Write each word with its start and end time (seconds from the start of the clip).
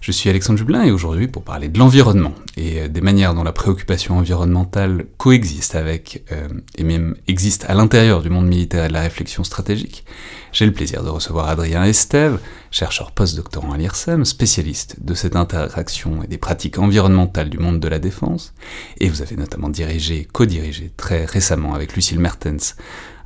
Je 0.00 0.12
suis 0.12 0.30
Alexandre 0.30 0.58
Jublin 0.58 0.84
et 0.84 0.92
aujourd'hui 0.92 1.26
pour 1.26 1.42
parler 1.42 1.68
de 1.68 1.78
l'environnement 1.78 2.32
et 2.56 2.82
euh, 2.82 2.88
des 2.88 3.00
manières 3.00 3.34
dont 3.34 3.42
la 3.42 3.52
préoccupation 3.52 4.18
environnementale 4.18 5.06
coexiste 5.16 5.74
avec 5.74 6.24
euh, 6.30 6.48
et 6.76 6.84
même 6.84 7.16
existe 7.26 7.64
à 7.68 7.74
l'intérieur 7.74 8.22
du 8.22 8.30
monde 8.30 8.46
militaire 8.46 8.84
et 8.84 8.88
de 8.88 8.92
la 8.92 9.00
réflexion 9.00 9.42
stratégique, 9.42 10.04
j'ai 10.52 10.66
le 10.66 10.72
plaisir 10.72 11.02
de 11.02 11.08
recevoir 11.08 11.48
Adrien 11.48 11.82
Estève, 11.84 12.38
chercheur 12.70 13.10
post-doctorant 13.10 13.72
à 13.72 13.76
l'IRSEM, 13.76 14.24
spécialiste 14.24 15.02
de 15.02 15.14
cette 15.14 15.34
interaction 15.34 16.22
et 16.22 16.28
des 16.28 16.38
pratiques 16.38 16.78
environnementales 16.78 17.50
du 17.50 17.58
monde 17.58 17.80
de 17.80 17.88
la 17.88 17.98
défense, 17.98 18.54
et 18.98 19.08
vous 19.08 19.20
avez 19.20 19.36
notamment 19.36 19.68
dirigé, 19.68 20.28
co-dirigé 20.32 20.92
très 20.96 21.24
récemment 21.24 21.74
avec 21.74 21.94
Lucille 21.96 22.20
Mertens 22.20 22.76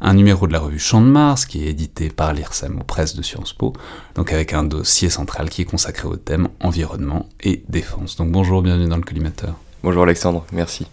un 0.03 0.15
numéro 0.15 0.49
de 0.49 0.53
la 0.53 0.59
revue 0.59 0.81
Champ 0.81 1.01
de 1.01 1.07
Mars 1.07 1.47
qui 1.47 1.65
est 1.65 1.69
édité 1.69 2.11
par 2.11 2.35
l'IRSEM 2.35 2.81
aux 2.81 2.85
presses 2.85 3.15
de 3.15 3.23
Sciences 3.23 3.53
Po, 3.53 3.73
donc 4.17 4.33
avec 4.33 4.53
un 4.53 4.65
dossier 4.65 5.09
central 5.09 5.49
qui 5.49 5.63
est 5.63 5.65
consacré 5.65 6.09
au 6.09 6.17
thème 6.17 6.49
environnement 6.61 7.29
et 7.41 7.63
défense. 7.69 8.17
Donc 8.17 8.33
bonjour, 8.33 8.63
bienvenue 8.63 8.89
dans 8.89 8.97
le 8.97 9.03
collimateur. 9.03 9.55
Bonjour 9.85 10.03
Alexandre, 10.03 10.45
merci. 10.53 10.89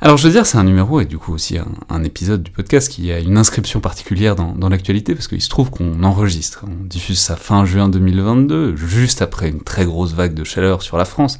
Alors 0.00 0.16
je 0.16 0.26
veux 0.26 0.32
dire, 0.32 0.44
c'est 0.44 0.58
un 0.58 0.64
numéro 0.64 1.00
et 1.00 1.04
du 1.04 1.18
coup 1.18 1.32
aussi 1.32 1.58
un, 1.88 2.04
épisode 2.04 2.42
du 2.42 2.50
podcast 2.50 2.90
qui 2.90 3.12
a 3.12 3.20
une 3.20 3.38
inscription 3.38 3.80
particulière 3.80 4.34
dans, 4.34 4.54
dans 4.54 4.68
l'actualité 4.68 5.14
parce 5.14 5.28
qu'il 5.28 5.42
se 5.42 5.48
trouve 5.48 5.70
qu'on 5.70 6.02
enregistre, 6.02 6.64
on 6.66 6.84
diffuse 6.84 7.20
ça 7.20 7.36
fin 7.36 7.64
juin 7.64 7.88
2022, 7.88 8.74
juste 8.74 9.22
après 9.22 9.50
une 9.50 9.60
très 9.60 9.84
grosse 9.84 10.14
vague 10.14 10.34
de 10.34 10.42
chaleur 10.42 10.82
sur 10.82 10.96
la 10.96 11.04
France 11.04 11.38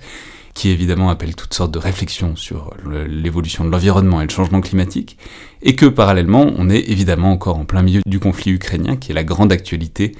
qui 0.61 0.69
évidemment 0.69 1.09
appelle 1.09 1.35
toutes 1.35 1.55
sortes 1.55 1.73
de 1.73 1.79
réflexions 1.79 2.37
sur 2.37 2.75
l'évolution 3.09 3.65
de 3.65 3.71
l'environnement 3.71 4.21
et 4.21 4.25
le 4.25 4.31
changement 4.31 4.61
climatique, 4.61 5.17
et 5.63 5.75
que 5.75 5.87
parallèlement, 5.87 6.53
on 6.55 6.69
est 6.69 6.91
évidemment 6.91 7.33
encore 7.33 7.57
en 7.57 7.65
plein 7.65 7.81
milieu 7.81 8.03
du 8.05 8.21
conflit 8.21 8.51
ukrainien, 8.51 8.97
qui 8.97 9.11
est 9.11 9.15
la 9.15 9.25
grande 9.25 9.53
actualité 9.53 10.13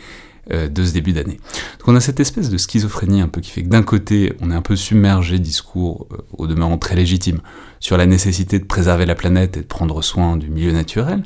euh, 0.51 0.67
de 0.67 0.83
ce 0.83 0.95
début 0.95 1.13
d'année. 1.13 1.37
Donc 1.79 1.89
on 1.89 1.95
a 1.95 2.01
cette 2.01 2.21
espèce 2.21 2.49
de 2.49 2.57
schizophrénie 2.57 3.21
un 3.21 3.29
peu 3.29 3.43
qui 3.43 3.51
fait 3.51 3.63
que 3.63 3.69
d'un 3.69 3.83
côté, 3.83 4.33
on 4.41 4.51
est 4.51 4.55
un 4.55 4.63
peu 4.63 4.77
submergé, 4.77 5.39
discours 5.39 6.07
euh, 6.11 6.17
au 6.39 6.47
demeurant 6.47 6.79
très 6.79 6.97
légitime, 6.97 7.43
sur 7.79 7.99
la 7.99 8.07
nécessité 8.07 8.59
de 8.59 8.65
préserver 8.65 9.05
la 9.05 9.17
planète 9.17 9.59
et 9.59 9.61
de 9.61 9.67
prendre 9.67 10.01
soin 10.01 10.39
du 10.39 10.49
milieu 10.49 10.73
naturel, 10.73 11.23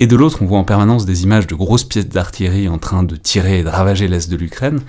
et 0.00 0.06
de 0.06 0.16
l'autre, 0.16 0.38
on 0.40 0.46
voit 0.46 0.58
en 0.58 0.64
permanence 0.64 1.04
des 1.04 1.24
images 1.24 1.46
de 1.46 1.54
grosses 1.54 1.84
pièces 1.84 2.08
d'artillerie 2.08 2.68
en 2.68 2.78
train 2.78 3.02
de 3.02 3.16
tirer 3.16 3.60
et 3.60 3.62
de 3.62 3.68
ravager 3.68 4.08
l'est 4.08 4.30
de 4.30 4.36
l'Ukraine, 4.36 4.80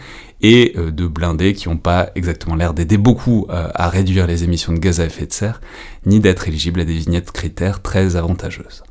et 0.41 0.73
euh, 0.77 0.89
de 0.89 1.05
blindés 1.05 1.53
qui 1.53 1.69
n'ont 1.69 1.77
pas 1.77 2.09
exactement 2.15 2.55
l'air 2.55 2.73
d'aider 2.73 2.97
beaucoup 2.97 3.45
euh, 3.49 3.67
à 3.75 3.89
réduire 3.89 4.25
les 4.25 4.45
émissions 4.45 4.73
de 4.73 4.79
gaz 4.79 5.01
à 5.01 5.05
effet 5.05 5.25
de 5.25 5.33
serre, 5.33 5.61
ni 6.05 6.21
d'être 6.21 6.47
éligibles 6.47 6.79
à 6.79 6.85
des 6.85 6.93
vignettes 6.93 7.31
critères 7.31 7.81
très 7.81 8.15
avantageuses. 8.15 8.83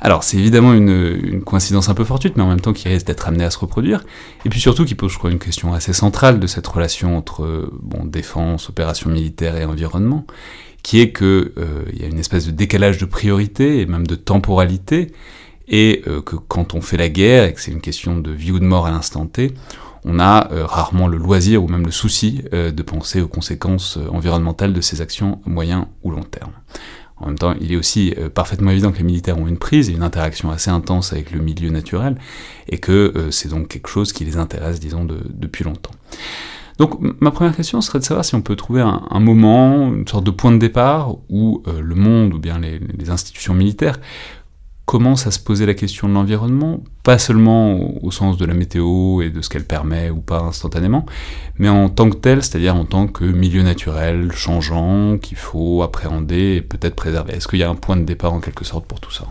Alors 0.00 0.22
c'est 0.22 0.36
évidemment 0.36 0.74
une, 0.74 1.42
coïncidence 1.44 1.88
un 1.88 1.94
peu 1.94 2.04
fortuite, 2.04 2.36
mais 2.36 2.44
en 2.44 2.48
même 2.48 2.60
temps 2.60 2.72
qui 2.72 2.88
risque 2.88 3.06
d'être 3.06 3.26
amenée 3.26 3.42
à 3.42 3.50
se 3.50 3.58
reproduire, 3.58 4.04
et 4.44 4.48
puis 4.48 4.60
surtout 4.60 4.84
qui 4.84 4.94
pose, 4.94 5.10
je 5.10 5.18
crois, 5.18 5.32
une 5.32 5.40
question 5.40 5.74
assez 5.74 5.92
centrale 5.92 6.38
de 6.38 6.46
cette 6.46 6.68
relation 6.68 7.18
entre 7.18 7.68
bon, 7.82 8.04
défense, 8.04 8.68
opération 8.68 9.10
militaire 9.10 9.56
et 9.56 9.64
environnement, 9.64 10.24
qui 10.82 11.00
est 11.00 11.12
qu'il 11.12 11.26
euh, 11.26 11.84
y 11.92 12.04
a 12.04 12.06
une 12.06 12.18
espèce 12.18 12.46
de 12.46 12.52
décalage 12.52 12.98
de 12.98 13.06
priorité 13.06 13.80
et 13.80 13.86
même 13.86 14.06
de 14.06 14.14
temporalité, 14.14 15.12
et 15.68 16.02
euh, 16.06 16.22
que 16.22 16.36
quand 16.36 16.74
on 16.74 16.80
fait 16.80 16.96
la 16.96 17.08
guerre, 17.08 17.44
et 17.44 17.52
que 17.52 17.60
c'est 17.60 17.70
une 17.70 17.80
question 17.80 18.18
de 18.18 18.30
vie 18.30 18.50
ou 18.50 18.58
de 18.58 18.64
mort 18.64 18.86
à 18.86 18.90
l'instant 18.90 19.26
T, 19.26 19.54
on 20.04 20.18
a 20.18 20.50
euh, 20.52 20.64
rarement 20.64 21.08
le 21.08 21.18
loisir 21.18 21.62
ou 21.62 21.68
même 21.68 21.84
le 21.84 21.90
souci 21.90 22.42
euh, 22.52 22.70
de 22.70 22.82
penser 22.82 23.20
aux 23.20 23.28
conséquences 23.28 23.98
environnementales 24.10 24.72
de 24.72 24.80
ces 24.80 25.00
actions 25.00 25.40
à 25.46 25.50
moyen 25.50 25.88
ou 26.02 26.10
long 26.10 26.22
terme. 26.22 26.52
En 27.20 27.26
même 27.26 27.38
temps, 27.38 27.54
il 27.60 27.72
est 27.72 27.76
aussi 27.76 28.14
parfaitement 28.32 28.70
évident 28.70 28.92
que 28.92 28.98
les 28.98 29.02
militaires 29.02 29.36
ont 29.38 29.48
une 29.48 29.58
prise 29.58 29.90
et 29.90 29.92
une 29.92 30.04
interaction 30.04 30.52
assez 30.52 30.70
intense 30.70 31.12
avec 31.12 31.32
le 31.32 31.40
milieu 31.40 31.68
naturel, 31.68 32.16
et 32.68 32.78
que 32.78 33.26
c'est 33.32 33.48
donc 33.48 33.66
quelque 33.66 33.88
chose 33.88 34.12
qui 34.12 34.24
les 34.24 34.36
intéresse, 34.36 34.78
disons, 34.78 35.04
depuis 35.04 35.64
longtemps. 35.64 35.90
Donc 36.78 36.96
ma 37.20 37.32
première 37.32 37.56
question 37.56 37.80
serait 37.80 37.98
de 37.98 38.04
savoir 38.04 38.24
si 38.24 38.36
on 38.36 38.40
peut 38.40 38.54
trouver 38.54 38.82
un, 38.82 39.18
moment, 39.18 39.92
une 39.92 40.06
sorte 40.06 40.22
de 40.22 40.30
point 40.30 40.52
de 40.52 40.58
départ 40.58 41.16
où 41.28 41.64
le 41.66 41.94
monde 41.96 42.34
ou 42.34 42.38
bien 42.38 42.60
les, 42.60 42.78
les 42.78 43.10
institutions 43.10 43.52
militaires 43.52 43.98
commence 44.88 45.26
à 45.26 45.30
se 45.30 45.38
poser 45.38 45.66
la 45.66 45.74
question 45.74 46.08
de 46.08 46.14
l'environnement, 46.14 46.80
pas 47.02 47.18
seulement 47.18 48.02
au, 48.02 48.10
sens 48.10 48.38
de 48.38 48.46
la 48.46 48.54
météo 48.54 49.20
et 49.20 49.28
de 49.28 49.42
ce 49.42 49.50
qu'elle 49.50 49.66
permet 49.66 50.08
ou 50.08 50.22
pas 50.22 50.40
instantanément, 50.40 51.04
mais 51.58 51.68
en 51.68 51.90
tant 51.90 52.08
que 52.08 52.16
tel, 52.16 52.42
c'est-à-dire 52.42 52.74
en 52.74 52.86
tant 52.86 53.06
que 53.06 53.24
milieu 53.24 53.62
naturel 53.62 54.32
changeant 54.32 55.18
qu'il 55.18 55.36
faut 55.36 55.82
appréhender 55.82 56.54
et 56.56 56.62
peut-être 56.62 56.96
préserver. 56.96 57.34
Est-ce 57.34 57.48
qu'il 57.48 57.58
y 57.58 57.64
a 57.64 57.68
un 57.68 57.74
point 57.74 57.98
de 57.98 58.04
départ 58.04 58.32
en 58.32 58.40
quelque 58.40 58.64
sorte 58.64 58.86
pour 58.86 58.98
tout 58.98 59.12
ça? 59.12 59.26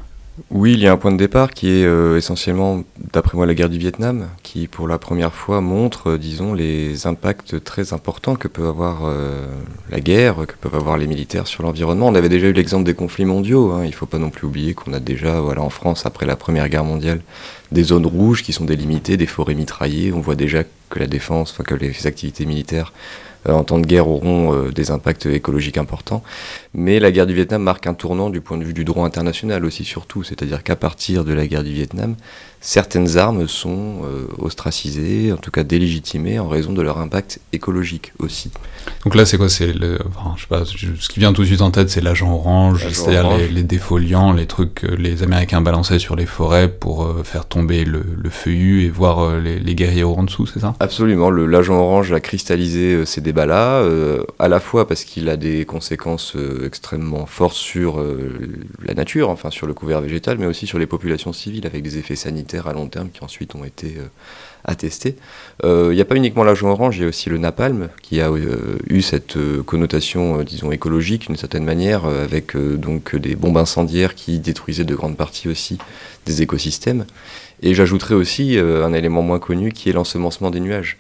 Oui, 0.52 0.74
il 0.74 0.80
y 0.80 0.88
a 0.88 0.92
un 0.92 0.98
point 0.98 1.12
de 1.12 1.18
départ 1.18 1.52
qui 1.52 1.68
est 1.68 1.86
euh, 1.86 2.18
essentiellement, 2.18 2.84
d'après 3.12 3.38
moi, 3.38 3.48
la 3.48 3.56
guerre 3.56 3.70
du 3.70 3.80
Vietnam, 3.80 4.28
qui 4.44 4.68
pour 4.68 4.88
la 4.88 5.00
première 5.00 5.34
fois 5.34 5.62
montre, 5.62 6.12
euh, 6.12 6.18
disons, 6.20 6.54
les 6.54 7.08
impacts 7.08 7.64
très 7.64 7.92
importants 7.92 8.36
que 8.36 8.48
peut 8.48 8.68
avoir 8.68 9.02
euh, 9.06 9.48
la 9.90 10.00
guerre, 10.00 10.46
que 10.48 10.54
peuvent 10.54 10.76
avoir 10.76 10.98
les 10.98 11.08
militaires 11.08 11.48
sur 11.48 11.64
l'environnement. 11.64 12.08
On 12.08 12.16
avait 12.16 12.30
déjà 12.30 12.48
eu 12.48 12.54
l'exemple 12.54 12.84
des 12.84 12.94
conflits 12.94 13.26
mondiaux. 13.26 13.72
Hein. 13.72 13.84
Il 13.84 13.90
ne 13.90 13.96
faut 13.96 14.06
pas 14.06 14.20
non 14.20 14.30
plus 14.30 14.46
oublier 14.46 14.76
qu'on 14.76 14.94
a 14.94 15.00
déjà, 15.00 15.42
voilà, 15.42 15.62
en 15.62 15.72
France, 15.72 16.06
après 16.06 16.28
la 16.28 16.36
Première 16.36 16.70
Guerre 16.70 16.86
mondiale, 16.86 17.22
des 17.72 17.84
zones 17.84 18.06
rouges 18.06 18.44
qui 18.44 18.54
sont 18.54 18.66
délimitées, 18.66 19.18
des 19.18 19.26
forêts 19.26 19.56
mitraillées. 19.56 20.14
On 20.14 20.22
voit 20.22 20.36
déjà 20.36 20.64
que 20.90 21.00
la 21.00 21.08
défense, 21.08 21.52
enfin, 21.52 21.64
que 21.64 21.76
les 21.76 22.06
activités 22.06 22.46
militaires 22.46 22.94
en 23.50 23.64
temps 23.64 23.80
de 23.80 23.88
guerre 23.88 24.10
auront 24.10 24.70
des 24.72 24.92
impacts 24.92 25.26
écologiques 25.26 25.78
importants. 25.78 26.22
Mais 26.80 27.00
la 27.00 27.12
guerre 27.12 27.26
du 27.26 27.34
Vietnam 27.34 27.64
marque 27.64 27.88
un 27.88 27.96
tournant 27.96 28.30
du 28.30 28.40
point 28.40 28.56
de 28.56 28.64
vue 28.64 28.76
du 28.76 28.86
droit 28.86 29.04
international 29.04 29.66
aussi 29.66 29.84
surtout, 29.84 30.24
c'est-à-dire 30.24 30.62
qu'à 30.62 30.76
partir 30.76 31.26
de 31.26 31.34
la 31.34 31.48
guerre 31.48 31.64
du 31.64 31.74
Vietnam, 31.74 32.16
certaines 32.62 33.18
armes 33.18 33.48
sont 33.48 34.02
euh, 34.04 34.28
ostracisées, 34.38 35.32
en 35.32 35.38
tout 35.38 35.52
cas 35.52 35.64
délégitimées 35.64 36.38
en 36.38 36.48
raison 36.48 36.74
de 36.74 36.82
leur 36.82 37.00
impact 37.00 37.40
écologique 37.54 38.14
aussi. 38.20 38.52
Donc 39.06 39.16
là, 39.16 39.26
c'est 39.26 39.38
quoi? 39.38 39.50
C'est 39.50 39.74
le, 39.74 39.98
je 40.36 40.42
sais 40.42 40.48
pas, 40.48 40.66
ce 40.66 41.10
qui 41.10 41.20
vient 41.20 41.34
tout 41.34 41.42
de 41.42 41.48
suite 41.48 41.62
en 41.62 41.72
tête, 41.72 41.90
c'est 41.90 42.02
l'agent 42.02 42.32
orange, 42.32 42.88
c'est-à-dire 42.92 43.38
les, 43.52 43.64
défoliants, 43.64 44.32
les 44.32 44.46
trucs 44.46 44.76
que 44.76 44.88
les 44.88 45.24
Américains 45.24 45.62
balançaient 45.62 45.98
sur 45.98 46.16
les 46.16 46.26
forêts 46.26 46.68
pour 46.68 47.06
euh, 47.06 47.24
faire 47.24 47.46
tomber 47.46 47.86
le, 47.86 48.04
feuillu 48.30 48.84
et 48.84 48.90
voir 48.90 49.20
euh, 49.20 49.40
les, 49.40 49.76
guerriers 49.76 50.04
en 50.04 50.24
dessous, 50.24 50.46
c'est 50.46 50.60
ça? 50.60 50.76
Absolument. 50.80 51.32
L'agent 51.32 51.76
orange 51.76 52.12
a 52.12 52.20
cristallisé 52.20 53.06
ces 53.06 53.22
débats-là, 53.22 53.84
à 54.40 54.48
la 54.48 54.60
fois 54.60 54.88
parce 54.88 55.04
qu'il 55.04 55.30
a 55.30 55.38
des 55.38 55.66
conséquences 55.66 56.36
extrêmement 56.68 57.26
fortes 57.26 57.56
sur 57.56 58.04
la 58.84 58.94
nature, 58.94 59.30
enfin 59.30 59.50
sur 59.50 59.66
le 59.66 59.74
couvert 59.74 60.02
végétal, 60.02 60.38
mais 60.38 60.46
aussi 60.46 60.68
sur 60.68 60.78
les 60.78 60.86
populations 60.86 61.34
civiles 61.34 61.66
avec 61.66 61.82
des 61.82 61.98
effets 61.98 62.16
sanitaires 62.16 62.68
à 62.68 62.74
long 62.74 62.88
terme 62.88 63.10
qui 63.10 63.24
ensuite 63.24 63.56
ont 63.56 63.64
été 63.64 63.96
euh, 63.98 64.08
attestés. 64.64 65.16
Il 65.64 65.70
euh, 65.70 65.94
n'y 65.94 66.02
a 66.02 66.06
pas 66.06 66.16
uniquement 66.16 66.44
l'agent 66.44 66.70
orange, 66.70 66.98
il 66.98 67.02
y 67.02 67.06
a 67.06 67.08
aussi 67.08 67.30
le 67.30 67.38
napalm 67.38 67.90
qui 68.02 68.22
a 68.22 68.30
euh, 68.30 68.78
eu 68.88 69.02
cette 69.02 69.38
connotation, 69.66 70.44
disons, 70.44 70.72
écologique 70.72 71.28
d'une 71.28 71.38
certaine 71.38 71.64
manière, 71.64 72.06
avec 72.06 72.56
donc 72.58 73.16
des 73.16 73.36
bombes 73.36 73.58
incendiaires 73.58 74.16
qui 74.16 74.40
détruisaient 74.40 74.84
de 74.84 74.96
grandes 74.96 75.18
parties 75.18 75.48
aussi 75.48 75.78
des 76.26 76.42
écosystèmes. 76.42 77.06
Et 77.64 77.74
j'ajouterais 77.74 78.14
aussi 78.14 78.58
un 78.60 78.94
élément 78.94 79.24
moins 79.24 79.40
connu 79.40 79.72
qui 79.72 79.90
est 79.90 79.94
l'ensemencement 79.94 80.52
des 80.52 80.60
nuages. 80.60 80.98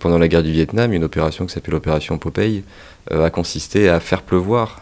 Pendant 0.00 0.18
la 0.18 0.26
guerre 0.26 0.42
du 0.42 0.50
Vietnam, 0.50 0.92
une 0.92 1.04
opération 1.04 1.46
qui 1.46 1.52
s'appelle 1.52 1.74
l'opération 1.74 2.18
Popeye 2.18 2.64
a 3.10 3.30
consisté 3.30 3.88
à 3.88 4.00
faire 4.00 4.22
pleuvoir, 4.22 4.80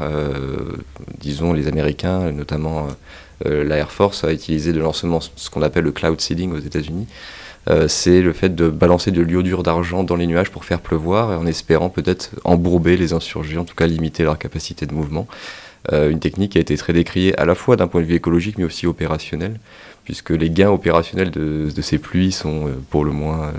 disons, 1.20 1.52
les 1.52 1.68
Américains, 1.68 2.32
notamment 2.32 2.88
euh, 3.46 3.64
la 3.64 3.76
Air 3.76 3.90
Force 3.90 4.24
a 4.24 4.32
utilisé 4.32 4.72
de 4.72 4.80
lancement 4.80 5.20
ce 5.20 5.50
qu'on 5.50 5.62
appelle 5.62 5.84
le 5.84 5.92
cloud 5.92 6.20
seeding 6.20 6.52
aux 6.52 6.58
États-Unis. 6.58 7.06
Euh, 7.68 7.88
c'est 7.88 8.20
le 8.20 8.32
fait 8.32 8.54
de 8.54 8.68
balancer 8.68 9.10
de 9.10 9.22
l'iodure 9.22 9.62
d'argent 9.62 10.04
dans 10.04 10.16
les 10.16 10.26
nuages 10.26 10.50
pour 10.50 10.64
faire 10.64 10.80
pleuvoir 10.80 11.38
en 11.38 11.46
espérant 11.46 11.88
peut-être 11.88 12.30
embourber 12.44 12.96
les 12.96 13.12
insurgés, 13.12 13.56
en 13.56 13.64
tout 13.64 13.74
cas 13.74 13.86
limiter 13.86 14.22
leur 14.22 14.38
capacité 14.38 14.86
de 14.86 14.94
mouvement. 14.94 15.26
Euh, 15.92 16.10
une 16.10 16.20
technique 16.20 16.52
qui 16.52 16.58
a 16.58 16.60
été 16.60 16.76
très 16.76 16.92
décriée 16.92 17.38
à 17.38 17.44
la 17.44 17.54
fois 17.54 17.76
d'un 17.76 17.88
point 17.88 18.00
de 18.00 18.06
vue 18.06 18.14
écologique 18.14 18.58
mais 18.58 18.64
aussi 18.64 18.86
opérationnel, 18.86 19.58
puisque 20.04 20.30
les 20.30 20.50
gains 20.50 20.70
opérationnels 20.70 21.30
de, 21.30 21.68
ces 21.80 21.98
pluies 21.98 22.32
sont 22.32 22.70
pour 22.90 23.04
le 23.04 23.12
moins 23.12 23.52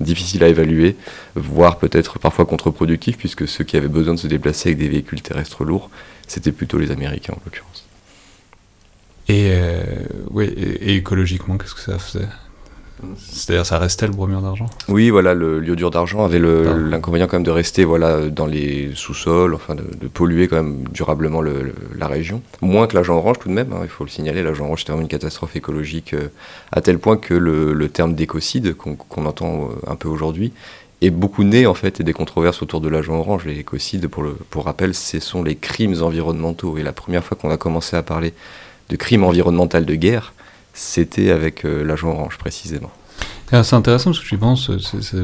difficiles 0.00 0.44
à 0.44 0.48
évaluer, 0.48 0.96
voire 1.34 1.78
peut-être 1.78 2.18
parfois 2.18 2.44
contre-productifs, 2.46 3.16
puisque 3.16 3.48
ceux 3.48 3.64
qui 3.64 3.76
avaient 3.76 3.88
besoin 3.88 4.14
de 4.14 4.18
se 4.18 4.26
déplacer 4.26 4.70
avec 4.70 4.78
des 4.78 4.88
véhicules 4.88 5.22
terrestres 5.22 5.64
lourds, 5.64 5.90
c'était 6.26 6.52
plutôt 6.52 6.78
les 6.78 6.90
Américains 6.90 7.34
en 7.34 7.40
l'occurrence. 7.44 7.86
Et, 9.28 9.50
euh, 9.52 9.82
oui, 10.30 10.46
et, 10.46 10.96
écologiquement, 10.96 11.58
qu'est-ce 11.58 11.74
que 11.74 11.80
ça 11.80 11.98
faisait? 11.98 12.28
C'est-à-dire, 13.18 13.66
ça 13.66 13.78
restait 13.78 14.06
le 14.06 14.12
bromure 14.12 14.40
d'argent 14.40 14.66
Oui, 14.88 15.10
voilà, 15.10 15.34
le 15.34 15.60
l'iodure 15.60 15.90
d'argent 15.90 16.24
avait 16.24 16.38
l'inconvénient 16.38 17.26
quand 17.26 17.36
même 17.36 17.44
de 17.44 17.50
rester 17.50 17.84
voilà, 17.84 18.28
dans 18.28 18.46
les 18.46 18.90
sous-sols, 18.94 19.54
enfin 19.54 19.74
de, 19.74 20.08
polluer 20.08 20.48
quand 20.48 20.56
même 20.56 20.84
durablement 20.92 21.40
le, 21.40 21.74
la 21.96 22.08
région. 22.08 22.40
Moins 22.62 22.86
que 22.86 22.94
l'agent 22.94 23.16
orange 23.16 23.38
tout 23.38 23.48
de 23.48 23.54
même, 23.54 23.72
hein, 23.72 23.80
il 23.82 23.88
faut 23.88 24.04
le 24.04 24.10
signaler, 24.10 24.42
l'agent 24.42 24.64
orange 24.64 24.80
c'était 24.80 24.92
vraiment 24.92 25.02
une 25.02 25.08
catastrophe 25.08 25.56
écologique 25.56 26.14
euh, 26.14 26.28
à 26.72 26.80
tel 26.80 26.98
point 26.98 27.16
que 27.16 27.34
le, 27.34 27.88
terme 27.88 28.14
d'écocide 28.14 28.74
qu'on 28.74 29.26
entend 29.26 29.70
euh, 29.70 29.90
un 29.90 29.96
peu 29.96 30.08
aujourd'hui 30.08 30.52
est 31.02 31.10
beaucoup 31.10 31.44
né 31.44 31.66
en 31.66 31.74
fait 31.74 32.00
et 32.00 32.04
des 32.04 32.12
controverses 32.12 32.62
autour 32.62 32.80
de 32.80 32.88
l'agent 32.88 33.14
orange. 33.14 33.44
Les 33.44 33.58
écocides, 33.58 34.08
pour, 34.08 34.22
le, 34.22 34.36
pour 34.50 34.64
rappel, 34.64 34.94
ce 34.94 35.20
sont 35.20 35.42
les 35.42 35.54
crimes 35.54 36.02
environnementaux. 36.02 36.78
Et 36.78 36.82
la 36.82 36.92
première 36.92 37.22
fois 37.22 37.36
qu'on 37.40 37.50
a 37.50 37.56
commencé 37.56 37.96
à 37.96 38.02
parler 38.02 38.32
de 38.88 38.96
crimes 38.96 39.24
environnementaux 39.24 39.80
de 39.80 39.94
guerre, 39.94 40.32
c'était 40.76 41.30
avec 41.30 41.64
l'agent 41.64 42.10
orange 42.10 42.38
précisément. 42.38 42.90
Ah, 43.52 43.62
c'est 43.62 43.76
intéressant 43.76 44.10
parce 44.10 44.18
que 44.18 44.26
je 44.26 44.34
pense, 44.34 44.70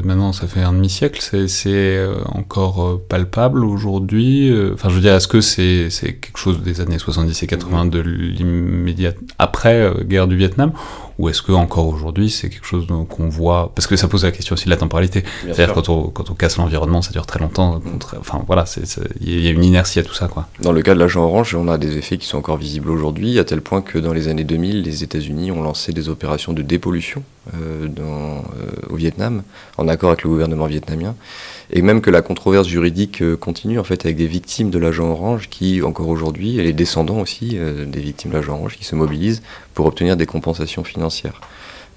maintenant 0.05 0.31
ça 0.31 0.47
fait 0.47 0.61
un 0.61 0.71
demi-siècle, 0.71 1.19
c'est 1.21 1.69
euh, 1.69 2.15
encore 2.29 2.83
euh, 2.83 3.05
palpable 3.09 3.65
aujourd'hui. 3.65 4.49
Euh, 4.49 4.71
enfin, 4.73 4.87
je 4.87 4.95
veux 4.95 5.01
dire, 5.01 5.13
est-ce 5.13 5.27
que 5.27 5.41
c'est 5.41 5.89
quelque 5.99 6.37
chose 6.37 6.61
des 6.61 6.79
années 6.79 6.97
70 6.97 7.43
et 7.43 7.47
80 7.47 7.87
de 7.87 7.99
l'immédiat 7.99 9.11
après 9.39 9.91
guerre 10.05 10.27
du 10.27 10.37
Vietnam 10.37 10.71
ou 11.19 11.29
est-ce 11.29 11.41
que 11.41 11.51
encore 11.51 11.87
aujourd'hui 11.87 12.29
c'est 12.29 12.49
quelque 12.49 12.65
chose 12.65 12.87
qu'on 13.09 13.29
voit? 13.29 13.71
Parce 13.75 13.87
que 13.87 13.95
ça 13.95 14.07
pose 14.07 14.23
la 14.23 14.31
question 14.31 14.53
aussi 14.53 14.65
de 14.65 14.69
la 14.69 14.77
temporalité. 14.77 15.23
C'est-à-dire 15.43 15.73
quand 15.73 15.89
on, 15.89 16.07
quand 16.07 16.29
on 16.29 16.33
casse 16.33 16.57
l'environnement 16.57 17.01
ça 17.01 17.11
dure 17.11 17.25
très 17.25 17.39
longtemps 17.39 17.81
enfin 18.19 18.43
voilà 18.47 18.65
il 19.21 19.39
y 19.39 19.47
a 19.47 19.51
une 19.51 19.63
inertie 19.63 19.99
à 19.99 20.03
tout 20.03 20.13
ça 20.13 20.27
quoi. 20.27 20.47
Dans 20.61 20.71
le 20.71 20.81
cas 20.81 20.93
de 20.93 20.99
l'agent 20.99 21.23
orange 21.23 21.55
on 21.55 21.67
a 21.67 21.77
des 21.77 21.97
effets 21.97 22.17
qui 22.17 22.27
sont 22.27 22.37
encore 22.37 22.57
visibles 22.57 22.89
aujourd'hui 22.89 23.39
à 23.39 23.43
tel 23.43 23.61
point 23.61 23.81
que 23.81 23.97
dans 23.97 24.13
les 24.13 24.27
années 24.27 24.43
2000 24.43 24.81
les 24.81 25.03
États-Unis 25.03 25.51
ont 25.51 25.61
lancé 25.61 25.93
des 25.93 26.09
opérations 26.09 26.53
de 26.53 26.61
dépollution 26.61 27.23
euh, 27.55 27.87
dans, 27.87 28.37
euh, 28.37 28.89
au 28.89 28.95
Vietnam 28.95 29.43
en 29.77 29.87
accord 29.87 30.11
avec 30.11 30.23
le 30.23 30.29
gouvernement 30.29 30.65
vietnamien 30.65 31.15
et 31.73 31.81
même 31.81 32.01
que 32.01 32.09
la 32.09 32.21
controverse 32.21 32.67
juridique 32.67 33.21
euh, 33.21 33.35
continue 33.35 33.79
en 33.79 33.83
fait 33.83 34.05
avec 34.05 34.15
des 34.15 34.27
victimes 34.27 34.69
de 34.69 34.79
l'agent 34.79 35.09
orange 35.09 35.49
qui 35.49 35.81
encore 35.81 36.07
aujourd'hui 36.07 36.59
et 36.59 36.63
les 36.63 36.73
descendants 36.73 37.19
aussi 37.19 37.57
des 37.57 37.99
victimes 37.99 38.31
de 38.31 38.37
l'agent 38.37 38.53
orange 38.53 38.77
qui 38.77 38.85
se 38.85 38.95
mobilisent 38.95 39.41
pour 39.73 39.85
obtenir 39.85 40.15
des 40.15 40.25
compensations 40.25 40.83
financières. 40.83 41.41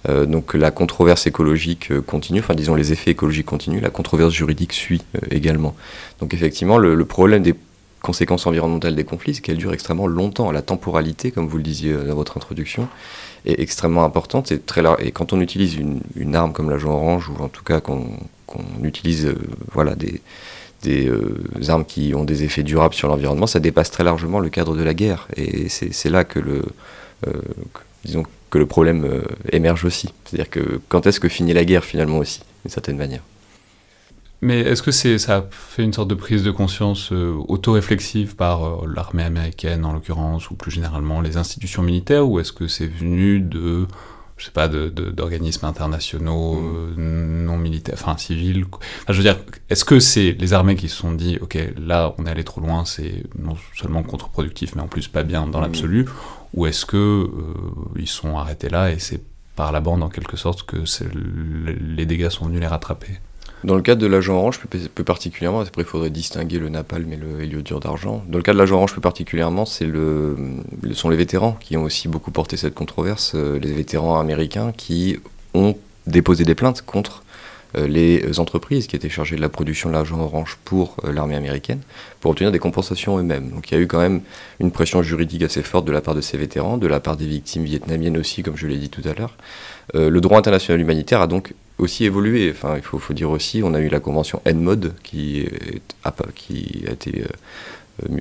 Euh, 0.08 0.26
donc 0.26 0.54
la 0.54 0.70
controverse 0.70 1.26
écologique 1.26 1.90
euh, 1.90 2.00
continue, 2.00 2.40
enfin 2.40 2.54
disons 2.54 2.74
les 2.74 2.92
effets 2.92 3.10
écologiques 3.10 3.46
continuent, 3.46 3.80
la 3.80 3.90
controverse 3.90 4.32
juridique 4.32 4.72
suit 4.72 5.02
euh, 5.16 5.20
également. 5.30 5.74
Donc 6.20 6.34
effectivement, 6.34 6.78
le, 6.78 7.04
problème 7.04 7.42
des 7.42 7.54
conséquences 8.02 8.46
environnementales 8.46 8.94
des 8.94 9.04
conflits, 9.04 9.34
c'est 9.34 9.40
qu'elles 9.40 9.56
durent 9.56 9.72
extrêmement 9.72 10.06
longtemps. 10.06 10.52
La 10.52 10.62
temporalité, 10.62 11.30
comme 11.30 11.48
vous 11.48 11.56
le 11.56 11.62
disiez 11.62 11.92
dans 11.92 12.14
votre 12.14 12.36
introduction, 12.36 12.88
est 13.46 13.60
extrêmement 13.60 14.04
importante. 14.04 14.52
Et, 14.52 14.60
quand 15.12 15.32
on 15.32 15.40
utilise 15.40 15.76
une, 16.14 16.36
arme 16.36 16.52
comme 16.52 16.70
l'agent 16.70 16.92
orange, 16.92 17.28
ou 17.28 17.42
en 17.42 17.48
tout 17.48 17.64
cas 17.64 17.80
qu'on 18.46 18.64
utilise 18.82 19.34
voilà, 19.72 19.94
des, 19.94 20.20
des 20.82 21.10
armes 21.68 21.84
qui 21.84 22.14
ont 22.14 22.24
des 22.24 22.44
effets 22.44 22.62
durables 22.62 22.94
sur 22.94 23.08
l'environnement, 23.08 23.46
ça 23.46 23.60
dépasse 23.60 23.90
très 23.90 24.04
largement 24.04 24.40
le 24.40 24.48
cadre 24.48 24.76
de 24.76 24.82
la 24.82 24.94
guerre. 24.94 25.28
Et 25.36 25.68
c'est 25.68 26.10
là 26.10 26.24
que 26.24 26.38
le, 26.38 26.62
euh, 27.26 27.32
disons 28.04 28.24
que 28.50 28.58
le 28.58 28.66
problème 28.66 29.04
euh, 29.04 29.22
émerge 29.50 29.84
aussi. 29.84 30.12
C'est-à-dire 30.24 30.50
que 30.50 30.80
quand 30.88 31.06
est-ce 31.06 31.20
que 31.20 31.28
finit 31.28 31.52
la 31.52 31.64
guerre 31.64 31.84
finalement 31.84 32.18
aussi, 32.18 32.40
d'une 32.64 32.70
certaine 32.70 32.96
manière? 32.96 33.22
Mais 34.42 34.60
est-ce 34.60 34.82
que 34.82 34.90
c'est, 34.90 35.18
ça 35.18 35.36
a 35.38 35.44
fait 35.50 35.82
une 35.82 35.94
sorte 35.94 36.08
de 36.08 36.14
prise 36.14 36.42
de 36.42 36.50
conscience 36.50 37.10
euh, 37.10 37.34
auto-réflexive 37.48 38.36
par 38.36 38.86
l'armée 38.86 39.22
américaine 39.22 39.84
en 39.84 39.92
l'occurrence, 39.92 40.50
ou 40.50 40.54
plus 40.54 40.70
généralement 40.70 41.20
les 41.20 41.36
institutions 41.36 41.82
militaires, 41.82 42.28
ou 42.28 42.38
est-ce 42.38 42.52
que 42.52 42.68
c'est 42.68 42.86
venu 42.86 43.40
de, 43.40 43.86
je 44.36 44.44
sais 44.44 44.50
pas, 44.50 44.68
d'organismes 44.68 45.66
internationaux 45.66 46.60
mm. 46.60 47.44
non 47.44 47.56
militaires, 47.56 47.96
enfin 47.98 48.16
civils 48.16 48.64
Je 49.08 49.12
veux 49.14 49.22
dire, 49.22 49.38
est-ce 49.70 49.84
que 49.84 49.98
c'est 49.98 50.32
les 50.32 50.52
armées 50.52 50.76
qui 50.76 50.88
se 50.88 50.96
sont 50.96 51.12
dit, 51.12 51.38
ok, 51.40 51.58
là 51.78 52.14
on 52.18 52.26
est 52.26 52.30
allé 52.30 52.44
trop 52.44 52.60
loin, 52.60 52.84
c'est 52.84 53.24
non 53.38 53.56
seulement 53.74 54.02
contre-productif, 54.02 54.74
mais 54.74 54.82
en 54.82 54.88
plus 54.88 55.08
pas 55.08 55.22
bien 55.22 55.46
dans 55.46 55.60
mm. 55.60 55.62
l'absolu, 55.62 56.06
ou 56.54 56.66
est-ce 56.66 56.86
que 56.86 56.96
euh, 56.96 57.28
ils 57.96 58.08
sont 58.08 58.36
arrêtés 58.36 58.68
là 58.68 58.90
et 58.90 58.98
c'est 58.98 59.22
par 59.54 59.72
la 59.72 59.80
bande 59.80 60.02
en 60.02 60.10
quelque 60.10 60.36
sorte 60.36 60.64
que 60.64 60.84
les 61.96 62.04
dégâts 62.04 62.28
sont 62.28 62.46
venus 62.46 62.60
les 62.60 62.66
rattraper? 62.66 63.18
Dans 63.64 63.74
le 63.74 63.82
cadre 63.82 64.00
de 64.00 64.06
l'agent 64.06 64.36
orange, 64.36 64.60
plus, 64.60 65.04
particulièrement, 65.04 65.60
après 65.60 65.82
il 65.82 65.88
faudrait 65.88 66.10
distinguer 66.10 66.58
le 66.58 66.68
napalm 66.68 67.12
et 67.12 67.16
le 67.16 67.42
héliodure 67.42 67.80
d'argent. 67.80 68.22
Dans 68.28 68.38
le 68.38 68.42
cas 68.42 68.52
de 68.52 68.58
l'agent 68.58 68.76
orange, 68.76 68.92
plus 68.92 69.00
particulièrement, 69.00 69.66
c'est 69.66 69.86
le, 69.86 70.36
sont 70.92 71.08
les 71.08 71.16
vétérans 71.16 71.56
qui 71.60 71.76
ont 71.76 71.84
aussi 71.84 72.08
beaucoup 72.08 72.30
porté 72.30 72.56
cette 72.56 72.74
controverse, 72.74 73.32
euh, 73.34 73.58
les 73.58 73.72
vétérans 73.72 74.20
américains 74.20 74.72
qui 74.76 75.18
ont 75.54 75.76
déposé 76.06 76.44
des 76.44 76.54
plaintes 76.54 76.82
contre 76.82 77.22
les 77.76 78.38
entreprises 78.40 78.86
qui 78.86 78.96
étaient 78.96 79.08
chargées 79.08 79.36
de 79.36 79.40
la 79.40 79.48
production 79.48 79.88
de 79.88 79.94
l'argent 79.94 80.20
orange 80.20 80.58
pour 80.64 80.96
euh, 81.04 81.12
l'armée 81.12 81.36
américaine 81.36 81.80
pour 82.20 82.30
obtenir 82.30 82.52
des 82.52 82.58
compensations 82.58 83.18
eux-mêmes. 83.18 83.50
Donc 83.50 83.70
il 83.70 83.74
y 83.74 83.76
a 83.76 83.80
eu 83.80 83.86
quand 83.86 83.98
même 83.98 84.20
une 84.60 84.70
pression 84.70 85.02
juridique 85.02 85.42
assez 85.42 85.62
forte 85.62 85.84
de 85.84 85.92
la 85.92 86.00
part 86.00 86.14
de 86.14 86.20
ces 86.20 86.36
vétérans, 86.36 86.78
de 86.78 86.86
la 86.86 87.00
part 87.00 87.16
des 87.16 87.26
victimes 87.26 87.64
vietnamiennes 87.64 88.16
aussi, 88.16 88.42
comme 88.42 88.56
je 88.56 88.66
l'ai 88.66 88.78
dit 88.78 88.88
tout 88.88 89.02
à 89.04 89.14
l'heure. 89.14 89.34
Euh, 89.94 90.10
le 90.10 90.20
droit 90.20 90.38
international 90.38 90.80
humanitaire 90.80 91.20
a 91.20 91.26
donc 91.26 91.54
aussi 91.78 92.04
évolué. 92.04 92.50
Enfin, 92.50 92.76
il 92.76 92.82
faut, 92.82 93.12
dire 93.12 93.30
aussi, 93.30 93.62
on 93.62 93.74
a 93.74 93.80
eu 93.80 93.88
la 93.88 94.00
convention 94.00 94.40
ENMOD 94.46 94.94
qui, 95.02 95.40
est, 95.40 95.82
été 96.90 97.24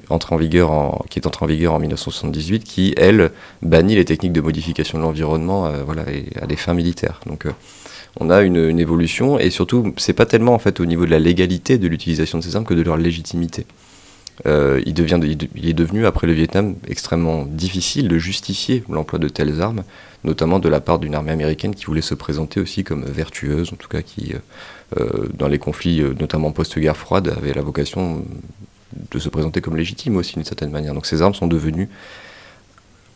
entrée 0.10 0.36
en 0.36 0.38
vigueur 0.38 0.72
en, 0.72 1.06
qui 1.10 1.20
est 1.20 1.28
entrée 1.28 1.46
en 1.46 1.48
vigueur 1.48 1.74
en 1.74 1.80
1978, 1.80 2.64
qui, 2.64 2.94
elle, 2.98 3.32
bannit 3.62 3.96
les 3.96 4.06
techniques 4.06 4.34
de 4.34 4.42
modification 4.42 4.98
de 4.98 5.04
l'environnement 5.04 5.66
à 5.66 6.46
des 6.46 6.56
fins 6.56 6.74
militaires. 6.74 7.22
On 8.20 8.30
a 8.30 8.42
une, 8.42 8.80
évolution 8.80 9.40
et 9.40 9.50
surtout 9.50 9.94
c'est 9.98 10.14
pas 10.14 10.26
tellement 10.26 10.54
en 10.54 10.60
fait 10.60 10.80
au 10.80 10.86
niveau 10.86 11.06
de 11.06 11.12
la 11.12 11.20
légalité 11.20 11.78
de 11.78 11.88
l'utilisation 11.88 12.38
de 12.38 12.44
ces 12.44 12.56
armes 12.56 12.66
que 12.66 12.74
de 12.74 12.82
leur 12.82 12.98
légitimité. 12.98 13.66
Euh, 14.46 14.82
il, 14.86 14.94
devient, 14.94 15.20
il 15.24 15.70
est 15.70 15.74
devenu 15.74 16.06
après 16.06 16.28
le 16.28 16.34
Vietnam 16.34 16.76
extrêmement 16.88 17.46
difficile 17.46 18.10
de 18.10 18.18
justifier 18.18 18.84
l'emploi 18.90 19.18
de 19.18 19.30
telles 19.30 19.62
armes, 19.62 19.84
notamment 20.26 20.60
de 20.60 20.68
la 20.68 20.82
part 20.82 21.00
d'une 21.00 21.16
armée 21.16 21.32
américaine 21.32 21.74
qui 21.74 21.86
voulait 21.86 22.02
se 22.02 22.16
présenter 22.16 22.60
aussi 22.60 22.84
comme 22.84 23.06
vertueuse, 23.06 23.72
en 23.72 23.78
tout 23.78 23.88
cas 23.88 24.02
qui, 24.02 24.34
euh, 24.34 25.00
euh, 25.00 25.30
dans 25.34 25.48
les 25.48 25.58
conflits, 25.58 26.04
notamment 26.20 26.52
post-guerre 26.52 26.98
froide, 26.98 27.34
avait 27.38 27.54
la 27.54 27.62
vocation 27.62 28.26
de 29.12 29.20
se 29.20 29.30
présenter 29.30 29.62
comme 29.62 29.78
légitime 29.78 30.18
aussi 30.18 30.34
d'une 30.34 30.44
certaine 30.44 30.72
manière. 30.72 30.94
Donc 30.94 31.06
ces 31.06 31.22
armes 31.22 31.34
sont 31.34 31.48
devenues 31.48 31.90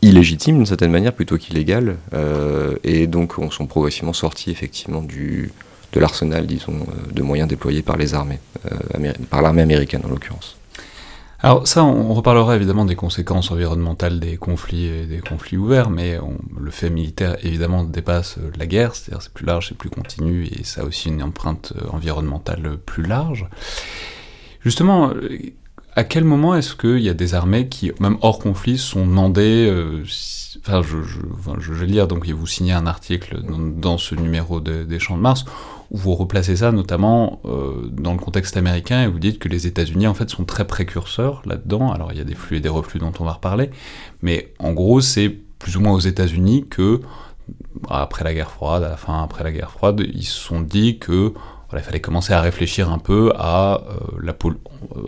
illégitime 0.01 0.57
d'une 0.57 0.65
certaine 0.65 0.91
manière 0.91 1.13
plutôt 1.13 1.37
qu'illégale, 1.37 1.97
euh, 2.13 2.75
et 2.83 3.07
donc 3.07 3.37
on 3.37 3.51
sont 3.51 3.67
progressivement 3.67 4.13
sortis 4.13 4.51
effectivement 4.51 5.01
du, 5.01 5.51
de 5.93 5.99
l'arsenal, 5.99 6.47
disons, 6.47 6.73
euh, 6.73 7.11
de 7.11 7.21
moyens 7.21 7.49
déployés 7.49 7.81
par 7.81 7.97
les 7.97 8.13
armées, 8.13 8.39
euh, 8.71 9.13
par 9.29 9.41
l'armée 9.41 9.61
américaine 9.61 10.01
en 10.05 10.09
l'occurrence. 10.09 10.55
Alors 11.41 11.65
ça, 11.67 11.85
on 11.85 12.13
reparlera 12.13 12.57
évidemment 12.57 12.83
des 12.83 12.97
conséquences 12.97 13.49
environnementales 13.51 14.19
des 14.19 14.35
conflits 14.35 15.07
des 15.07 15.19
conflits 15.19 15.55
ouverts, 15.55 15.89
mais 15.89 16.17
le 16.59 16.69
fait 16.69 16.89
militaire 16.89 17.37
évidemment 17.45 17.85
dépasse 17.85 18.35
la 18.57 18.65
guerre, 18.65 18.93
c'est-à-dire 18.93 19.21
c'est 19.21 19.31
plus 19.31 19.45
large, 19.45 19.69
c'est 19.69 19.77
plus 19.77 19.89
continu, 19.89 20.47
et 20.47 20.65
ça 20.65 20.81
a 20.81 20.83
aussi 20.83 21.07
une 21.07 21.23
empreinte 21.23 21.71
environnementale 21.91 22.77
plus 22.85 23.03
large. 23.03 23.47
Justement, 24.65 25.13
à 25.99 26.05
quel 26.05 26.23
moment 26.23 26.55
est-ce 26.55 26.75
qu'il 26.75 27.01
y 27.01 27.09
a 27.09 27.13
des 27.13 27.33
armées 27.35 27.67
qui, 27.67 27.91
même 27.99 28.15
hors 28.21 28.39
conflit, 28.39 28.77
sont 28.77 29.05
demandées 29.05 29.67
euh, 29.69 30.05
Enfin, 30.61 30.81
je, 30.81 30.97
je, 31.59 31.73
vais 31.73 31.85
lire, 31.85 32.07
donc 32.07 32.25
vous 32.27 32.47
signez 32.47 32.71
un 32.71 32.87
article 32.87 33.41
dans, 33.41 33.97
ce 33.97 34.15
numéro 34.15 34.59
des 34.61 34.99
Champs 34.99 35.17
de 35.17 35.21
Mars 35.21 35.45
où 35.91 35.97
vous 35.97 36.15
replacez 36.15 36.57
ça 36.57 36.71
notamment 36.71 37.41
euh, 37.45 37.87
dans 37.91 38.13
le 38.13 38.19
contexte 38.19 38.57
américain 38.57 39.03
et 39.03 39.07
vous 39.07 39.19
dites 39.19 39.39
que 39.39 39.47
les 39.47 39.67
États-Unis 39.67 40.07
en 40.07 40.13
fait 40.13 40.29
sont 40.29 40.45
très 40.45 40.65
précurseurs 40.65 41.41
là-dedans. 41.45 41.91
Alors 41.91 42.11
il 42.11 42.17
y 42.17 42.21
a 42.21 42.25
des 42.25 42.35
flux 42.35 42.57
et 42.57 42.59
des 42.59 42.69
reflux 42.69 42.99
dont 42.99 43.13
on 43.19 43.25
va 43.25 43.33
reparler, 43.33 43.69
mais 44.21 44.53
en 44.59 44.73
gros 44.73 45.01
c'est 45.01 45.29
plus 45.29 45.77
ou 45.77 45.81
moins 45.81 45.93
aux 45.93 45.99
États-Unis 45.99 46.65
que 46.69 47.01
après 47.89 48.23
la 48.23 48.33
guerre 48.33 48.51
froide, 48.51 48.83
à 48.83 48.89
la 48.89 48.97
fin 48.97 49.23
après 49.23 49.43
la 49.43 49.51
guerre 49.51 49.71
froide, 49.71 50.01
ils 50.13 50.25
se 50.25 50.39
sont 50.39 50.61
dit 50.61 50.97
que 50.97 51.33
il 51.77 51.83
fallait 51.83 51.99
commencer 51.99 52.33
à 52.33 52.41
réfléchir 52.41 52.91
un 52.91 52.97
peu 52.97 53.31
à 53.35 53.81
euh, 53.81 54.17
la 54.21 54.33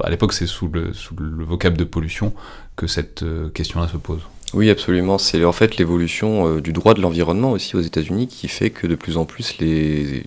À 0.03 0.09
l'époque, 0.09 0.33
c'est 0.33 0.47
sous 0.47 0.67
le, 0.67 0.93
sous 0.93 1.15
le 1.15 1.43
vocable 1.43 1.77
de 1.77 1.83
pollution 1.83 2.33
que 2.75 2.87
cette 2.87 3.23
euh, 3.23 3.49
question-là 3.49 3.87
se 3.87 3.97
pose. 3.97 4.21
Oui, 4.53 4.69
absolument. 4.69 5.17
C'est 5.17 5.43
en 5.45 5.51
fait 5.51 5.77
l'évolution 5.77 6.47
euh, 6.47 6.61
du 6.61 6.73
droit 6.73 6.93
de 6.93 7.01
l'environnement 7.01 7.51
aussi 7.51 7.75
aux 7.75 7.81
États-Unis 7.81 8.27
qui 8.27 8.47
fait 8.47 8.69
que 8.69 8.87
de 8.87 8.95
plus 8.95 9.17
en 9.17 9.25
plus 9.25 9.57
les 9.59 10.25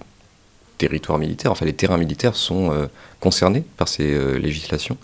territoires 0.79 1.19
militaires, 1.19 1.53
enfin 1.53 1.67
les 1.67 1.73
terrains 1.73 1.99
militaires 1.99 2.35
sont 2.35 2.73
concernés 3.21 3.63
par 3.77 3.87
ces 3.87 4.39
législations. 4.41 4.97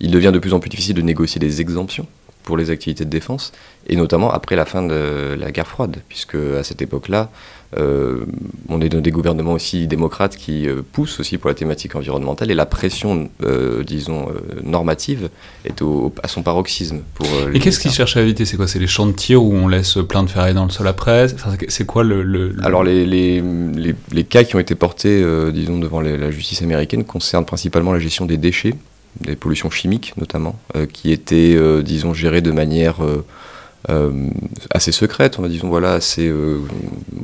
Il 0.00 0.10
devient 0.10 0.30
de 0.32 0.38
plus 0.38 0.54
en 0.54 0.58
plus 0.58 0.70
difficile 0.70 0.94
de 0.94 1.02
négocier 1.02 1.38
des 1.38 1.60
exemptions 1.60 2.06
pour 2.48 2.56
les 2.56 2.70
activités 2.70 3.04
de 3.04 3.10
défense, 3.10 3.52
et 3.88 3.94
notamment 3.94 4.30
après 4.32 4.56
la 4.56 4.64
fin 4.64 4.82
de 4.82 5.36
la 5.38 5.50
guerre 5.52 5.66
froide, 5.66 5.98
puisque 6.08 6.34
à 6.34 6.64
cette 6.64 6.80
époque-là, 6.80 7.30
euh, 7.30 7.57
on 7.76 8.80
est 8.80 8.88
dans 8.88 9.00
des 9.00 9.10
gouvernements 9.10 9.52
aussi 9.52 9.86
démocrates 9.86 10.36
qui 10.36 10.66
euh, 10.66 10.82
poussent 10.92 11.20
aussi 11.20 11.36
pour 11.36 11.48
la 11.48 11.54
thématique 11.54 11.96
environnementale 11.96 12.50
et 12.50 12.54
la 12.54 12.66
pression, 12.66 13.28
euh, 13.42 13.82
disons, 13.84 14.28
normative 14.62 15.28
est 15.64 15.82
à 16.22 16.28
son 16.28 16.42
paroxysme. 16.42 17.00
Pour, 17.14 17.26
et 17.52 17.58
qu'est-ce 17.60 17.80
qu'ils 17.80 17.90
cherchent 17.90 18.16
à 18.16 18.22
éviter? 18.22 18.44
C'est 18.44 18.56
quoi? 18.56 18.66
C'est 18.66 18.78
les 18.78 18.86
champs 18.86 19.06
de 19.06 19.12
tir 19.12 19.42
où 19.42 19.52
on 19.52 19.68
laisse 19.68 19.98
plein 20.08 20.22
de 20.22 20.30
ferrailles 20.30 20.54
dans 20.54 20.64
le 20.64 20.70
sol 20.70 20.86
après? 20.86 21.26
C'est 21.68 21.84
quoi 21.84 22.04
le, 22.04 22.56
Alors 22.62 22.84
les, 22.84 23.04
les, 23.04 23.42
les, 24.12 24.24
cas 24.24 24.44
qui 24.44 24.56
ont 24.56 24.60
été 24.60 24.74
portés, 24.74 25.24
disons, 25.52 25.78
devant 25.78 26.00
la 26.00 26.30
justice 26.30 26.62
américaine 26.62 27.04
concernent 27.04 27.44
principalement 27.44 27.92
la 27.92 27.98
gestion 27.98 28.26
des 28.26 28.36
déchets, 28.36 28.74
des 29.20 29.36
pollutions 29.36 29.70
chimiques 29.70 30.14
notamment, 30.16 30.58
qui 30.92 31.12
étaient, 31.12 31.58
disons, 31.82 32.14
gérées 32.14 32.42
de 32.42 32.52
manière 32.52 32.96
assez 34.70 34.92
secrète, 34.92 35.38
on 35.38 35.42
va 35.42 35.48
dire, 35.48 35.64
voilà, 35.66 35.94
assez 35.94 36.32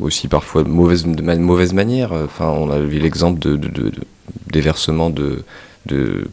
aussi 0.00 0.28
parfois 0.28 0.62
de 0.62 0.68
mauvaise, 0.68 1.06
mauvaise 1.06 1.72
manière. 1.72 2.12
Enfin, 2.12 2.48
on 2.48 2.70
a 2.70 2.78
vu 2.78 2.98
l'exemple 2.98 3.38
de, 3.38 3.56
de, 3.56 3.68
de, 3.68 3.92
déversement 4.50 5.10
de, 5.10 5.44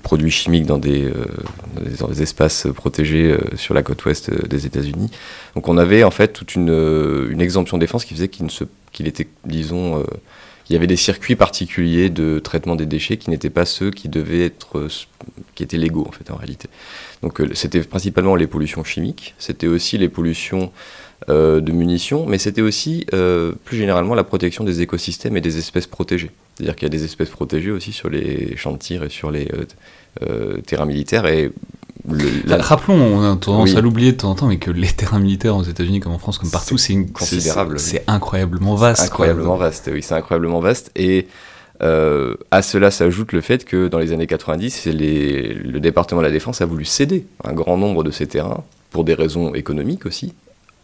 produits 0.04 0.32
chimiques 0.32 0.66
dans 0.66 0.78
des, 0.78 1.12
des 1.82 2.22
espaces 2.22 2.68
protégés 2.74 3.36
sur 3.56 3.74
la 3.74 3.84
côte 3.84 4.06
ouest 4.06 4.32
des 4.48 4.66
États-Unis. 4.66 5.12
Donc 5.56 5.68
on 5.68 5.78
avait 5.78 6.04
en 6.04 6.12
fait 6.12 6.30
toute 6.30 6.56
une, 6.56 6.70
une 7.30 7.42
exemption 7.42 7.78
défense 7.78 8.06
qui 8.06 8.14
faisait 8.14 8.30
qu'il 8.30 8.48
qu'il 8.94 9.08
était, 9.08 9.28
disons, 9.46 10.06
il 10.72 10.74
y 10.74 10.78
avait 10.78 10.88
des 10.88 10.96
circuits 10.96 11.36
particuliers 11.36 12.10
de 12.10 12.40
traitement 12.40 12.78
des 12.78 12.86
déchets 12.86 13.18
qui 13.18 13.30
n'étaient 13.30 13.50
pas 13.50 13.66
ceux 13.66 13.92
qui 13.92 14.08
devaient 14.08 14.46
être, 14.46 14.88
qui 15.54 15.64
étaient 15.64 15.76
légaux 15.76 16.06
en 16.08 16.14
fait 16.14 16.32
en 16.32 16.38
réalité. 16.38 16.70
Donc 17.22 17.42
euh, 17.42 17.50
c'était 17.56 17.82
principalement 17.82 18.36
les 18.38 18.48
pollutions 18.48 18.86
chimiques, 18.86 19.36
c'était 19.38 19.68
aussi 19.68 19.98
les 19.98 20.08
pollutions 20.08 20.72
euh, 21.28 21.60
de 21.60 21.74
munitions, 21.74 22.26
mais 22.26 22.38
c'était 22.38 22.62
aussi 22.62 23.06
euh, 23.14 23.52
plus 23.66 23.76
généralement 23.76 24.16
la 24.16 24.24
protection 24.24 24.64
des 24.64 24.82
écosystèmes 24.82 25.36
et 25.36 25.42
des 25.42 25.58
espèces 25.58 25.88
protégées. 25.88 26.32
C'est-à-dire 26.56 26.78
qu'il 26.78 26.84
y 26.84 26.86
a 26.86 26.98
des 26.98 27.04
espèces 27.04 27.32
protégées 27.32 27.72
aussi 27.72 27.92
sur 27.92 28.10
les 28.10 28.56
champs 28.56 28.72
de 28.72 28.78
tir 28.78 29.04
et 29.04 29.10
sur 29.10 29.30
les 29.30 29.50
terrains 30.68 30.86
militaires 30.86 31.26
et 31.26 31.52
Rappelons, 32.48 32.96
on 32.96 33.32
a 33.32 33.36
tendance 33.36 33.76
à 33.76 33.82
l'oublier 33.82 34.12
de 34.12 34.18
temps 34.18 34.32
en 34.32 34.36
temps, 34.36 34.48
mais 34.48 34.58
que 34.58 34.72
les 34.72 34.88
terrains 34.88 35.20
militaires 35.20 35.56
aux 35.56 35.64
États-Unis, 35.64 36.00
comme 36.00 36.14
en 36.14 36.18
France, 36.18 36.38
comme 36.38 36.50
partout, 36.50 36.78
c'est 36.78 36.96
considérable. 37.12 37.80
C'est 37.80 38.04
incroyablement 38.08 38.76
vaste. 38.76 39.04
Incroyablement 39.04 39.58
vaste, 39.58 39.90
oui, 39.94 40.02
c'est 40.02 40.16
incroyablement 40.16 40.60
vaste. 40.60 40.92
Et 40.96 41.28
euh, 41.82 42.36
à 42.52 42.62
cela 42.62 42.92
s'ajoute 42.92 43.32
le 43.34 43.42
fait 43.42 43.66
que 43.66 43.88
dans 43.88 44.00
les 44.00 44.12
années 44.14 44.28
90, 44.28 44.86
les, 44.86 45.54
le 45.54 45.80
département 45.80 46.22
de 46.22 46.26
la 46.26 46.32
Défense 46.32 46.62
a 46.62 46.66
voulu 46.66 46.86
céder 46.86 47.26
un 47.44 47.54
grand 47.54 47.78
nombre 47.78 48.04
de 48.04 48.12
ces 48.12 48.28
terrains, 48.28 48.64
pour 48.92 49.04
des 49.04 49.14
raisons 49.14 49.56
économiques 49.56 50.06
aussi, 50.06 50.34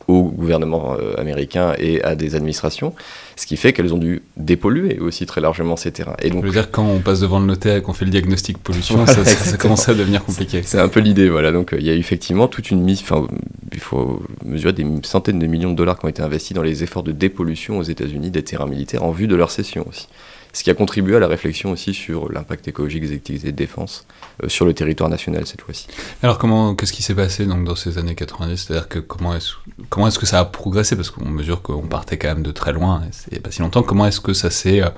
au 0.07 0.23
gouvernement 0.23 0.95
euh, 0.99 1.15
américain 1.17 1.73
et 1.77 2.01
à 2.03 2.15
des 2.15 2.35
administrations, 2.35 2.93
ce 3.35 3.45
qui 3.45 3.57
fait 3.57 3.73
qu'elles 3.73 3.93
ont 3.93 3.97
dû 3.97 4.21
dépolluer 4.37 4.99
aussi 4.99 5.25
très 5.25 5.41
largement 5.41 5.75
ces 5.75 5.91
terrains. 5.91 6.15
Et 6.21 6.29
donc, 6.29 6.43
je 6.43 6.47
veux 6.47 6.53
dire, 6.53 6.71
quand 6.71 6.85
on 6.85 6.99
passe 6.99 7.19
devant 7.19 7.39
le 7.39 7.45
notaire 7.45 7.77
et 7.77 7.81
qu'on 7.81 7.93
fait 7.93 8.05
le 8.05 8.11
diagnostic 8.11 8.57
pollution, 8.57 9.05
ça, 9.05 9.57
commence 9.57 9.89
à 9.89 9.93
devenir 9.93 10.23
compliqué. 10.23 10.61
C'est 10.63 10.79
un 10.79 10.87
peu 10.87 11.01
l'idée, 11.01 11.29
voilà. 11.29 11.51
Donc 11.51 11.75
il 11.77 11.85
y 11.85 11.89
a 11.89 11.93
effectivement 11.93 12.47
toute 12.47 12.71
une 12.71 12.81
mise, 12.81 13.01
enfin, 13.01 13.27
il 13.73 13.79
faut 13.79 14.23
mesurer 14.45 14.73
des 14.73 14.85
centaines 15.03 15.39
de 15.39 15.47
millions 15.47 15.71
de 15.71 15.75
dollars 15.75 15.99
qui 15.99 16.05
ont 16.05 16.09
été 16.09 16.21
investis 16.21 16.55
dans 16.55 16.63
les 16.63 16.83
efforts 16.83 17.03
de 17.03 17.11
dépollution 17.11 17.77
aux 17.77 17.83
États-Unis 17.83 18.31
des 18.31 18.43
terrains 18.43 18.67
militaires 18.67 19.03
en 19.03 19.11
vue 19.11 19.27
de 19.27 19.35
leur 19.35 19.51
cession 19.51 19.85
aussi 19.87 20.07
ce 20.53 20.63
qui 20.63 20.69
a 20.69 20.73
contribué 20.73 21.15
à 21.15 21.19
la 21.19 21.27
réflexion 21.27 21.71
aussi 21.71 21.93
sur 21.93 22.31
l'impact 22.31 22.67
écologique 22.67 23.01
des 23.01 23.13
activités 23.13 23.51
de 23.51 23.57
défense 23.57 24.05
euh, 24.43 24.49
sur 24.49 24.65
le 24.65 24.73
territoire 24.73 25.09
national 25.09 25.45
cette 25.45 25.61
fois-ci. 25.61 25.87
Alors 26.23 26.37
comment, 26.37 26.75
qu'est-ce 26.75 26.93
qui 26.93 27.03
s'est 27.03 27.15
passé 27.15 27.45
donc 27.45 27.63
dans 27.63 27.75
ces 27.75 27.97
années 27.97 28.15
90 28.15 28.57
C'est-à-dire 28.57 28.87
que 28.87 28.99
comment 28.99 29.35
est-ce, 29.35 29.53
comment 29.89 30.07
est-ce 30.07 30.19
que 30.19 30.25
ça 30.25 30.39
a 30.39 30.45
progressé? 30.45 30.95
Parce 30.95 31.11
qu'on 31.11 31.27
mesure 31.27 31.61
qu'on 31.61 31.87
partait 31.87 32.17
quand 32.17 32.29
même 32.29 32.43
de 32.43 32.51
très 32.51 32.73
loin, 32.73 33.01
c'est 33.11 33.39
pas 33.39 33.51
si 33.51 33.61
longtemps. 33.61 33.83
Comment 33.83 34.07
est-ce 34.07 34.21
que 34.21 34.33
ça 34.33 34.49
s'est, 34.49 34.81
euh, 34.81 34.89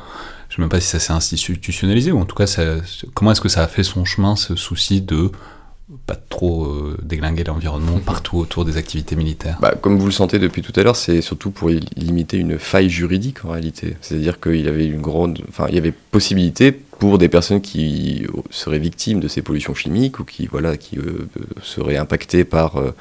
je 0.49 0.53
ne 0.53 0.55
sais 0.55 0.61
même 0.61 0.69
pas 0.69 0.79
si 0.79 0.87
ça 0.87 0.99
s'est 0.99 1.13
institutionnalisé, 1.13 2.11
ou 2.11 2.19
en 2.19 2.25
tout 2.25 2.35
cas, 2.35 2.45
comment 3.13 3.31
est-ce 3.31 3.41
que 3.41 3.49
ça 3.49 3.63
a 3.63 3.67
fait 3.67 3.83
son 3.83 4.05
chemin, 4.05 4.35
ce 4.35 4.55
souci 4.55 5.01
de 5.01 5.31
pas 6.09 6.15
trop 6.29 6.65
euh, 6.65 6.97
déglinguer 7.03 7.43
l'environnement 7.43 7.97
mhm. 7.97 8.01
partout 8.01 8.37
autour 8.37 8.65
des 8.65 8.77
activités 8.77 9.15
militaires 9.15 9.57
bah, 9.61 9.75
Comme 9.79 9.99
vous 9.99 10.07
le 10.07 10.11
sentez 10.11 10.39
depuis 10.39 10.63
tout 10.63 10.73
à 10.75 10.81
l'heure, 10.81 10.95
c'est 10.95 11.21
surtout 11.21 11.51
pour 11.51 11.69
limiter 11.69 12.37
une 12.37 12.57
faille 12.57 12.89
juridique 12.89 13.45
en 13.45 13.49
réalité. 13.49 13.95
C'est-à-dire 14.01 14.39
qu'il 14.39 14.61
y 14.61 14.67
avait 14.67 14.87
une 14.87 15.01
grande, 15.01 15.39
enfin, 15.49 15.67
il 15.69 15.75
y 15.75 15.77
avait 15.77 15.91
possibilité 15.91 16.71
pour 16.71 17.19
des 17.19 17.29
personnes 17.29 17.61
qui 17.61 18.25
seraient 18.49 18.79
victimes 18.79 19.19
de 19.19 19.27
ces 19.27 19.43
pollutions 19.43 19.75
chimiques 19.75 20.19
ou 20.19 20.23
qui, 20.23 20.47
voilà, 20.47 20.77
qui 20.77 20.97
euh, 20.97 21.29
seraient 21.61 21.97
impactées 21.97 22.43
par 22.43 22.77
euh, 22.77 22.91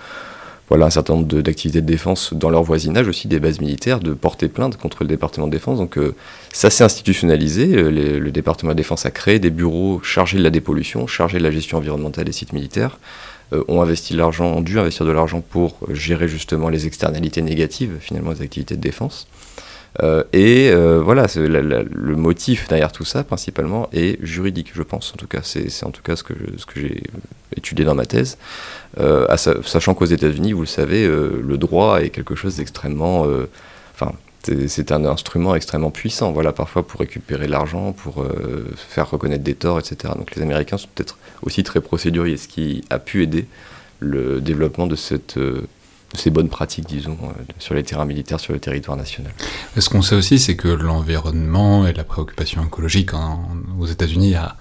voilà, 0.69 0.87
un 0.87 0.91
certain 0.91 1.15
nombre 1.15 1.41
d'activités 1.41 1.81
de, 1.81 1.87
défense 1.87 2.35
dans 2.35 2.51
leur 2.51 2.63
voisinage, 2.63 3.09
aussi 3.09 3.27
des 3.27 3.41
bases 3.41 3.61
militaires, 3.61 4.01
de 4.01 4.13
porter 4.13 4.49
plainte 4.49 4.77
contre 4.77 5.03
le 5.03 5.09
département 5.09 5.47
de 5.47 5.53
défense. 5.53 5.79
Donc 5.79 5.97
euh, 5.97 6.15
ça 6.53 6.69
s'est 6.69 6.85
institutionnalisé. 6.85 7.75
Euh, 7.75 8.21
le 8.21 8.31
département 8.31 8.73
de 8.73 8.77
défense 8.77 9.07
a 9.07 9.11
créé 9.11 9.39
des 9.39 9.51
bureaux 9.51 10.01
chargés 10.03 10.39
de 10.39 10.43
la 10.43 10.51
dépollution, 10.51 11.07
chargés 11.07 11.39
de 11.39 11.43
la 11.45 11.51
gestion 11.51 11.79
environnementale 11.79 12.25
des 12.25 12.33
sites 12.33 12.53
militaires. 12.53 12.99
Euh, 13.55 13.65
ont 13.69 13.81
investi 13.81 14.13
de 14.13 14.19
l'argent, 14.19 14.45
ont 14.45 14.61
dû 14.61 14.79
investir 14.79 15.07
de 15.07 15.11
l'argent 15.11 15.41
pour 15.41 15.79
gérer 15.91 16.29
justement 16.29 16.69
les 16.69 16.87
externalités 16.87 17.41
négatives 17.41 17.97
finalement 18.01 18.33
des 18.33 18.43
activités 18.43 18.77
de 18.77 18.81
défense. 18.83 19.27
Euh, 20.03 20.23
et 20.33 20.71
euh, 20.71 21.01
voilà, 21.03 21.27
le 21.37 22.17
motif 22.17 22.69
derrière 22.69 22.93
tout 22.93 23.05
ça, 23.05 23.25
principalement, 23.25 23.89
est 23.93 24.23
juridique, 24.25 24.71
je 24.75 24.83
pense. 24.83 25.13
En 25.13 25.17
tout 25.17 25.27
cas, 25.27 25.41
c'est 25.43 25.85
en 25.85 25.91
tout 25.91 26.03
cas 26.03 26.17
ce 26.17 26.23
que, 26.23 26.35
ce 26.57 26.67
que 26.67 26.81
j'ai 26.81 27.03
étudié 27.57 27.85
dans 27.85 27.95
ma 27.95 28.07
thèse. 28.07 28.39
Euh, 28.99 29.27
sachant 29.37 29.95
qu'aux 29.95 30.07
États-Unis, 30.07 30.53
vous 30.53 30.61
le 30.61 30.67
savez, 30.67 31.07
le 31.07 31.59
droit 31.59 32.01
est 32.01 32.11
quelque 32.11 32.35
chose 32.35 32.57
d'extrêmement. 32.57 33.27
Enfin, 33.95 34.13
c'est 34.43 34.93
un 34.93 35.05
instrument 35.05 35.55
extrêmement 35.55 35.91
puissant, 35.91 36.33
voilà, 36.33 36.53
parfois 36.53 36.87
pour 36.87 37.01
récupérer 37.01 37.49
l'argent, 37.49 37.93
pour 37.93 38.25
faire 38.77 39.11
reconnaître 39.11 39.43
des 39.43 39.55
torts, 39.55 39.81
etc. 39.81 40.15
Donc 40.17 40.35
les 40.37 40.43
Américains 40.43 40.79
sont 40.79 40.89
peut-être 40.95 41.19
aussi 41.43 41.65
très 41.65 41.81
procéduriers, 41.81 42.37
ce 42.37 42.49
qui 42.49 42.85
a 42.89 42.99
pu 42.99 43.23
aider 43.23 43.47
le 44.01 44.41
développement 44.41 44.87
de 44.87 44.95
cette 44.95 45.39
ces 46.15 46.31
bonnes 46.31 46.49
pratiques, 46.49 46.87
disons, 46.87 47.19
euh, 47.23 47.43
sur 47.59 47.75
les 47.75 47.83
terrains 47.83 48.07
militaires, 48.07 48.41
sur 48.41 48.53
le 48.53 48.61
territoire 48.61 48.97
national. 48.97 49.33
Ce 49.77 49.89
qu'on 49.89 50.03
sait 50.03 50.15
aussi, 50.15 50.39
c'est 50.39 50.57
que 50.57 50.69
l'environnement 50.69 51.87
et 51.87 51.93
la 51.93 52.05
préoccupation 52.05 52.65
écologique 52.65 53.11
aux 53.79 53.87
États-Unis 53.87 54.35
a 54.35 54.57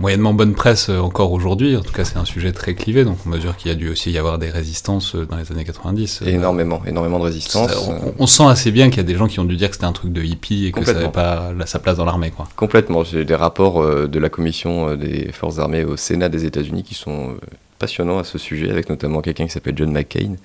moyennement 0.00 0.32
bonne 0.32 0.54
presse 0.54 0.88
euh, 0.88 0.98
encore 0.98 1.32
aujourd'hui. 1.32 1.76
En 1.76 1.82
tout 1.82 1.92
cas, 1.92 2.04
c'est 2.04 2.16
un 2.16 2.24
sujet 2.24 2.52
très 2.52 2.74
clivé, 2.74 3.04
donc 3.04 3.18
on 3.26 3.28
mesure 3.28 3.56
qu'il 3.56 3.70
y 3.70 3.72
a 3.72 3.76
dû 3.76 3.88
aussi 3.90 4.10
y 4.10 4.18
avoir 4.18 4.38
des 4.38 4.50
résistances 4.50 5.14
euh, 5.14 5.26
dans 5.26 5.36
les 5.36 5.52
années 5.52 5.64
90. 5.64 6.22
Énormément, 6.26 6.82
énormément 6.86 7.18
de 7.18 7.24
résistances. 7.24 7.88
on, 8.18 8.26
sent 8.26 8.46
assez 8.46 8.72
bien 8.72 8.88
qu'il 8.88 8.96
y 8.96 9.00
a 9.00 9.04
des 9.04 9.16
gens 9.16 9.28
qui 9.28 9.38
ont 9.38 9.44
dû 9.44 9.56
dire 9.56 9.68
que 9.68 9.76
c'était 9.76 9.86
un 9.86 9.92
truc 9.92 10.12
de 10.12 10.22
hippie 10.22 10.66
et 10.66 10.72
que 10.72 10.84
ça 10.84 10.94
n'avait 10.94 11.08
pas 11.08 11.52
sa 11.66 11.78
place 11.78 11.98
dans 11.98 12.04
l'armée. 12.04 12.30
Quoi. 12.30 12.48
Complètement. 12.56 13.04
J'ai 13.04 13.24
des 13.24 13.34
rapports 13.34 14.08
de 14.08 14.18
la 14.18 14.28
commission 14.28 14.96
des 14.96 15.30
forces 15.32 15.58
armées 15.58 15.84
au 15.84 15.96
Sénat 15.96 16.28
des 16.28 16.46
États-Unis 16.46 16.82
qui 16.82 16.94
sont 16.94 17.36
passionnants 17.80 18.18
à 18.18 18.24
ce 18.24 18.38
sujet, 18.38 18.70
avec 18.70 18.88
notamment 18.88 19.22
quelqu'un 19.22 19.46
qui 19.46 19.52
s'appelle 19.52 19.74
John 19.76 19.90
McCain, 19.90 20.36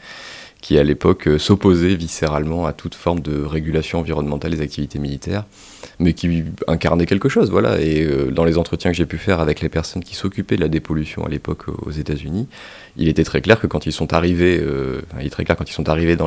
qui 0.66 0.80
à 0.80 0.84
l'époque 0.84 1.28
euh, 1.28 1.38
s'opposait 1.38 1.94
viscéralement 1.94 2.66
à 2.66 2.74
toute 2.74 2.96
forme 2.96 3.20
de 3.20 3.44
régulation 3.44 4.00
environnementale 4.00 4.50
des 4.50 4.62
activités 4.62 4.98
militaires, 4.98 5.44
mais 6.00 6.14
qui 6.14 6.44
incarnait 6.68 7.06
quelque 7.06 7.30
chose, 7.30 7.52
voilà. 7.52 7.80
Et 7.80 8.04
euh, 8.04 8.32
dans 8.32 8.46
les 8.46 8.58
entretiens 8.58 8.90
que 8.90 8.98
j'ai 8.98 9.06
pu 9.06 9.20
faire 9.20 9.40
avec 9.40 9.62
les 9.62 9.70
personnes 9.70 10.04
qui 10.04 10.16
s'occupaient 10.16 10.56
de 10.56 10.62
la 10.62 10.68
dépollution 10.68 11.24
à 11.24 11.30
l'époque 11.30 11.66
aux 11.68 11.92
États-Unis, 11.92 12.48
il 12.98 13.08
était 13.10 13.24
très 13.24 13.42
clair 13.42 13.60
que 13.60 13.68
quand 13.68 13.86
ils 13.86 13.92
sont 13.92 14.12
arrivés, 14.16 14.60
euh, 14.60 15.04
il 15.20 15.28
est 15.28 15.30
très 15.30 15.46
clair 15.46 15.56
quand 15.56 15.70
ils 15.70 15.74
sont 15.74 15.88
arrivés 15.88 16.18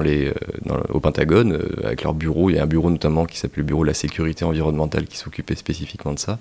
au 0.88 1.00
Pentagone 1.00 1.59
avec 1.83 2.04
leur 2.04 2.14
bureau, 2.14 2.49
il 2.49 2.54
y 2.54 2.59
a 2.61 2.62
un 2.62 2.66
bureau 2.66 2.90
notamment 2.90 3.26
qui 3.26 3.38
s'appelle 3.38 3.64
le 3.64 3.64
bureau 3.64 3.83
de 3.83 3.88
la 3.88 3.95
sécurité 3.95 4.45
environnementale 4.45 5.07
qui 5.07 5.16
s'occupait 5.16 5.57
spécifiquement 5.57 6.12
de 6.12 6.21
ça. 6.21 6.38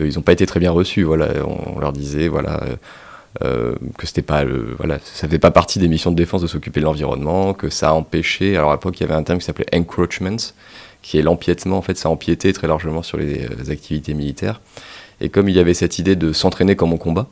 ils 0.00 0.14
n'ont 0.14 0.22
pas 0.22 0.34
été 0.34 0.46
très 0.46 0.60
bien 0.60 0.70
reçus, 0.70 1.02
voilà. 1.02 1.30
On, 1.44 1.80
leur 1.80 1.92
disait, 1.92 2.28
voilà 2.28 2.62
euh, 3.44 3.74
que 3.96 4.04
c'était 4.04 4.22
pas 4.22 4.44
voilà 4.78 4.98
ça 5.04 5.28
fait 5.28 5.38
pas 5.38 5.52
partie 5.52 5.78
des 5.78 5.86
missions 5.86 6.10
de 6.10 6.16
défense 6.16 6.42
de 6.42 6.48
s'occuper 6.48 6.80
de 6.80 6.84
l'environnement 6.84 7.54
que 7.54 7.70
ça 7.70 7.90
a 7.90 7.92
empêché 7.92 8.56
alors 8.56 8.72
à 8.72 8.74
l'époque 8.74 8.98
il 8.98 9.04
y 9.04 9.06
avait 9.06 9.14
un 9.14 9.22
terme 9.22 9.38
qui 9.38 9.44
s'appelait 9.44 9.72
encroachment 9.72 10.54
qui 11.02 11.18
est 11.18 11.22
l'empiètement 11.22 11.78
en 11.78 11.82
fait 11.82 11.96
ça 11.96 12.10
empiétait 12.10 12.52
très 12.52 12.66
largement 12.66 13.02
sur 13.04 13.16
les, 13.16 13.44
euh, 13.44 13.70
activités 13.70 14.12
militaires 14.12 14.60
et 15.20 15.28
comme 15.28 15.48
il 15.48 15.54
y 15.54 15.60
avait 15.60 15.74
cette 15.74 16.00
idée 16.00 16.16
de 16.16 16.32
s'entraîner 16.32 16.74
comme 16.74 16.92
on 16.92 16.96
combat 16.96 17.28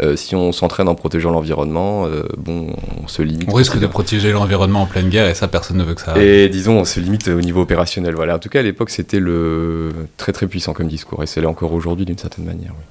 euh, 0.00 0.16
si 0.16 0.34
on 0.34 0.52
s'entraîne 0.52 0.88
en 0.88 0.94
protégeant 0.94 1.30
l'environnement, 1.30 2.06
bon, 2.38 2.74
on 3.04 3.08
se 3.08 3.20
limite. 3.20 3.46
On 3.46 3.52
risque 3.52 3.78
de 3.78 3.86
protéger 3.86 4.32
l'environnement 4.32 4.80
en 4.80 4.86
pleine 4.86 5.10
guerre 5.10 5.28
et 5.28 5.34
ça, 5.34 5.48
personne 5.48 5.76
ne 5.76 5.84
veut 5.84 5.92
que 5.92 6.00
ça 6.00 6.12
arrive. 6.12 6.26
Et 6.26 6.48
disons, 6.48 6.78
on 6.78 6.86
se 6.86 6.98
limite 6.98 7.28
au 7.28 7.42
niveau 7.42 7.60
opérationnel. 7.60 8.14
Voilà. 8.14 8.36
En 8.36 8.38
tout 8.38 8.48
cas, 8.48 8.60
à 8.60 8.62
l'époque, 8.62 8.88
c'était 8.88 9.20
le 9.20 9.92
très 10.16 10.32
très 10.32 10.46
puissant 10.46 10.72
comme 10.72 10.88
discours 10.88 11.22
et 11.22 11.26
c'est 11.26 11.42
là 11.42 11.50
encore 11.50 11.74
aujourd'hui 11.74 12.06
d'une 12.06 12.16
certaine 12.16 12.46
manière. 12.46 12.70
Oui 12.70 12.84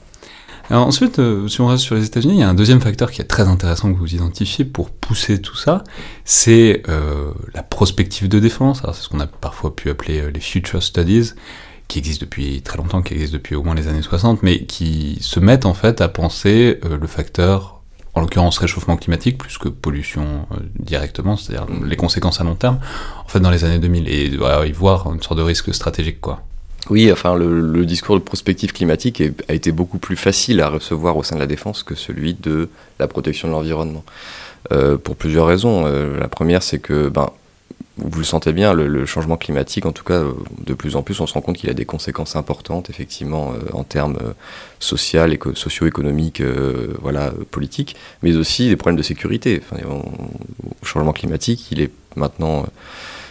ensuite, 0.69 1.19
euh, 1.19 1.47
si 1.47 1.61
on 1.61 1.67
reste 1.67 1.83
sur 1.83 1.95
les 1.95 2.05
États-Unis, 2.05 2.35
il 2.35 2.39
y 2.39 2.43
a 2.43 2.49
un 2.49 2.53
deuxième 2.53 2.81
facteur 2.81 3.11
qui 3.11 3.21
est 3.21 3.25
très 3.25 3.47
intéressant 3.47 3.93
que 3.93 3.97
vous 3.97 4.13
identifiez 4.13 4.65
pour 4.65 4.89
pousser 4.89 5.41
tout 5.41 5.55
ça, 5.55 5.83
c'est 6.23 6.83
euh, 6.89 7.31
la 7.53 7.63
prospective 7.63 8.29
de 8.29 8.39
défense. 8.39 8.81
c'est 8.85 9.01
ce 9.01 9.09
qu'on 9.09 9.19
a 9.19 9.27
parfois 9.27 9.75
pu 9.75 9.89
appeler 9.89 10.21
euh, 10.21 10.31
les 10.31 10.39
future 10.39 10.81
studies, 10.81 11.33
qui 11.87 11.99
existent 11.99 12.25
depuis 12.25 12.61
très 12.61 12.77
longtemps, 12.77 13.01
qui 13.01 13.13
existent 13.13 13.33
depuis 13.33 13.55
au 13.55 13.63
moins 13.63 13.75
les 13.75 13.87
années 13.87 14.01
60, 14.01 14.43
mais 14.43 14.63
qui 14.63 15.17
se 15.21 15.39
mettent 15.39 15.65
en 15.65 15.73
fait 15.73 15.99
à 15.99 16.07
penser 16.07 16.79
le 16.83 17.05
facteur, 17.05 17.81
en 18.13 18.21
l'occurrence 18.21 18.57
réchauffement 18.59 18.95
climatique, 18.95 19.37
plus 19.37 19.57
que 19.57 19.67
pollution 19.67 20.47
directement, 20.79 21.35
c'est-à-dire 21.35 21.67
les 21.83 21.97
conséquences 21.97 22.39
à 22.39 22.45
long 22.45 22.55
terme, 22.55 22.79
en 23.25 23.27
fait 23.27 23.41
dans 23.41 23.51
les 23.51 23.65
années 23.65 23.79
2000, 23.79 24.07
et 24.07 24.27
y 24.27 24.71
voir 24.71 25.11
une 25.11 25.21
sorte 25.21 25.37
de 25.37 25.43
risque 25.43 25.73
stratégique 25.73 26.21
quoi. 26.21 26.41
Oui, 26.89 27.11
enfin, 27.11 27.35
le, 27.35 27.85
discours 27.85 28.15
de 28.15 28.23
prospective 28.23 28.73
climatique 28.73 29.21
a 29.47 29.53
été 29.53 29.71
beaucoup 29.71 29.99
plus 29.99 30.15
facile 30.15 30.61
à 30.61 30.69
recevoir 30.69 31.15
au 31.15 31.23
sein 31.23 31.35
de 31.35 31.41
la 31.41 31.47
défense 31.47 31.83
que 31.83 31.95
celui 31.95 32.33
de 32.33 32.69
la 32.99 33.07
protection 33.07 33.47
de 33.47 33.53
l'environnement. 33.53 34.03
Euh, 34.71 34.97
pour 34.97 35.15
plusieurs 35.15 35.47
raisons. 35.47 35.83
Euh, 35.85 36.19
la 36.19 36.27
première, 36.27 36.63
c'est 36.63 36.79
que, 36.79 37.09
ben, 37.09 37.31
vous 37.97 38.19
le 38.19 38.25
sentez 38.25 38.53
bien, 38.53 38.73
le, 38.73 39.05
changement 39.05 39.37
climatique, 39.37 39.85
en 39.85 39.91
tout 39.91 40.03
cas, 40.03 40.19
euh, 40.19 40.33
de 40.65 40.73
plus 40.73 40.95
en 40.95 41.01
plus, 41.01 41.19
on 41.19 41.27
se 41.27 41.33
rend 41.33 41.41
compte 41.41 41.57
qu'il 41.57 41.69
a 41.69 41.73
des 41.73 41.85
conséquences 41.85 42.35
importantes, 42.35 42.89
effectivement, 42.89 43.53
en 43.73 43.83
termes 43.83 44.17
social, 44.79 45.37
socio-économiques, 45.55 46.41
voilà, 47.01 47.33
politiques, 47.51 47.95
mais 48.23 48.35
aussi 48.35 48.69
des 48.69 48.75
problèmes 48.75 48.97
de 48.97 49.03
sécurité. 49.03 49.61
Enfin, 49.63 49.81
au 49.87 50.85
changement 50.85 51.13
climatique, 51.13 51.71
il 51.71 51.81
est 51.81 51.91
maintenant 52.15 52.65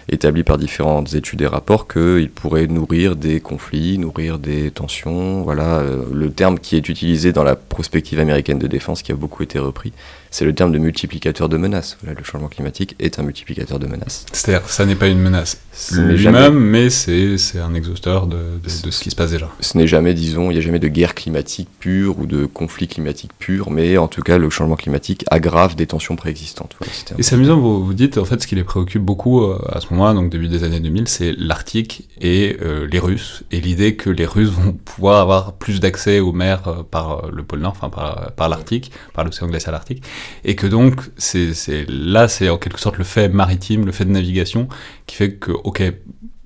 établi 0.09 0.42
par 0.42 0.59
différentes 0.59 1.14
études 1.14 1.42
et 1.42 1.47
rapports 1.47 1.87
qu'il 1.87 2.30
pourrait 2.30 2.66
nourrir 2.66 3.16
des 3.16 3.40
conflits, 3.40 3.99
nourrir 3.99 4.38
des 4.38 4.71
tensions. 4.71 5.42
Voilà, 5.42 5.83
le 6.12 6.30
terme 6.30 6.59
qui 6.59 6.76
est 6.76 6.88
utilisé 6.88 7.33
dans 7.33 7.45
la 7.45 7.57
prospective 7.57 8.21
américaine 8.21 8.59
de 8.59 8.66
défense 8.66 9.02
qui 9.02 9.12
a 9.12 9.16
beaucoup 9.16 9.42
été 9.42 9.59
repris, 9.59 9.92
c'est 10.30 10.44
le 10.44 10.54
terme 10.54 10.72
de 10.72 10.78
multiplicateur 10.78 11.49
de 11.49 11.56
menaces. 11.56 11.99
le 12.04 12.14
changement 12.22 12.49
climatique 12.49 12.94
est 12.99 13.18
un 13.18 13.22
multiplicateur 13.22 13.78
de 13.78 13.87
menaces. 13.87 14.26
C'est-à-dire, 14.32 14.68
ça 14.68 14.87
n'est 14.87 14.94
pas 14.94 15.08
une 15.08 15.18
menace 15.18 15.60
lui-même, 15.92 16.58
mais 16.58 16.90
c'est 16.90 17.37
un 17.58 17.75
exhausteur 17.75 18.26
de, 18.26 18.38
de, 18.62 18.90
ce 18.90 19.02
qui 19.02 19.10
se 19.10 19.16
passe 19.16 19.32
déjà. 19.32 19.49
Ce 19.60 19.76
n'est 19.76 19.87
jamais, 19.87 20.14
disons, 20.14 20.50
il 20.50 20.54
n'y 20.54 20.58
a 20.58 20.62
jamais 20.62 20.78
de 20.78 20.88
guerre 20.88 21.14
climatique 21.14 21.68
pure 21.80 22.18
ou 22.18 22.26
de 22.26 22.46
conflit 22.46 22.87
climatique 22.87 23.32
pur, 23.38 23.70
mais 23.70 23.96
en 23.96 24.08
tout 24.08 24.22
cas, 24.22 24.38
le 24.38 24.50
changement 24.50 24.76
climatique 24.76 25.25
aggrave 25.30 25.75
des 25.75 25.87
tensions 25.87 26.16
préexistantes. 26.16 26.76
et 27.18 27.22
c'est 27.22 27.34
amusant, 27.34 27.58
vous, 27.58 27.84
vous 27.84 27.94
dites, 27.94 28.18
en 28.18 28.25
fait, 28.25 28.40
ce 28.40 28.46
qui 28.46 28.54
les 28.54 28.64
préoccupe 28.64 29.02
beaucoup 29.02 29.42
euh, 29.42 29.58
à 29.72 29.80
ce 29.80 29.88
moment-là, 29.90 30.14
donc 30.14 30.30
début 30.30 30.49
des 30.49 30.64
années 30.64 30.80
2000, 30.80 31.08
c'est 31.08 31.32
l'Arctique 31.37 32.08
et 32.20 32.56
euh, 32.62 32.87
les 32.90 32.99
Russes, 32.99 33.42
et 33.50 33.60
l'idée 33.60 33.96
que 33.96 34.10
les 34.10 34.26
Russes 34.26 34.50
vont 34.50 34.72
pouvoir 34.84 35.20
avoir 35.20 35.54
plus 35.54 35.80
d'accès 35.80 36.20
aux 36.20 36.32
mers 36.32 36.68
euh, 36.68 36.82
par 36.88 37.30
le 37.30 37.42
pôle 37.42 37.60
Nord, 37.60 37.72
enfin 37.76 37.90
par, 37.90 38.32
par 38.32 38.49
l'Arctique, 38.49 38.92
par 39.12 39.25
l'océan 39.25 39.49
glacial 39.49 39.75
arctique 39.75 40.02
et 40.44 40.54
que 40.54 40.66
donc 40.66 41.00
c'est 41.16 41.52
là 41.88 42.28
c'est 42.28 42.48
en 42.48 42.58
quelque 42.58 42.80
sorte 42.80 42.98
le 42.98 43.04
fait 43.04 43.28
maritime, 43.28 43.86
le 43.86 43.92
fait 43.92 44.04
de 44.04 44.10
navigation 44.10 44.68
qui 45.06 45.16
fait 45.16 45.34
que 45.34 45.52
ok 45.52 45.82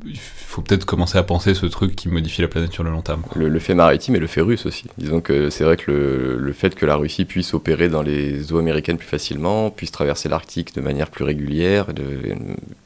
il 0.06 0.18
faut 0.18 0.62
peut-être 0.62 0.84
commencer 0.84 1.18
à 1.18 1.22
penser 1.22 1.54
ce 1.54 1.66
truc 1.66 1.96
qui 1.96 2.08
modifie 2.08 2.42
la 2.42 2.48
planète 2.48 2.72
sur 2.72 2.84
le 2.84 2.90
long 2.90 3.02
terme. 3.02 3.22
Le, 3.34 3.58
fait 3.58 3.74
maritime 3.74 4.14
et 4.16 4.18
le 4.18 4.26
fait 4.26 4.40
russe 4.40 4.66
aussi. 4.66 4.84
Disons 4.98 5.20
que 5.20 5.50
c'est 5.50 5.64
vrai 5.64 5.76
que 5.76 5.90
le, 5.90 6.36
le, 6.38 6.52
fait 6.52 6.74
que 6.74 6.86
la 6.86 6.96
Russie 6.96 7.24
puisse 7.24 7.54
opérer 7.54 7.88
dans 7.88 8.02
les 8.02 8.52
eaux 8.52 8.58
américaines 8.58 8.98
plus 8.98 9.08
facilement, 9.08 9.70
puisse 9.70 9.90
traverser 9.90 10.28
l'Arctique 10.28 10.74
de 10.74 10.80
manière 10.80 11.10
plus 11.10 11.24
régulière, 11.24 11.92
de, 11.92 12.06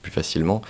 plus 0.03 0.13
facilement, 0.13 0.63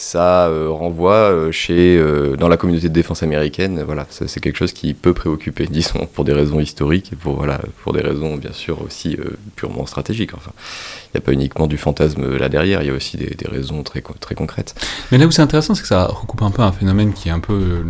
ça 0.00 0.46
euh, 0.46 0.70
renvoie 0.70 1.30
euh, 1.30 1.52
chez, 1.52 1.98
euh, 1.98 2.34
dans 2.34 2.48
la 2.48 2.56
communauté 2.56 2.88
de 2.88 2.94
défense 2.94 3.22
américaine, 3.22 3.82
voilà, 3.82 4.06
c'est 4.08 4.40
quelque 4.40 4.56
chose 4.56 4.72
qui 4.72 4.94
peut 4.94 5.12
préoccuper, 5.12 5.66
disons, 5.70 6.06
pour 6.14 6.24
des 6.24 6.32
raisons 6.32 6.58
historiques 6.58 7.12
et 7.12 7.16
pour, 7.16 7.36
voilà, 7.36 7.60
pour 7.82 7.92
des 7.92 8.00
raisons 8.00 8.36
bien 8.36 8.52
sûr 8.52 8.82
aussi 8.82 9.18
purement 9.56 9.84
stratégiques. 9.84 10.32
Enfin, 10.34 10.52
il 11.08 11.18
n'y 11.18 11.18
a 11.18 11.20
pas 11.20 11.32
uniquement 11.32 11.66
du 11.66 11.76
fantasme 11.76 12.38
là 12.38 12.48
derrière, 12.48 12.82
il 12.82 12.88
y 12.88 12.90
a 12.90 12.94
aussi 12.94 13.18
des, 13.18 13.34
des 13.34 13.46
raisons 13.46 13.82
très, 13.82 14.00
très 14.00 14.34
concrètes. 14.34 14.74
Mais 15.12 15.18
là 15.18 15.26
où 15.26 15.30
c'est 15.30 15.42
intéressant, 15.42 15.74
c'est 15.74 15.82
que 15.82 15.88
ça 15.88 16.06
recoupe 16.06 16.42
un 16.42 16.50
peu 16.50 16.62
un 16.62 16.72
phénomène 16.72 17.12
qui 17.12 17.28
est 17.28 17.32
un 17.32 17.40
peu 17.40 17.84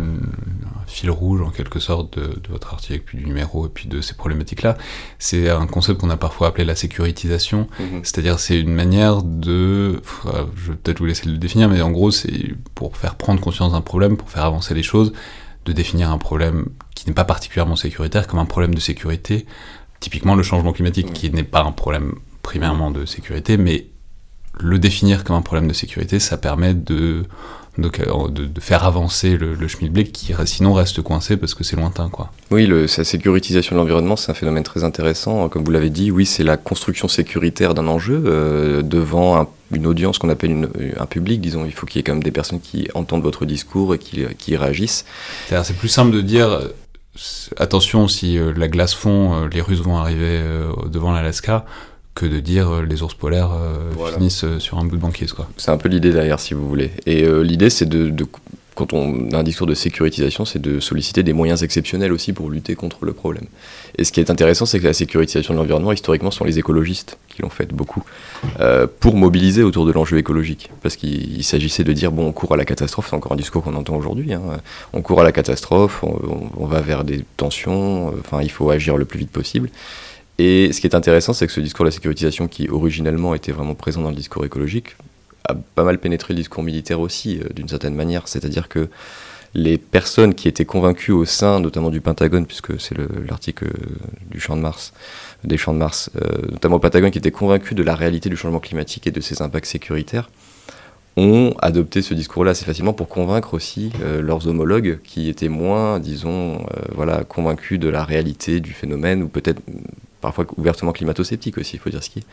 fil 0.91 1.09
rouge 1.09 1.41
en 1.41 1.49
quelque 1.49 1.79
sorte 1.79 2.17
de, 2.19 2.41
votre 2.49 2.73
article, 2.73 3.03
puis 3.05 3.17
du 3.17 3.25
numéro, 3.25 3.65
et 3.65 3.69
puis 3.69 3.87
de 3.87 4.01
ces 4.01 4.13
problématiques-là, 4.13 4.77
c'est 5.19 5.49
un 5.49 5.67
concept 5.67 5.99
qu'on 5.99 6.09
a 6.09 6.17
parfois 6.17 6.47
appelé 6.47 6.65
la 6.65 6.75
sécurisation, 6.75 7.67
mhm. 7.79 8.01
c'est-à-dire 8.03 8.39
c'est 8.39 8.59
une 8.59 8.73
manière 8.73 9.23
de, 9.23 10.01
je 10.55 10.71
vais 10.71 10.77
peut-être 10.77 10.99
vous 10.99 11.05
laisser 11.05 11.29
le 11.29 11.37
définir, 11.37 11.69
mais 11.69 11.81
en 11.81 11.91
gros 11.91 12.11
c'est 12.11 12.55
pour 12.75 12.97
faire 12.97 13.15
prendre 13.15 13.39
conscience 13.39 13.71
d'un 13.71 13.81
problème, 13.81 14.17
pour 14.17 14.29
faire 14.29 14.45
avancer 14.45 14.73
les 14.73 14.83
choses, 14.83 15.13
de 15.65 15.73
définir 15.73 16.11
un 16.11 16.17
problème 16.17 16.67
qui 16.95 17.07
n'est 17.07 17.13
pas 17.13 17.25
particulièrement 17.25 17.75
sécuritaire 17.75 18.27
comme 18.27 18.39
un 18.39 18.45
problème 18.45 18.75
de 18.75 18.79
sécurité, 18.79 19.45
typiquement 19.99 20.35
le 20.35 20.43
changement 20.43 20.73
climatique, 20.73 21.07
mhm. 21.07 21.13
qui 21.13 21.29
n'est 21.31 21.43
pas 21.43 21.63
un 21.63 21.71
problème 21.71 22.15
primairement 22.41 22.91
de 22.91 23.05
sécurité, 23.05 23.57
mais 23.57 23.87
le 24.59 24.79
définir 24.79 25.23
comme 25.23 25.35
un 25.35 25.41
problème 25.41 25.67
de 25.67 25.73
sécurité, 25.73 26.19
ça 26.19 26.37
permet 26.37 26.73
de 26.73 27.23
donc 27.77 27.99
euh, 27.99 28.27
de, 28.29 28.59
faire 28.59 28.83
avancer 28.83 29.37
le, 29.37 29.53
le 29.53 29.67
schmilblick 29.67 30.11
qui 30.11 30.33
sinon 30.45 30.73
reste 30.73 31.01
coincé 31.01 31.37
parce 31.37 31.53
que 31.53 31.63
c'est 31.63 31.75
lointain 31.75 32.09
quoi. 32.09 32.31
Oui, 32.49 32.65
le, 32.65 32.87
sa 32.87 33.03
sécurisation 33.03 33.75
de 33.75 33.79
l'environnement 33.79 34.15
c'est 34.15 34.31
un 34.31 34.35
phénomène 34.35 34.63
très 34.63 34.83
intéressant. 34.83 35.47
Comme 35.49 35.63
vous 35.63 35.71
l'avez 35.71 35.89
dit, 35.89 36.11
oui 36.11 36.25
c'est 36.25 36.43
la 36.43 36.57
construction 36.57 37.07
sécuritaire 37.07 37.73
d'un 37.73 37.87
enjeu 37.87 38.21
euh, 38.25 38.81
devant 38.81 39.49
une 39.73 39.87
audience 39.87 40.17
qu'on 40.17 40.29
appelle 40.29 40.67
un 40.97 41.05
public, 41.05 41.39
disons. 41.39 41.65
Il 41.65 41.71
faut 41.71 41.85
qu'il 41.85 41.99
y 41.99 42.01
ait 42.01 42.03
quand 42.03 42.13
même 42.13 42.23
des 42.23 42.31
personnes 42.31 42.59
qui 42.59 42.89
entendent 42.93 43.23
votre 43.23 43.45
discours 43.45 43.95
et 43.95 43.99
qui, 43.99 44.25
qui 44.37 44.57
réagissent. 44.57 45.05
C'est 45.47 45.77
plus 45.77 45.87
simple 45.87 46.11
de 46.11 46.19
dire 46.19 46.49
euh, 46.49 46.67
attention 47.57 48.09
si 48.09 48.37
la 48.37 48.67
glace 48.67 48.93
fond, 48.93 49.47
les 49.47 49.61
Russes 49.61 49.81
vont 49.81 49.97
arriver 49.97 50.41
devant 50.89 51.11
l'Alaska 51.11 51.65
que 52.15 52.25
de 52.25 52.39
dire 52.39 52.69
euh, 52.69 52.83
les 52.83 53.03
ours 53.03 53.13
polaires 53.13 53.51
euh, 53.53 53.91
finissent 54.13 54.43
euh, 54.43 54.59
sur 54.59 54.77
un 54.77 54.85
bout 54.85 54.95
de 54.95 55.01
banquise. 55.01 55.33
C'est 55.57 55.71
un 55.71 55.77
peu 55.77 55.89
l'idée 55.89 56.11
derrière, 56.11 56.39
si 56.39 56.53
vous 56.53 56.67
voulez. 56.67 56.91
Et 57.05 57.25
l'idée, 57.43 57.69
c'est 57.69 57.87
de, 57.87 58.13
quand 58.75 58.93
on 58.93 59.31
a 59.31 59.37
un 59.37 59.43
discours 59.43 59.67
de 59.67 59.73
sécurisation, 59.73 60.45
c'est 60.45 60.61
de 60.61 60.79
solliciter 60.79 61.23
des 61.23 61.33
moyens 61.33 61.63
exceptionnels 61.63 62.11
aussi 62.11 62.33
pour 62.33 62.49
lutter 62.49 62.75
contre 62.75 63.05
le 63.05 63.13
problème. 63.13 63.45
Et 63.97 64.03
ce 64.03 64.11
qui 64.11 64.19
est 64.19 64.29
intéressant, 64.29 64.65
c'est 64.65 64.79
que 64.79 64.87
la 64.87 64.93
sécurisation 64.93 65.53
de 65.53 65.59
l'environnement, 65.59 65.91
historiquement, 65.91 66.31
sont 66.31 66.45
les 66.45 66.59
écologistes 66.59 67.17
qui 67.29 67.41
l'ont 67.41 67.49
fait 67.49 67.71
beaucoup, 67.71 68.03
pour 68.99 69.15
mobiliser 69.15 69.63
autour 69.63 69.85
de 69.85 69.91
l'enjeu 69.91 70.17
écologique. 70.17 70.69
Parce 70.81 70.95
qu'il 70.95 71.43
s'agissait 71.43 71.83
de 71.83 71.93
dire, 71.93 72.11
bon, 72.11 72.27
on 72.27 72.31
court 72.31 72.53
à 72.53 72.57
la 72.57 72.65
catastrophe, 72.65 73.07
c'est 73.09 73.15
encore 73.15 73.33
un 73.33 73.37
discours 73.37 73.63
qu'on 73.63 73.75
entend 73.75 73.95
aujourd'hui, 73.95 74.33
hein. 74.33 74.41
on 74.93 75.01
court 75.01 75.21
à 75.21 75.23
la 75.23 75.31
catastrophe, 75.31 76.03
on, 76.03 76.49
on, 76.57 76.65
va 76.65 76.81
vers 76.81 77.03
des 77.03 77.23
tensions, 77.37 78.13
enfin, 78.19 78.41
il 78.41 78.51
faut 78.51 78.69
agir 78.69 78.97
le 78.97 79.05
plus 79.05 79.19
vite 79.19 79.31
possible. 79.31 79.69
Et 80.43 80.73
ce 80.73 80.81
qui 80.81 80.87
est 80.87 80.95
intéressant, 80.95 81.33
c'est 81.33 81.45
que 81.45 81.53
ce 81.53 81.59
discours 81.59 81.85
de 81.85 81.89
la 81.89 81.93
sécurisation, 81.93 82.47
qui 82.47 82.67
originellement 82.67 83.35
était 83.35 83.51
vraiment 83.51 83.75
présent 83.75 84.01
dans 84.01 84.09
le 84.09 84.15
discours 84.15 84.43
écologique, 84.43 84.95
a 85.47 85.53
pas 85.53 85.83
mal 85.83 85.99
pénétré 85.99 86.33
le 86.33 86.39
discours 86.39 86.63
militaire 86.63 86.99
aussi, 86.99 87.37
euh, 87.37 87.53
d'une 87.53 87.67
certaine 87.67 87.93
manière. 87.93 88.27
C'est-à-dire 88.27 88.67
que 88.67 88.89
les 89.53 89.77
personnes 89.77 90.33
qui 90.33 90.47
étaient 90.47 90.65
convaincues 90.65 91.11
au 91.11 91.25
sein, 91.25 91.59
notamment 91.59 91.91
du 91.91 92.01
Pentagone, 92.01 92.47
puisque 92.47 92.81
c'est 92.81 92.95
l'article 93.27 93.67
du 94.31 94.39
champ 94.39 94.55
de 94.55 94.61
Mars, 94.61 94.93
des 95.43 95.57
champs 95.57 95.73
de 95.73 95.77
Mars, 95.77 96.09
euh, 96.19 96.27
notamment 96.49 96.77
au 96.77 96.79
Pentagone, 96.79 97.11
qui 97.11 97.19
étaient 97.19 97.29
convaincus 97.29 97.75
de 97.75 97.83
la 97.83 97.93
réalité 97.93 98.27
du 98.27 98.35
changement 98.35 98.59
climatique 98.59 99.05
et 99.05 99.11
de 99.11 99.21
ses 99.21 99.43
impacts 99.43 99.67
sécuritaires, 99.67 100.31
ont 101.17 101.53
adopté 101.59 102.01
ce 102.01 102.15
discours-là 102.15 102.51
assez 102.51 102.65
facilement 102.65 102.93
pour 102.93 103.09
convaincre 103.09 103.53
aussi 103.53 103.91
euh, 104.01 104.23
leurs 104.23 104.47
homologues 104.47 104.97
qui 105.03 105.29
étaient 105.29 105.49
moins, 105.49 105.99
disons, 105.99 106.65
voilà, 106.95 107.25
convaincus 107.25 107.79
de 107.79 107.89
la 107.89 108.03
réalité 108.03 108.59
du 108.59 108.71
phénomène 108.71 109.21
ou 109.21 109.27
peut-être 109.27 109.61
parfois 110.21 110.45
ouvertement 110.57 110.91
climato-sceptique 110.91 111.57
aussi, 111.57 111.75
il 111.75 111.79
faut 111.79 111.89
dire 111.89 112.03
ce 112.03 112.09
qui 112.09 112.19
est. 112.19 112.25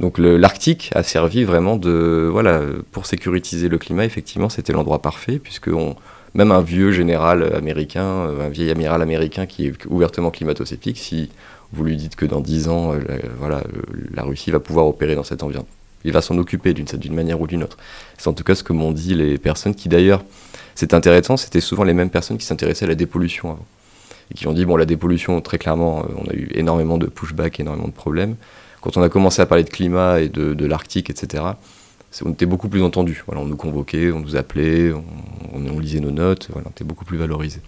Donc 0.00 0.18
l'Arctique 0.18 0.90
a 0.94 1.02
servi 1.02 1.44
vraiment 1.44 1.76
de, 1.76 2.28
voilà, 2.30 2.60
pour 2.92 3.06
sécuriser 3.06 3.68
le 3.68 3.78
climat, 3.78 4.04
effectivement, 4.04 4.48
c'était 4.48 4.72
l'endroit 4.72 5.02
parfait, 5.02 5.38
puisque 5.38 5.70
même 6.34 6.52
un 6.52 6.60
vieux 6.60 6.92
général 6.92 7.54
américain, 7.54 8.04
euh, 8.04 8.46
un 8.46 8.48
vieil 8.48 8.70
amiral 8.70 9.02
américain 9.02 9.46
qui 9.46 9.66
est 9.66 9.86
ouvertement 9.86 10.30
climato-sceptique, 10.30 10.98
si 10.98 11.30
vous 11.72 11.84
lui 11.84 11.96
dites 11.96 12.14
que 12.14 12.26
dans 12.26 12.40
10 12.40 12.68
ans, 12.68 12.92
euh, 12.92 13.00
voilà, 13.38 13.62
la 14.14 14.22
Russie 14.22 14.50
va 14.50 14.60
pouvoir 14.60 14.86
opérer 14.86 15.14
dans 15.14 15.24
cet 15.24 15.42
environnement, 15.42 15.68
il 16.04 16.12
va 16.12 16.20
s'en 16.20 16.36
occuper 16.38 16.74
d'une 16.74 17.14
manière 17.14 17.40
ou 17.40 17.46
d'une 17.46 17.62
autre. 17.62 17.78
C'est 18.18 18.28
en 18.28 18.34
tout 18.34 18.44
cas 18.44 18.54
ce 18.54 18.62
que 18.62 18.72
m'ont 18.72 18.92
dit 18.92 19.14
les 19.14 19.38
personnes 19.38 19.74
qui 19.74 19.88
d'ailleurs, 19.88 20.22
c'est 20.74 20.94
intéressant, 20.94 21.36
c'était 21.36 21.60
souvent 21.60 21.84
les 21.84 21.94
mêmes 21.94 22.10
personnes 22.10 22.38
qui 22.38 22.46
s'intéressaient 22.46 22.84
à 22.84 22.88
la 22.88 22.94
dépollution 22.94 23.52
avant 23.52 23.66
et 24.30 24.34
qui 24.34 24.46
ont 24.46 24.52
dit 24.52 24.64
bon 24.64 24.76
la 24.76 24.86
dépollution 24.86 25.40
très 25.40 25.58
clairement 25.58 26.00
euh, 26.00 26.14
on 26.16 26.30
a 26.30 26.34
eu 26.34 26.48
énormément 26.54 26.98
de 26.98 27.06
pushback, 27.06 27.60
énormément 27.60 27.88
de 27.88 27.92
problèmes. 27.92 28.36
Quand 28.80 28.96
on 28.96 29.02
a 29.02 29.08
commencé 29.08 29.42
à 29.42 29.46
parler 29.46 29.64
de 29.64 29.70
climat 29.70 30.20
et 30.20 30.28
de, 30.28 30.54
de 30.54 30.66
l'Arctique, 30.66 31.10
etc., 31.10 31.42
on 32.24 32.32
était 32.32 32.46
beaucoup 32.46 32.68
plus 32.68 32.82
entendu. 32.82 33.22
Voilà, 33.26 33.42
on 33.42 33.46
nous 33.46 33.56
convoquait, 33.56 34.10
on 34.12 34.20
nous 34.20 34.36
appelait, 34.36 34.92
on, 34.92 35.04
on, 35.54 35.78
lisait 35.78 36.00
nos 36.00 36.10
notes, 36.10 36.48
voilà, 36.52 36.68
on 36.68 36.70
était 36.70 36.84
beaucoup 36.84 37.04
plus 37.04 37.18
valorisé. 37.18 37.60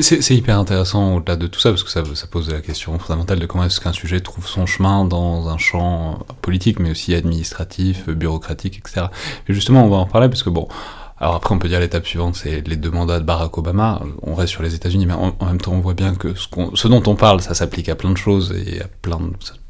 C'est 0.00 0.30
hyper 0.30 0.58
intéressant 0.58 1.16
au-delà 1.16 1.36
de 1.36 1.46
tout 1.46 1.60
ça, 1.60 1.70
parce 1.70 1.84
que 1.84 1.90
ça, 1.90 2.02
ça 2.14 2.26
pose 2.26 2.50
la 2.50 2.60
question 2.60 2.98
fondamentale 2.98 3.38
de 3.38 3.46
comment 3.46 3.64
est-ce 3.64 3.80
qu'un 3.80 3.92
sujet 3.92 4.20
trouve 4.20 4.46
son 4.46 4.66
chemin 4.66 5.04
dans 5.04 5.48
un 5.48 5.58
champ 5.58 6.20
politique, 6.42 6.80
mais 6.80 6.90
aussi 6.90 7.14
administratif, 7.14 8.08
bureaucratique, 8.08 8.78
etc. 8.78 9.06
Et 9.48 9.54
justement, 9.54 9.84
on 9.84 9.90
va 9.90 9.96
en 9.96 10.06
parler, 10.06 10.28
parce 10.28 10.42
que 10.42 10.50
bon, 10.50 10.68
alors 11.18 11.36
après, 11.36 11.54
on 11.54 11.58
peut 11.58 11.68
dire 11.68 11.78
l'étape 11.78 12.06
suivante, 12.06 12.34
c'est 12.34 12.66
les 12.66 12.76
deux 12.76 12.90
mandats 12.90 13.20
de 13.20 13.24
Barack 13.24 13.56
Obama. 13.56 14.00
On 14.22 14.34
reste 14.34 14.50
sur 14.50 14.64
les 14.64 14.74
États-Unis, 14.74 15.06
mais 15.06 15.14
en, 15.14 15.32
même 15.46 15.60
temps, 15.60 15.72
on 15.72 15.80
voit 15.80 15.94
bien 15.94 16.14
que 16.14 16.34
ce, 16.34 16.88
dont 16.88 17.02
on 17.06 17.14
parle, 17.14 17.40
ça 17.40 17.54
s'applique 17.54 17.88
à 17.88 17.94
plein 17.94 18.10
de 18.10 18.16
choses 18.16 18.52
et 18.52 18.82
à 18.82 18.88
plein 19.00 19.20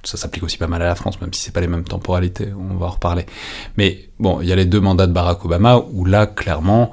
ça, 0.02 0.16
s'applique 0.16 0.44
aussi 0.44 0.56
pas 0.56 0.68
mal 0.68 0.80
à 0.80 0.86
la 0.86 0.94
France, 0.94 1.20
même 1.20 1.32
si 1.34 1.42
c'est 1.42 1.52
pas 1.52 1.60
les 1.60 1.66
mêmes 1.66 1.84
temporalités. 1.84 2.48
On 2.58 2.76
va 2.76 2.86
en 2.86 2.90
reparler. 2.90 3.26
Mais 3.76 4.08
bon, 4.18 4.40
il 4.40 4.48
y 4.48 4.52
a 4.52 4.56
les 4.56 4.64
deux 4.64 4.80
mandats 4.80 5.06
de 5.06 5.12
Barack 5.12 5.44
Obama 5.44 5.82
où 5.92 6.06
là, 6.06 6.26
clairement, 6.26 6.90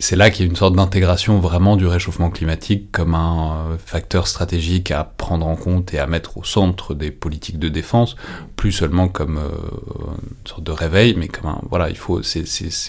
c'est 0.00 0.14
là 0.14 0.30
qu'il 0.30 0.44
y 0.44 0.48
a 0.48 0.50
une 0.50 0.56
sorte 0.56 0.76
d'intégration 0.76 1.40
vraiment 1.40 1.76
du 1.76 1.86
réchauffement 1.86 2.30
climatique 2.30 2.92
comme 2.92 3.16
un 3.16 3.66
euh, 3.72 3.76
facteur 3.84 4.28
stratégique 4.28 4.92
à 4.92 5.02
prendre 5.02 5.44
en 5.44 5.56
compte 5.56 5.92
et 5.92 5.98
à 5.98 6.06
mettre 6.06 6.38
au 6.38 6.44
centre 6.44 6.94
des 6.94 7.10
politiques 7.10 7.58
de 7.58 7.68
défense, 7.68 8.14
plus 8.54 8.70
seulement 8.70 9.08
comme 9.08 9.38
euh, 9.38 9.48
une 9.48 10.48
sorte 10.48 10.62
de 10.62 10.70
réveil, 10.70 11.16
mais 11.18 11.26
comme 11.26 11.50
un, 11.50 11.60
voilà, 11.68 11.90
il 11.90 11.96
faut, 11.96 12.22
c'est, 12.22 12.44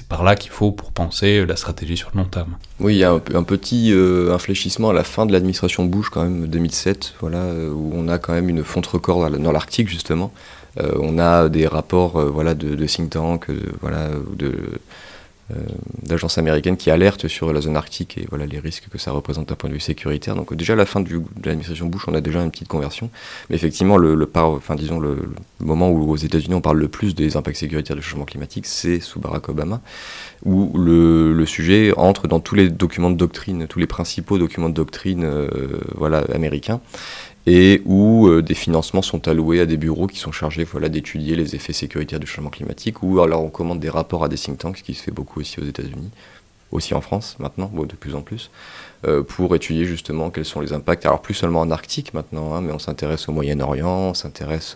par 0.08 0.24
là 0.24 0.36
qu'il 0.36 0.52
faut 0.52 0.72
pour 0.72 0.92
penser 0.92 1.46
la 1.48 1.56
stratégie 1.56 1.98
sur 1.98 2.12
le 2.14 2.20
long 2.20 2.28
terme. 2.28 2.58
Oui, 2.80 2.96
il 2.96 3.00
y 3.00 3.04
a 3.04 3.12
un, 3.12 3.44
petit 3.44 3.92
euh, 3.92 4.32
infléchissement 4.34 4.92
à 4.92 4.94
la 4.94 5.04
fin 5.04 5.26
de 5.26 5.34
l'administration 5.34 5.86
Bush 5.86 6.10
quand 6.10 6.22
même 6.22 6.46
2007, 6.46 7.16
voilà, 7.22 7.44
où 7.74 7.92
on 7.96 8.08
a 8.08 8.20
quand 8.20 8.34
même 8.34 8.50
une 8.50 8.64
fonte 8.64 8.86
record 8.86 9.32
dans 9.32 9.52
l'Arctique 9.52 9.90
justement. 9.90 10.32
on 10.78 11.18
a 11.18 11.50
des 11.50 11.66
rapports, 11.66 12.22
voilà, 12.32 12.54
de, 12.54 12.76
de 12.76 12.86
think 12.86 13.10
tank, 13.10 13.48
de 13.50 14.80
d'agences 16.04 16.38
américaines 16.38 16.78
qui 16.78 16.92
alertent 16.92 17.28
sur 17.28 17.52
la 17.54 17.62
zone 17.62 17.76
arctique 17.76 18.18
et 18.18 18.26
voilà 18.30 18.46
les 18.46 18.60
risques 18.60 18.88
que 18.90 18.98
ça 18.98 19.12
représente 19.12 19.50
d'un 19.50 19.56
point 19.56 19.70
de 19.70 19.74
vue 19.76 19.80
sécuritaire. 19.80 20.36
Donc 20.36 20.54
déjà 20.54 20.74
à 20.74 20.76
la 20.76 20.86
fin 20.86 21.00
de 21.00 21.10
l'administration 21.44 21.88
Bush, 21.88 22.04
on 22.08 22.14
a 22.14 22.22
déjà 22.22 22.42
une 22.42 22.52
petite 22.52 22.68
conversion. 22.68 23.10
Mais 23.50 23.56
effectivement, 23.56 23.98
le, 23.98 24.16
le 24.16 24.30
enfin 24.36 24.76
disons 24.76 25.00
le, 25.00 25.30
moment 25.60 25.90
où 25.90 26.10
aux 26.12 26.18
États-Unis 26.18 26.54
on 26.54 26.62
parle 26.62 26.78
le 26.78 26.88
plus 26.88 27.16
des 27.16 27.36
impacts 27.36 27.58
sécuritaires 27.58 27.96
du 27.96 28.02
changement 28.02 28.26
climatique, 28.26 28.66
c'est 28.66 29.00
sous 29.00 29.20
Barack 29.20 29.50
Obama, 29.50 29.82
où 30.46 30.78
le, 30.78 31.46
sujet 31.46 31.94
entre 31.98 32.28
dans 32.28 32.40
tous 32.40 32.56
les 32.56 32.70
documents 32.70 33.10
de 33.10 33.18
doctrine, 33.18 33.66
tous 33.68 33.80
les 33.80 33.88
principaux 33.88 34.38
documents 34.38 34.70
de 34.70 34.76
doctrine, 34.76 35.28
voilà 35.96 36.24
américains 36.34 36.80
et 37.46 37.82
où 37.86 38.28
euh, 38.28 38.42
des 38.42 38.54
financements 38.54 39.02
sont 39.02 39.28
alloués 39.28 39.62
à 39.62 39.66
des 39.66 39.78
bureaux 39.78 40.08
qui 40.08 40.20
sont 40.20 40.32
chargés 40.32 40.64
voilà, 40.64 40.90
d'étudier 40.90 41.36
les 41.36 41.56
effets 41.56 41.74
sécuritaires 41.74 42.20
du 42.20 42.28
changement 42.28 42.50
climatique, 42.50 43.02
ou 43.02 43.22
alors 43.22 43.44
on 43.44 43.50
commande 43.50 43.80
des 43.80 43.90
rapports 43.90 44.24
à 44.24 44.30
des 44.30 44.38
think 44.38 44.58
tanks, 44.58 44.78
ce 44.78 44.84
qui 44.84 44.94
se 44.94 45.04
fait 45.04 45.12
beaucoup 45.12 45.40
aussi 45.40 45.60
aux 45.60 45.66
États-Unis, 45.66 46.12
aussi 46.72 46.94
en 46.94 47.02
France 47.02 47.38
maintenant, 47.40 47.72
de 47.74 47.96
plus 47.96 48.16
en 48.16 48.22
plus, 48.22 48.52
euh, 49.08 49.24
pour 49.24 49.56
étudier 49.56 49.86
justement 49.86 50.30
quels 50.30 50.46
sont 50.46 50.60
les 50.60 50.74
impacts, 50.74 51.06
alors 51.06 51.22
plus 51.22 51.34
seulement 51.34 51.62
en 51.62 51.72
Arctique 51.72 52.14
maintenant, 52.14 52.54
hein, 52.54 52.62
mais 52.62 52.74
on 52.74 52.80
s'intéresse 52.80 53.30
au 53.30 53.32
Moyen-Orient, 53.32 54.10
on 54.10 54.14
s'intéresse 54.14 54.76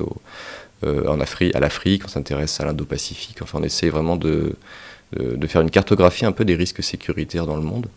euh, 0.84 1.12
à 1.54 1.60
l'Afrique, 1.60 2.04
on 2.06 2.10
s'intéresse 2.10 2.60
à 2.62 2.66
l'Indo-Pacifique, 2.66 3.42
enfin 3.42 3.60
on 3.62 3.64
essaie 3.64 3.90
vraiment 3.90 4.16
de, 4.16 4.56
faire 5.48 5.62
une 5.62 5.70
cartographie 5.70 6.26
un 6.26 6.32
peu 6.32 6.46
des 6.46 6.56
risques 6.56 6.82
sécuritaires 6.82 7.46
dans 7.46 7.58
le 7.58 7.62
monde. 7.62 7.88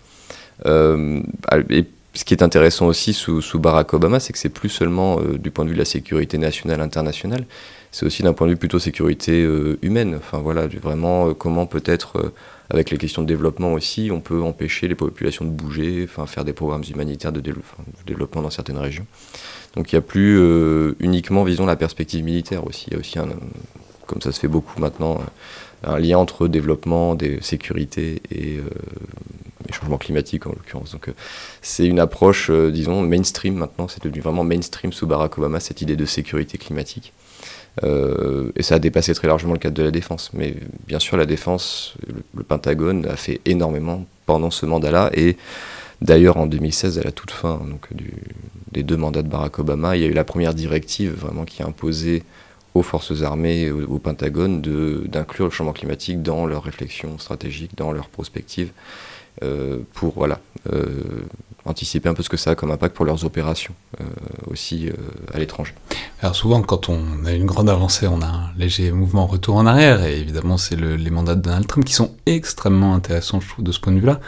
Ce 2.17 2.25
qui 2.25 2.33
est 2.33 2.43
intéressant 2.43 2.87
aussi 2.87 3.13
sous, 3.13 3.59
Barack 3.59 3.93
Obama, 3.93 4.21
c'est 4.21 4.33
que 4.33 4.39
c'est 4.39 4.49
plus 4.49 4.71
seulement 4.71 5.21
euh, 5.21 5.39
du 5.39 5.51
point 5.51 5.65
de 5.65 5.71
vue 5.71 5.77
de 5.77 5.81
la 5.81 5.85
sécurité 5.85 6.39
nationale, 6.39 6.81
internationale, 6.81 7.45
c'est 7.93 8.07
aussi 8.07 8.23
d'un 8.23 8.33
point 8.33 8.47
de 8.47 8.53
vue 8.53 8.59
plutôt 8.59 8.79
sécurité 8.79 9.43
euh, 9.43 9.79
humaine. 9.83 10.15
Enfin 10.17 10.39
voilà, 10.39 10.67
vraiment 10.67 11.29
euh, 11.29 11.35
comment 11.35 11.67
peut-être, 11.67 12.33
avec 12.71 12.91
les 12.91 12.97
questions 12.97 13.21
de 13.23 13.27
développement 13.27 13.75
aussi, 13.75 14.11
on 14.11 14.21
peut 14.21 14.41
empêcher 14.43 14.89
les 14.89 14.95
populations 14.95 15.45
de 15.45 15.51
bouger, 15.51 16.09
enfin 16.09 16.27
faire 16.27 16.45
des 16.45 16.55
programmes 16.55 16.85
humanitaires 16.91 17.33
de, 17.33 17.43
développement 18.07 18.43
dans 18.43 18.51
certaines 18.51 18.79
régions. 18.79 19.07
Donc 19.75 19.93
il 19.93 19.95
n'y 19.95 19.99
a 19.99 20.03
plus 20.03 20.41
uniquement, 21.01 21.45
visons 21.45 21.67
la 21.67 21.77
perspective 21.77 22.25
militaire 22.25 22.67
aussi. 22.67 22.87
Il 22.89 22.95
y 22.95 22.97
a 22.97 22.99
aussi, 22.99 23.19
un, 23.19 23.29
comme 24.07 24.23
ça 24.23 24.33
se 24.33 24.41
fait 24.41 24.49
beaucoup 24.49 24.81
maintenant, 24.81 25.21
un 25.85 25.99
lien 25.99 26.19
entre 26.19 26.49
développement, 26.49 27.15
des 27.15 27.41
sécurité 27.43 28.23
et 28.31 28.61
les 29.67 29.73
changements 29.73 29.99
climatiques 29.99 30.47
en 30.47 30.51
l'occurrence. 30.51 30.93
Donc 30.93 31.09
euh, 31.09 31.13
c'est 31.63 31.87
une 31.87 32.01
approche, 32.01 32.51
euh, 32.51 32.71
disons, 32.71 33.03
mainstream 33.03 33.57
maintenant, 33.57 33.89
c'est 33.89 34.03
devenu 34.03 34.21
vraiment 34.21 34.45
mainstream 34.45 34.93
sous 34.93 35.07
Barack 35.07 35.39
Obama, 35.39 35.61
cette 35.61 35.83
idée 35.83 35.97
de 35.97 36.05
sécurité 36.05 36.59
climatique. 36.59 37.13
Euh, 37.85 38.53
et 38.57 38.63
ça 38.63 38.77
a 38.77 38.79
dépassé 38.79 39.15
très 39.15 39.29
largement 39.29 39.53
le 39.53 39.59
cadre 39.59 39.77
de 39.77 39.83
la 39.83 39.91
défense. 39.91 40.31
Mais 40.33 40.55
bien 40.87 40.99
sûr, 40.99 41.17
la 41.17 41.27
défense, 41.27 41.95
le, 42.35 42.43
Pentagone 42.43 43.07
a 43.07 43.17
fait 43.17 43.41
énormément 43.45 44.07
pendant 44.25 44.51
ce 44.51 44.65
mandat-là. 44.65 45.11
Et 45.13 45.37
d'ailleurs, 46.01 46.39
en 46.39 46.47
2016, 46.47 46.99
à 46.99 47.03
la 47.03 47.13
toute 47.13 47.31
fin 47.31 47.61
des 48.73 48.83
deux 48.83 48.97
mandats 48.97 49.23
de 49.23 49.29
Barack 49.29 49.59
Obama, 49.59 49.95
il 49.97 50.03
y 50.03 50.07
a 50.07 50.09
eu 50.09 50.15
la 50.15 50.25
première 50.25 50.55
directive 50.55 51.13
vraiment 51.13 51.45
qui 51.45 51.63
a 51.63 51.67
imposé 51.67 52.23
aux 52.77 52.83
forces 52.83 53.23
armées, 53.23 53.71
au, 53.71 53.99
Pentagone, 53.99 54.61
d'inclure 55.07 55.47
le 55.47 55.51
changement 55.51 55.73
climatique 55.73 56.23
dans 56.23 56.47
leurs 56.47 56.65
réflexions 56.65 57.19
stratégiques, 57.19 57.77
dans 57.77 57.93
leurs 57.93 58.09
prospectives. 58.09 58.73
Euh, 59.43 59.81
pour 59.93 60.15
voilà, 60.15 60.41
euh, 60.73 60.87
anticiper 61.67 62.09
un 62.09 62.15
peu 62.15 62.23
ce 62.23 62.31
que 62.31 62.39
ça 62.39 62.53
a 62.53 62.55
comme 62.55 62.71
impact 62.71 62.97
pour 62.97 63.05
leurs 63.05 63.27
opérations 63.27 63.75
euh, 64.01 64.05
aussi 64.51 64.89
à 65.35 65.39
l'étranger. 65.39 65.75
Alors 66.23 66.35
souvent 66.35 66.63
quand 66.63 66.89
on 66.89 67.27
a 67.27 67.33
une 67.33 67.45
grande 67.45 67.69
avancée, 67.69 68.07
on 68.07 68.23
a 68.23 68.27
un 68.27 68.53
léger 68.57 68.91
mouvement 68.93 69.27
retour 69.27 69.57
en 69.57 69.67
arrière, 69.67 70.03
et 70.03 70.19
évidemment 70.19 70.57
c'est 70.57 70.77
le, 70.77 70.97
les 70.97 71.11
mandats 71.11 71.35
de 71.35 71.43
Donald 71.43 71.67
Trump 71.67 71.85
qui 71.85 71.93
sont 71.93 72.13
extrêmement 72.25 72.95
intéressants 72.95 73.41
je 73.41 73.49
trouve 73.49 73.65
de 73.65 73.73
ce 73.73 73.81
point 73.81 73.93
de 73.93 73.99
vue-là, 73.99 74.21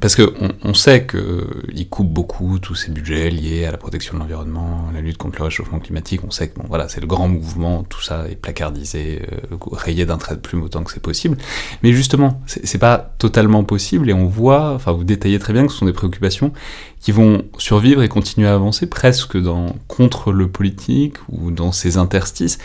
parce 0.00 0.14
qu'on 0.14 0.52
on 0.62 0.74
sait 0.74 1.06
qu'il 1.06 1.88
coupe 1.88 2.08
beaucoup 2.08 2.60
tous 2.60 2.76
ces 2.76 2.92
budgets 2.92 3.30
liés 3.30 3.64
à 3.64 3.72
la 3.72 3.78
protection 3.78 4.14
de 4.14 4.20
l'environnement, 4.20 4.88
la 4.94 5.00
lutte 5.00 5.18
contre 5.18 5.38
le 5.38 5.44
réchauffement 5.44 5.80
climatique. 5.80 6.20
On 6.24 6.30
sait 6.30 6.48
que 6.48 6.58
bon, 6.60 6.66
voilà, 6.68 6.88
c'est 6.88 7.00
le 7.00 7.08
grand 7.08 7.26
mouvement, 7.26 7.82
tout 7.82 8.00
ça 8.00 8.28
est 8.28 8.36
placardisé, 8.36 9.22
euh, 9.32 9.56
rayé 9.72 10.06
d'un 10.06 10.16
trait 10.16 10.36
de 10.36 10.40
plume 10.40 10.62
autant 10.62 10.84
que 10.84 10.92
c'est 10.92 11.02
possible. 11.02 11.36
Mais 11.82 11.92
justement, 11.92 12.40
c'est 12.46 12.78
pas 12.78 13.14
totalement 13.18 13.64
possible 13.64 14.08
et 14.08 14.12
on 14.12 14.26
voit, 14.26 14.72
enfin 14.72 14.92
vous 14.92 15.04
détaillez 15.04 15.40
très 15.40 15.52
bien 15.52 15.66
que 15.66 15.72
ce 15.72 15.78
sont 15.78 15.86
des 15.86 15.92
préoccupations 15.92 16.52
qui 17.00 17.10
vont 17.10 17.42
survivre 17.58 18.02
et 18.02 18.08
continuer 18.08 18.46
à 18.46 18.54
avancer 18.54 18.88
presque 18.88 19.36
dans, 19.36 19.74
contre 19.88 20.30
le 20.30 20.48
politique 20.48 21.16
ou 21.28 21.50
dans 21.50 21.72
ses 21.72 21.96
interstices, 21.96 22.58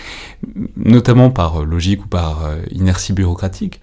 notamment 0.76 1.32
par 1.32 1.66
logique 1.66 2.06
ou 2.06 2.08
par 2.08 2.46
euh, 2.46 2.58
inertie 2.72 3.14
bureaucratique 3.14 3.82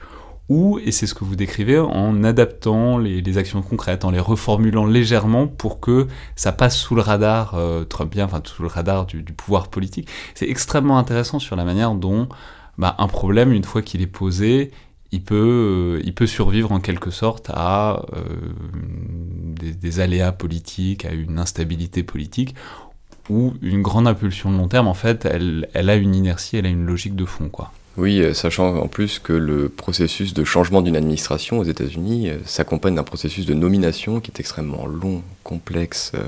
ou, 0.50 0.80
et 0.84 0.90
c'est 0.90 1.06
ce 1.06 1.14
que 1.14 1.22
vous 1.22 1.36
décrivez, 1.36 1.78
en 1.78 2.24
adaptant 2.24 2.98
les, 2.98 3.38
actions 3.38 3.62
concrètes, 3.62 4.04
en 4.04 4.10
les 4.10 4.18
reformulant 4.18 4.84
légèrement 4.84 5.46
pour 5.46 5.78
que 5.78 6.08
ça 6.34 6.50
passe 6.50 6.76
sous 6.76 6.96
le 6.96 7.02
radar 7.02 7.54
euh, 7.54 7.84
Trumpien, 7.84 8.24
enfin 8.24 8.42
sous 8.44 8.62
le 8.62 8.68
radar 8.68 9.06
du, 9.06 9.22
pouvoir 9.22 9.68
politique. 9.68 10.08
C'est 10.34 10.50
extrêmement 10.50 10.98
intéressant 10.98 11.38
sur 11.38 11.54
la 11.54 11.64
manière 11.64 11.94
dont 11.94 12.28
bah, 12.78 12.96
un 12.98 13.06
problème, 13.06 13.52
une 13.52 13.62
fois 13.62 13.80
qu'il 13.80 14.02
est 14.02 14.08
posé, 14.08 14.72
il 15.12 15.22
peut, 15.22 15.98
euh, 16.00 16.02
il 16.04 16.14
peut 16.14 16.26
survivre 16.26 16.72
en 16.72 16.80
quelque 16.80 17.12
sorte 17.12 17.48
à 17.54 18.04
euh, 18.16 18.20
des, 19.54 20.00
aléas 20.00 20.32
politiques, 20.32 21.04
à 21.04 21.12
une 21.12 21.38
instabilité 21.38 22.02
politique, 22.02 22.56
ou 23.28 23.54
une 23.62 23.82
grande 23.82 24.08
impulsion 24.08 24.50
de 24.50 24.56
long 24.56 24.66
terme, 24.66 24.88
en 24.88 24.94
fait, 24.94 25.26
elle, 25.26 25.68
elle 25.74 25.90
a 25.90 25.94
une 25.94 26.12
inertie, 26.12 26.56
elle 26.56 26.66
a 26.66 26.70
une 26.70 26.86
logique 26.86 27.14
de 27.14 27.24
fond, 27.24 27.48
quoi. 27.48 27.70
Oui, 27.96 28.20
euh, 28.20 28.34
sachant 28.34 28.76
en 28.76 28.86
plus 28.86 29.18
que 29.18 29.32
le 29.32 29.68
processus 29.68 30.32
de 30.32 30.44
changement 30.44 30.80
d'une 30.80 30.96
administration 30.96 31.58
aux 31.58 31.64
États-Unis 31.64 32.30
euh, 32.30 32.36
s'accompagne 32.44 32.94
d'un 32.94 33.02
processus 33.02 33.46
de 33.46 33.54
nomination 33.54 34.20
qui 34.20 34.30
est 34.30 34.38
extrêmement 34.38 34.86
long, 34.86 35.22
complexe. 35.42 36.12
Euh, 36.14 36.22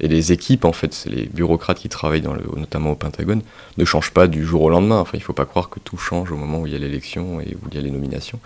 et 0.00 0.06
les 0.06 0.32
équipes, 0.32 0.66
en 0.66 0.72
fait, 0.72 1.06
les 1.10 1.24
bureaucrates 1.26 1.78
qui 1.78 1.88
travaillent 1.88 2.20
dans 2.20 2.34
le, 2.34 2.44
notamment 2.56 2.92
au 2.92 2.94
Pentagone, 2.94 3.40
ne 3.78 3.84
changent 3.86 4.12
pas 4.12 4.26
du 4.26 4.44
jour 4.44 4.62
au 4.62 4.68
lendemain. 4.68 5.00
Enfin, 5.00 5.12
il 5.14 5.20
ne 5.20 5.24
faut 5.24 5.32
pas 5.32 5.46
croire 5.46 5.70
que 5.70 5.80
tout 5.80 5.96
change 5.96 6.30
au 6.30 6.36
moment 6.36 6.60
où 6.60 6.66
il 6.66 6.74
y 6.74 6.76
a 6.76 6.78
l'élection 6.78 7.40
et 7.40 7.56
où 7.56 7.68
il 7.70 7.74
y 7.74 7.78
a 7.78 7.82
les 7.82 7.90
nominations. 7.90 8.38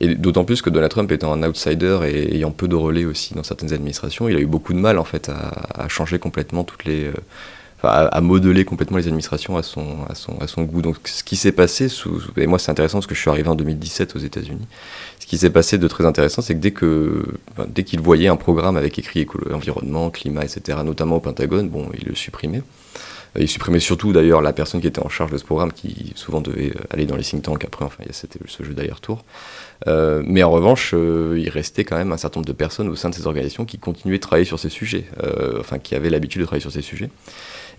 Et 0.00 0.14
d'autant 0.14 0.44
plus 0.44 0.62
que 0.62 0.70
Donald 0.70 0.92
Trump 0.92 1.10
étant 1.10 1.32
un 1.32 1.42
outsider 1.42 1.98
et 2.04 2.36
ayant 2.36 2.52
peu 2.52 2.68
de 2.68 2.76
relais 2.76 3.04
aussi 3.04 3.34
dans 3.34 3.42
certaines 3.42 3.72
administrations, 3.72 4.28
il 4.28 4.36
a 4.36 4.40
eu 4.40 4.46
beaucoup 4.46 4.72
de 4.72 4.78
mal 4.78 4.98
en 4.98 5.04
fait 5.04 5.28
à, 5.28 5.88
changer 5.88 6.18
complètement 6.18 6.64
toutes 6.64 6.84
les 6.84 7.10
à, 7.84 8.20
modeler 8.20 8.64
complètement 8.64 8.96
les 8.96 9.06
administrations 9.06 9.56
à 9.56 9.62
son, 9.62 10.62
goût. 10.64 10.82
Donc 10.82 10.96
ce 11.04 11.22
qui 11.24 11.36
s'est 11.36 11.52
passé, 11.52 11.88
et 12.36 12.46
moi 12.46 12.58
c'est 12.58 12.70
intéressant 12.70 12.98
parce 12.98 13.06
que 13.06 13.14
je 13.14 13.20
suis 13.20 13.30
arrivé 13.30 13.48
en 13.48 13.54
2017 13.54 14.16
aux 14.16 14.18
États-Unis, 14.18 14.66
ce 15.20 15.26
qui 15.26 15.38
s'est 15.38 15.50
passé 15.50 15.78
de 15.78 15.88
très 15.88 16.06
intéressant, 16.06 16.42
c'est 16.42 16.54
que 16.54 16.60
dès 16.60 16.72
que 16.72 17.24
dès 17.68 17.84
qu'il 17.84 18.00
voyait 18.00 18.28
un 18.28 18.36
programme 18.36 18.76
avec 18.76 18.98
écrit 18.98 19.26
environnement, 19.52 20.10
climat, 20.10 20.44
etc., 20.44 20.78
notamment 20.84 21.16
au 21.16 21.20
Pentagone, 21.20 21.68
bon, 21.68 21.88
il 21.98 22.08
le 22.08 22.14
supprimait. 22.14 22.62
Euh, 23.36 23.42
il 23.42 23.48
supprimait 23.48 23.80
surtout 23.80 24.12
d'ailleurs 24.12 24.42
la 24.42 24.52
personne 24.52 24.80
qui 24.80 24.86
était 24.86 25.00
en 25.00 25.08
charge 25.08 25.30
de 25.30 25.38
ce 25.38 25.44
programme, 25.44 25.72
qui 25.72 26.12
souvent 26.14 26.40
devait 26.40 26.72
aller 26.90 27.06
dans 27.06 27.16
les 27.16 27.22
think 27.22 27.42
tanks 27.42 27.64
après, 27.64 27.84
enfin, 27.84 28.02
c'était 28.10 28.38
ce 28.46 28.62
jeu 28.62 28.74
d'aller-retour. 28.74 29.24
Euh, 29.86 30.22
mais 30.26 30.42
en 30.42 30.50
revanche, 30.50 30.92
euh, 30.94 31.36
il 31.38 31.48
restait 31.48 31.84
quand 31.84 31.96
même 31.96 32.12
un 32.12 32.16
certain 32.16 32.40
nombre 32.40 32.48
de 32.48 32.52
personnes 32.52 32.88
au 32.88 32.96
sein 32.96 33.10
de 33.10 33.14
ces 33.14 33.26
organisations 33.26 33.64
qui 33.64 33.78
continuaient 33.78 34.18
de 34.18 34.22
travailler 34.22 34.46
sur 34.46 34.58
ces 34.58 34.68
sujets, 34.68 35.06
enfin, 35.58 35.78
qui 35.78 35.94
avaient 35.94 36.10
l'habitude 36.10 36.40
de 36.40 36.46
travailler 36.46 36.62
sur 36.62 36.72
ces 36.72 36.82
sujets 36.82 37.10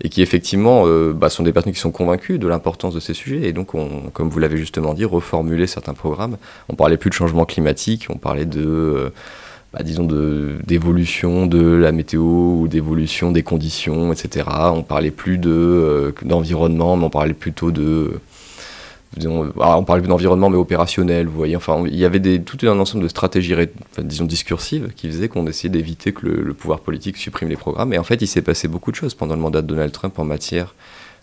et 0.02 0.08
qui 0.08 0.22
effectivement 0.22 0.84
euh, 0.86 1.12
bah, 1.12 1.30
sont 1.30 1.42
des 1.42 1.52
personnes 1.52 1.72
qui 1.72 1.80
sont 1.80 1.90
convaincues 1.90 2.38
de 2.38 2.46
l'importance 2.46 2.94
de 2.94 3.00
ces 3.00 3.14
sujets. 3.14 3.48
Et 3.48 3.52
donc, 3.52 3.74
on, 3.74 4.10
comme 4.12 4.28
vous 4.28 4.38
l'avez 4.38 4.56
justement 4.56 4.94
dit, 4.94 5.04
reformuler 5.04 5.66
certains 5.66 5.94
programmes. 5.94 6.36
On 6.68 6.74
parlait 6.74 6.96
plus 6.96 7.10
de 7.10 7.14
changement 7.14 7.44
climatique, 7.44 8.06
on 8.10 8.18
parlait 8.18 8.46
de, 8.46 8.64
euh, 8.66 9.10
bah, 9.72 9.82
disons, 9.82 10.06
d'évolution 10.64 11.46
de, 11.46 11.60
la 11.60 11.92
météo 11.92 12.22
ou 12.22 12.68
d'évolution 12.68 13.32
des 13.32 13.42
conditions, 13.42 14.12
etc. 14.12 14.48
On 14.74 14.82
parlait 14.82 15.10
plus 15.10 15.38
de 15.38 15.50
euh, 15.50 16.12
d'environnement, 16.22 16.96
mais 16.96 17.04
on 17.04 17.10
parlait 17.10 17.34
plutôt 17.34 17.70
de 17.70 18.20
on 19.24 19.84
parlait 19.84 20.06
d'environnement 20.06 20.50
mais 20.50 20.56
opérationnel, 20.56 21.26
vous 21.26 21.36
voyez. 21.36 21.56
Enfin, 21.56 21.84
il 21.86 21.96
y 21.96 22.04
avait 22.04 22.18
des, 22.18 22.40
tout 22.42 22.58
un 22.66 22.78
ensemble 22.78 23.04
de 23.04 23.08
stratégies, 23.08 23.54
disons, 23.98 24.24
discursives 24.24 24.92
qui 24.94 25.08
faisaient 25.08 25.28
qu'on 25.28 25.46
essayait 25.46 25.70
d'éviter 25.70 26.12
que 26.12 26.26
le, 26.26 26.54
pouvoir 26.54 26.80
politique 26.80 27.16
supprime 27.16 27.48
les 27.48 27.56
programmes. 27.56 27.92
Et 27.92 27.98
en 27.98 28.04
fait, 28.04 28.20
il 28.22 28.26
s'est 28.26 28.42
passé 28.42 28.68
beaucoup 28.68 28.90
de 28.90 28.96
choses 28.96 29.14
pendant 29.14 29.34
le 29.34 29.40
mandat 29.40 29.62
de 29.62 29.66
Donald 29.66 29.92
Trump 29.92 30.18
en 30.18 30.24
matière 30.24 30.74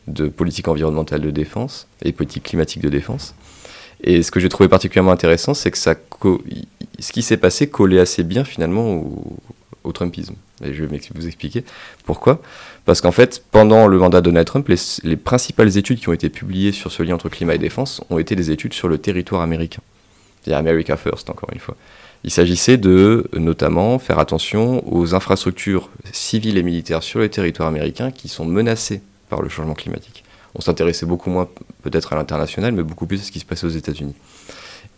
de 0.08 0.28
politique 0.28 0.68
environnementale 0.68 1.22
de 1.22 1.32
défense 1.32 1.88
et 2.04 2.12
politique 2.12 2.44
climatique 2.44 2.82
de 2.82 2.90
défense. 2.90 3.36
Et 4.04 4.22
ce 4.22 4.32
que 4.32 4.40
j'ai 4.40 4.50
trouvé 4.50 4.68
particulièrement 4.68 5.12
intéressant, 5.12 5.54
c'est 5.54 5.72
que 5.72 5.78
ça 5.78 5.96
ce 7.00 7.12
qui 7.12 7.22
s'est 7.22 7.38
passé 7.38 7.68
collait 7.68 8.00
assez 8.00 8.24
bien 8.24 8.44
finalement 8.44 9.04
au 9.84 9.92
Trumpisme. 9.92 10.36
Et 10.64 10.74
je 10.74 10.84
vais 10.84 11.00
vous 11.16 11.28
expliquer 11.28 11.64
pourquoi. 12.06 12.42
Parce 12.86 13.00
qu'en 13.00 13.12
fait, 13.12 13.44
pendant 13.52 13.88
le 13.88 13.98
mandat 13.98 14.20
de 14.20 14.26
Donald 14.26 14.46
Trump, 14.46 14.68
les, 15.04 15.16
principales 15.16 15.78
études 15.78 16.00
qui 16.00 16.10
ont 16.10 16.14
été 16.14 16.30
publiées 16.30 16.74
sur 16.74 16.92
ce 16.92 17.02
lien 17.02 17.16
entre 17.16 17.30
climat 17.30 17.56
et 17.56 17.58
défense 17.58 18.02
ont 18.10 18.20
été 18.20 18.36
des 18.36 18.52
études 18.52 18.74
sur 18.74 18.90
le 18.90 18.98
territoire 18.98 19.42
américain. 19.42 19.82
C'est 20.44 20.54
America 20.54 20.98
First, 20.98 21.30
encore 21.30 21.50
une 21.54 21.60
fois. 21.60 21.78
Il 22.26 22.32
s'agissait 22.32 22.78
de, 22.78 23.30
notamment, 23.34 24.00
faire 24.00 24.20
attention 24.20 24.84
aux 24.94 25.16
infrastructures 25.16 25.90
civiles 26.12 26.58
et 26.58 26.64
militaires 26.64 27.04
sur 27.04 27.20
le 27.20 27.30
territoire 27.30 27.70
américain 27.70 28.12
qui 28.12 28.28
sont 28.28 28.46
menacées 28.46 29.02
par 29.30 29.42
le 29.42 29.48
changement 29.48 29.74
climatique. 29.74 30.24
On 30.56 30.62
s'intéressait 30.62 31.06
beaucoup 31.06 31.30
moins 31.30 31.48
peut-être 31.84 32.12
à 32.14 32.16
l'international, 32.18 32.74
mais 32.74 32.84
beaucoup 32.84 33.06
plus 33.06 33.22
à 33.22 33.24
ce 33.24 33.32
qui 33.32 33.40
se 33.40 33.46
passait 33.46 33.66
aux 33.66 33.70
États-Unis. 33.70 34.16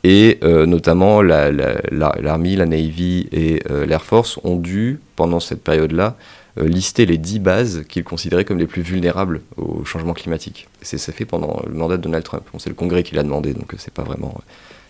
Et 0.04 0.40
notamment 0.44 1.22
l'Army, 1.22 2.56
la, 2.56 2.66
Navy 2.66 3.28
et 3.32 3.64
l'Air 3.88 4.04
Force 4.04 4.40
ont 4.44 4.56
dû, 4.56 5.00
pendant 5.16 5.40
cette 5.40 5.64
période-là, 5.64 6.16
lister 6.58 7.06
les 7.06 7.18
10 7.18 7.40
bases 7.40 7.84
qu'ils 7.88 8.04
considéraient 8.04 8.46
comme 8.46 8.60
les 8.60 8.68
plus 8.68 8.82
vulnérables 8.82 9.42
au 9.58 9.84
changement 9.84 10.14
climatique. 10.14 10.68
C'est 10.82 10.98
ça 10.98 11.12
fait 11.12 11.26
pendant 11.26 11.62
le 11.68 11.74
mandat 11.74 11.98
de 11.98 12.02
Donald 12.04 12.24
Trump. 12.24 12.44
c'est 12.60 12.70
le 12.70 12.76
Congrès 12.76 13.04
qui 13.04 13.16
l'a 13.16 13.24
demandé, 13.24 13.54
donc 13.54 13.74
c'est 13.78 13.94
pas 13.94 14.04
vraiment 14.04 14.40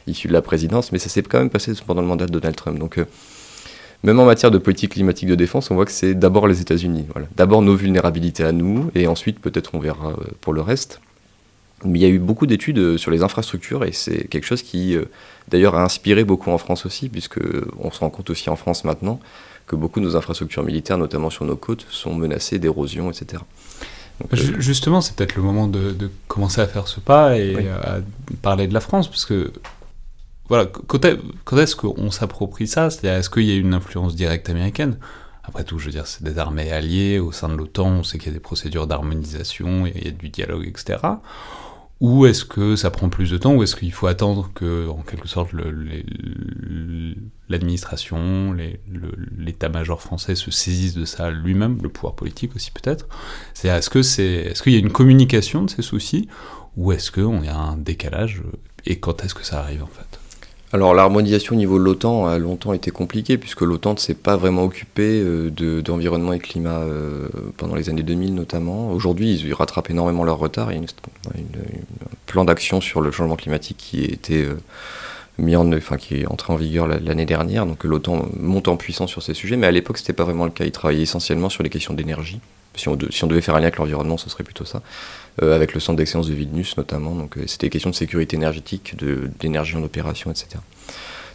issu 0.06 0.28
de 0.28 0.34
la 0.34 0.41
présidence, 0.43 0.91
mais 0.91 0.99
ça 0.99 1.10
s'est 1.10 1.23
quand 1.23 1.39
même 1.39 1.49
passé 1.49 1.73
pendant 1.86 2.01
le 2.01 2.08
mandat 2.08 2.28
de 2.28 2.32
Donald 2.32 2.56
Trump. 2.56 2.78
Donc 2.78 2.99
même 4.06 4.19
en 4.19 4.25
matière 4.25 4.51
de 4.51 4.60
politique 4.60 4.91
climatique 4.91 5.28
de 5.28 5.34
défense, 5.36 5.71
on 5.71 5.75
voit 5.75 5.86
que 5.86 5.91
c'est 5.91 6.13
d'abord 6.13 6.47
les 6.47 6.62
États-Unis. 6.62 7.08
D'abord 7.36 7.63
nos 7.63 7.75
vulnérabilités 7.75 8.43
à 8.43 8.51
nous, 8.51 8.91
et 8.93 9.08
ensuite 9.08 9.39
peut-être 9.39 9.73
on 9.73 9.80
verra 9.80 10.10
euh, 10.10 10.28
pour 10.41 10.54
le 10.54 10.62
reste. 10.62 11.01
Mais 11.84 11.97
il 11.97 12.01
y 12.04 12.06
a 12.06 12.10
eu 12.10 12.19
beaucoup 12.19 12.45
d'études 12.45 12.78
euh, 12.78 12.97
sur 12.97 13.10
les 13.10 13.23
infrastructures, 13.23 13.84
et 13.84 13.91
c'est 13.91 14.28
quelque 14.28 14.45
chose 14.45 14.62
qui, 14.62 14.95
euh, 14.95 15.06
d'ailleurs, 15.47 15.73
a 15.73 15.84
inspiré 15.84 16.23
beaucoup 16.23 16.51
en 16.51 16.60
France 16.60 16.86
aussi, 16.86 17.10
puisque 17.10 17.39
on 17.80 17.89
se 17.89 17.99
rend 17.99 18.12
compte 18.12 18.30
aussi 18.30 18.49
en 18.51 18.56
France 18.56 18.84
maintenant 18.84 19.19
que 19.67 19.75
beaucoup 19.75 19.99
de 19.99 20.06
nos 20.06 20.15
infrastructures 20.15 20.63
militaires, 20.63 20.97
notamment 20.97 21.30
sur 21.30 21.45
nos 21.45 21.56
côtes, 21.56 21.86
sont 21.89 22.13
menacées 22.13 22.60
d'érosion, 22.60 23.10
etc. 23.10 23.41
Justement, 24.32 25.01
c'est 25.01 25.15
peut-être 25.15 25.36
le 25.36 25.41
moment 25.41 25.67
de, 25.67 26.10
commencer 26.28 26.62
à 26.62 26.67
faire 26.67 26.88
ce 26.88 26.99
pas 26.99 27.38
et 27.38 27.67
à 27.69 27.97
parler 28.41 28.67
de 28.67 28.73
la 28.73 28.80
France, 28.80 29.08
parce 29.08 29.25
que 29.25 29.51
voilà, 30.47 30.67
quand 30.88 31.58
est-ce 31.58 31.75
qu'on 31.75 32.12
s'approprie 32.12 32.67
ça? 32.67 32.89
C'est-à-dire, 32.89 33.19
est-ce 33.19 33.30
qu'il 33.30 33.43
y 33.43 33.51
a 33.51 33.56
une 33.56 33.73
influence 33.73 34.15
directe 34.15 34.49
américaine? 34.49 34.97
Après 35.43 35.63
tout, 35.63 35.80
je 35.80 35.86
veux 35.86 35.91
dire, 35.91 36.08
c'est 36.08 36.23
des 36.23 36.38
armées 36.38 36.71
alliées 36.71 37.19
au 37.19 37.32
sein 37.32 37.49
de 37.49 37.56
l'OTAN, 37.56 37.88
on 37.88 38.04
sait 38.04 38.17
qu'il 38.17 38.28
y 38.28 38.32
a 38.32 38.34
des 38.34 38.39
procédures 38.39 38.88
d'harmonisation, 38.88 39.86
il 39.86 40.04
y 40.04 40.08
a 40.08 40.12
du 40.12 40.30
dialogue, 40.30 40.65
etc. 40.67 40.97
Ou 42.01 42.25
est-ce 42.25 42.43
que 42.43 42.75
ça 42.75 42.91
prend 42.91 43.08
plus 43.08 43.31
de 43.31 43.38
temps, 43.38 43.55
ou 43.55 43.63
est-ce 43.63 43.75
qu'il 43.75 43.93
faut 43.93 44.08
attendre 44.08 44.51
que, 44.53 44.89
en 44.89 45.01
quelque 45.01 45.29
sorte, 45.29 45.51
l'administration, 47.47 48.53
l'état-major 49.38 50.01
français 50.01 50.36
se 50.36 50.51
saisisse 50.51 50.93
de 50.93 51.05
ça 51.05 51.31
lui-même, 51.31 51.79
le 51.81 51.88
pouvoir 51.88 52.15
politique 52.15 52.53
aussi 52.55 52.71
peut-être? 52.71 53.08
C'est 53.53 53.69
est-ce 53.69 53.89
que 53.89 54.01
c'est, 54.01 54.23
est-ce 54.23 54.62
qu'il 54.62 54.73
y 54.73 54.75
a 54.75 54.79
une 54.79 54.91
communication 54.91 55.63
de 55.63 55.69
ces 55.69 55.81
soucis, 55.81 56.27
ou 56.75 56.91
est-ce 56.91 57.12
qu'il 57.12 57.45
y 57.45 57.47
a 57.47 57.58
un 57.58 57.77
décalage? 57.77 58.43
Et 58.86 58.99
quand 58.99 59.23
est-ce 59.23 59.34
que 59.34 59.45
ça 59.45 59.62
arrive 59.62 59.84
en 59.84 59.88
fait? 59.88 60.19
Alors 60.73 60.93
l'harmonisation 60.93 61.56
au 61.56 61.58
niveau 61.58 61.78
de 61.78 61.84
l'OTAN 61.84 62.28
a 62.28 62.38
longtemps 62.38 62.73
été 62.73 62.91
compliquée 62.91 63.38
puisque 63.38 63.62
l'OTAN 63.62 63.93
ne 63.93 63.99
s'est 63.99 64.15
pas 64.15 64.36
vraiment 64.36 64.63
occupé 64.63 65.21
euh, 65.23 65.51
d'environnement 65.82 66.34
et 66.34 66.39
climat 66.39 66.80
euh, 66.80 67.28
pendant 67.58 67.75
les 67.75 67.89
années 67.89 68.04
2000 68.04 68.34
notamment. 68.34 68.91
Aujourd'hui 68.91 69.36
ils 69.36 69.54
rattrapent 69.54 69.89
énormément 69.89 70.23
leur 70.23 70.38
retard. 70.38 70.73
Il 70.73 70.82
y 70.82 70.82
a 70.82 70.84
un 70.84 72.15
plan 72.25 72.45
d'action 72.45 72.82
sur 72.82 73.01
le 73.01 73.12
changement 73.12 73.36
climatique 73.36 73.78
qui 73.78 74.01
a 74.01 74.06
été 74.06 74.43
euh, 74.43 74.58
mis 75.38 75.56
en, 75.56 75.71
enfin, 75.71 75.97
qui 75.97 76.21
est 76.21 76.28
entré 76.28 76.51
en 76.51 76.56
vigueur 76.56 76.88
l'année 76.88 77.25
dernière. 77.25 77.65
Donc 77.67 77.84
l'OTAN 77.84 78.25
monte 78.38 78.67
en 78.67 78.75
puissance 78.75 79.12
sur 79.12 79.21
ces 79.21 79.36
sujets, 79.36 79.58
mais 79.58 79.67
à 79.67 79.71
l'époque 79.71 79.99
c'était 79.99 80.13
pas 80.13 80.23
vraiment 80.23 80.45
le 80.45 80.51
cas. 80.51 80.65
Ils 80.65 80.71
travaillaient 80.71 81.04
essentiellement 81.04 81.49
sur 81.49 81.63
les 81.63 81.69
questions 81.69 81.93
d'énergie. 81.93 82.39
Si 82.75 82.89
si 83.12 83.23
on 83.23 83.28
devait 83.28 83.41
faire 83.41 83.56
un 83.56 83.60
lien 83.60 83.67
avec 83.67 83.78
l'environnement, 83.78 84.17
ce 84.17 84.30
serait 84.30 84.43
plutôt 84.43 84.65
ça. 84.65 84.82
Euh, 85.43 85.53
avec 85.53 85.73
le 85.73 85.81
centre 85.81 85.97
d'excellence 85.97 86.29
de 86.29 86.33
Vilnius 86.33 86.77
notamment. 86.77 87.13
Donc 87.13 87.37
euh, 87.37 87.43
c'était 87.45 87.67
des 87.67 87.71
questions 87.71 87.89
de 87.89 87.95
sécurité 87.95 88.37
énergétique, 88.37 88.95
d'énergie 89.37 89.75
en 89.75 89.83
opération, 89.83 90.31
etc. 90.31 90.47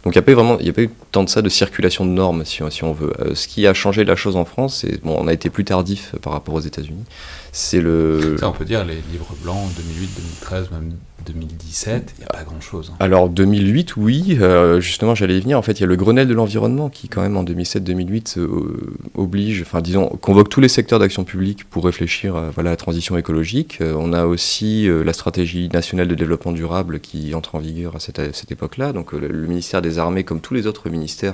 Donc 0.03 0.15
il 0.15 0.17
n'y 0.17 0.17
a, 0.17 0.21
pas 0.23 0.31
eu 0.31 0.33
vraiment, 0.33 0.55
a 0.55 0.73
pas 0.73 0.81
eu 0.81 0.89
tant 1.11 1.23
de 1.23 1.29
ça 1.29 1.43
de 1.43 1.49
circulation 1.49 2.03
de 2.03 2.09
normes, 2.09 2.43
si, 2.43 2.63
si 2.71 2.83
on 2.83 2.93
veut. 2.93 3.13
Euh, 3.19 3.35
ce 3.35 3.47
qui 3.47 3.67
a 3.67 3.75
changé 3.75 4.03
la 4.03 4.15
chose 4.15 4.35
en 4.35 4.45
France, 4.45 4.79
c'est 4.81 5.03
bon, 5.03 5.15
on 5.19 5.27
a 5.27 5.33
été 5.33 5.51
plus 5.51 5.65
tardif 5.65 6.15
par 6.23 6.33
rapport 6.33 6.55
aux 6.55 6.61
États-Unis. 6.61 7.03
C'est 7.51 7.81
le. 7.81 8.37
Ça, 8.39 8.49
on 8.49 8.53
peut 8.53 8.65
dire 8.65 8.85
les 8.85 9.01
livres 9.11 9.35
blancs 9.43 9.69
2008, 9.75 10.09
2013, 10.15 10.71
même 10.71 10.93
2017, 11.25 12.13
il 12.17 12.19
n'y 12.19 12.25
a 12.25 12.27
pas 12.27 12.43
grand-chose. 12.43 12.91
Hein. 12.93 12.97
Alors 12.99 13.29
2008, 13.29 13.95
oui, 13.97 14.37
euh, 14.41 14.79
justement 14.79 15.15
j'allais 15.15 15.37
y 15.37 15.41
venir. 15.41 15.57
En 15.57 15.61
fait, 15.61 15.73
il 15.73 15.81
y 15.81 15.83
a 15.83 15.87
le 15.87 15.95
Grenelle 15.95 16.27
de 16.27 16.33
l'environnement 16.33 16.89
qui, 16.89 17.09
quand 17.09 17.21
même, 17.21 17.37
en 17.37 17.43
2007-2008, 17.43 18.39
euh, 18.39 18.95
oblige, 19.15 19.61
enfin 19.61 19.81
disons, 19.81 20.07
convoque 20.07 20.49
tous 20.49 20.61
les 20.61 20.67
secteurs 20.67 20.99
d'action 20.99 21.23
publique 21.23 21.69
pour 21.69 21.85
réfléchir 21.85 22.35
à 22.35 22.49
voilà, 22.51 22.71
la 22.71 22.77
transition 22.77 23.17
écologique. 23.17 23.79
Euh, 23.81 23.95
on 23.97 24.13
a 24.13 24.25
aussi 24.25 24.87
la 24.87 25.13
stratégie 25.13 25.69
nationale 25.69 26.07
de 26.07 26.15
développement 26.15 26.51
durable 26.51 26.99
qui 26.99 27.33
entre 27.35 27.55
en 27.55 27.59
vigueur 27.59 27.95
à 27.95 27.99
cette, 27.99 28.35
cette 28.35 28.51
époque-là. 28.51 28.93
Donc 28.93 29.13
le, 29.13 29.27
ministère 29.27 29.81
des 29.81 29.99
Armées, 29.99 30.23
comme 30.23 30.41
tous 30.41 30.53
les 30.53 30.67
autres 30.67 30.89
ministères, 30.89 31.33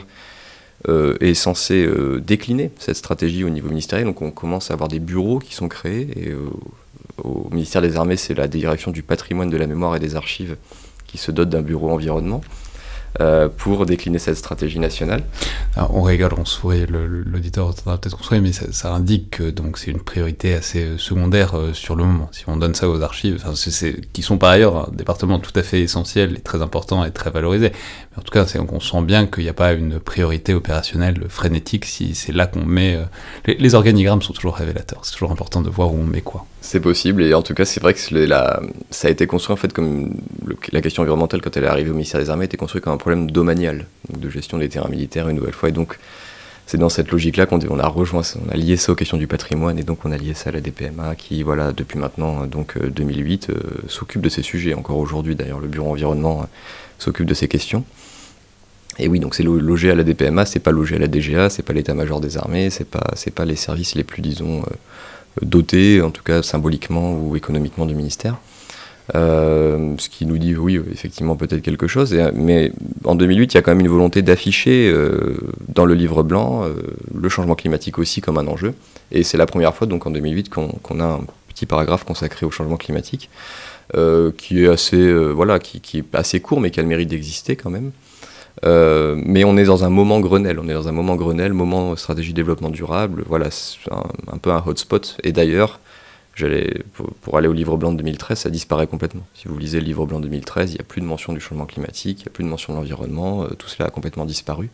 est 0.85 1.33
censé 1.33 1.89
décliner 2.19 2.71
cette 2.79 2.95
stratégie 2.95 3.43
au 3.43 3.49
niveau 3.49 3.69
ministériel. 3.69 4.07
Donc 4.07 4.21
on 4.21 4.31
commence 4.31 4.71
à 4.71 4.73
avoir 4.73 4.87
des 4.89 4.99
bureaux 4.99 5.39
qui 5.39 5.53
sont 5.53 5.67
créés 5.67 6.07
et 6.15 6.33
au 7.23 7.49
ministère 7.51 7.81
des 7.81 7.95
Armées, 7.95 8.15
c'est 8.15 8.33
la 8.33 8.47
direction 8.47 8.91
du 8.91 9.03
patrimoine, 9.03 9.49
de 9.49 9.57
la 9.57 9.67
mémoire 9.67 9.95
et 9.95 9.99
des 9.99 10.15
archives 10.15 10.55
qui 11.07 11.17
se 11.17 11.31
dote 11.31 11.49
d'un 11.49 11.61
bureau 11.61 11.89
environnement. 11.89 12.41
Euh, 13.19 13.49
pour 13.49 13.87
décliner 13.87 14.19
cette 14.19 14.37
stratégie 14.37 14.77
nationale. 14.77 15.23
on 15.75 16.03
rigole, 16.03 16.33
on 16.37 16.45
sourit, 16.45 16.85
l'auditeur 16.87 17.73
peut-être 17.73 18.15
qu'on 18.15 18.23
sourit, 18.23 18.41
mais 18.41 18.51
ça, 18.51 18.93
indique 18.93 19.31
que 19.31 19.49
donc 19.49 19.79
c'est 19.79 19.89
une 19.89 20.01
priorité 20.01 20.53
assez 20.53 20.83
euh, 20.83 20.97
secondaire 20.99 21.57
euh, 21.57 21.73
sur 21.73 21.95
le 21.95 22.03
moment. 22.03 22.29
Si 22.31 22.43
on 22.47 22.57
donne 22.57 22.75
ça 22.75 22.87
aux 22.87 23.01
archives, 23.01 23.43
qui 24.13 24.21
sont 24.21 24.37
par 24.37 24.51
ailleurs 24.51 24.89
un 24.89 24.91
département 24.93 25.39
tout 25.39 25.51
à 25.55 25.63
fait 25.63 25.81
essentiel 25.81 26.35
et 26.37 26.41
très 26.41 26.61
important 26.61 27.03
et 27.05 27.11
très 27.11 27.31
valorisé, 27.31 27.71
mais 27.71 28.19
en 28.19 28.21
tout 28.21 28.31
cas, 28.31 28.45
qu'on 28.45 28.79
sent 28.79 29.01
bien 29.01 29.25
qu'il 29.25 29.43
n'y 29.43 29.49
a 29.49 29.53
pas 29.53 29.73
une 29.73 29.99
priorité 29.99 30.53
opérationnelle 30.53 31.25
frénétique 31.27 31.85
si 31.85 32.13
c'est 32.13 32.33
là 32.33 32.45
qu'on 32.45 32.65
met. 32.65 32.99
Les, 33.45 33.55
les, 33.55 33.73
organigrammes 33.73 34.21
sont 34.21 34.33
toujours 34.33 34.55
révélateurs, 34.55 34.99
c'est 35.03 35.13
toujours 35.13 35.31
important 35.31 35.61
de 35.61 35.69
voir 35.69 35.91
où 35.91 35.97
on 35.97 36.05
met 36.05 36.21
quoi. 36.21 36.45
C'est 36.61 36.79
possible, 36.81 37.23
et 37.23 37.33
en 37.33 37.41
tout 37.41 37.53
cas, 37.53 37.65
c'est 37.65 37.79
vrai 37.79 37.93
que 37.93 37.99
ça 37.99 39.07
a 39.07 39.11
été 39.11 39.25
construit 39.25 39.53
en 39.53 39.57
fait 39.57 39.73
comme 39.73 40.17
la 40.71 40.81
question 40.81 41.01
environnementale, 41.01 41.41
quand 41.41 41.55
elle 41.55 41.63
est 41.63 41.67
arrivée 41.67 41.89
au 41.89 41.93
ministère 41.93 42.19
des 42.19 42.29
Armées, 42.29 42.45
était 42.45 42.57
construite 42.57 42.83
comme 42.83 42.93
un 42.93 42.97
problème 43.07 43.31
domanial, 43.31 43.85
de 44.09 44.29
gestion 44.29 44.57
des 44.57 44.67
terrains 44.67 44.89
militaires 44.89 45.29
une 45.29 45.37
nouvelle 45.37 45.53
fois. 45.53 45.69
Et 45.69 45.71
donc, 45.71 45.97
c'est 46.65 46.77
dans 46.77 46.89
cette 46.89 47.09
logique-là 47.09 47.45
qu'on 47.45 47.59
on 47.69 47.79
a 47.79 47.87
rejoint, 47.87 48.21
on 48.45 48.51
a 48.51 48.57
lié 48.57 48.75
ça 48.75 48.91
aux 48.91 48.95
questions 48.95 49.15
du 49.15 49.27
patrimoine, 49.27 49.79
et 49.79 49.83
donc 49.83 49.99
on 50.03 50.11
a 50.11 50.17
lié 50.17 50.33
ça 50.33 50.49
à 50.49 50.51
la 50.51 50.59
DPMA, 50.59 51.15
qui, 51.15 51.41
voilà, 51.41 51.71
depuis 51.71 51.97
maintenant, 51.97 52.45
donc 52.47 52.77
2008, 52.77 53.49
euh, 53.49 53.53
euh, 53.53 53.59
s'occupe 53.87 54.21
de 54.21 54.27
ces 54.27 54.41
sujets. 54.41 54.73
Encore 54.73 54.97
aujourd'hui, 54.97 55.37
d'ailleurs, 55.37 55.61
le 55.61 55.69
bureau 55.69 55.89
environnement 55.89 56.41
euh, 56.41 56.45
s'occupe 56.99 57.25
de 57.27 57.33
ces 57.33 57.47
questions. 57.47 57.85
Et 58.99 59.07
oui, 59.07 59.21
donc 59.21 59.35
c'est 59.35 59.43
logé 59.43 59.89
à 59.89 59.95
la 59.95 60.03
DPMA, 60.03 60.45
c'est 60.45 60.59
pas 60.59 60.71
logé 60.71 60.97
à 60.97 60.99
la 60.99 61.07
DGA, 61.07 61.49
c'est 61.49 61.63
pas 61.63 61.71
l'état-major 61.71 62.19
des 62.19 62.37
armées, 62.37 62.69
c'est 62.69 62.89
pas, 62.89 63.13
c'est 63.15 63.33
pas 63.33 63.45
les 63.45 63.55
services 63.55 63.95
les 63.95 64.03
plus, 64.03 64.21
disons, 64.21 64.63
doté, 65.41 66.01
en 66.01 66.11
tout 66.11 66.23
cas 66.23 66.43
symboliquement 66.43 67.13
ou 67.13 67.37
économiquement 67.37 67.85
du 67.85 67.95
ministère. 67.95 68.35
Euh, 69.15 69.95
ce 69.97 70.09
qui 70.09 70.25
nous 70.25 70.37
dit 70.37 70.55
oui, 70.55 70.79
effectivement, 70.91 71.35
peut-être 71.35 71.61
quelque 71.61 71.87
chose. 71.87 72.15
mais 72.33 72.71
en 73.05 73.15
2008, 73.15 73.53
il 73.53 73.55
y 73.55 73.57
a 73.57 73.61
quand 73.61 73.71
même 73.71 73.79
une 73.79 73.87
volonté 73.87 74.21
d'afficher 74.21 74.91
euh, 74.93 75.37
dans 75.69 75.85
le 75.85 75.93
livre 75.93 76.23
blanc 76.23 76.65
euh, 76.65 76.73
le 77.15 77.29
changement 77.29 77.55
climatique 77.55 77.99
aussi 77.99 78.21
comme 78.21 78.37
un 78.37 78.47
enjeu. 78.47 78.73
Et 79.11 79.23
c'est 79.23 79.37
la 79.37 79.45
première 79.45 79.73
fois, 79.73 79.87
donc 79.87 80.05
en 80.05 80.11
2008, 80.11 80.49
qu'on 80.49 80.99
a 80.99 81.05
un 81.05 81.21
petit 81.47 81.65
paragraphe 81.65 82.03
consacré 82.03 82.45
au 82.45 82.51
changement 82.51 82.77
climatique, 82.77 83.29
qui 84.37 84.63
est 84.63 84.67
assez, 84.67 85.13
voilà, 85.31 85.59
qui, 85.59 85.99
est 85.99 86.15
assez 86.15 86.41
court, 86.41 86.59
mais 86.59 86.71
qui 86.71 86.79
a 86.81 86.83
le 86.83 86.89
mérite 86.89 87.09
d'exister 87.09 87.55
quand 87.55 87.69
même. 87.69 87.91
Mais 88.63 89.45
on 89.45 89.55
est 89.55 89.63
dans 89.63 89.85
un 89.85 89.89
moment 89.89 90.19
Grenelle, 90.19 90.59
on 90.59 90.67
est 90.67 90.73
dans 90.73 90.89
un 90.89 90.91
moment 90.91 91.15
Grenelle, 91.15 91.53
moment 91.53 91.95
stratégie 91.95 92.33
développement 92.33 92.69
durable, 92.69 93.23
voilà, 93.27 93.49
c'est 93.49 93.77
un, 93.89 94.37
peu 94.37 94.51
un 94.51 94.61
hotspot. 94.65 95.17
Et 95.23 95.31
d'ailleurs, 95.31 95.79
pour, 96.93 97.13
pour, 97.21 97.37
aller 97.37 97.47
au 97.47 97.53
livre 97.53 97.77
blanc 97.77 97.91
de 97.91 97.97
2013, 97.97 98.39
ça 98.39 98.49
disparaît 98.49 98.87
complètement. 98.87 99.23
Si 99.33 99.47
vous 99.47 99.57
lisez 99.57 99.79
le 99.79 99.85
livre 99.85 100.05
blanc 100.05 100.19
de 100.19 100.25
2013, 100.25 100.71
il 100.71 100.73
n'y 100.75 100.81
a 100.81 100.83
plus 100.83 101.01
de 101.01 101.05
mention 101.05 101.33
du 101.33 101.39
changement 101.39 101.65
climatique, 101.65 102.21
il 102.21 102.23
n'y 102.23 102.29
a 102.29 102.31
plus 102.31 102.43
de 102.43 102.49
mention 102.49 102.73
de 102.73 102.77
l'environnement, 102.77 103.43
euh, 103.43 103.47
tout 103.57 103.67
cela 103.67 103.87
a 103.87 103.91
complètement 103.91 104.25
disparu. 104.25 104.69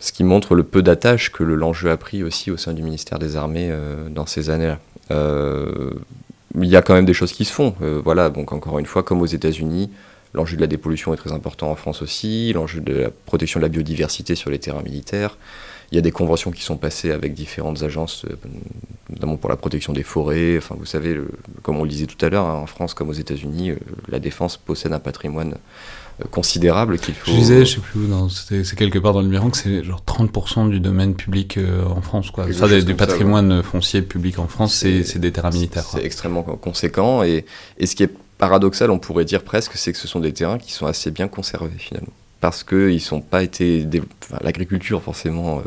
Ce 0.00 0.12
qui 0.12 0.24
montre 0.24 0.54
le 0.54 0.62
peu 0.62 0.82
d'attache 0.82 1.32
que 1.32 1.42
l'enjeu 1.42 1.90
a 1.90 1.96
pris 1.96 2.22
aussi 2.22 2.50
au 2.50 2.56
sein 2.56 2.74
du 2.74 2.82
ministère 2.82 3.18
des 3.18 3.36
Armées 3.36 3.68
euh, 3.70 4.08
dans 4.08 4.26
ces 4.26 4.50
années-là. 4.50 4.78
il 5.10 6.68
y 6.68 6.76
a 6.76 6.82
quand 6.82 6.94
même 6.94 7.06
des 7.06 7.14
choses 7.14 7.32
qui 7.32 7.44
se 7.44 7.52
font. 7.52 7.74
voilà, 8.04 8.30
donc 8.30 8.52
encore 8.52 8.78
une 8.78 8.86
fois, 8.86 9.02
comme 9.02 9.22
aux 9.22 9.26
États-Unis, 9.26 9.90
L'enjeu 10.34 10.56
de 10.56 10.60
la 10.60 10.66
dépollution 10.66 11.14
est 11.14 11.16
très 11.16 11.30
important 11.30 11.70
en 11.70 11.76
France 11.76 12.02
aussi, 12.02 12.52
l'enjeu 12.52 12.80
de 12.80 12.92
la 12.92 13.10
protection 13.10 13.60
de 13.60 13.62
la 13.62 13.68
biodiversité 13.68 14.34
sur 14.34 14.50
les 14.50 14.58
terrains 14.58 14.82
militaires. 14.82 15.38
Il 15.94 15.98
y 15.98 15.98
a 15.98 16.02
des 16.02 16.10
conventions 16.10 16.50
qui 16.50 16.64
sont 16.64 16.76
passées 16.76 17.12
avec 17.12 17.34
différentes 17.34 17.84
agences, 17.84 18.24
euh, 18.28 18.34
notamment 19.10 19.36
pour 19.36 19.48
la 19.48 19.54
protection 19.54 19.92
des 19.92 20.02
forêts. 20.02 20.58
Enfin, 20.58 20.74
vous 20.76 20.86
savez, 20.86 21.16
comme 21.62 21.76
on 21.76 21.84
le 21.84 21.88
disait 21.88 22.06
tout 22.06 22.22
à 22.26 22.28
l'heure, 22.28 22.46
hein, 22.46 22.56
en 22.56 22.66
France 22.66 22.94
comme 22.94 23.10
aux 23.10 23.12
États-Unis, 23.12 23.70
euh, 23.70 23.76
la 24.08 24.18
défense 24.18 24.56
possède 24.56 24.92
un 24.92 24.98
patrimoine 24.98 25.54
euh, 26.20 26.24
considérable 26.32 26.98
qu'il 26.98 27.14
faut. 27.14 27.30
Je 27.30 27.36
disais, 27.36 27.64
je 27.64 27.76
sais 27.76 27.80
plus 27.80 28.00
où, 28.00 28.28
c'est 28.28 28.74
quelque 28.74 28.98
part 28.98 29.12
dans 29.12 29.20
le 29.20 29.26
numéro 29.26 29.48
que 29.50 29.56
c'est 29.56 29.84
genre 29.84 30.02
30% 30.04 30.68
du 30.68 30.80
domaine 30.80 31.14
public 31.14 31.60
en 31.88 32.00
France, 32.00 32.32
quoi. 32.32 32.52
Ça, 32.52 32.66
du 32.80 32.96
patrimoine 32.96 33.62
foncier 33.62 34.02
public 34.02 34.40
en 34.40 34.48
France, 34.48 34.74
c'est 34.74 35.18
des 35.18 35.30
terrains 35.30 35.50
militaires. 35.50 35.84
C'est 35.84 36.04
extrêmement 36.04 36.42
conséquent 36.42 37.22
et, 37.22 37.44
et 37.78 37.86
ce 37.86 37.94
qui 37.94 38.02
est 38.02 38.10
paradoxal, 38.38 38.90
on 38.90 38.98
pourrait 38.98 39.26
dire 39.26 39.44
presque, 39.44 39.76
c'est 39.76 39.92
que 39.92 39.98
ce 39.98 40.08
sont 40.08 40.18
des 40.18 40.32
terrains 40.32 40.58
qui 40.58 40.72
sont 40.72 40.86
assez 40.86 41.12
bien 41.12 41.28
conservés 41.28 41.70
finalement. 41.78 42.10
Parce 42.40 42.62
qu'ils 42.62 43.00
sont 43.00 43.20
pas 43.20 43.42
été. 43.42 43.86
L'agriculture, 44.42 45.02
forcément, 45.02 45.60
euh, 45.60 45.62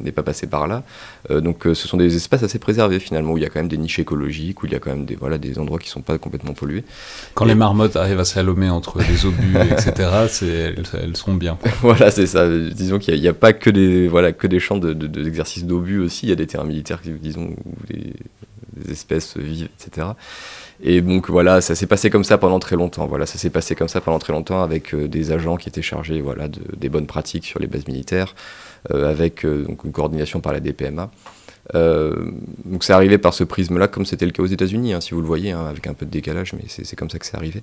n'est 0.00 0.12
pas 0.12 0.22
passée 0.22 0.46
par 0.46 0.66
là. 0.66 0.82
Euh, 1.30 1.40
donc, 1.40 1.66
euh, 1.66 1.74
ce 1.74 1.86
sont 1.86 1.98
des 1.98 2.16
espaces 2.16 2.42
assez 2.42 2.58
préservés, 2.58 3.00
finalement, 3.00 3.32
où 3.32 3.38
il 3.38 3.42
y 3.42 3.46
a 3.46 3.50
quand 3.50 3.60
même 3.60 3.68
des 3.68 3.76
niches 3.76 3.98
écologiques, 3.98 4.62
où 4.62 4.66
il 4.66 4.72
y 4.72 4.74
a 4.74 4.78
quand 4.78 4.90
même 4.90 5.04
des, 5.04 5.14
voilà, 5.14 5.36
des 5.36 5.58
endroits 5.58 5.78
qui 5.78 5.88
sont 5.88 6.00
pas 6.00 6.16
complètement 6.16 6.54
pollués. 6.54 6.84
Quand 7.34 7.44
les 7.44 7.54
marmottes 7.54 7.96
arrivent 7.96 8.20
à 8.20 8.24
s'allomer 8.24 8.70
entre 8.70 8.98
les 8.98 9.26
obus, 9.26 9.56
etc., 9.72 9.92
elles, 10.40 10.84
elles, 11.02 11.16
sont 11.16 11.34
bien. 11.34 11.58
voilà, 11.82 12.10
c'est 12.10 12.26
ça. 12.26 12.48
Disons 12.48 12.98
qu'il 12.98 13.20
n'y 13.20 13.28
a, 13.28 13.34
pas 13.34 13.52
que 13.52 13.68
des, 13.68 14.08
voilà, 14.08 14.32
que 14.32 14.46
des 14.46 14.58
champs 14.58 14.78
d'exercice 14.78 15.64
de, 15.64 15.68
d'obus 15.68 15.98
aussi. 15.98 16.26
Il 16.26 16.28
y 16.30 16.32
a 16.32 16.36
des 16.36 16.46
terrains 16.46 16.64
militaires, 16.64 17.00
disons, 17.04 17.54
où 17.64 17.92
des, 17.92 18.14
des 18.76 18.92
espèces 18.92 19.36
vivent, 19.36 19.68
etc. 19.78 20.08
Et 20.84 21.00
donc 21.00 21.30
voilà, 21.30 21.60
ça 21.60 21.76
s'est 21.76 21.86
passé 21.86 22.10
comme 22.10 22.24
ça 22.24 22.38
pendant 22.38 22.58
très 22.58 22.74
longtemps. 22.74 23.06
Voilà, 23.06 23.24
ça 23.24 23.38
s'est 23.38 23.50
passé 23.50 23.76
comme 23.76 23.88
ça 23.88 24.00
pendant 24.00 24.18
très 24.18 24.32
longtemps 24.32 24.62
avec 24.62 24.94
euh, 24.94 25.06
des 25.06 25.30
agents 25.30 25.56
qui 25.56 25.68
étaient 25.68 25.82
chargés 25.82 26.20
voilà, 26.20 26.48
de, 26.48 26.60
des 26.76 26.88
bonnes 26.88 27.06
pratiques 27.06 27.46
sur 27.46 27.60
les 27.60 27.68
bases 27.68 27.86
militaires, 27.86 28.34
euh, 28.92 29.08
avec 29.08 29.44
euh, 29.44 29.64
une 29.68 29.76
coordination 29.76 30.40
par 30.40 30.52
la 30.52 30.58
DPMA. 30.58 31.08
donc 31.72 32.82
c'est 32.82 32.92
arrivé 32.92 33.16
par 33.16 33.32
ce 33.32 33.44
prisme-là, 33.44 33.86
comme 33.86 34.04
c'était 34.04 34.26
le 34.26 34.32
cas 34.32 34.42
aux 34.42 34.46
États-Unis, 34.46 34.92
hein, 34.92 35.00
si 35.00 35.14
vous 35.14 35.20
le 35.20 35.26
voyez, 35.26 35.52
hein, 35.52 35.66
avec 35.66 35.86
un 35.86 35.94
peu 35.94 36.04
de 36.04 36.10
décalage, 36.10 36.52
mais 36.52 36.64
c'est 36.66 36.96
comme 36.96 37.10
ça 37.10 37.20
que 37.20 37.26
c'est 37.26 37.36
arrivé. 37.36 37.62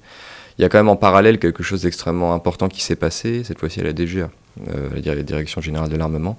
Il 0.58 0.62
y 0.62 0.66
a 0.66 0.70
quand 0.70 0.78
même 0.78 0.90
en 0.90 0.96
parallèle 0.96 1.40
quelque 1.40 1.62
chose 1.62 1.82
d'extrêmement 1.82 2.34
important 2.34 2.70
qui 2.70 2.82
s'est 2.82 2.96
passé, 2.96 3.44
cette 3.44 3.60
fois-ci 3.60 3.82
à 3.82 3.84
la 3.84 3.92
DGA, 3.92 4.30
la 4.66 5.24
Direction 5.24 5.60
Générale 5.60 5.90
de 5.90 5.98
l'Armement. 5.98 6.38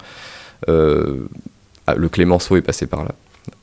Ah, 0.67 1.95
le 1.97 2.09
Clémenceau 2.09 2.57
est 2.57 2.63
passé 2.63 2.87
par 2.87 3.05
là. 3.05 3.15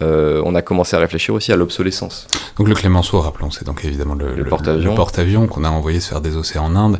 Euh, 0.01 0.41
on 0.45 0.53
a 0.53 0.61
commencé 0.61 0.95
à 0.95 0.99
réfléchir 0.99 1.33
aussi 1.33 1.51
à 1.51 1.55
l'obsolescence. 1.55 2.27
Donc 2.57 2.67
le 2.67 2.75
Clémenceau, 2.75 3.19
rappelons, 3.19 3.49
c'est 3.49 3.65
donc 3.65 3.83
évidemment 3.83 4.13
le, 4.13 4.43
porte-avions. 4.45 5.47
qu'on 5.47 5.63
a 5.63 5.69
envoyé 5.69 5.99
se 5.99 6.09
faire 6.09 6.21
des 6.21 6.35
océans 6.35 6.65
en 6.65 6.75
Inde, 6.75 6.99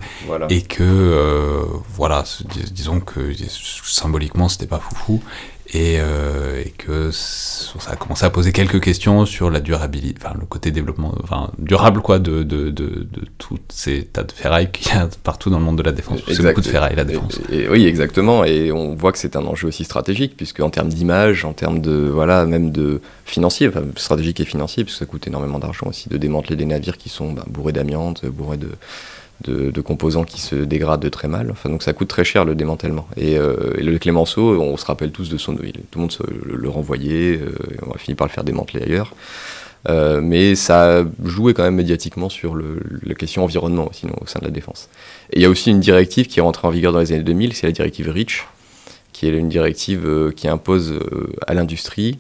et 0.50 0.62
que 0.64 0.84
euh, 0.84 1.64
voilà, 1.96 2.24
disons 2.72 3.00
que 3.00 3.32
symboliquement 3.84 4.50
c'était 4.50 4.68
pas 4.68 4.80
foufou, 4.80 5.22
euh, 5.76 6.64
et, 6.66 6.70
que 6.72 7.12
ça 7.12 7.92
a 7.92 7.96
commencé 7.96 8.26
à 8.26 8.30
poser 8.30 8.52
quelques 8.52 8.82
questions 8.82 9.26
sur 9.26 9.50
la 9.50 9.60
durabilité, 9.60 10.18
enfin 10.24 10.36
le 10.40 10.46
côté 10.46 10.72
développement, 10.72 11.14
enfin 11.24 11.52
durable 11.58 12.02
quoi 12.02 12.20
de, 12.20 12.44
de, 12.44 12.70
de, 12.70 13.08
de 13.12 13.22
tous 13.38 13.60
ces 13.70 14.06
tas 14.06 14.24
de 14.24 14.32
ferrailles 14.32 14.72
qu'il 14.72 14.88
y 14.88 14.98
a 14.98 15.10
partout 15.24 15.50
dans 15.50 15.60
le 15.60 15.66
monde 15.66 15.78
de 15.78 15.84
la 15.84 15.92
défense. 15.92 16.22
C'est 16.28 16.42
beaucoup 16.42 16.62
de 16.62 16.68
ferrailles 16.68 16.96
la 16.96 17.04
défense. 17.04 17.40
Et, 17.52 17.68
oui, 17.68 17.86
exactement. 17.86 18.46
Et 18.46 18.72
on 18.72 18.96
voit 18.96 19.12
que 19.12 19.18
c'est 19.18 19.36
un 19.36 19.46
enjeu 19.46 19.68
aussi 19.68 19.84
stratégique, 19.84 20.38
puisque 20.38 20.62
en 20.62 20.70
termes 20.70 20.90
d'image, 20.90 21.44
en 21.44 21.54
termes 21.54 21.82
de 21.82 22.10
voilà, 22.14 22.46
même 22.46 22.72
de 22.72 23.02
financier, 23.26 23.68
enfin 23.68 23.84
stratégique 23.98 24.40
et 24.40 24.46
financier, 24.46 24.84
puisque 24.86 25.00
ça 25.00 25.06
coûte 25.06 25.28
énormément 25.28 25.60
d'argent 25.60 25.88
aussi 25.88 26.08
de 26.08 26.18
démanteler 26.18 26.56
des 26.56 26.66
navires 26.66 26.98
qui 26.98 27.10
sont 27.10 27.34
bah, 27.34 27.44
bourrés 27.48 27.74
d'amiante, 27.74 28.26
bourrés 28.26 28.58
de 28.58 28.70
de, 29.42 29.82
composants 29.82 30.24
qui 30.24 30.42
se 30.42 30.56
dégradent 30.56 31.10
très 31.10 31.28
mal. 31.28 31.54
Donc 31.66 31.84
ça 31.84 31.94
coûte 31.94 32.08
très 32.08 32.24
cher 32.24 32.46
le 32.46 32.56
démantèlement. 32.56 33.08
Et, 33.18 33.38
euh, 33.38 33.74
le 33.78 33.98
Clémenceau, 33.98 34.60
on 34.60 34.78
se 34.78 34.86
rappelle 34.86 35.12
tous 35.12 35.30
de 35.30 35.38
son. 35.38 35.56
Tout 35.56 35.64
le 35.64 36.02
monde 36.02 36.14
le, 36.46 36.70
renvoyait, 36.70 37.38
euh, 37.38 37.56
on 37.86 37.92
a 37.92 37.98
fini 37.98 38.16
par 38.16 38.28
le 38.28 38.32
faire 38.32 38.44
démanteler 38.44 38.84
ailleurs. 38.84 39.14
Euh, 39.88 40.20
mais 40.22 40.56
ça 40.56 41.06
jouait 41.24 41.54
quand 41.54 41.64
même 41.64 41.76
médiatiquement 41.76 42.30
sur 42.30 42.56
la 42.56 43.14
question 43.14 43.44
environnement 43.44 43.90
sinon 43.94 44.16
au 44.20 44.26
sein 44.26 44.40
de 44.40 44.46
la 44.46 44.52
défense. 44.52 44.90
Et 45.32 45.38
il 45.38 45.42
y 45.42 45.46
a 45.46 45.50
aussi 45.50 45.70
une 45.70 45.80
directive 45.80 46.28
qui 46.28 46.40
est 46.40 46.42
rentrée 46.42 46.68
en 46.68 46.72
vigueur 46.72 46.92
dans 46.92 47.00
les 47.00 47.14
années 47.14 47.24
2000, 47.24 47.54
c'est 47.54 47.68
la 47.68 47.72
directive 47.72 48.10
REACH, 48.10 48.48
qui 49.14 49.28
est 49.28 49.30
une 49.30 49.50
directive 49.50 50.34
qui 50.36 50.48
impose 50.48 51.00
à 51.46 51.54
l'industrie 51.54 52.20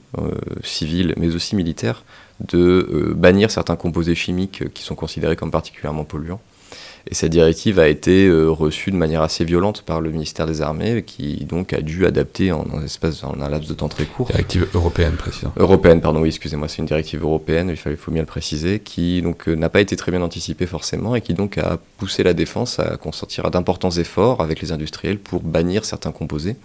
civile, 0.64 1.14
mais 1.18 1.36
aussi 1.36 1.56
militaire, 1.56 2.04
de 2.48 3.14
bannir 3.16 3.52
certains 3.52 3.76
composés 3.76 4.16
chimiques 4.16 4.72
qui 4.74 4.84
sont 4.84 4.96
considérés 4.96 5.36
comme 5.36 5.52
particulièrement 5.52 6.06
polluants. 6.06 6.40
Et 7.10 7.16
cette 7.16 7.32
directive 7.32 7.80
a 7.80 7.88
été 7.88 8.28
euh, 8.28 8.50
reçue 8.50 8.92
de 8.92 8.98
manière 8.98 9.22
assez 9.22 9.46
violente 9.46 9.82
par 9.84 10.02
le 10.02 10.10
ministère 10.10 10.46
des 10.46 10.62
Armées, 10.62 11.04
qui 11.04 11.46
donc 11.46 11.72
a 11.72 11.80
dû 11.80 12.06
adapter 12.06 12.52
en, 12.52 12.66
un, 12.74 12.84
espace, 12.84 13.24
en 13.24 13.40
un 13.40 13.50
laps 13.50 13.70
de 13.70 13.74
temps 13.74 13.88
très 13.88 14.06
court. 14.06 14.28
Directive 14.28 14.68
européenne, 14.74 15.14
précisément. 15.14 15.54
Européenne, 15.56 16.02
pardon, 16.02 16.22
oui, 16.22 16.30
excusez-moi, 16.30 16.68
c'est 16.68 16.80
une 16.80 16.86
directive 16.86 17.24
européenne, 17.24 17.70
il 17.70 17.78
fallait, 17.78 17.96
faut 17.96 18.12
bien 18.12 18.24
le 18.24 18.28
préciser, 18.28 18.80
qui 18.80 19.22
donc 19.22 19.48
euh, 19.48 19.56
n'a 19.56 19.70
pas 19.70 19.80
été 19.80 19.96
très 19.96 20.12
bien 20.12 20.22
anticipée 20.22 20.66
forcément, 20.66 21.16
et 21.16 21.22
qui 21.22 21.34
donc 21.34 21.58
a 21.58 21.80
poussé 21.98 22.24
la 22.24 22.34
défense 22.34 22.80
à 22.80 22.98
consentir 22.98 23.50
d'importants 23.52 23.92
efforts 23.92 24.42
avec 24.42 24.60
les 24.60 24.74
industriels 24.74 25.20
pour 25.20 25.42
bannir 25.42 25.86
certains 25.86 26.12
composés. 26.12 26.56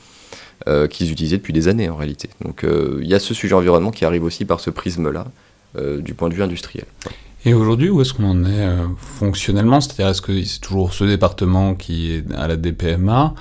Euh, 0.68 0.86
qu'ils 0.86 1.10
utilisaient 1.10 1.38
depuis 1.38 1.52
des 1.52 1.66
années 1.66 1.88
en 1.88 1.96
réalité. 1.96 2.28
Donc 2.44 2.64
il 2.64 3.06
y 3.06 3.14
a 3.14 3.18
ce 3.18 3.34
sujet 3.34 3.54
environnement 3.54 3.90
qui 3.90 4.04
arrive 4.04 4.22
aussi 4.22 4.44
par 4.44 4.60
ce 4.60 4.70
prisme-là, 4.70 5.26
du 5.98 6.14
point 6.14 6.28
de 6.28 6.34
vue 6.34 6.42
industriel. 6.42 6.84
Et 7.44 7.54
aujourd'hui, 7.54 7.90
où 7.90 8.00
est-ce 8.00 8.14
qu'on 8.14 8.30
en 8.30 8.44
est 8.44 8.60
euh, 8.60 8.86
fonctionnellement? 8.96 9.80
C'est-à-dire, 9.80 10.08
est-ce 10.08 10.22
que 10.22 10.44
c'est 10.44 10.60
toujours 10.60 10.94
ce 10.94 11.04
département 11.04 11.74
qui 11.74 12.12
est 12.12 12.24
à 12.36 12.46
la 12.46 12.56
DPMA 12.56 13.34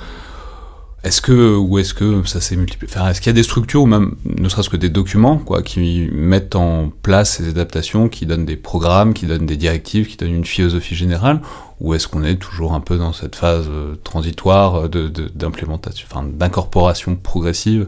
Est-ce 1.04 1.22
que, 1.22 1.80
est-ce 1.80 1.94
que 1.94 2.24
ça 2.26 2.42
s'est 2.42 2.56
multiplié? 2.56 2.92
Est-ce 2.92 3.22
qu'il 3.22 3.30
y 3.30 3.30
a 3.30 3.34
des 3.34 3.44
structures, 3.44 3.84
ou 3.84 3.86
même 3.86 4.16
ne 4.26 4.50
serait-ce 4.50 4.72
que 4.72 4.78
des 4.78 4.90
documents, 4.90 5.38
quoi, 5.38 5.62
qui 5.62 6.10
mettent 6.12 6.56
en 6.56 6.92
place 7.04 7.38
ces 7.38 7.50
adaptations, 7.50 8.10
qui 8.10 8.26
donnent 8.26 8.46
des 8.46 8.56
programmes, 8.56 9.14
qui 9.14 9.28
donnent 9.28 9.46
des 9.46 9.58
directives, 9.58 10.08
qui 10.08 10.18
donnent 10.18 10.34
une 10.34 10.46
philosophie 10.46 10.96
générale? 10.96 11.40
Ou 11.80 11.94
est-ce 11.94 12.08
qu'on 12.08 12.24
est 12.24 12.38
toujours 12.38 12.74
un 12.74 12.80
peu 12.80 12.98
dans 12.98 13.14
cette 13.14 13.36
phase 13.36 13.68
euh, 13.70 13.96
transitoire 14.04 14.90
d'implémentation, 14.90 16.08
de, 16.08 16.12
enfin, 16.12 16.28
d'incorporation 16.28 17.16
progressive 17.16 17.88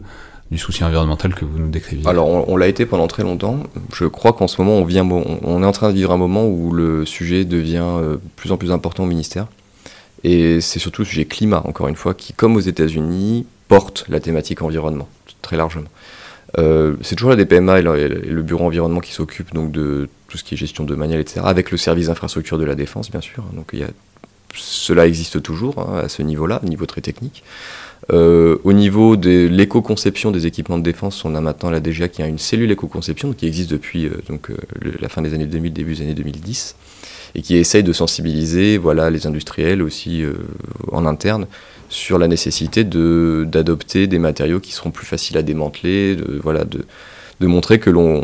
du 0.50 0.58
souci 0.58 0.84
environnemental 0.84 1.34
que 1.34 1.44
vous 1.44 1.58
nous 1.58 1.70
décriviez 1.70 2.06
Alors, 2.06 2.28
on, 2.28 2.56
l'a 2.56 2.68
été 2.68 2.86
pendant 2.86 3.06
très 3.06 3.22
longtemps. 3.22 3.62
Je 3.92 4.04
crois 4.04 4.32
qu'en 4.32 4.46
ce 4.46 4.60
moment, 4.60 4.78
on, 4.78 5.62
est 5.62 5.66
en 5.66 5.72
train 5.72 5.88
de 5.88 5.94
vivre 5.94 6.12
un 6.12 6.16
moment 6.16 6.46
où 6.46 6.72
le 6.72 7.04
sujet 7.06 7.44
devient 7.44 7.74
de 7.98 8.04
euh, 8.04 8.16
plus 8.36 8.52
en 8.52 8.56
plus 8.56 8.70
important 8.70 9.04
au 9.04 9.06
ministère. 9.06 9.46
Et 10.22 10.60
c'est 10.60 10.78
surtout 10.78 11.02
le 11.02 11.06
sujet 11.06 11.24
climat, 11.24 11.62
encore 11.64 11.88
une 11.88 11.96
fois, 11.96 12.14
qui, 12.14 12.32
comme 12.32 12.56
aux 12.56 12.60
États-Unis, 12.60 13.46
porte 13.68 14.04
la 14.08 14.20
thématique 14.20 14.62
environnement, 14.62 15.08
très 15.42 15.56
largement. 15.56 15.88
Euh, 16.58 16.94
c'est 17.02 17.16
toujours 17.16 17.30
la 17.30 17.36
DPMA 17.36 17.80
et 17.80 17.82
le, 17.82 18.42
bureau 18.42 18.64
environnement 18.66 19.00
qui 19.00 19.12
s'occupe 19.12 19.52
donc 19.52 19.72
de 19.72 20.08
tout 20.28 20.38
ce 20.38 20.44
qui 20.44 20.54
est 20.54 20.56
gestion 20.56 20.84
de 20.84 20.94
manuel, 20.94 21.20
etc., 21.20 21.40
avec 21.44 21.70
le 21.70 21.76
service 21.76 22.06
d'infrastructure 22.06 22.58
de 22.58 22.64
la 22.64 22.74
défense, 22.74 23.10
bien 23.10 23.20
sûr. 23.20 23.44
Donc 23.54 23.74
cela 24.54 25.06
existe 25.06 25.42
toujours 25.42 25.78
hein, 25.78 26.02
à 26.04 26.08
ce 26.08 26.22
niveau-là, 26.22 26.60
niveau 26.62 26.86
très 26.86 27.00
technique. 27.00 27.42
Euh, 28.12 28.58
au 28.64 28.72
niveau 28.72 29.16
de 29.16 29.48
l'éco-conception 29.50 30.30
des 30.30 30.46
équipements 30.46 30.78
de 30.78 30.82
défense, 30.82 31.24
on 31.24 31.34
a 31.34 31.40
maintenant 31.40 31.70
la 31.70 31.80
DGA 31.80 32.08
qui 32.08 32.22
a 32.22 32.26
une 32.26 32.38
cellule 32.38 32.70
éco-conception 32.70 33.32
qui 33.32 33.46
existe 33.46 33.70
depuis 33.70 34.06
euh, 34.06 34.20
donc, 34.28 34.50
euh, 34.50 34.56
la 35.00 35.08
fin 35.08 35.22
des 35.22 35.32
années 35.32 35.46
2000, 35.46 35.72
début 35.72 35.94
des 35.94 36.02
années 36.02 36.14
2010, 36.14 36.76
et 37.34 37.42
qui 37.42 37.56
essaye 37.56 37.82
de 37.82 37.92
sensibiliser 37.92 38.78
voilà, 38.78 39.10
les 39.10 39.26
industriels 39.26 39.82
aussi 39.82 40.22
en 40.92 41.04
interne 41.04 41.46
sur 41.88 42.18
la 42.18 42.28
nécessité 42.28 42.84
d'adopter 42.84 44.06
des 44.06 44.20
matériaux 44.20 44.60
qui 44.60 44.70
seront 44.70 44.92
plus 44.92 45.06
faciles 45.06 45.36
à 45.36 45.42
démanteler, 45.42 46.14
de, 46.14 46.38
voilà, 46.40 46.64
de, 46.64 46.84
de 47.40 47.46
montrer 47.48 47.80
que 47.80 47.90
l'on 47.90 48.22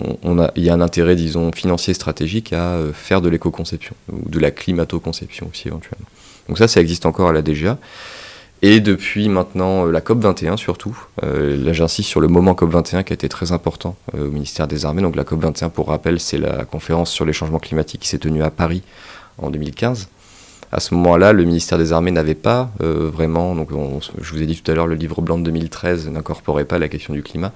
y 0.54 0.68
a 0.68 0.74
un 0.74 0.80
intérêt, 0.80 1.16
disons, 1.16 1.50
financier 1.50 1.92
stratégique 1.92 2.52
à 2.52 2.78
faire 2.92 3.20
de 3.20 3.28
l'éco-conception, 3.28 3.96
ou 4.12 4.28
de 4.28 4.38
la 4.38 4.52
climato-conception 4.52 5.48
aussi 5.50 5.66
éventuellement. 5.66 6.06
Donc 6.48 6.58
ça, 6.58 6.68
ça 6.68 6.80
existe 6.80 7.04
encore 7.04 7.30
à 7.30 7.32
la 7.32 7.42
DGA. 7.42 7.78
Et 8.62 8.80
depuis 8.80 9.28
maintenant 9.28 9.86
euh, 9.86 9.90
la 9.90 10.00
COP21 10.00 10.56
surtout, 10.58 10.96
euh, 11.22 11.56
là 11.56 11.72
j'insiste 11.72 12.08
sur 12.08 12.20
le 12.20 12.28
moment 12.28 12.52
COP21 12.52 13.04
qui 13.04 13.12
a 13.12 13.14
été 13.14 13.28
très 13.28 13.52
important 13.52 13.96
euh, 14.14 14.28
au 14.28 14.30
ministère 14.30 14.68
des 14.68 14.84
Armées. 14.84 15.02
Donc 15.02 15.16
la 15.16 15.24
COP21 15.24 15.70
pour 15.70 15.88
rappel 15.88 16.20
c'est 16.20 16.36
la 16.36 16.64
conférence 16.64 17.10
sur 17.10 17.24
les 17.24 17.32
changements 17.32 17.58
climatiques 17.58 18.02
qui 18.02 18.08
s'est 18.08 18.18
tenue 18.18 18.42
à 18.42 18.50
Paris 18.50 18.82
en 19.38 19.50
2015. 19.50 20.08
À 20.72 20.78
ce 20.78 20.94
moment-là, 20.94 21.32
le 21.32 21.44
ministère 21.44 21.78
des 21.78 21.92
Armées 21.92 22.12
n'avait 22.12 22.36
pas 22.36 22.70
vraiment, 22.78 23.56
donc 23.56 23.70
je 24.20 24.32
vous 24.32 24.40
ai 24.40 24.46
dit 24.46 24.54
tout 24.54 24.70
à 24.70 24.74
l'heure, 24.76 24.86
le 24.86 24.94
livre 24.94 25.20
blanc 25.20 25.36
de 25.36 25.42
2013 25.42 26.08
n'incorporait 26.10 26.64
pas 26.64 26.78
la 26.78 26.86
question 26.88 27.12
du 27.12 27.24
climat. 27.24 27.52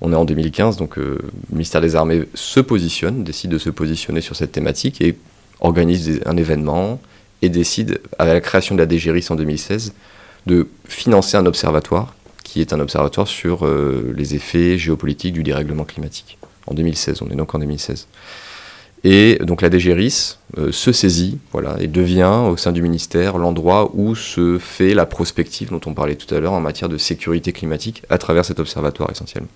On 0.00 0.14
est 0.14 0.16
en 0.16 0.24
2015, 0.24 0.78
donc 0.78 0.96
le 0.96 1.18
ministère 1.52 1.82
des 1.82 1.94
Armées 1.94 2.22
se 2.32 2.60
positionne, 2.60 3.22
décide 3.22 3.50
de 3.50 3.58
se 3.58 3.68
positionner 3.68 4.22
sur 4.22 4.34
cette 4.34 4.52
thématique 4.52 5.02
et 5.02 5.18
organise 5.60 6.22
un 6.24 6.38
événement 6.38 7.00
et 7.42 7.50
décide, 7.50 8.00
à 8.18 8.24
la 8.24 8.40
création 8.40 8.74
de 8.74 8.80
la 8.80 8.88
DGRIS 8.88 9.26
en 9.28 9.34
2016, 9.34 9.92
de 10.46 10.68
financer 10.86 11.36
un 11.36 11.46
observatoire 11.46 12.14
qui 12.42 12.60
est 12.60 12.72
un 12.72 12.80
observatoire 12.80 13.26
sur 13.26 13.66
euh, 13.66 14.12
les 14.16 14.34
effets 14.34 14.78
géopolitiques 14.78 15.32
du 15.32 15.42
dérèglement 15.42 15.84
climatique. 15.84 16.38
En 16.66 16.74
2016, 16.74 17.22
on 17.22 17.30
est 17.30 17.36
donc 17.36 17.54
en 17.54 17.58
2016. 17.58 18.06
Et 19.02 19.38
donc 19.42 19.60
la 19.60 19.70
DGRIS 19.70 20.38
euh, 20.56 20.72
se 20.72 20.90
saisit 20.92 21.38
voilà, 21.52 21.76
et 21.78 21.88
devient 21.88 22.42
au 22.48 22.56
sein 22.56 22.72
du 22.72 22.80
ministère 22.80 23.36
l'endroit 23.36 23.90
où 23.94 24.14
se 24.14 24.58
fait 24.58 24.94
la 24.94 25.04
prospective 25.04 25.70
dont 25.70 25.80
on 25.84 25.92
parlait 25.92 26.14
tout 26.14 26.32
à 26.34 26.40
l'heure 26.40 26.54
en 26.54 26.60
matière 26.60 26.88
de 26.88 26.96
sécurité 26.96 27.52
climatique 27.52 28.02
à 28.08 28.16
travers 28.16 28.46
cet 28.46 28.60
observatoire 28.60 29.10
essentiellement. 29.10 29.48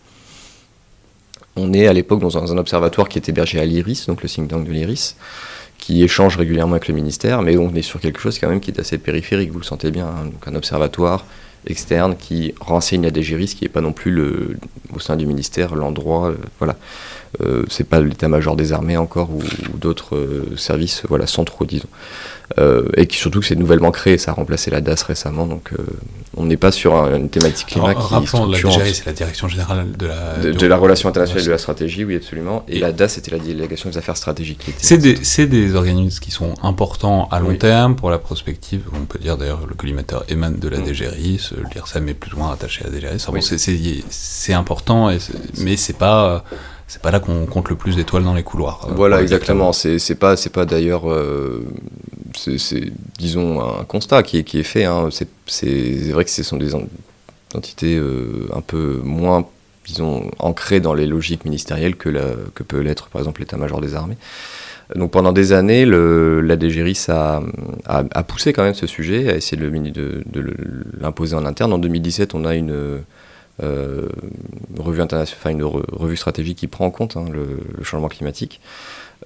On 1.56 1.72
est 1.72 1.86
à 1.86 1.92
l'époque 1.92 2.20
dans 2.20 2.36
un, 2.36 2.58
observatoire 2.58 3.08
qui 3.08 3.18
est 3.18 3.28
hébergé 3.28 3.58
à 3.58 3.64
l'IRIS, 3.64 4.04
donc 4.06 4.22
le 4.22 4.28
think 4.28 4.48
tank 4.48 4.66
de 4.66 4.72
l'IRIS, 4.72 5.16
qui 5.88 6.02
échange 6.02 6.36
régulièrement 6.36 6.74
avec 6.74 6.86
le 6.86 6.92
ministère, 6.92 7.40
mais 7.40 7.56
on 7.56 7.74
est 7.74 7.80
sur 7.80 7.98
quelque 7.98 8.20
chose 8.20 8.38
quand 8.38 8.50
même 8.50 8.60
qui 8.60 8.70
est 8.70 8.78
assez 8.78 8.98
périphérique, 8.98 9.50
vous 9.52 9.58
le 9.58 9.64
sentez 9.64 9.90
bien, 9.90 10.06
hein. 10.06 10.26
donc 10.26 10.46
un 10.46 10.54
observatoire 10.54 11.24
externe 11.66 12.14
qui 12.14 12.52
renseigne 12.60 13.02
la 13.02 13.10
DGRIS, 13.10 13.54
qui 13.54 13.64
n'est 13.64 13.70
pas 13.70 13.80
non 13.80 13.94
plus 13.94 14.22
au 14.94 15.00
sein 15.00 15.16
du 15.16 15.24
ministère 15.24 15.74
l'endroit. 15.74 16.34
voilà. 16.58 16.76
Euh, 17.40 17.64
c'est 17.70 17.88
pas 17.88 18.00
l'état-major 18.00 18.54
des 18.54 18.74
armées 18.74 18.98
encore 18.98 19.30
ou, 19.30 19.42
d'autres 19.78 20.16
euh, 20.16 20.56
services 20.56 21.02
voilà, 21.08 21.26
centraux, 21.26 21.64
disons. 21.64 21.88
Euh, 22.56 22.88
et 22.96 23.06
qui, 23.06 23.18
surtout 23.18 23.40
que 23.40 23.46
c'est 23.46 23.56
nouvellement 23.56 23.90
créé, 23.90 24.16
ça 24.16 24.30
a 24.30 24.34
remplacé 24.34 24.70
la 24.70 24.80
DAS 24.80 25.02
récemment, 25.02 25.46
donc 25.46 25.72
on 26.36 26.44
n'est 26.44 26.56
pas 26.56 26.72
sur 26.72 26.94
une 26.94 27.28
thématique 27.28 27.68
climat 27.68 27.94
qui 27.94 28.00
rappelons, 28.00 28.46
la 28.46 28.58
DGRI, 28.58 28.94
c'est 28.94 29.06
la 29.06 29.12
direction 29.12 29.48
générale 29.48 29.86
de 29.98 30.06
la... 30.06 30.36
De, 30.38 30.66
la 30.66 30.76
relation 30.76 31.08
internationale 31.08 31.42
et 31.42 31.46
de 31.46 31.50
la 31.50 31.58
stratégie, 31.58 32.04
oui, 32.04 32.16
absolument. 32.16 32.64
Et, 32.68 32.78
la 32.78 32.92
DAS, 32.92 33.08
c'était 33.08 33.32
la 33.32 33.38
délégation 33.38 33.90
des 33.90 33.98
affaires 33.98 34.16
stratégiques. 34.16 34.64
C'est 34.78 34.98
des, 34.98 35.14
des, 35.46 35.74
organismes 35.74 36.20
qui 36.20 36.30
sont 36.30 36.54
importants 36.62 37.28
à 37.30 37.40
long 37.40 37.54
terme 37.56 37.96
pour 37.96 38.10
la 38.10 38.18
prospective. 38.18 38.82
On 38.94 39.04
peut 39.04 39.18
dire 39.18 39.36
d'ailleurs 39.36 39.66
le 39.66 39.74
collimateur 39.74 40.24
émane 40.28 40.58
de 40.58 40.68
la 40.68 40.78
mm. 40.78 40.86
DGRI, 40.86 41.50
l'IRSAM 41.74 42.08
est 42.08 42.14
plus 42.14 42.32
ou 42.34 42.38
moins 42.38 42.52
attaché 42.52 42.84
à 42.84 42.90
la 42.90 42.98
DGRI. 42.98 43.24
Bon, 43.26 43.40
c'est 44.10 44.52
important, 44.54 45.10
et 45.10 45.18
mais 45.58 45.76
c'est 45.76 45.96
pas 45.96 46.44
c'est 46.88 47.02
pas 47.02 47.10
là 47.10 47.20
qu'on 47.20 47.44
compte 47.44 47.68
le 47.68 47.76
plus 47.76 47.96
d'étoiles 47.96 48.24
dans 48.24 48.32
les 48.32 48.42
couloirs. 48.42 48.86
Euh, 48.88 48.94
voilà, 48.94 49.20
exactement. 49.20 49.72
C'est 49.72 50.14
pas, 50.14 50.36
c'est 50.36 50.52
pas 50.52 50.64
d'ailleurs, 50.64 51.08
euh, 51.10 51.62
c'est 52.34 52.90
disons 53.18 53.60
un 53.60 53.84
constat 53.84 54.22
qui 54.22 54.38
est, 54.38 54.44
qui 54.44 54.58
est 54.58 54.64
fait. 54.64 54.86
Hein. 54.86 55.10
C'est 55.46 56.10
vrai 56.10 56.24
que 56.24 56.30
ce 56.30 56.42
sont 56.42 56.56
des 56.56 56.74
entités 57.54 57.96
euh, 57.96 58.48
un 58.54 58.62
peu 58.62 59.00
moins, 59.04 59.46
disons, 59.86 60.30
ancrées 60.38 60.80
dans 60.80 60.94
les 60.94 61.06
logiques 61.06 61.44
ministérielles 61.44 61.94
que, 61.94 62.08
la, 62.08 62.24
que 62.54 62.62
peut 62.62 62.80
l'être 62.80 63.08
par 63.08 63.20
exemple 63.20 63.42
l'état-major 63.42 63.82
des 63.82 63.94
armées. 63.94 64.16
Donc 64.96 65.10
pendant 65.10 65.32
des 65.32 65.52
années, 65.52 65.84
le, 65.84 66.40
la 66.40 66.58
DGRIS 66.58 67.10
a, 67.10 67.42
a, 67.84 68.22
poussé 68.22 68.54
quand 68.54 68.62
même 68.62 68.72
ce 68.72 68.86
sujet, 68.86 69.28
a 69.28 69.36
essayé 69.36 69.60
de, 69.60 69.68
de, 69.68 70.22
de 70.24 70.56
l'imposer 70.98 71.36
en 71.36 71.44
interne. 71.44 71.74
En 71.74 71.78
2017, 71.78 72.34
on 72.34 72.46
a 72.46 72.54
une 72.54 73.02
revue 73.60 75.00
internationale, 75.00 75.52
une 75.52 75.64
revue 75.64 76.16
stratégique 76.16 76.58
qui 76.58 76.66
prend 76.66 76.86
en 76.86 76.90
compte 76.90 77.16
hein, 77.16 77.24
le, 77.32 77.60
changement 77.82 78.08
climatique. 78.08 78.60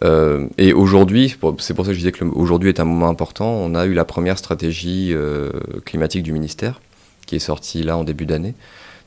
Euh, 0.04 0.48
et 0.58 0.72
aujourd'hui, 0.72 1.36
c'est 1.58 1.74
pour 1.74 1.84
ça 1.84 1.90
que 1.90 1.94
je 1.94 1.98
disais 1.98 2.12
que 2.12 2.24
aujourd'hui 2.24 2.70
est 2.70 2.80
un 2.80 2.84
moment 2.84 3.08
important. 3.08 3.50
On 3.50 3.74
a 3.74 3.86
eu 3.86 3.94
la 3.94 4.04
première 4.04 4.38
stratégie 4.38 5.10
euh, 5.12 5.50
climatique 5.84 6.22
du 6.22 6.32
ministère 6.32 6.80
qui 7.26 7.36
est 7.36 7.40
sortie 7.40 7.82
là 7.82 7.96
en 7.96 8.04
début 8.04 8.26
d'année. 8.26 8.54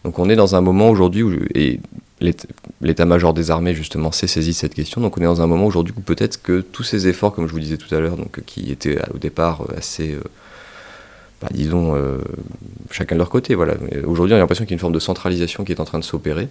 Donc 0.04 0.20
on 0.20 0.30
est 0.30 0.36
dans 0.36 0.56
un 0.56 0.62
moment 0.62 0.90
aujourd'hui 0.90 1.24
où 1.24 1.34
et 1.56 1.80
l'état-major 2.82 3.34
des 3.34 3.52
armées 3.52 3.74
justement 3.74 4.12
s'est 4.12 4.28
saisi 4.28 4.52
de 4.52 4.56
cette 4.56 4.76
question. 4.76 5.02
Donc 5.02 5.18
on 5.18 5.22
est 5.22 5.26
dans 5.26 5.42
un 5.42 5.48
moment 5.48 5.66
aujourd'hui 5.66 5.94
où 5.98 6.02
peut-être 6.02 6.42
que 6.42 6.62
tous 6.62 6.84
ces 6.84 7.08
efforts, 7.08 7.34
comme 7.34 7.48
je 7.48 7.52
vous 7.52 7.60
disais 7.60 7.78
tout 7.78 7.94
à 7.94 8.00
l'heure, 8.00 8.16
donc 8.16 8.42
qui 8.46 8.72
étaient 8.72 9.00
au 9.14 9.18
départ 9.18 9.64
assez 9.76 10.16
bah, 11.42 11.50
disons, 11.52 11.96
euh, 11.96 12.18
chacun 12.92 13.16
de 13.16 13.20
leur 13.20 13.30
côté. 13.30 13.56
Voilà. 13.56 13.76
Aujourd'hui, 14.06 14.34
on 14.34 14.38
a 14.38 14.40
l'impression 14.40 14.64
qu'il 14.66 14.72
y 14.72 14.76
a 14.76 14.78
une 14.78 14.80
forme 14.80 14.94
de 14.94 15.00
centralisation 15.00 15.64
qui 15.64 15.72
est 15.72 15.80
en 15.80 15.86
train 15.86 16.00
de 16.00 16.04
s'opérer. 16.04 16.48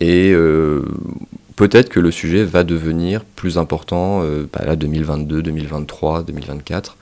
Et 0.00 0.32
euh, 0.32 0.82
peut-être 1.56 1.88
que 1.88 2.00
le 2.00 2.10
sujet 2.10 2.44
va 2.44 2.64
devenir 2.64 3.24
plus 3.24 3.58
important, 3.58 4.22
euh, 4.22 4.46
bah, 4.52 4.64
là, 4.64 4.76
2022, 4.76 5.42
2023, 5.42 6.22
2024, 6.24 6.96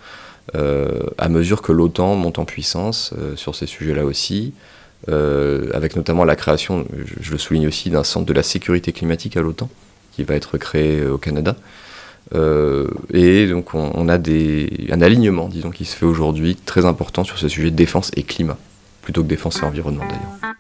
à 1.19 1.29
mesure 1.29 1.61
que 1.61 1.73
l'OTAN 1.73 2.15
monte 2.15 2.39
en 2.39 2.47
puissance 2.47 3.13
sur 3.37 3.55
ces 3.55 3.67
sujets-là 3.67 4.07
aussi, 4.07 4.55
avec 5.07 5.95
notamment 5.95 6.25
la 6.25 6.37
création, 6.37 6.87
je, 7.21 7.33
le 7.33 7.37
souligne 7.37 7.69
aussi, 7.69 7.91
d'un 7.91 8.03
centre 8.03 8.25
de 8.25 8.33
la 8.33 8.43
sécurité 8.43 8.93
climatique 8.93 9.37
à 9.37 9.43
l'OTAN, 9.43 9.69
qui 10.13 10.25
va 10.25 10.35
être 10.37 10.57
créé 10.57 11.05
au 11.05 11.19
Canada. 11.19 11.55
Euh, 12.35 12.89
et 13.13 13.47
donc 13.47 13.75
on, 13.75 14.09
a 14.09 14.15
un 14.15 15.01
alignement, 15.01 15.49
disons, 15.49 15.71
qui 15.71 15.85
se 15.85 15.97
fait 15.97 16.07
aujourd'hui 16.07 16.57
très 16.57 16.85
important 16.85 17.25
sur 17.25 17.39
ce 17.39 17.49
sujet 17.49 17.71
de 17.71 17.77
défense 17.77 18.11
et 18.17 18.23
climat, 18.23 18.59
plutôt 19.03 19.23
que 19.23 19.29
défense 19.29 19.63
et 19.63 19.65
environnement 19.65 20.05
d'ailleurs. 20.05 20.55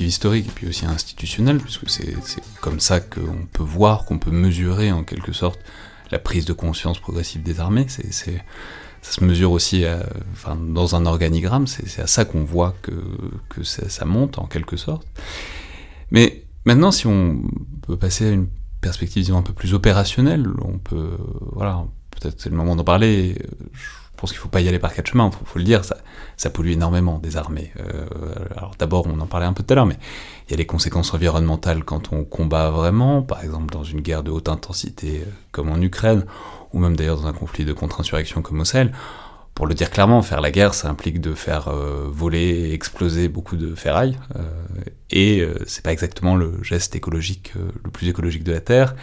Historique 0.00 0.48
et 0.48 0.50
puis 0.50 0.68
aussi 0.68 0.86
institutionnel, 0.86 1.58
puisque 1.58 1.88
c'est 1.90 2.14
comme 2.60 2.80
ça 2.80 3.00
qu'on 3.00 3.46
peut 3.52 3.62
voir, 3.62 4.04
qu'on 4.04 4.18
peut 4.18 4.30
mesurer 4.30 4.92
en 4.92 5.04
quelque 5.04 5.32
sorte 5.32 5.58
la 6.10 6.18
prise 6.18 6.44
de 6.44 6.52
conscience 6.52 6.98
progressive 6.98 7.42
des 7.42 7.60
armées. 7.60 7.86
C'est, 7.88 8.12
ça 8.12 9.12
se 9.12 9.24
mesure 9.24 9.52
aussi 9.52 9.84
enfin, 10.32 10.56
dans 10.56 10.96
un 10.96 11.06
organigramme, 11.06 11.66
c'est, 11.66 12.00
à 12.00 12.06
ça 12.06 12.24
qu'on 12.24 12.44
voit 12.44 12.74
que, 12.82 12.92
que 13.48 13.62
ça, 13.62 14.04
monte 14.04 14.38
en 14.38 14.46
quelque 14.46 14.76
sorte. 14.76 15.06
Mais 16.10 16.44
maintenant, 16.64 16.90
si 16.90 17.06
on 17.06 17.42
peut 17.86 17.96
passer 17.96 18.26
à 18.26 18.30
une 18.30 18.48
perspective 18.80 19.22
disons, 19.24 19.38
un 19.38 19.42
peu 19.42 19.52
plus 19.52 19.74
opérationnelle, 19.74 20.46
on 20.62 20.78
peut, 20.78 21.16
voilà, 21.52 21.84
peut-être 22.10 22.40
c'est 22.40 22.50
le 22.50 22.56
moment 22.56 22.76
d'en 22.76 22.84
parler. 22.84 23.36
Pense 24.18 24.30
qu'il 24.30 24.38
ne 24.38 24.42
faut 24.42 24.48
pas 24.48 24.60
y 24.60 24.68
aller 24.68 24.78
par 24.78 24.92
quatre 24.92 25.06
chemins, 25.06 25.30
il 25.40 25.46
faut, 25.46 25.58
le 25.58 25.64
dire, 25.64 25.82
ça, 25.84 26.50
pollue 26.50 26.70
énormément 26.70 27.18
des 27.18 27.36
armées. 27.36 27.72
Euh, 27.78 28.06
alors 28.56 28.72
d'abord, 28.78 29.06
on 29.06 29.18
en 29.20 29.26
parlait 29.26 29.46
un 29.46 29.52
peu 29.52 29.62
tout 29.62 29.72
à 29.72 29.76
l'heure, 29.76 29.86
mais 29.86 29.96
il 30.46 30.50
y 30.50 30.54
a 30.54 30.56
les 30.56 30.66
conséquences 30.66 31.14
environnementales 31.14 31.84
quand 31.84 32.12
on 32.12 32.24
combat 32.24 32.70
vraiment, 32.70 33.22
par 33.22 33.44
exemple 33.44 33.72
dans 33.72 33.84
une 33.84 34.00
guerre 34.00 34.24
de 34.24 34.30
haute 34.30 34.48
intensité 34.48 35.22
euh, 35.24 35.30
comme 35.52 35.70
en 35.70 35.80
Ukraine, 35.80 36.24
ou 36.72 36.80
même 36.80 36.96
d'ailleurs 36.96 37.20
dans 37.20 37.28
un 37.28 37.32
conflit 37.32 37.64
de 37.64 37.72
contre-insurrection 37.72 38.42
comme 38.42 38.60
au 38.60 38.64
Sahel. 38.64 38.92
Pour 39.54 39.66
le 39.66 39.74
dire 39.74 39.90
clairement, 39.90 40.22
faire 40.22 40.40
la 40.40 40.50
guerre, 40.50 40.74
ça 40.74 40.88
implique 40.88 41.20
de 41.20 41.34
faire 41.34 41.68
euh, 41.68 42.08
voler, 42.10 42.72
exploser 42.72 43.28
beaucoup 43.28 43.56
de 43.56 43.74
ferraille, 43.74 44.18
et 45.10 45.44
c'est 45.66 45.82
pas 45.82 45.92
exactement 45.92 46.36
le 46.36 46.62
geste 46.62 46.94
écologique 46.94 47.54
le 47.56 47.90
plus 47.90 48.08
écologique 48.08 48.44
de 48.44 48.52
la 48.52 48.60
Terre. 48.60 48.94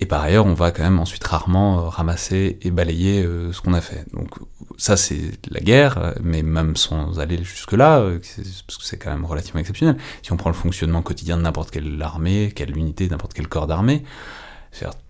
Et 0.00 0.06
par 0.06 0.22
ailleurs, 0.22 0.46
on 0.46 0.54
va 0.54 0.70
quand 0.70 0.84
même 0.84 1.00
ensuite 1.00 1.24
rarement 1.24 1.80
euh, 1.80 1.88
ramasser 1.88 2.58
et 2.62 2.70
balayer 2.70 3.24
euh, 3.24 3.52
ce 3.52 3.60
qu'on 3.60 3.74
a 3.74 3.80
fait. 3.80 4.04
Donc 4.12 4.28
ça, 4.76 4.96
c'est 4.96 5.32
la 5.50 5.60
guerre, 5.60 6.14
mais 6.22 6.42
même 6.42 6.76
sans 6.76 7.18
aller 7.18 7.42
jusque-là, 7.42 7.98
euh, 7.98 8.20
parce 8.66 8.78
que 8.78 8.84
c'est 8.84 8.96
quand 8.96 9.10
même 9.10 9.24
relativement 9.24 9.60
exceptionnel. 9.60 9.96
Si 10.22 10.32
on 10.32 10.36
prend 10.36 10.50
le 10.50 10.54
fonctionnement 10.54 11.02
quotidien 11.02 11.36
de 11.36 11.42
n'importe 11.42 11.70
quelle 11.70 12.00
armée, 12.00 12.52
quelle 12.54 12.76
unité, 12.76 13.08
n'importe 13.08 13.34
quel 13.34 13.48
corps 13.48 13.66
d'armée, 13.66 14.04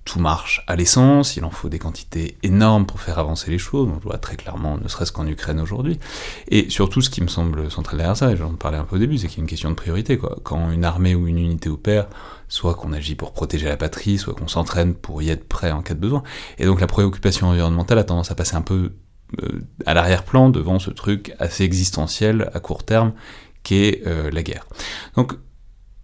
tout 0.04 0.20
marche 0.20 0.64
à 0.66 0.76
l'essence, 0.76 1.36
il 1.36 1.44
en 1.44 1.50
faut 1.50 1.68
des 1.68 1.78
quantités 1.78 2.38
énormes 2.42 2.86
pour 2.86 3.00
faire 3.00 3.18
avancer 3.18 3.50
les 3.50 3.58
choses, 3.58 3.88
on 3.90 3.94
le 3.94 4.00
voit 4.00 4.16
très 4.16 4.36
clairement, 4.36 4.78
ne 4.78 4.88
serait-ce 4.88 5.12
qu'en 5.12 5.26
Ukraine 5.26 5.60
aujourd'hui. 5.60 5.98
Et 6.48 6.70
surtout, 6.70 7.02
ce 7.02 7.10
qui 7.10 7.20
me 7.20 7.28
semble 7.28 7.70
central 7.70 7.98
derrière 7.98 8.16
ça, 8.16 8.32
et 8.32 8.36
j'en 8.36 8.54
parlais 8.54 8.78
un 8.78 8.84
peu 8.84 8.96
au 8.96 8.98
début, 8.98 9.18
c'est 9.18 9.26
qu'il 9.28 9.38
y 9.38 9.40
a 9.40 9.44
une 9.44 9.48
question 9.48 9.68
de 9.68 9.74
priorité. 9.74 10.16
Quoi. 10.16 10.38
Quand 10.42 10.70
une 10.70 10.84
armée 10.84 11.14
ou 11.14 11.26
une 11.26 11.38
unité 11.38 11.68
opère, 11.68 12.06
soit 12.48 12.74
qu'on 12.74 12.92
agit 12.92 13.14
pour 13.14 13.32
protéger 13.32 13.68
la 13.68 13.76
patrie, 13.76 14.18
soit 14.18 14.34
qu'on 14.34 14.48
s'entraîne 14.48 14.94
pour 14.94 15.22
y 15.22 15.30
être 15.30 15.46
prêt 15.46 15.70
en 15.70 15.82
cas 15.82 15.94
de 15.94 16.00
besoin. 16.00 16.22
Et 16.58 16.64
donc 16.64 16.80
la 16.80 16.86
préoccupation 16.86 17.48
environnementale 17.48 17.98
a 17.98 18.04
tendance 18.04 18.30
à 18.30 18.34
passer 18.34 18.56
un 18.56 18.62
peu 18.62 18.92
euh, 19.42 19.60
à 19.84 19.94
l'arrière-plan 19.94 20.48
devant 20.48 20.78
ce 20.78 20.90
truc 20.90 21.34
assez 21.38 21.62
existentiel 21.64 22.50
à 22.54 22.60
court 22.60 22.84
terme 22.84 23.12
qu'est 23.62 24.02
euh, 24.06 24.30
la 24.30 24.42
guerre. 24.42 24.66
Donc 25.16 25.34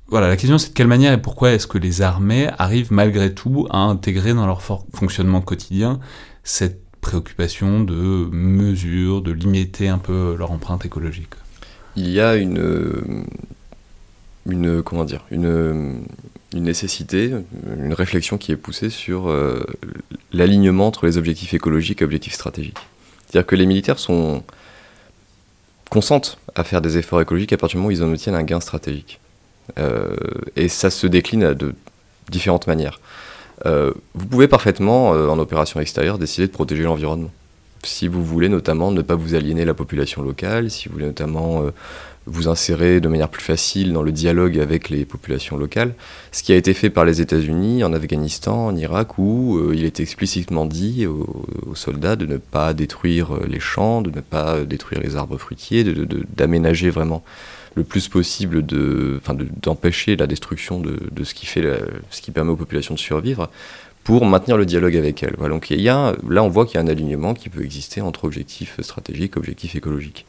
voilà, 0.09 0.28
la 0.28 0.36
question 0.36 0.59
c'est 0.59 0.68
de 0.68 0.74
quelle 0.74 0.86
manière 0.86 1.14
et 1.14 1.20
pourquoi 1.20 1.53
est-ce 1.53 1.66
que 1.66 1.78
les 1.78 2.03
armées 2.03 2.49
arrivent 2.59 2.92
malgré 2.92 3.32
tout 3.32 3.66
à 3.70 3.78
intégrer 3.78 4.34
dans 4.34 4.47
leur 4.47 4.61
fonctionnement 4.61 5.40
quotidien 5.40 5.99
cette 6.42 6.84
préoccupation 7.01 7.80
de 7.80 8.28
mesure, 8.30 9.22
de 9.22 9.32
limiter 9.32 9.88
un 9.88 9.99
peu 9.99 10.36
leur 10.38 10.53
empreinte 10.53 10.84
écologique? 10.84 11.34
Il 11.97 12.11
y 12.11 12.20
a 12.20 12.36
une, 12.36 13.24
une 14.47 14.82
comment 14.82 15.05
dire, 15.05 15.24
une, 15.30 16.05
une 16.55 16.64
nécessité, 16.64 17.32
une 17.76 17.95
réflexion 17.95 18.38
qui 18.38 18.53
est 18.53 18.57
poussée 18.57 18.90
sur 18.90 19.28
euh, 19.28 19.64
l'alignement 20.32 20.86
entre 20.86 21.07
les 21.07 21.18
objectifs 21.18 21.55
écologiques 21.55 22.03
et 22.03 22.05
objectifs 22.05 22.34
stratégiques. 22.34 22.78
C'est-à-dire 23.26 23.47
que 23.47 23.57
les 23.57 23.66
militaires 23.66 23.99
sont 23.99 24.42
consentent 25.90 26.38
à 26.55 26.64
faire 26.64 26.80
des 26.80 26.99
efforts 26.99 27.20
écologiques 27.20 27.53
à 27.53 27.57
partir 27.57 27.76
du 27.76 27.78
moment 27.78 27.88
où 27.88 27.92
ils 27.92 28.03
en 28.03 28.11
obtiennent 28.11 28.34
un 28.34 28.42
gain 28.42 28.61
stratégique. 28.61 29.20
Euh, 29.78 30.14
et 30.57 30.68
ça 30.68 30.90
se 30.90 31.07
décline 31.07 31.55
de 31.55 31.74
différentes 32.30 32.66
manières. 32.66 33.01
Euh, 33.66 33.92
vous 34.14 34.26
pouvez 34.26 34.49
parfaitement, 34.49 35.11
en 35.11 35.38
opération 35.38 35.80
extérieure, 35.80 36.18
décider 36.18 36.47
de 36.47 36.53
protéger 36.53 36.82
l'environnement. 36.82 37.30
Si 37.82 38.09
vous 38.09 38.24
voulez 38.24 38.49
notamment 38.49 38.90
ne 38.90 39.03
pas 39.03 39.14
vous 39.14 39.34
aliéner 39.34 39.64
la 39.64 39.74
population 39.74 40.22
locale, 40.22 40.70
si 40.70 40.88
vous 40.88 40.95
voulez 40.95 41.07
notamment 41.07 41.64
vous 42.27 42.49
insérer 42.49 43.01
de 43.01 43.09
manière 43.09 43.29
plus 43.29 43.43
facile 43.43 43.93
dans 43.93 44.03
le 44.03 44.12
dialogue 44.12 44.59
avec 44.59 44.89
les 44.89 45.05
populations 45.05 45.57
locales, 45.57 45.95
ce 46.33 46.43
qui 46.43 46.53
a 46.53 46.57
été 46.57 46.72
fait 46.75 46.91
par 46.91 47.05
les 47.05 47.20
États-Unis 47.20 47.85
en 47.85 47.93
Afghanistan, 47.93 48.66
en 48.66 48.77
Irak, 48.77 49.18
où 49.18 49.72
il 49.72 49.85
est 49.85 50.01
explicitement 50.01 50.64
dit 50.64 51.07
aux, 51.07 51.75
soldats 51.75 52.16
de 52.16 52.27
ne 52.27 52.39
pas 52.39 52.72
détruire 52.72 53.41
les 53.47 53.61
champs, 53.61 54.01
de 54.01 54.11
ne 54.11 54.20
pas 54.20 54.64
détruire 54.64 55.01
les 55.01 55.16
arbres 55.16 55.37
fruitiers, 55.37 55.85
d'aménager 56.37 56.91
vraiment 56.91 57.22
le 57.75 57.85
plus 57.85 58.09
possible 58.09 58.64
de, 58.64 59.20
d'empêcher 59.62 60.16
la 60.16 60.27
destruction 60.27 60.81
de, 60.81 61.25
ce 61.25 61.35
qui 61.35 61.47
fait 61.47 61.64
ce 62.11 62.20
qui 62.20 62.31
permet 62.31 62.53
aux 62.53 62.57
populations 62.57 62.95
de 62.95 63.01
survivre 63.01 63.51
pour 64.05 64.27
maintenir 64.27 64.57
le 64.57 64.66
dialogue 64.66 64.97
avec 64.97 65.22
elles. 65.22 65.37
Donc 65.37 65.70
il 65.70 65.81
y 65.81 65.89
a, 65.89 66.14
là 66.29 66.43
on 66.45 66.49
voit 66.49 66.66
qu'il 66.66 66.77
y 66.77 66.79
a 66.79 66.83
un 66.83 66.89
alignement 66.89 67.35
qui 67.35 67.49
peut 67.49 67.64
exister 67.64 68.01
entre 68.01 68.25
objectifs 68.25 68.81
stratégiques 68.81 69.37
objectifs 69.37 69.75
écologiques. 69.75 70.27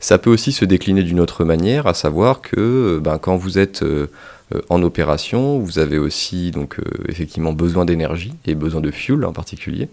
Ça 0.00 0.18
peut 0.18 0.30
aussi 0.30 0.52
se 0.52 0.64
décliner 0.64 1.02
d'une 1.02 1.20
autre 1.20 1.44
manière, 1.44 1.86
à 1.86 1.94
savoir 1.94 2.40
que 2.42 3.00
ben, 3.02 3.18
quand 3.18 3.36
vous 3.36 3.58
êtes 3.58 3.82
euh, 3.82 4.08
en 4.68 4.82
opération, 4.82 5.58
vous 5.58 5.78
avez 5.78 5.98
aussi 5.98 6.50
donc 6.50 6.78
euh, 6.78 6.82
effectivement 7.08 7.52
besoin 7.52 7.84
d'énergie 7.84 8.34
et 8.46 8.54
besoin 8.54 8.80
de 8.80 8.90
fuel 8.90 9.24
en 9.24 9.32
particulier. 9.32 9.88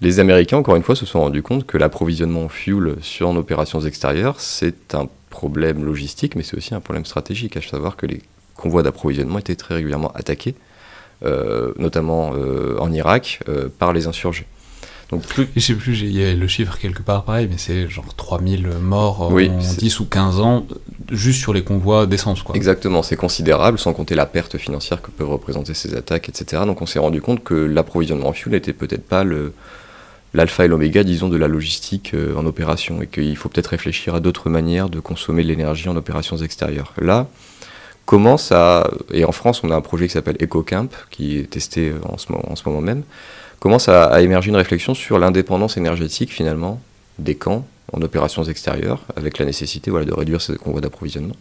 Les 0.00 0.20
Américains, 0.20 0.58
encore 0.58 0.76
une 0.76 0.82
fois, 0.82 0.94
se 0.94 1.06
sont 1.06 1.20
rendus 1.20 1.42
compte 1.42 1.66
que 1.66 1.78
l'approvisionnement 1.78 2.44
en 2.44 2.48
fuel 2.48 2.96
sur 3.00 3.28
en 3.28 3.36
opérations 3.36 3.80
extérieures, 3.80 4.40
c'est 4.40 4.94
un 4.94 5.08
problème 5.30 5.84
logistique, 5.84 6.36
mais 6.36 6.42
c'est 6.42 6.56
aussi 6.56 6.74
un 6.74 6.80
problème 6.80 7.06
stratégique, 7.06 7.56
à 7.56 7.62
savoir 7.62 7.96
que 7.96 8.06
les 8.06 8.20
convois 8.56 8.82
d'approvisionnement 8.82 9.38
étaient 9.38 9.56
très 9.56 9.74
régulièrement 9.74 10.12
attaqués, 10.12 10.54
euh, 11.24 11.72
notamment 11.78 12.32
euh, 12.34 12.76
en 12.78 12.92
Irak, 12.92 13.40
euh, 13.48 13.68
par 13.78 13.92
les 13.92 14.06
insurgés. 14.06 14.46
Donc 15.10 15.22
plus... 15.22 15.48
Je 15.54 15.60
sais 15.60 15.74
plus, 15.74 16.00
il 16.00 16.16
y 16.16 16.24
a 16.24 16.34
le 16.34 16.48
chiffre 16.48 16.78
quelque 16.78 17.02
part 17.02 17.24
pareil, 17.24 17.46
mais 17.50 17.58
c'est 17.58 17.88
genre 17.88 18.14
3000 18.16 18.66
morts 18.80 19.22
en 19.22 19.36
10 19.36 20.00
ou 20.00 20.04
15 20.04 20.40
ans, 20.40 20.66
juste 21.10 21.40
sur 21.40 21.52
les 21.52 21.62
convois 21.62 22.06
d'essence. 22.06 22.42
Quoi. 22.42 22.56
Exactement, 22.56 23.02
c'est 23.02 23.16
considérable, 23.16 23.78
sans 23.78 23.92
compter 23.92 24.14
la 24.14 24.26
perte 24.26 24.58
financière 24.58 25.02
que 25.02 25.10
peuvent 25.10 25.30
représenter 25.30 25.74
ces 25.74 25.94
attaques, 25.94 26.28
etc. 26.28 26.62
Donc 26.66 26.82
on 26.82 26.86
s'est 26.86 26.98
rendu 26.98 27.20
compte 27.20 27.44
que 27.44 27.54
l'approvisionnement 27.54 28.28
en 28.28 28.32
fuel 28.32 28.54
n'était 28.54 28.72
peut-être 28.72 29.06
pas 29.06 29.22
le, 29.22 29.52
l'alpha 30.34 30.64
et 30.64 30.68
l'oméga, 30.68 31.02
disons, 31.02 31.28
de 31.28 31.36
la 31.36 31.48
logistique 31.48 32.12
euh, 32.14 32.36
en 32.36 32.46
opération, 32.46 33.02
et 33.02 33.06
qu'il 33.06 33.36
faut 33.36 33.48
peut-être 33.48 33.68
réfléchir 33.68 34.14
à 34.14 34.20
d'autres 34.20 34.50
manières 34.50 34.88
de 34.88 35.00
consommer 35.00 35.42
de 35.42 35.48
l'énergie 35.48 35.88
en 35.88 35.96
opérations 35.96 36.36
extérieures. 36.36 36.92
Là, 37.00 37.28
commence 38.04 38.52
à, 38.52 38.90
et 39.12 39.24
en 39.24 39.32
France, 39.32 39.62
on 39.64 39.70
a 39.70 39.76
un 39.76 39.80
projet 39.80 40.06
qui 40.06 40.12
s'appelle 40.12 40.36
EcoCamp, 40.40 40.88
qui 41.10 41.38
est 41.38 41.50
testé 41.50 41.90
euh, 41.90 41.98
en 42.04 42.18
ce, 42.18 42.30
moment, 42.30 42.50
en 42.50 42.56
ce 42.56 42.68
moment 42.68 42.80
même, 42.80 43.02
commence 43.66 43.88
à, 43.88 44.22
émerger 44.22 44.50
une 44.50 44.56
réflexion 44.56 44.94
sur 44.94 45.18
l'indépendance 45.18 45.76
énergétique, 45.76 46.32
finalement, 46.32 46.80
des 47.18 47.34
camps 47.34 47.66
en 47.92 48.00
opérations 48.00 48.44
extérieures, 48.44 49.02
avec 49.16 49.38
la 49.38 49.44
nécessité 49.44 49.90
voilà, 49.90 50.06
de 50.06 50.14
réduire 50.14 50.40
ces 50.40 50.54
convois 50.54 50.80
d'approvisionnement, 50.80 51.34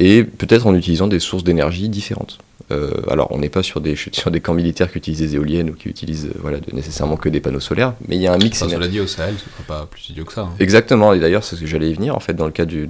et 0.00 0.24
peut-être 0.24 0.66
en 0.66 0.74
utilisant 0.74 1.06
des 1.06 1.20
sources 1.20 1.44
d'énergie 1.44 1.88
différentes. 1.88 2.38
Euh, 2.72 2.90
alors, 3.08 3.28
on 3.30 3.38
n'est 3.38 3.48
pas 3.48 3.62
sur 3.62 3.80
des, 3.80 3.94
sur 4.10 4.32
des 4.32 4.40
camps 4.40 4.54
militaires 4.54 4.90
qui 4.90 4.98
utilisent 4.98 5.20
des 5.20 5.36
éoliennes 5.36 5.70
ou 5.70 5.74
qui 5.74 5.88
utilisent 5.88 6.26
euh, 6.26 6.38
voilà, 6.40 6.58
nécessairement 6.72 7.16
que 7.16 7.28
des 7.28 7.38
panneaux 7.38 7.60
solaires, 7.60 7.94
mais 8.08 8.16
il 8.16 8.22
y 8.22 8.26
a 8.26 8.32
un 8.32 8.38
mix. 8.38 8.60
Enfin, 8.60 8.72
cela 8.74 8.88
dit, 8.88 8.98
au 8.98 9.06
Sahel, 9.06 9.36
ce 9.38 9.44
ne 9.44 9.50
sera 9.52 9.62
pas 9.68 9.86
plus 9.86 10.10
idiot 10.10 10.24
que 10.24 10.32
ça. 10.32 10.40
Hein. 10.40 10.54
Exactement, 10.58 11.12
et 11.12 11.20
d'ailleurs, 11.20 11.44
c'est 11.44 11.54
ce 11.54 11.60
que 11.60 11.68
j'allais 11.68 11.90
y 11.90 11.94
venir, 11.94 12.16
en 12.16 12.20
fait, 12.20 12.34
dans 12.34 12.46
le 12.46 12.50
cas 12.50 12.64
du, 12.64 12.88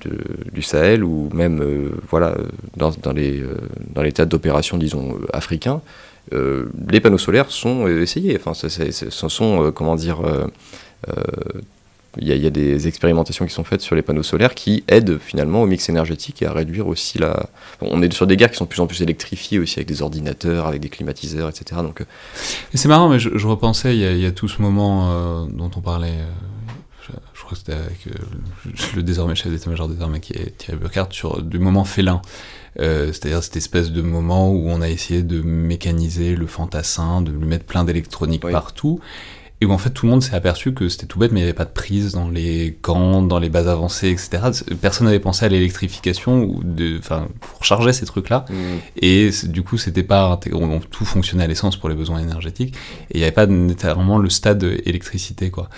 du 0.51 0.63
Sahel, 0.63 1.05
ou 1.05 1.29
même 1.35 1.61
euh, 1.61 1.91
voilà, 2.09 2.39
dans, 2.75 2.91
dans, 3.03 3.13
les, 3.13 3.45
dans 3.95 4.01
les 4.01 4.13
tas 4.13 4.25
d'opérations, 4.25 4.79
disons, 4.79 5.19
africains, 5.35 5.83
les 6.33 7.01
panneaux 7.01 7.19
solaires 7.19 7.51
sont 7.51 7.87
essayés. 7.89 8.39
Enfin, 8.39 8.55
ce 8.55 9.29
sont, 9.29 9.73
comment 9.73 9.97
dire, 9.97 10.21
il 12.19 12.29
y, 12.29 12.47
a, 12.47 12.51
des 12.51 12.89
expérimentations 12.89 13.47
qui 13.47 13.53
sont 13.53 13.65
faites 13.65 13.83
sur 13.83 13.95
les 13.95 14.03
panneaux 14.03 14.23
solaires 14.23 14.55
qui 14.55 14.85
aident 14.89 15.19
finalement 15.19 15.63
au 15.63 15.67
mix 15.67 15.89
énergétique 15.89 16.41
et 16.43 16.47
à 16.47 16.53
réduire 16.53 16.87
aussi 16.87 17.19
la. 17.19 17.49
on 17.81 18.01
est 18.01 18.13
sur 18.13 18.27
des 18.27 18.37
guerres 18.37 18.51
qui 18.51 18.57
sont 18.57 18.65
de 18.65 18.71
plus 18.71 18.81
en 18.81 18.87
plus 18.87 19.03
électrifiées 19.03 19.59
aussi 19.59 19.79
avec 19.79 19.89
des 19.89 20.03
ordinateurs, 20.03 20.67
avec 20.67 20.81
des 20.81 20.89
climatiseurs, 20.89 21.49
etc. 21.49 21.83
Donc. 21.83 22.01
Euh, 22.01 22.05
c'est 22.75 22.89
marrant, 22.89 23.09
mais 23.09 23.19
je, 23.19 23.47
repensais, 23.47 23.97
il 23.97 24.19
y, 24.19 24.27
a, 24.27 24.33
tout 24.33 24.49
ce 24.49 24.63
moment 24.63 25.11
euh, 25.11 25.47
dont 25.53 25.71
on 25.77 25.81
parlait. 25.81 26.09
Euh, 26.09 27.13
je, 27.35 27.41
crois 27.41 27.51
que 27.51 27.59
c'était 27.59 27.73
avec 27.75 28.09
le 28.97 29.03
désormais 29.03 29.35
chef 29.35 29.53
d'état-major 29.53 29.89
des 29.89 30.03
armées 30.03 30.21
qui 30.21 30.33
est 30.33 30.57
Thierry 30.57 30.81
Burkhardt 30.81 31.13
sur 31.13 31.43
du 31.43 31.59
moment 31.59 31.85
félin. 31.85 32.21
C'est-à-dire 32.79 33.43
cette 33.43 33.57
espèce 33.57 33.91
de 33.91 34.03
moment 34.03 34.51
où 34.51 34.69
on 34.69 34.81
a 34.81 34.89
essayé 34.89 35.23
de 35.23 35.41
mécaniser 35.41 36.37
le 36.37 36.47
fantassin, 36.47 37.23
de 37.23 37.31
lui 37.31 37.47
mettre 37.47 37.65
plein 37.65 37.85
d'électronique 37.85 38.43
partout, 38.43 39.01
et 39.61 39.67
où 39.67 39.73
en 39.73 39.79
fait 39.79 39.91
tout 39.91 40.05
le 40.05 40.13
monde 40.13 40.23
s'est 40.23 40.35
aperçu 40.35 40.75
que 40.75 40.89
c'était 40.89 41.07
tout 41.07 41.19
bête, 41.19 41.33
mais 41.33 41.41
il 41.41 41.43
n'y 41.45 41.49
avait 41.49 41.57
pas 41.57 41.65
de 41.65 41.71
prise 41.71 42.13
dans 42.13 42.29
les 42.29 42.77
camps, 42.83 43.23
dans 43.23 43.39
les 43.39 43.49
bases 43.49 43.69
avancées, 43.69 44.11
etc. 44.11 44.39
Personne 44.83 45.07
n'avait 45.07 45.19
pensé 45.19 45.47
à 45.47 45.49
l'électrification 45.49 46.45
ou 46.45 46.61
de, 46.63 46.99
enfin, 46.99 47.29
pour 47.41 47.65
charger 47.65 47.95
ces 47.95 48.05
trucs-là. 48.05 48.45
Mm. 48.51 48.55
Et 49.01 49.31
du 49.45 49.63
coup, 49.63 49.79
c'était 49.79 50.03
pas 50.03 50.39
tout 50.91 51.05
fonctionnait 51.05 51.45
à 51.45 51.47
l'essence 51.47 51.77
pour 51.77 51.89
les 51.89 51.95
besoins 51.95 52.19
énergétiques, 52.19 52.75
et 53.11 53.15
il 53.15 53.19
n'y 53.19 53.23
avait 53.23 53.33
pas 53.33 53.47
nécessairement 53.47 54.19
le 54.19 54.29
stade 54.29 54.63
électricité, 54.85 55.51
quoi. 55.51 55.69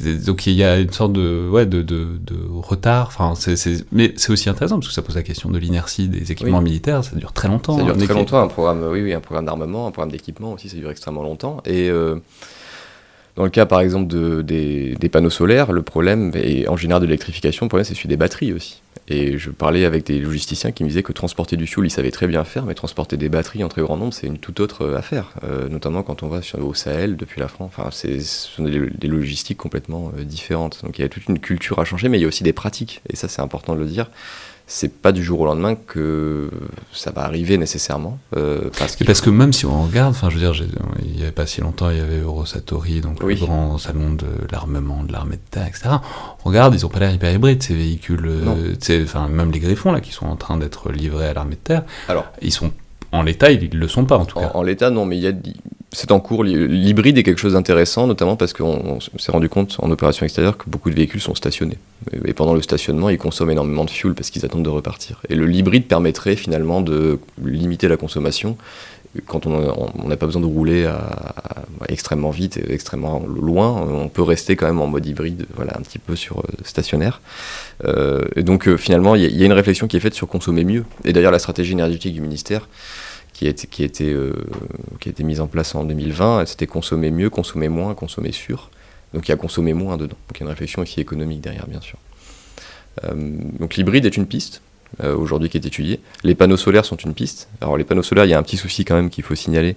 Donc 0.00 0.46
il 0.46 0.54
y 0.54 0.64
a 0.64 0.78
une 0.78 0.92
sorte 0.92 1.12
de, 1.12 1.48
ouais, 1.48 1.64
de, 1.64 1.82
de, 1.82 2.18
de 2.18 2.36
retard. 2.50 3.06
Enfin, 3.08 3.34
c'est, 3.36 3.86
mais 3.92 4.12
c'est 4.16 4.32
aussi 4.32 4.48
intéressant 4.48 4.76
parce 4.76 4.88
que 4.88 4.94
ça 4.94 5.02
pose 5.02 5.14
la 5.14 5.22
question 5.22 5.48
de 5.48 5.58
l'inertie 5.58 6.08
des 6.08 6.32
équipements 6.32 6.60
militaires. 6.60 7.04
Ça 7.04 7.14
dure 7.14 7.32
très 7.32 7.48
longtemps. 7.48 7.76
Ça 7.78 7.84
dure 7.84 7.96
très 7.96 8.14
longtemps. 8.14 8.42
Un 8.42 8.48
programme, 8.48 8.84
oui, 8.90 9.00
oui, 9.02 9.12
un 9.12 9.20
programme 9.20 9.46
d'armement, 9.46 9.86
un 9.86 9.90
programme 9.90 10.10
d'équipement 10.10 10.52
aussi, 10.52 10.68
ça 10.68 10.76
dure 10.76 10.90
extrêmement 10.90 11.22
longtemps. 11.22 11.58
Et 11.64 11.88
euh, 11.88 12.16
dans 13.36 13.44
le 13.44 13.50
cas, 13.50 13.64
par 13.64 13.80
exemple, 13.80 14.08
de, 14.08 14.42
des, 14.42 15.08
panneaux 15.08 15.30
solaires, 15.30 15.72
le 15.72 15.82
problème, 15.82 16.32
et 16.34 16.68
en 16.68 16.76
général 16.76 17.00
de 17.00 17.06
l'électrification, 17.06 17.66
le 17.66 17.68
problème, 17.68 17.84
c'est 17.84 17.94
celui 17.94 18.08
des 18.08 18.16
batteries 18.16 18.52
aussi. 18.52 18.82
Et 19.08 19.36
je 19.38 19.50
parlais 19.50 19.84
avec 19.84 20.06
des 20.06 20.20
logisticiens 20.20 20.70
qui 20.70 20.84
me 20.84 20.88
disaient 20.88 21.02
que 21.02 21.12
transporter 21.12 21.56
du 21.56 21.66
fuel, 21.66 21.86
ils 21.86 21.90
savaient 21.90 22.10
très 22.10 22.26
bien 22.26 22.44
faire, 22.44 22.64
mais 22.64 22.74
transporter 22.74 23.16
des 23.16 23.28
batteries 23.28 23.64
en 23.64 23.68
très 23.68 23.82
grand 23.82 23.96
nombre, 23.96 24.12
c'est 24.12 24.26
une 24.26 24.38
toute 24.38 24.60
autre 24.60 24.82
euh, 24.82 24.96
affaire. 24.96 25.32
Euh, 25.44 25.68
notamment 25.68 26.02
quand 26.02 26.22
on 26.22 26.28
va 26.28 26.40
sur, 26.40 26.64
au 26.64 26.72
Sahel, 26.74 27.16
depuis 27.16 27.40
la 27.40 27.48
France. 27.48 27.72
Enfin, 27.76 27.90
ce 27.90 28.20
sont 28.20 28.64
des, 28.64 29.08
logistiques 29.08 29.58
complètement 29.58 30.12
euh, 30.16 30.24
différentes. 30.24 30.82
Donc 30.84 30.98
il 30.98 31.02
y 31.02 31.04
a 31.04 31.08
toute 31.08 31.26
une 31.28 31.40
culture 31.40 31.78
à 31.78 31.84
changer, 31.84 32.08
mais 32.08 32.18
il 32.18 32.22
y 32.22 32.24
a 32.24 32.28
aussi 32.28 32.44
des 32.44 32.52
pratiques. 32.52 33.00
Et 33.10 33.16
ça, 33.16 33.28
c'est 33.28 33.42
important 33.42 33.74
de 33.74 33.80
le 33.80 33.86
dire 33.86 34.08
c'est 34.72 34.90
pas 34.90 35.12
du 35.12 35.22
jour 35.22 35.40
au 35.40 35.44
lendemain 35.44 35.74
que 35.74 36.48
ça 36.94 37.10
va 37.10 37.24
arriver 37.24 37.58
nécessairement. 37.58 38.18
Euh, 38.34 38.70
parce, 38.78 38.96
parce 38.96 39.20
que 39.20 39.28
même 39.28 39.52
si 39.52 39.66
on 39.66 39.82
regarde, 39.82 40.12
enfin 40.12 40.30
je 40.30 40.38
veux 40.38 40.40
dire, 40.40 40.66
il 41.04 41.20
y 41.20 41.22
avait 41.22 41.30
pas 41.30 41.46
si 41.46 41.60
longtemps, 41.60 41.90
il 41.90 41.98
y 41.98 42.00
avait 42.00 42.20
Eurosatori, 42.20 43.02
donc 43.02 43.22
le 43.22 43.34
grand 43.34 43.76
salon 43.76 44.14
de 44.14 44.26
l'armement, 44.50 45.04
de 45.04 45.12
l'armée 45.12 45.36
de 45.36 45.42
terre, 45.50 45.66
etc. 45.66 45.96
On 46.44 46.48
regarde, 46.48 46.74
ils 46.74 46.86
ont 46.86 46.88
pas 46.88 47.00
l'air 47.00 47.12
hyper 47.12 47.30
hybrides 47.30 47.62
ces 47.62 47.74
véhicules, 47.74 48.26
euh, 48.26 49.04
enfin 49.04 49.28
même 49.28 49.50
les 49.50 49.60
Griffons 49.60 49.92
là 49.92 50.00
qui 50.00 50.10
sont 50.10 50.26
en 50.26 50.36
train 50.36 50.56
d'être 50.56 50.90
livrés 50.90 51.28
à 51.28 51.34
l'armée 51.34 51.56
de 51.56 51.60
terre. 51.60 51.82
Alors, 52.08 52.24
ils 52.40 52.50
sont 52.50 52.72
en 53.12 53.22
l'état, 53.22 53.50
ils 53.52 53.68
ne 53.74 53.78
le 53.78 53.88
sont 53.88 54.06
pas 54.06 54.16
en 54.16 54.24
tout 54.24 54.38
cas. 54.38 54.52
En, 54.54 54.62
l'état, 54.62 54.88
non, 54.88 55.04
mais 55.04 55.18
il 55.18 55.22
y 55.22 55.28
a, 55.28 55.32
c'est 55.92 56.10
en 56.10 56.20
cours. 56.20 56.42
L'hybride 56.42 57.18
est 57.18 57.22
quelque 57.22 57.38
chose 57.38 57.52
d'intéressant, 57.52 58.06
notamment 58.06 58.36
parce 58.36 58.52
qu'on 58.52 58.98
s'est 59.18 59.32
rendu 59.32 59.48
compte 59.48 59.76
en 59.78 59.90
opération 59.90 60.24
extérieure 60.24 60.56
que 60.56 60.68
beaucoup 60.68 60.90
de 60.90 60.94
véhicules 60.94 61.20
sont 61.20 61.34
stationnés. 61.34 61.78
Et 62.24 62.32
pendant 62.32 62.54
le 62.54 62.62
stationnement, 62.62 63.10
ils 63.10 63.18
consomment 63.18 63.50
énormément 63.50 63.84
de 63.84 63.90
fuel 63.90 64.14
parce 64.14 64.30
qu'ils 64.30 64.44
attendent 64.44 64.64
de 64.64 64.70
repartir. 64.70 65.20
Et 65.28 65.34
le 65.34 65.50
hybride 65.52 65.86
permettrait 65.86 66.36
finalement 66.36 66.80
de 66.80 67.18
limiter 67.44 67.88
la 67.88 67.96
consommation 67.96 68.56
quand 69.26 69.46
on 69.46 70.08
n'a 70.08 70.16
pas 70.16 70.24
besoin 70.24 70.40
de 70.40 70.46
rouler 70.46 70.86
à, 70.86 71.66
extrêmement 71.88 72.30
vite 72.30 72.56
et 72.56 72.72
extrêmement 72.72 73.22
loin, 73.26 73.86
on 73.86 74.08
peut 74.08 74.22
rester 74.22 74.56
quand 74.56 74.66
même 74.66 74.80
en 74.80 74.86
mode 74.86 75.04
hybride, 75.04 75.44
voilà, 75.54 75.76
un 75.76 75.82
petit 75.82 75.98
peu 75.98 76.16
sur 76.16 76.42
stationnaire. 76.64 77.20
et 77.84 78.42
donc 78.42 78.74
finalement, 78.76 79.14
il 79.14 79.36
y, 79.36 79.42
a 79.42 79.46
une 79.46 79.52
réflexion 79.52 79.86
qui 79.86 79.98
est 79.98 80.00
faite 80.00 80.14
sur 80.14 80.28
consommer 80.28 80.64
mieux. 80.64 80.84
Et 81.04 81.12
d'ailleurs, 81.12 81.32
la 81.32 81.38
stratégie 81.38 81.72
énergétique 81.72 82.14
du 82.14 82.22
ministère 82.22 82.68
qui 83.42 83.48
a 83.48 83.50
été, 83.50 83.66
qui 83.66 83.82
était, 83.82 84.12
euh, 84.12 84.32
qui 85.00 85.08
a 85.08 85.24
mise 85.24 85.40
en 85.40 85.48
place 85.48 85.74
en 85.74 85.84
2020, 85.84 86.46
c'était 86.46 86.68
consommer 86.68 87.10
mieux, 87.10 87.28
consommer 87.28 87.68
moins, 87.68 87.94
consommer 87.94 88.30
sûr. 88.30 88.70
Donc 89.14 89.26
il 89.26 89.30
y 89.30 89.34
a 89.34 89.36
consommer 89.36 89.74
moins 89.74 89.96
dedans. 89.96 90.16
Donc 90.28 90.36
il 90.36 90.40
y 90.40 90.42
a 90.42 90.46
une 90.46 90.50
réflexion 90.50 90.82
aussi 90.82 91.00
économique 91.00 91.40
derrière, 91.40 91.66
bien 91.66 91.80
sûr. 91.80 91.98
Euh, 93.04 93.14
donc 93.58 93.74
l'hybride 93.74 94.06
est 94.06 94.16
une 94.16 94.26
piste. 94.26 94.62
Euh, 95.02 95.16
aujourd'hui 95.16 95.48
qui 95.48 95.56
est 95.56 95.66
étudiée. 95.66 96.00
Les 96.22 96.34
panneaux 96.34 96.58
solaires 96.58 96.84
sont 96.84 96.96
une 96.96 97.14
piste. 97.14 97.48
Alors 97.60 97.76
les 97.76 97.84
panneaux 97.84 98.02
solaires, 98.02 98.26
il 98.26 98.30
y 98.30 98.34
a 98.34 98.38
un 98.38 98.42
petit 98.42 98.58
souci 98.58 98.84
quand 98.84 98.94
même 98.94 99.10
qu'il 99.10 99.24
faut 99.24 99.34
signaler, 99.34 99.74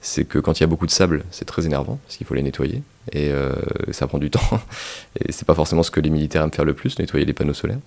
c'est 0.00 0.24
que 0.24 0.38
quand 0.38 0.58
il 0.58 0.62
y 0.62 0.64
a 0.64 0.66
beaucoup 0.66 0.86
de 0.86 0.90
sable, 0.90 1.24
c'est 1.30 1.44
très 1.44 1.66
énervant, 1.66 2.00
parce 2.04 2.16
qu'il 2.16 2.26
faut 2.26 2.34
les 2.34 2.42
nettoyer, 2.42 2.82
et 3.12 3.30
ça 3.90 4.06
prend 4.06 4.18
du 4.18 4.30
temps, 4.30 4.60
et 5.20 5.32
c'est 5.32 5.46
pas 5.46 5.54
forcément 5.54 5.82
ce 5.82 5.90
que 5.90 6.00
les 6.00 6.08
militaires 6.08 6.42
aiment 6.42 6.52
faire 6.52 6.64
le 6.64 6.72
plus, 6.72 6.98
nettoyer 6.98 7.26
les 7.26 7.34
panneaux 7.34 7.54
solaires. 7.54 7.78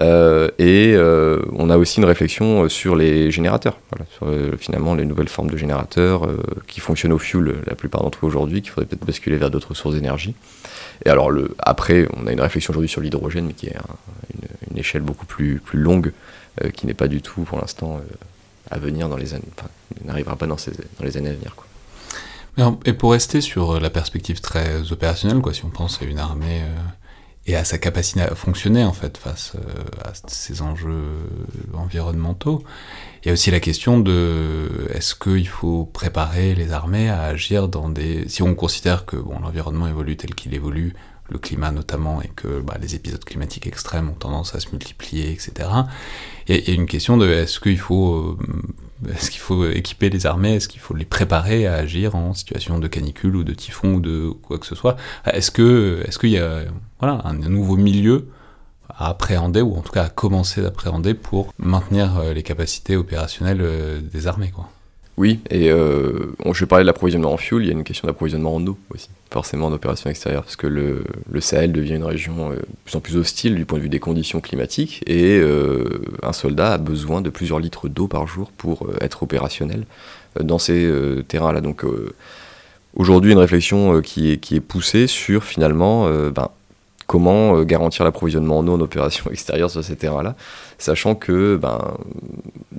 Euh, 0.00 0.48
et 0.58 0.94
euh, 0.94 1.42
on 1.52 1.68
a 1.68 1.76
aussi 1.76 2.00
une 2.00 2.06
réflexion 2.06 2.68
sur 2.68 2.96
les 2.96 3.30
générateurs, 3.30 3.78
sur 4.16 4.26
finalement 4.58 4.94
les 4.94 5.04
nouvelles 5.04 5.28
formes 5.28 5.50
de 5.50 5.56
générateurs 5.56 6.26
qui 6.66 6.80
fonctionnent 6.80 7.12
au 7.12 7.18
fuel, 7.18 7.56
la 7.66 7.74
plupart 7.74 8.02
d'entre 8.02 8.24
eux 8.24 8.28
aujourd'hui, 8.28 8.62
qu'il 8.62 8.70
faudrait 8.70 8.86
peut-être 8.86 9.04
basculer 9.04 9.36
vers 9.36 9.50
d'autres 9.50 9.74
sources 9.74 9.94
d'énergie. 9.94 10.34
Et 11.04 11.10
alors 11.10 11.30
après, 11.58 12.08
on 12.16 12.26
a 12.26 12.32
une 12.32 12.40
réflexion 12.40 12.72
aujourd'hui 12.72 12.88
sur 12.88 13.00
l'hydrogène, 13.00 13.46
mais 13.46 13.54
qui 13.54 13.66
est 13.66 13.76
une, 14.70 14.78
échelle 14.78 15.02
beaucoup 15.02 15.26
plus, 15.26 15.60
longue, 15.72 16.12
qui 16.74 16.86
n'est 16.86 16.94
pas 16.94 17.08
du 17.08 17.20
tout 17.20 17.42
pour 17.42 17.58
l'instant 17.58 18.00
à 18.70 18.78
venir 18.78 19.08
dans 19.08 19.16
les 19.16 19.34
années, 19.34 19.44
n'arrivera 20.04 20.36
pas 20.36 20.46
dans, 20.46 20.56
les 21.00 21.16
années 21.16 21.30
à 21.30 21.34
venir. 21.34 21.54
Et 22.84 22.92
pour 22.92 23.12
rester 23.12 23.40
sur 23.40 23.72
euh, 23.72 23.80
la 23.80 23.90
perspective 23.90 24.40
très 24.40 24.92
opérationnelle, 24.92 25.40
si 25.52 25.64
on 25.64 25.70
pense 25.70 26.00
à 26.02 26.04
une 26.04 26.18
armée 26.18 26.60
euh, 26.62 26.76
et 27.46 27.56
à 27.56 27.64
sa 27.64 27.78
capacité 27.78 28.22
à 28.22 28.34
fonctionner 28.34 28.84
en 28.84 28.92
fait 28.92 29.18
face 29.18 29.52
euh, 29.56 29.82
à 30.04 30.12
ces 30.28 30.62
enjeux 30.62 31.08
environnementaux, 31.74 32.62
il 33.22 33.28
y 33.28 33.30
a 33.30 33.32
aussi 33.32 33.50
la 33.50 33.60
question 33.60 33.98
de 33.98 34.88
est-ce 34.94 35.14
qu'il 35.14 35.48
faut 35.48 35.84
préparer 35.84 36.54
les 36.54 36.72
armées 36.72 37.08
à 37.08 37.22
agir 37.22 37.68
dans 37.68 37.88
des 37.88 38.28
si 38.28 38.42
on 38.42 38.54
considère 38.54 39.06
que 39.06 39.16
bon 39.16 39.38
l'environnement 39.40 39.88
évolue 39.88 40.16
tel 40.16 40.34
qu'il 40.34 40.54
évolue 40.54 40.94
le 41.32 41.38
climat 41.38 41.72
notamment, 41.72 42.22
et 42.22 42.28
que 42.28 42.60
bah, 42.60 42.76
les 42.80 42.94
épisodes 42.94 43.24
climatiques 43.24 43.66
extrêmes 43.66 44.08
ont 44.08 44.14
tendance 44.14 44.54
à 44.54 44.60
se 44.60 44.68
multiplier, 44.70 45.32
etc. 45.32 45.68
Y, 46.48 46.70
a 46.70 46.74
une 46.74 46.86
question 46.86 47.16
de 47.16 47.28
est-ce 47.28 47.58
qu'il 47.58 47.78
faut, 47.78 48.14
euh, 48.14 49.12
est-ce 49.12 49.30
qu'il 49.30 49.40
faut 49.40 49.68
équiper 49.68 50.10
les 50.10 50.26
armées, 50.26 50.56
est-ce 50.56 50.68
qu'il 50.68 50.80
faut 50.80 50.94
les 50.94 51.04
préparer 51.04 51.66
à 51.66 51.74
agir 51.74 52.14
en 52.14 52.34
situation 52.34 52.78
de 52.78 52.88
canicule 52.88 53.36
ou 53.36 53.44
de 53.44 53.54
typhon 53.54 53.94
ou 53.94 54.00
de 54.00 54.30
quoi 54.42 54.58
que 54.58 54.66
ce 54.66 54.74
soit? 54.74 54.96
Est-ce 55.26 55.50
que, 55.50 56.02
est-ce 56.06 56.18
qu'il 56.18 56.30
y 56.30 56.38
a 56.38 56.64
voilà, 57.02 57.20
un 57.24 57.34
nouveau 57.34 57.76
milieu 57.76 58.28
à 58.88 59.08
appréhender, 59.08 59.60
ou 59.60 59.74
en 59.74 59.80
tout 59.80 59.90
cas 59.90 60.04
à 60.04 60.08
commencer 60.08 60.62
d'appréhender 60.62 61.14
pour 61.14 61.52
maintenir 61.58 62.18
euh, 62.18 62.32
les 62.32 62.44
capacités 62.44 62.96
opérationnelles 62.96 63.60
euh, 63.60 64.00
des 64.00 64.28
armées. 64.28 64.52
Oui, 65.16 65.40
et 65.50 65.72
euh, 65.72 66.32
je 66.52 66.60
vais 66.60 66.66
parler 66.66 66.84
de 66.84 66.86
l'approvisionnement 66.86 67.32
en 67.32 67.36
fuel, 67.36 67.62
il 67.62 67.66
y 67.66 67.70
a 67.70 67.72
une 67.72 67.82
question 67.82 68.06
d'approvisionnement 68.06 68.54
en 68.54 68.64
eau 68.68 68.78
aussi, 68.94 69.08
forcément 69.32 69.66
en 69.66 69.72
opération 69.72 70.10
extérieure, 70.10 70.44
parce 70.44 70.54
que 70.54 70.68
le, 70.68 71.04
Sahel 71.40 71.72
devient 71.72 71.96
une 71.96 72.04
région 72.04 72.50
de 72.50 72.62
plus 72.84 72.96
en 72.96 73.00
plus 73.00 73.16
hostile 73.16 73.56
du 73.56 73.66
point 73.66 73.78
de 73.78 73.82
vue 73.82 73.88
des 73.88 73.98
conditions 73.98 74.40
climatiques, 74.40 75.02
et 75.06 75.42
un 76.22 76.32
soldat 76.32 76.72
a 76.72 76.78
besoin 76.78 77.20
de 77.20 77.28
plusieurs 77.28 77.58
litres 77.58 77.88
d'eau 77.88 78.08
par 78.08 78.26
jour 78.26 78.50
pour 78.56 78.88
être 79.02 79.22
opérationnel 79.22 79.84
dans 80.40 80.58
ces 80.58 80.90
terrains-là. 81.28 81.60
Donc 81.60 81.84
aujourd'hui, 82.96 83.32
une 83.32 83.38
réflexion 83.38 84.00
qui, 84.00 84.32
est, 84.32 84.38
qui 84.38 84.56
est 84.56 84.60
poussée 84.60 85.06
sur 85.06 85.44
finalement 85.44 86.08
ben, 86.30 86.48
comment 87.12 87.62
garantir 87.62 88.06
l'approvisionnement 88.06 88.60
en 88.60 88.66
eau 88.66 88.72
en 88.72 88.80
opération 88.80 89.30
extérieure 89.30 89.70
sur 89.70 89.84
ces 89.84 89.96
terrains-là, 89.96 90.34
sachant 90.78 91.14
que 91.14 91.56
ben, 91.56 91.78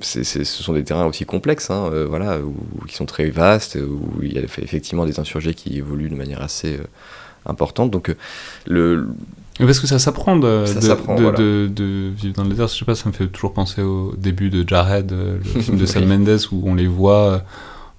ce 0.00 0.44
sont 0.44 0.72
des 0.72 0.82
terrains 0.82 1.06
aussi 1.06 1.24
complexes, 1.24 1.70
hein, 1.70 1.88
euh, 1.92 2.04
voilà, 2.08 2.40
où, 2.40 2.56
qui 2.88 2.96
sont 2.96 3.06
très 3.06 3.30
vastes, 3.30 3.76
où 3.76 4.20
il 4.22 4.32
y 4.32 4.38
a 4.38 4.42
effectivement 4.42 5.06
des 5.06 5.20
insurgés 5.20 5.54
qui 5.54 5.78
évoluent 5.78 6.08
de 6.08 6.16
manière 6.16 6.42
assez 6.42 6.74
euh, 6.74 6.84
importante. 7.46 7.92
Donc, 7.92 8.08
euh, 8.08 8.16
le, 8.66 9.06
parce 9.60 9.78
que 9.78 9.86
ça 9.86 10.00
s'apprend 10.00 10.36
de, 10.36 10.64
de, 10.66 10.94
voilà. 11.06 11.30
de, 11.38 11.70
de, 11.72 12.10
vivre 12.16 12.34
dans 12.34 12.42
le 12.42 12.48
désert. 12.48 12.66
Je 12.66 12.76
sais 12.76 12.84
pas, 12.84 12.96
ça 12.96 13.08
me 13.08 13.14
fait 13.14 13.28
toujours 13.28 13.52
penser 13.52 13.82
au 13.82 14.14
début 14.18 14.50
de 14.50 14.68
Jared, 14.68 15.12
le 15.12 15.60
film 15.60 15.78
de 15.78 15.86
Sam 15.86 16.06
Mendes, 16.06 16.40
où 16.50 16.68
on 16.68 16.74
les 16.74 16.88
voit 16.88 17.44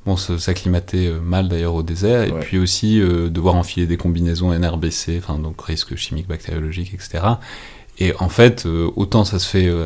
bon, 0.05 0.17
s'acclimater 0.17 1.11
mal 1.23 1.47
d'ailleurs 1.47 1.73
au 1.73 1.83
désert, 1.83 2.23
et 2.23 2.31
puis 2.31 2.57
aussi 2.57 2.99
euh, 2.99 3.29
devoir 3.29 3.55
enfiler 3.55 3.87
des 3.87 3.97
combinaisons 3.97 4.53
NRBC, 4.53 5.17
enfin 5.17 5.39
donc 5.39 5.61
risque 5.61 5.95
chimique, 5.95 6.27
bactériologique, 6.27 6.93
etc. 6.93 7.23
Et 7.99 8.13
en 8.19 8.29
fait, 8.29 8.65
euh, 8.65 8.89
autant 8.95 9.23
ça 9.23 9.39
se 9.39 9.47
fait 9.47 9.67
euh, 9.67 9.85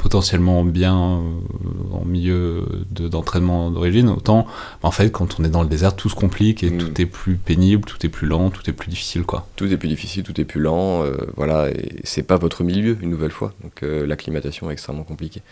potentiellement 0.00 0.64
bien 0.64 0.96
euh, 0.96 1.94
en 1.94 2.04
milieu 2.04 2.64
d'entraînement 2.90 3.70
d'origine, 3.70 4.08
autant 4.08 4.46
en 4.82 4.90
fait 4.90 5.10
quand 5.10 5.38
on 5.38 5.44
est 5.44 5.50
dans 5.50 5.62
le 5.62 5.68
désert 5.68 5.94
tout 5.94 6.08
se 6.08 6.14
complique 6.14 6.62
et 6.64 6.70
mm. 6.70 6.78
tout 6.78 7.00
est 7.00 7.06
plus 7.06 7.36
pénible, 7.36 7.84
tout 7.84 8.04
est 8.04 8.08
plus 8.08 8.26
lent, 8.26 8.50
tout 8.50 8.68
est 8.68 8.72
plus 8.72 8.88
difficile 8.88 9.24
quoi. 9.24 9.46
Tout 9.56 9.70
est 9.70 9.76
plus 9.76 9.88
difficile, 9.88 10.22
tout 10.22 10.40
est 10.40 10.44
plus 10.44 10.60
lent, 10.60 11.04
euh, 11.04 11.16
voilà, 11.36 11.68
et 11.70 12.00
c'est 12.04 12.22
pas 12.22 12.38
votre 12.38 12.64
milieu 12.64 12.96
une 13.02 13.10
nouvelle 13.10 13.30
fois, 13.30 13.52
donc 13.62 13.82
euh, 13.82 14.06
l'acclimatation 14.06 14.70
est 14.70 14.72
extrêmement 14.72 15.04
compliquée. 15.04 15.42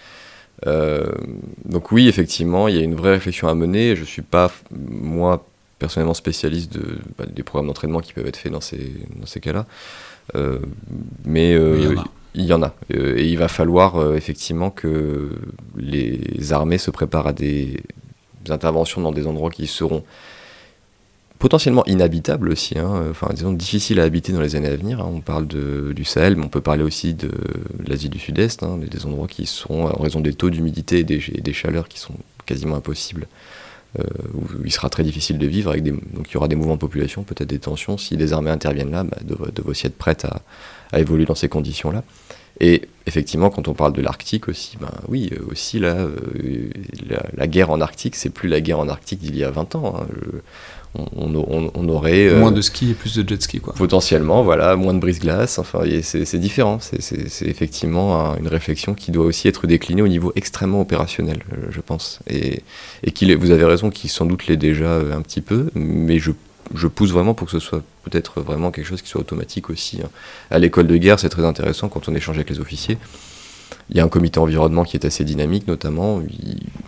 Euh, 0.67 1.07
donc 1.65 1.93
oui, 1.93 2.09
effectivement, 2.09 2.69
il 2.69 2.77
y 2.77 2.79
a 2.79 2.83
une 2.83 2.95
vraie 2.97 3.13
réflexion 3.13 3.49
à 3.49 3.55
mener. 3.55 3.97
Je 3.97 4.05
suis 4.05 4.23
pas 4.23 4.51
moi 4.71 5.47
personnellement 5.79 6.15
spécialiste 6.15 6.73
de, 6.73 6.99
bah, 7.17 7.27
des 7.27 7.43
programmes 7.43 7.69
d'entraînement 7.69 8.01
qui 8.01 8.13
peuvent 8.13 8.27
être 8.27 8.37
faits 8.37 8.51
dans 8.51 8.61
ces, 8.61 8.93
dans 9.17 9.27
ces 9.27 9.41
cas-là, 9.41 9.67
mais 11.25 11.57
il 12.35 12.45
y 12.45 12.53
en 12.53 12.63
a. 12.63 12.73
Euh, 12.95 13.17
et 13.17 13.27
il 13.27 13.37
va 13.37 13.49
falloir 13.49 13.97
euh, 13.97 14.15
effectivement 14.15 14.71
que 14.71 15.31
les 15.77 16.53
armées 16.53 16.79
se 16.79 16.91
préparent 16.91 17.27
à 17.27 17.33
des 17.33 17.83
interventions 18.49 19.01
dans 19.01 19.13
des 19.13 19.27
endroits 19.27 19.51
qui 19.51 19.67
seront 19.67 20.05
potentiellement 21.39 21.85
inhabitables 21.87 22.51
aussi, 22.51 22.79
hein, 22.79 23.05
enfin 23.11 23.29
disons 23.33 23.53
difficiles 23.53 24.01
à 24.01 24.05
habiter 24.05 24.33
dans 24.33 24.41
les 24.41 24.57
années 24.57 24.69
à 24.69 24.77
venir. 24.77 25.01
Hein. 25.01 25.11
On 25.13 25.21
parle 25.21 25.47
de, 25.47 25.93
du 25.95 26.05
Sahel, 26.05 26.37
mais 26.37 26.45
on 26.45 26.49
peut 26.49 26.61
parler 26.61 26.83
aussi 26.83 27.15
de 27.15 27.31
l'Asie 27.87 28.09
du 28.09 28.19
Sud-Est, 28.19 28.63
hein, 28.63 28.79
des 28.79 29.07
endroits 29.07 29.29
qui 29.29 29.47
sont, 29.47 29.83
en 29.83 30.03
raison 30.03 30.21
des 30.21 30.33
taux 30.33 30.51
d'humidité 30.51 31.01
et 31.01 31.05
des, 31.05 31.19
des, 31.19 31.53
chaleurs 31.53 31.89
qui 31.89 32.01
sont 32.01 32.15
quasiment 32.45 32.77
impossibles, 32.77 33.29
euh, 33.99 34.03
où 34.35 34.47
il 34.65 34.73
sera 34.73 34.91
très 34.91 35.05
difficile 35.05 35.39
de 35.39 35.47
vivre, 35.47 35.71
avec 35.71 35.85
des, 35.85 35.93
donc 35.93 36.31
il 36.31 36.35
y 36.35 36.37
aura 36.37 36.49
des 36.49 36.57
mouvements 36.57 36.75
de 36.75 36.81
population, 36.81 37.23
peut-être 37.23 37.49
des 37.49 37.61
tensions. 37.61 37.99
Si 37.99 38.17
les 38.17 38.33
armées 38.33 38.51
interviennent 38.51 38.91
là, 38.91 39.05
bah, 39.05 39.19
devraient 39.23 39.53
de 39.53 39.63
aussi 39.63 39.89
prêtes 39.91 40.25
à, 40.25 40.43
à 40.93 40.99
évoluer 40.99 41.25
dans 41.25 41.37
ces 41.37 41.49
conditions-là. 41.49 42.03
Et 42.61 42.89
effectivement, 43.07 43.51
quand 43.51 43.69
on 43.69 43.75
parle 43.75 43.93
de 43.93 44.03
l'Arctique 44.03 44.49
aussi, 44.49 44.77
ben 44.81 44.91
oui, 45.07 45.31
euh, 45.33 45.45
aussi 45.51 45.79
là, 45.79 45.95
euh, 45.95 46.71
la, 47.37 47.47
guerre 47.47 47.71
en 47.71 47.81
Arctique, 47.81 48.17
c'est 48.17 48.31
plus 48.31 48.49
la 48.49 48.61
guerre 48.61 48.81
en 48.81 48.89
Arctique 48.89 49.21
d'il 49.21 49.37
y 49.37 49.45
a 49.45 49.51
20 49.51 49.77
ans. 49.77 50.01
Hein. 50.01 50.07
On, 50.95 51.35
on, 51.35 51.71
on, 51.75 51.89
aurait 51.89 52.29
euh, 52.29 52.39
moins 52.41 52.51
de 52.51 52.61
ski 52.61 52.91
et 52.91 52.95
plus 52.95 53.17
de 53.17 53.29
jet 53.29 53.41
ski, 53.43 53.61
quoi. 53.61 53.75
Potentiellement, 53.75 54.43
voilà, 54.43 54.75
moins 54.77 54.95
de 54.95 54.99
brise-glace. 54.99 55.59
Enfin, 55.59 55.81
c'est 56.03 56.39
différent. 56.39 56.79
C'est 56.81 57.47
effectivement 57.47 58.21
un, 58.21 58.37
une 58.37 58.49
réflexion 58.49 58.95
qui 58.95 59.11
doit 59.11 59.27
aussi 59.27 59.49
être 59.49 59.67
déclinée 59.67 60.03
au 60.03 60.09
niveau 60.09 60.33
extrêmement 60.35 60.81
opérationnel, 60.81 61.43
je 61.71 61.81
pense. 61.81 62.21
Et, 62.29 62.63
et 63.05 63.11
qui, 63.11 63.33
vous 63.35 63.51
avez 63.51 63.65
raison, 63.65 63.91
qui 63.91 64.09
sans 64.09 64.27
doute 64.27 64.47
l'est 64.47 64.57
déjà 64.57 64.97
un 64.97 65.23
petit 65.23 65.41
peu, 65.41 65.71
mais 65.75 66.19
je 66.19 66.33
je 66.75 66.87
pousse 66.87 67.11
vraiment 67.13 67.35
pour 67.35 67.47
que 67.47 67.53
ce 67.53 67.61
soit 67.61 67.83
peut-être 68.05 68.41
vraiment 68.41 68.71
quelque 68.71 68.87
chose 68.87 69.03
qui 69.03 69.09
soit 69.09 69.21
automatique 69.21 69.71
aussi. 69.71 70.01
Hein. 70.03 70.09
À 70.51 70.59
l'école 70.59 70.87
de 70.87 70.97
guerre, 70.97 71.19
c'est 71.19 71.29
très 71.29 71.45
intéressant 71.45 71.89
quand 71.89 72.09
on 72.09 72.15
échange 72.15 72.37
avec 72.37 72.51
les 72.51 72.61
officiers. 72.61 72.99
Il 73.91 73.97
y 73.97 74.01
a 74.01 74.05
un 74.05 74.09
comité 74.09 74.39
environnement 74.39 74.85
qui 74.85 74.97
est 74.97 75.07
assez 75.07 75.25
dynamique, 75.25 75.67
notamment. 75.67 76.21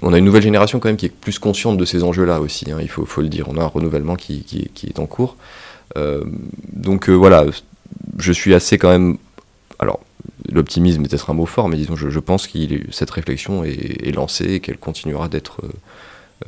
On 0.03 0.13
a 0.13 0.19
une 0.19 0.25
nouvelle 0.25 0.43
génération 0.43 0.81
quand 0.81 0.89
même 0.89 0.97
qui 0.97 1.07
est 1.07 1.15
plus 1.15 1.39
consciente 1.39 1.77
de 1.79 1.85
ces 1.85 2.03
enjeux-là 2.03 2.41
aussi, 2.41 2.71
hein, 2.71 2.79
il 2.81 2.89
faut, 2.89 3.07
le 3.23 3.29
dire. 3.29 3.49
On 3.49 3.57
a 3.57 3.63
un 3.63 3.67
renouvellement 3.67 4.17
qui, 4.17 4.71
est 4.87 4.99
en 4.99 5.07
cours. 5.07 5.37
Euh, 5.97 6.23
donc 6.73 7.09
euh, 7.09 7.15
voilà, 7.15 7.47
je 8.19 8.33
suis 8.33 8.55
assez 8.55 8.79
quand 8.79 8.91
même... 8.91 9.17
Alors, 9.79 10.01
l'optimisme 10.53 11.03
est 11.05 11.09
peut-être 11.09 11.31
un 11.31 11.35
mot 11.35 11.47
fort, 11.47 11.69
mais 11.69 11.77
disons, 11.77 11.97
je, 11.97 12.19
pense 12.19 12.47
que 12.47 12.59
cette 12.91 13.11
réflexion 13.11 13.65
est, 13.65 14.15
lancée 14.15 14.55
et 14.55 14.61
qu'elle 14.61 14.79
continuera 14.79 15.29
d'être... 15.29 15.63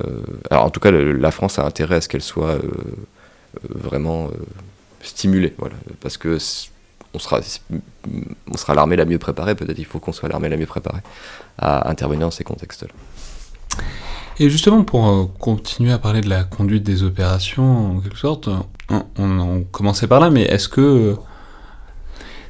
Euh, 0.03 0.21
alors 0.49 0.65
en 0.65 0.69
tout 0.69 0.79
cas, 0.79 0.91
la 0.91 1.31
France 1.31 1.59
a 1.59 1.65
intérêt 1.65 1.95
à 1.95 2.01
ce 2.01 2.07
qu'elle 2.07 2.21
soit 2.21 2.57
vraiment 3.69 4.27
euh, 4.27 4.29
stimulé, 5.01 5.53
voilà, 5.57 5.75
parce 6.01 6.17
que 6.17 6.37
on 7.13 7.19
sera, 7.19 7.39
on 8.51 8.57
sera 8.57 8.73
l'armée 8.73 8.95
la 8.95 9.05
mieux 9.05 9.19
préparée, 9.19 9.55
peut-être 9.55 9.77
il 9.77 9.85
faut 9.85 9.99
qu'on 9.99 10.13
soit 10.13 10.29
l'armée 10.29 10.49
la 10.49 10.57
mieux 10.57 10.65
préparée 10.65 11.01
à 11.57 11.89
intervenir 11.89 12.27
dans 12.27 12.31
ces 12.31 12.43
contextes-là. 12.43 12.93
Et 14.39 14.49
justement, 14.49 14.83
pour 14.83 15.07
euh, 15.07 15.25
continuer 15.39 15.91
à 15.91 15.99
parler 15.99 16.21
de 16.21 16.29
la 16.29 16.43
conduite 16.43 16.83
des 16.83 17.03
opérations, 17.03 17.97
en 17.97 17.99
quelque 17.99 18.17
sorte, 18.17 18.49
on, 18.89 19.03
on, 19.19 19.63
commençait 19.71 20.07
par 20.07 20.19
là, 20.19 20.31
mais 20.31 20.41
est-ce 20.43 20.67
que 20.67 21.15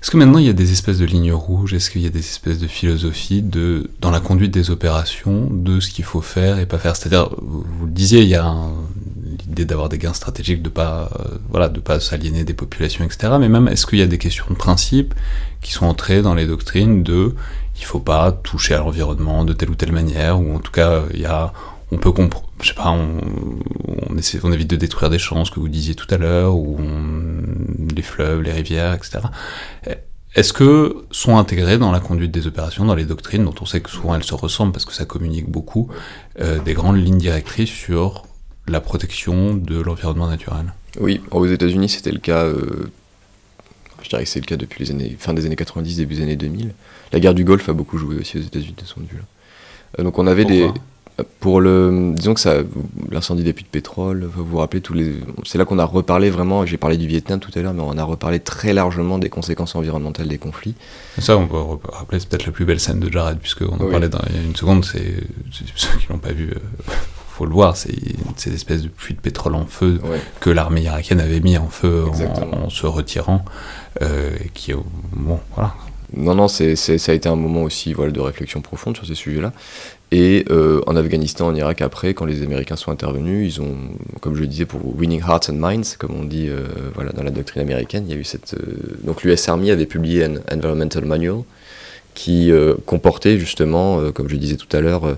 Est-ce 0.02 0.10
que 0.12 0.18
maintenant 0.18 0.40
il 0.40 0.46
y 0.46 0.50
a 0.50 0.54
des 0.54 0.72
espèces 0.72 1.00
de 1.00 1.06
lignes 1.06 1.34
rouges? 1.34 1.74
Est-ce 1.74 1.90
qu'il 1.90 2.02
y 2.02 2.06
a 2.06 2.10
des 2.10 2.20
espèces 2.20 2.60
de 2.60 2.68
philosophie 2.68 3.42
de, 3.42 3.90
dans 4.00 4.12
la 4.12 4.22
conduite 4.22 4.54
des 4.54 4.70
opérations 4.70 5.48
de 5.52 5.82
ce 5.82 5.90
qu'il 5.90 6.06
faut 6.06 6.22
faire 6.22 6.58
et 6.60 6.66
pas 6.66 6.78
faire? 6.78 6.96
C'est-à-dire, 6.96 7.30
vous, 7.42 7.86
le 7.86 7.92
disiez, 7.92 8.22
il 8.22 8.30
y 8.30 8.36
a 8.36 8.54
l'idée 9.54 9.66
d'avoir 9.66 9.90
des 9.90 10.00
gains 10.00 10.14
stratégiques, 10.14 10.64
de 10.64 10.70
pas, 10.70 11.10
euh, 11.20 11.38
voilà, 11.50 11.70
de 11.70 11.80
pas 11.80 12.00
s'aliéner 12.00 12.44
des 12.44 12.54
populations, 12.54 13.06
etc. 13.06 13.34
Mais 13.40 13.50
même, 13.50 13.68
est-ce 13.68 13.86
qu'il 13.86 14.00
y 14.00 14.02
a 14.02 14.08
des 14.08 14.18
questions 14.18 14.46
de 14.50 14.56
principe 14.56 15.14
qui 15.62 15.72
sont 15.72 15.86
entrées 15.86 16.22
dans 16.22 16.34
les 16.34 16.48
doctrines 16.48 17.04
de 17.04 17.36
il 17.80 17.86
faut 17.86 18.00
pas 18.00 18.32
toucher 18.32 18.76
à 18.76 18.80
l'environnement 18.80 19.46
de 19.46 19.54
telle 19.54 19.70
ou 19.70 19.76
telle 19.76 19.92
manière, 19.92 20.40
ou 20.40 20.56
en 20.56 20.60
tout 20.60 20.72
cas, 20.72 21.04
il 21.14 21.22
y 21.22 21.26
a 21.26 21.54
on 21.92 21.98
peut 21.98 22.12
comprendre, 22.12 22.50
je 22.62 22.70
sais 22.70 22.74
pas, 22.74 22.90
on, 22.90 24.52
évite 24.52 24.70
de 24.70 24.76
détruire 24.76 25.12
des 25.12 25.20
champs, 25.20 25.46
ce 25.46 25.52
que 25.52 25.60
vous 25.60 25.70
disiez 25.70 25.94
tout 25.94 26.08
à 26.10 26.18
l'heure, 26.18 26.56
ou 26.56 26.80
les 27.96 28.02
fleuves, 28.02 28.42
les 28.42 28.52
rivières, 28.52 28.94
etc. 28.94 29.20
Est-ce 30.36 30.54
que 30.54 31.06
sont 31.12 31.38
intégrés 31.38 31.78
dans 31.78 31.92
la 31.92 32.00
conduite 32.00 32.32
des 32.32 32.48
opérations, 32.48 32.86
dans 32.86 32.96
les 32.96 33.06
doctrines, 33.06 33.44
dont 33.44 33.54
on 33.62 33.66
sait 33.66 33.82
que 33.82 33.92
souvent 33.92 34.16
elles 34.16 34.24
se 34.24 34.34
ressemblent 34.34 34.72
parce 34.72 34.86
que 34.86 34.94
ça 34.94 35.06
communique 35.06 35.50
beaucoup, 35.50 35.90
euh, 36.40 36.60
des 36.60 36.74
grandes 36.74 36.98
lignes 36.98 37.20
directrices 37.20 37.70
sur 37.70 38.24
la 38.68 38.82
protection 38.82 39.56
de 39.56 39.80
l'environnement 39.80 40.28
naturel 40.28 40.74
Oui, 41.00 41.22
aux 41.32 41.46
États-Unis 41.46 41.90
c'était 41.90 42.12
le 42.12 42.20
cas, 42.20 42.44
euh, 42.44 42.92
je 44.02 44.10
dirais 44.10 44.24
que 44.24 44.30
c'est 44.30 44.40
le 44.40 44.46
cas 44.46 44.58
depuis 44.58 44.84
les 44.84 44.92
années, 44.92 45.16
fin 45.20 45.34
des 45.34 45.46
années 45.46 45.56
90, 45.56 45.98
début 45.98 46.16
des 46.16 46.24
années 46.24 46.36
2000. 46.36 46.74
La 47.12 47.20
guerre 47.20 47.34
du 47.34 47.44
Golfe 47.44 47.70
a 47.70 47.74
beaucoup 47.74 47.98
joué 47.98 48.18
aussi 48.18 48.38
aux 48.38 48.42
États-Unis 48.42 48.76
de 48.78 48.86
ce 48.86 48.94
point 48.94 49.04
de 49.04 49.10
vue-là. 49.10 49.24
Euh, 50.00 50.04
donc 50.04 50.18
on 50.18 50.28
avait 50.28 50.46
des, 50.46 50.70
pour 51.40 51.62
le, 51.62 52.14
disons 52.16 52.34
que 52.34 52.40
ça, 52.40 52.56
l'incendie 53.12 53.44
des 53.44 53.54
puits 53.54 53.64
de 53.64 53.70
pétrole, 53.70 54.24
vous 54.24 54.44
vous 54.44 54.58
rappelez 54.58 54.82
tous 54.82 54.94
les, 54.94 55.14
c'est 55.46 55.58
là 55.58 55.66
qu'on 55.66 55.78
a 55.78 55.86
reparlé 55.86 56.30
vraiment. 56.30 56.66
J'ai 56.66 56.78
parlé 56.78 56.98
du 56.98 57.06
Vietnam 57.06 57.40
tout 57.40 57.52
à 57.56 57.62
l'heure, 57.62 57.74
mais 57.74 57.84
on 57.86 57.98
a 57.98 58.04
reparlé 58.04 58.40
très 58.40 58.74
largement 58.74 59.20
des 59.20 59.30
conséquences 59.30 59.76
environnementales 59.76 60.28
des 60.28 60.40
conflits. 60.40 60.74
Ça, 61.20 61.38
on 61.38 61.48
peut 61.48 61.58
rappeler, 61.92 62.20
c'est 62.20 62.30
peut-être 62.30 62.48
la 62.48 62.52
plus 62.52 62.66
belle 62.66 62.80
scène 62.80 63.00
de 63.00 63.12
Jared, 63.12 63.38
puisqu'on 63.38 63.76
en 63.76 63.90
parlait 63.90 64.10
dans, 64.10 64.22
il 64.30 64.36
y 64.36 64.40
a 64.40 64.42
une 64.42 64.56
seconde. 64.56 64.86
C'est 64.86 65.16
ceux 65.52 65.98
qui 66.00 66.08
l'ont 66.10 66.18
pas 66.18 66.32
vu, 66.32 66.50
euh, 66.50 66.94
faut 67.34 67.46
le 67.46 67.54
voir. 67.54 67.76
C'est 67.76 67.96
cette 68.38 68.54
espèce 68.54 68.82
de 68.82 68.88
puits 68.88 69.14
de 69.14 69.20
pétrole 69.20 69.56
en 69.56 69.66
feu 69.66 70.00
que 70.40 70.50
l'armée 70.50 70.82
irakienne 70.82 71.20
avait 71.20 71.40
mis 71.40 71.58
en 71.58 71.68
feu 71.68 72.06
en, 72.52 72.70
se 72.70 72.86
retirant, 72.86 73.44
euh, 74.02 74.32
qui, 74.54 74.74
bon, 75.14 75.40
voilà. 75.56 75.74
Non, 76.16 76.36
non, 76.36 76.48
c'est, 76.48 76.76
ça 76.76 77.12
a 77.12 77.16
été 77.16 77.28
un 77.28 77.36
moment 77.36 77.64
aussi 77.64 77.94
voilà, 77.94 78.12
de 78.12 78.20
réflexion 78.20 78.62
profonde 78.62 78.96
sur 78.96 79.06
ces 79.06 79.16
sujets-là. 79.16 79.52
Et 80.12 80.46
euh, 80.52 80.80
en 80.86 80.96
Afghanistan, 80.96 81.48
en 81.48 81.56
Irak, 81.56 81.82
après, 81.82 82.14
quand 82.14 82.26
les 82.26 82.44
Américains 82.44 82.76
sont 82.76 82.92
intervenus, 82.92 83.56
ils 83.56 83.62
ont, 83.62 83.76
comme 84.22 84.36
je 84.36 84.42
le 84.42 84.48
disais, 84.48 84.66
pour 84.66 84.80
Winning 84.96 85.22
Hearts 85.22 85.50
and 85.50 85.56
Minds, 85.56 85.98
comme 85.98 86.16
on 86.16 86.24
dit 86.24 86.50
euh, 86.50 86.68
voilà, 86.94 87.12
dans 87.14 87.24
la 87.24 87.32
doctrine 87.32 87.64
américaine, 87.64 88.06
il 88.08 88.14
y 88.14 88.16
a 88.16 88.20
eu 88.20 88.24
cette. 88.24 88.54
Euh, 88.54 89.00
donc 89.04 89.24
l'US 89.24 89.50
Army 89.50 89.72
avait 89.72 89.88
publié 89.88 90.26
un 90.26 90.36
Environmental 90.56 91.06
Manual 91.06 91.42
qui 92.14 92.52
comportait 92.86 93.40
justement, 93.40 94.12
comme 94.12 94.30
je 94.30 94.36
disais 94.36 94.56
tout 94.56 94.68
à 94.78 94.82
l'heure, 94.82 95.18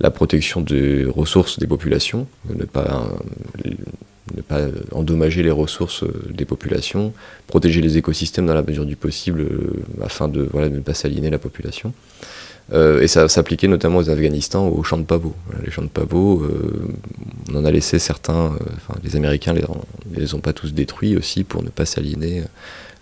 la 0.00 0.10
protection 0.10 0.60
des 0.60 1.04
ressources 1.04 1.58
des 1.58 1.66
populations, 1.66 2.26
ne 2.48 2.64
pas, 2.64 3.08
ne 4.34 4.42
pas 4.42 4.60
endommager 4.92 5.42
les 5.42 5.50
ressources 5.50 6.04
des 6.30 6.44
populations, 6.44 7.12
protéger 7.46 7.80
les 7.80 7.96
écosystèmes 7.96 8.46
dans 8.46 8.54
la 8.54 8.62
mesure 8.62 8.86
du 8.86 8.96
possible 8.96 9.46
afin 10.02 10.28
de, 10.28 10.48
voilà, 10.52 10.68
de 10.68 10.76
ne 10.76 10.80
pas 10.80 10.94
s'aliéner 10.94 11.30
la 11.30 11.38
population. 11.38 11.92
Euh, 12.72 13.02
et 13.02 13.08
ça 13.08 13.28
s'appliquait 13.28 13.68
notamment 13.68 13.98
aux 13.98 14.10
Afghanistan, 14.10 14.66
aux 14.66 14.82
champs 14.82 14.98
de 14.98 15.04
pavots. 15.04 15.34
les 15.64 15.70
champs 15.70 15.82
de 15.82 15.88
pavots, 15.88 16.42
euh, 16.42 16.88
on 17.50 17.56
en 17.56 17.64
a 17.64 17.70
laissé 17.70 17.98
certains, 17.98 18.52
euh, 18.52 18.94
les 19.02 19.16
Américains 19.16 19.52
ne 19.52 19.60
les, 20.16 20.34
ont 20.34 20.40
pas 20.40 20.52
tous 20.54 20.72
détruits 20.72 21.16
aussi 21.16 21.44
pour 21.44 21.62
ne 21.62 21.68
pas 21.68 21.84
s'aliéner 21.84 22.42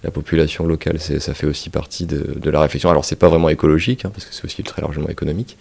la 0.02 0.10
population 0.10 0.66
locale. 0.66 0.98
Ça 0.98 1.32
fait 1.32 1.46
aussi 1.46 1.70
partie 1.70 2.06
de, 2.06 2.50
la 2.50 2.60
réflexion. 2.60 2.90
Alors 2.90 3.04
c'est 3.04 3.16
pas 3.16 3.28
vraiment 3.28 3.48
écologique, 3.50 4.04
hein, 4.04 4.10
parce 4.12 4.26
que 4.26 4.34
c'est 4.34 4.44
aussi 4.44 4.64
très 4.64 4.82
largement 4.82 5.08
économique, 5.08 5.56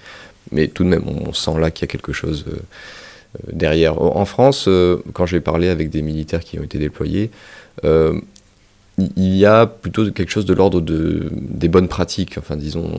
mais 0.51 0.67
tout 0.67 0.83
de 0.83 0.89
même 0.89 1.03
on, 1.07 1.33
sent 1.33 1.59
là 1.59 1.71
qu'il 1.71 1.83
y 1.83 1.89
a 1.89 1.91
quelque 1.91 2.13
chose 2.13 2.45
derrière. 3.51 4.01
En 4.01 4.25
France, 4.25 4.67
quand 5.13 5.25
j'ai 5.25 5.39
parlé 5.39 5.69
avec 5.69 5.89
des 5.89 6.01
militaires 6.01 6.41
qui 6.41 6.59
ont 6.59 6.63
été 6.63 6.77
déployés, 6.77 7.31
il 8.97 9.35
y 9.35 9.45
a 9.45 9.65
plutôt 9.65 10.11
quelque 10.11 10.31
chose 10.31 10.45
de 10.45 10.53
l'ordre 10.53 10.81
de, 10.81 11.29
des 11.31 11.67
bonnes 11.67 11.87
pratiques. 11.87 12.37
Enfin, 12.37 12.55
disons, 12.55 12.91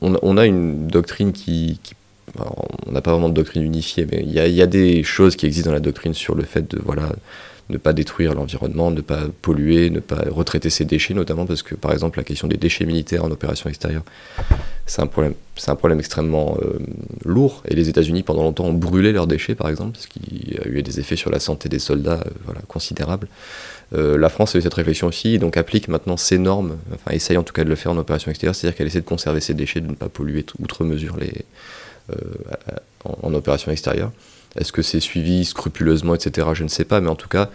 on, 0.00 0.36
a 0.36 0.46
une 0.46 0.86
doctrine 0.86 1.32
qui. 1.32 1.80
on 2.86 2.92
n'a 2.92 3.00
pas 3.00 3.12
vraiment 3.12 3.28
de 3.28 3.34
doctrine 3.34 3.62
unifiée, 3.62 4.06
mais 4.10 4.22
il 4.22 4.32
y, 4.32 4.62
a, 4.62 4.66
des 4.66 5.02
choses 5.02 5.36
qui 5.36 5.46
existent 5.46 5.70
dans 5.70 5.74
la 5.74 5.80
doctrine 5.80 6.14
sur 6.14 6.34
le 6.34 6.44
fait 6.44 6.70
de 6.70 6.80
voilà, 6.84 7.12
ne 7.68 7.78
pas 7.78 7.92
détruire 7.92 8.34
l'environnement, 8.34 8.90
ne 8.90 9.00
pas 9.00 9.22
polluer, 9.42 9.90
ne 9.90 10.00
pas 10.00 10.24
retraiter 10.30 10.70
ses 10.70 10.84
déchets, 10.84 11.14
notamment 11.14 11.46
parce 11.46 11.62
que, 11.62 11.74
par 11.74 11.92
exemple, 11.92 12.18
la 12.18 12.24
question 12.24 12.48
des 12.48 12.56
déchets 12.56 12.86
militaires 12.86 13.24
en 13.24 13.30
opération 13.30 13.68
extérieure, 13.68 14.04
c'est 14.86 15.02
un 15.02 15.06
problème, 15.06 15.34
c'est 15.56 15.70
un 15.70 15.76
problème 15.76 15.98
extrêmement 15.98 16.56
euh, 16.62 16.78
lourd. 17.24 17.62
Et 17.68 17.74
les 17.74 17.88
États-Unis, 17.88 18.22
pendant 18.22 18.42
longtemps, 18.42 18.64
ont 18.64 18.72
brûlé 18.72 19.12
leurs 19.12 19.26
déchets, 19.26 19.54
par 19.54 19.68
exemple, 19.68 19.98
ce 19.98 20.06
qui 20.06 20.56
a 20.64 20.68
eu 20.68 20.82
des 20.82 20.98
effets 21.00 21.16
sur 21.16 21.30
la 21.30 21.40
santé 21.40 21.68
des 21.68 21.78
soldats 21.78 22.22
euh, 22.26 22.30
voilà, 22.44 22.60
considérables. 22.68 23.28
Euh, 23.94 24.18
la 24.18 24.28
France 24.28 24.54
a 24.54 24.58
eu 24.58 24.62
cette 24.62 24.74
réflexion 24.74 25.06
aussi, 25.06 25.34
et 25.34 25.38
donc 25.38 25.56
applique 25.56 25.88
maintenant 25.88 26.16
ces 26.16 26.38
normes, 26.38 26.76
enfin 26.94 27.12
essaye 27.12 27.36
en 27.36 27.42
tout 27.42 27.54
cas 27.54 27.64
de 27.64 27.70
le 27.70 27.76
faire 27.76 27.92
en 27.92 27.96
opération 27.96 28.30
extérieure, 28.30 28.54
c'est-à-dire 28.54 28.76
qu'elle 28.76 28.86
essaie 28.86 29.00
de 29.00 29.06
conserver 29.06 29.40
ses 29.40 29.54
déchets, 29.54 29.80
de 29.80 29.86
ne 29.88 29.94
pas 29.94 30.08
polluer 30.08 30.44
outre 30.58 30.84
mesure 30.84 31.16
les, 31.16 31.32
euh, 32.10 32.16
en, 33.04 33.34
opération 33.34 33.70
extérieure. 33.70 34.10
Est-ce 34.56 34.72
que 34.72 34.82
c'est 34.82 35.00
suivi 35.00 35.44
scrupuleusement, 35.44 36.14
etc. 36.14 36.48
Je 36.54 36.64
ne 36.64 36.68
sais 36.68 36.84
pas, 36.84 37.00
mais 37.00 37.08
en 37.08 37.16
tout 37.16 37.28
cas, 37.28 37.50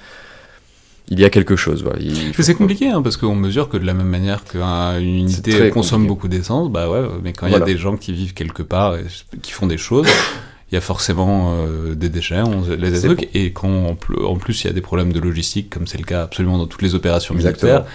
il 1.09 1.19
y 1.19 1.25
a 1.25 1.29
quelque 1.29 1.55
chose. 1.55 1.83
Voilà. 1.83 1.99
C'est 2.39 2.55
compliqué, 2.55 2.89
hein, 2.89 3.01
parce 3.01 3.17
qu'on 3.17 3.35
mesure 3.35 3.69
que 3.69 3.77
de 3.77 3.85
la 3.85 3.93
même 3.93 4.07
manière 4.07 4.43
qu'une 4.43 4.99
unité 5.01 5.69
consomme 5.69 6.07
beaucoup 6.07 6.27
d'essence, 6.27 6.71
bah 6.71 6.89
ouais, 6.89 7.01
mais 7.23 7.33
quand 7.33 7.47
il 7.47 7.53
y 7.53 7.55
a 7.55 7.59
des 7.59 7.77
gens 7.77 7.97
qui 7.97 8.13
vivent 8.13 8.33
quelque 8.33 8.63
part 8.63 8.95
et 8.95 9.05
qui 9.41 9.51
font 9.51 9.67
des 9.67 9.77
choses, 9.77 10.07
il 10.71 10.75
y 10.75 10.77
a 10.77 10.81
forcément 10.81 11.55
euh, 11.55 11.93
des 11.95 12.09
déchets, 12.09 12.41
on 12.41 12.63
les 12.75 13.01
trucs, 13.01 13.29
et 13.35 13.51
quand 13.51 13.95
en 14.25 14.35
plus 14.35 14.63
il 14.63 14.67
y 14.67 14.69
a 14.69 14.73
des 14.73 14.81
problèmes 14.81 15.13
de 15.13 15.19
logistique, 15.19 15.69
comme 15.69 15.87
c'est 15.87 15.97
le 15.97 16.05
cas 16.05 16.23
absolument 16.23 16.57
dans 16.57 16.67
toutes 16.67 16.81
les 16.81 16.95
opérations 16.95 17.35
militaires, 17.35 17.85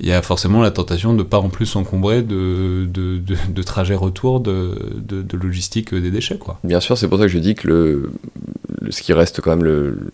il 0.00 0.08
y 0.08 0.12
a 0.12 0.22
forcément 0.22 0.62
la 0.62 0.70
tentation 0.70 1.12
de 1.12 1.18
ne 1.18 1.22
pas 1.22 1.38
en 1.38 1.48
plus 1.48 1.66
s'encombrer 1.66 2.22
de, 2.22 2.86
de, 2.86 3.18
de, 3.18 3.62
trajets 3.62 3.94
retour 3.94 4.40
de, 4.40 4.76
de, 4.96 5.36
logistique 5.36 5.94
des 5.94 6.10
déchets. 6.10 6.38
Quoi. 6.38 6.58
Bien 6.64 6.80
sûr, 6.80 6.98
c'est 6.98 7.06
pour 7.06 7.18
ça 7.18 7.24
que 7.24 7.30
je 7.30 7.38
dis 7.38 7.54
que 7.54 7.68
le, 7.68 8.12
ce 8.90 9.02
qui 9.02 9.12
reste 9.12 9.40
quand 9.40 9.50
même 9.50 9.64
le, 9.64 10.10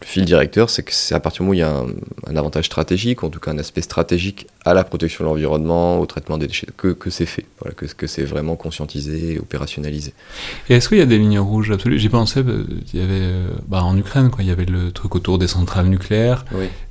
le 0.00 0.06
fil 0.06 0.24
directeur, 0.24 0.70
c'est 0.70 0.82
que 0.84 0.92
c'est 0.92 1.14
à 1.14 1.20
partir 1.20 1.38
du 1.38 1.42
moment 1.42 1.50
où 1.50 1.54
il 1.54 1.58
y 1.58 1.62
a 1.62 2.30
un, 2.30 2.36
avantage 2.36 2.66
stratégique, 2.66 3.24
en 3.24 3.30
tout 3.30 3.40
cas 3.40 3.50
un 3.50 3.58
aspect 3.58 3.80
stratégique 3.80 4.46
à 4.64 4.72
la 4.74 4.84
protection 4.84 5.24
de 5.24 5.28
l'environnement, 5.28 5.98
au 5.98 6.06
traitement 6.06 6.38
des 6.38 6.46
déchets, 6.46 6.68
que, 6.76 6.88
que 6.88 7.10
c'est 7.10 7.26
fait, 7.26 7.46
voilà, 7.60 7.74
que, 7.74 7.86
que 7.86 8.06
c'est 8.06 8.22
vraiment 8.22 8.54
conscientisé 8.54 9.34
et 9.34 9.38
opérationnalisé. 9.38 10.14
Et 10.68 10.74
est-ce 10.74 10.88
qu'il 10.88 10.98
y 10.98 11.02
a 11.02 11.06
des 11.06 11.18
lignes 11.18 11.40
rouges 11.40 11.72
absolues? 11.72 11.98
J'y 11.98 12.08
pensais, 12.08 12.44
euh, 12.46 12.64
il 12.92 13.00
y 13.00 13.02
avait 13.02 13.14
euh, 13.14 13.48
bah, 13.66 13.82
en 13.82 13.96
Ukraine, 13.96 14.30
quoi, 14.30 14.44
il 14.44 14.48
y 14.48 14.52
avait 14.52 14.66
le 14.66 14.92
truc 14.92 15.16
autour 15.16 15.38
des 15.38 15.48
centrales 15.48 15.86
nucléaires, 15.86 16.44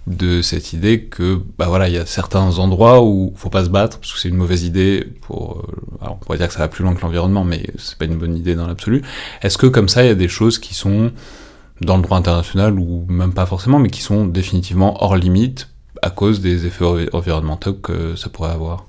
de 0.08 0.42
cette 0.42 0.72
idée 0.72 1.02
que 1.02 1.40
bah 1.58 1.66
voilà, 1.68 1.90
il 1.90 1.94
y 1.94 1.98
a 1.98 2.06
certains 2.06 2.60
endroits 2.60 3.04
où 3.04 3.34
il 3.36 3.40
faut 3.40 3.50
pas 3.50 3.66
se 3.66 3.70
battre 3.70 4.00
parce 4.00 4.14
que 4.14 4.20
c'est 4.20 4.30
une 4.30 4.38
mauvaise 4.38 4.64
idée 4.64 5.06
pour. 5.22 5.58
Euh, 5.58 6.02
alors 6.02 6.16
on 6.16 6.18
pourrait 6.18 6.38
dire 6.38 6.48
que 6.48 6.54
ça 6.54 6.60
va 6.60 6.70
plus 6.70 6.84
loin 6.84 6.94
que 6.94 7.02
l'environnement, 7.02 7.44
mais 7.44 7.66
c'est 7.78 7.98
pas 7.98 8.06
une 8.06 8.18
bonne 8.18 8.36
idée 8.36 8.56
dans 8.56 8.68
l'absolu. 8.68 9.02
Est-ce 9.42 9.58
que 9.58 9.68
comme 9.68 9.90
ça, 9.90 10.04
il 10.04 10.08
y 10.08 10.12
a 10.12 10.16
des 10.16 10.30
choses 10.30 10.60
qui 10.60 10.74
sont 10.74 11.12
dans 11.82 11.98
le 11.98 12.04
droit 12.04 12.18
international, 12.18 12.80
ou 12.80 13.06
même 13.08 13.34
pas 13.34 13.46
forcément, 13.46 13.80
mais 13.80 13.90
qui 13.90 14.02
sont 14.02 14.26
définitivement 14.26 15.04
hors 15.04 15.16
limite 15.16 15.70
à 16.02 16.10
cause 16.10 16.42
des 16.42 16.66
effets 16.66 16.86
environnementaux 17.14 17.74
que 17.74 18.16
ça 18.16 18.30
pourrait 18.30 18.52
avoir 18.52 18.86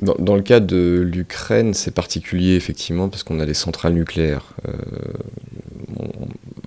dans, 0.00 0.14
dans, 0.18 0.36
le 0.36 0.42
cas 0.42 0.60
de 0.60 1.00
l'Ukraine, 1.04 1.74
c'est 1.74 1.90
particulier 1.90 2.54
effectivement 2.54 3.08
parce 3.08 3.22
qu'on 3.22 3.40
a 3.40 3.46
des 3.46 3.54
centrales 3.54 3.92
nucléaires. 3.92 4.44
Euh, 4.66 4.72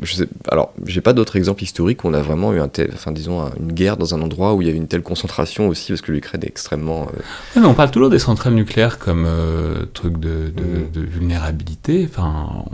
je 0.04 0.16
sais, 0.16 0.28
alors, 0.50 0.74
j'ai 0.86 1.02
pas 1.02 1.14
d'autres 1.14 1.36
exemples 1.36 1.64
historiques 1.64 2.04
où 2.04 2.08
on 2.08 2.14
a 2.14 2.22
vraiment 2.22 2.54
eu 2.54 2.60
un 2.60 2.68
tel, 2.68 2.92
enfin, 2.94 3.12
disons, 3.12 3.50
une 3.60 3.72
guerre 3.72 3.98
dans 3.98 4.14
un 4.14 4.22
endroit 4.22 4.54
où 4.54 4.62
il 4.62 4.68
y 4.68 4.70
avait 4.70 4.78
une 4.78 4.88
telle 4.88 5.02
concentration 5.02 5.68
aussi, 5.68 5.88
parce 5.88 6.02
que 6.02 6.12
l'Ukraine 6.12 6.42
est 6.44 6.48
extrêmement. 6.48 7.08
Euh, 7.56 7.62
on 7.64 7.74
parle 7.74 7.90
toujours 7.90 8.10
des 8.10 8.20
centrales 8.20 8.54
nucléaires 8.54 9.00
comme 9.00 9.26
euh, 9.26 9.86
truc 9.94 10.20
de, 10.20 10.52
de, 10.56 10.64
mm. 10.64 10.92
de 10.94 11.02
vulnérabilité. 11.02 12.08
Enfin, 12.10 12.66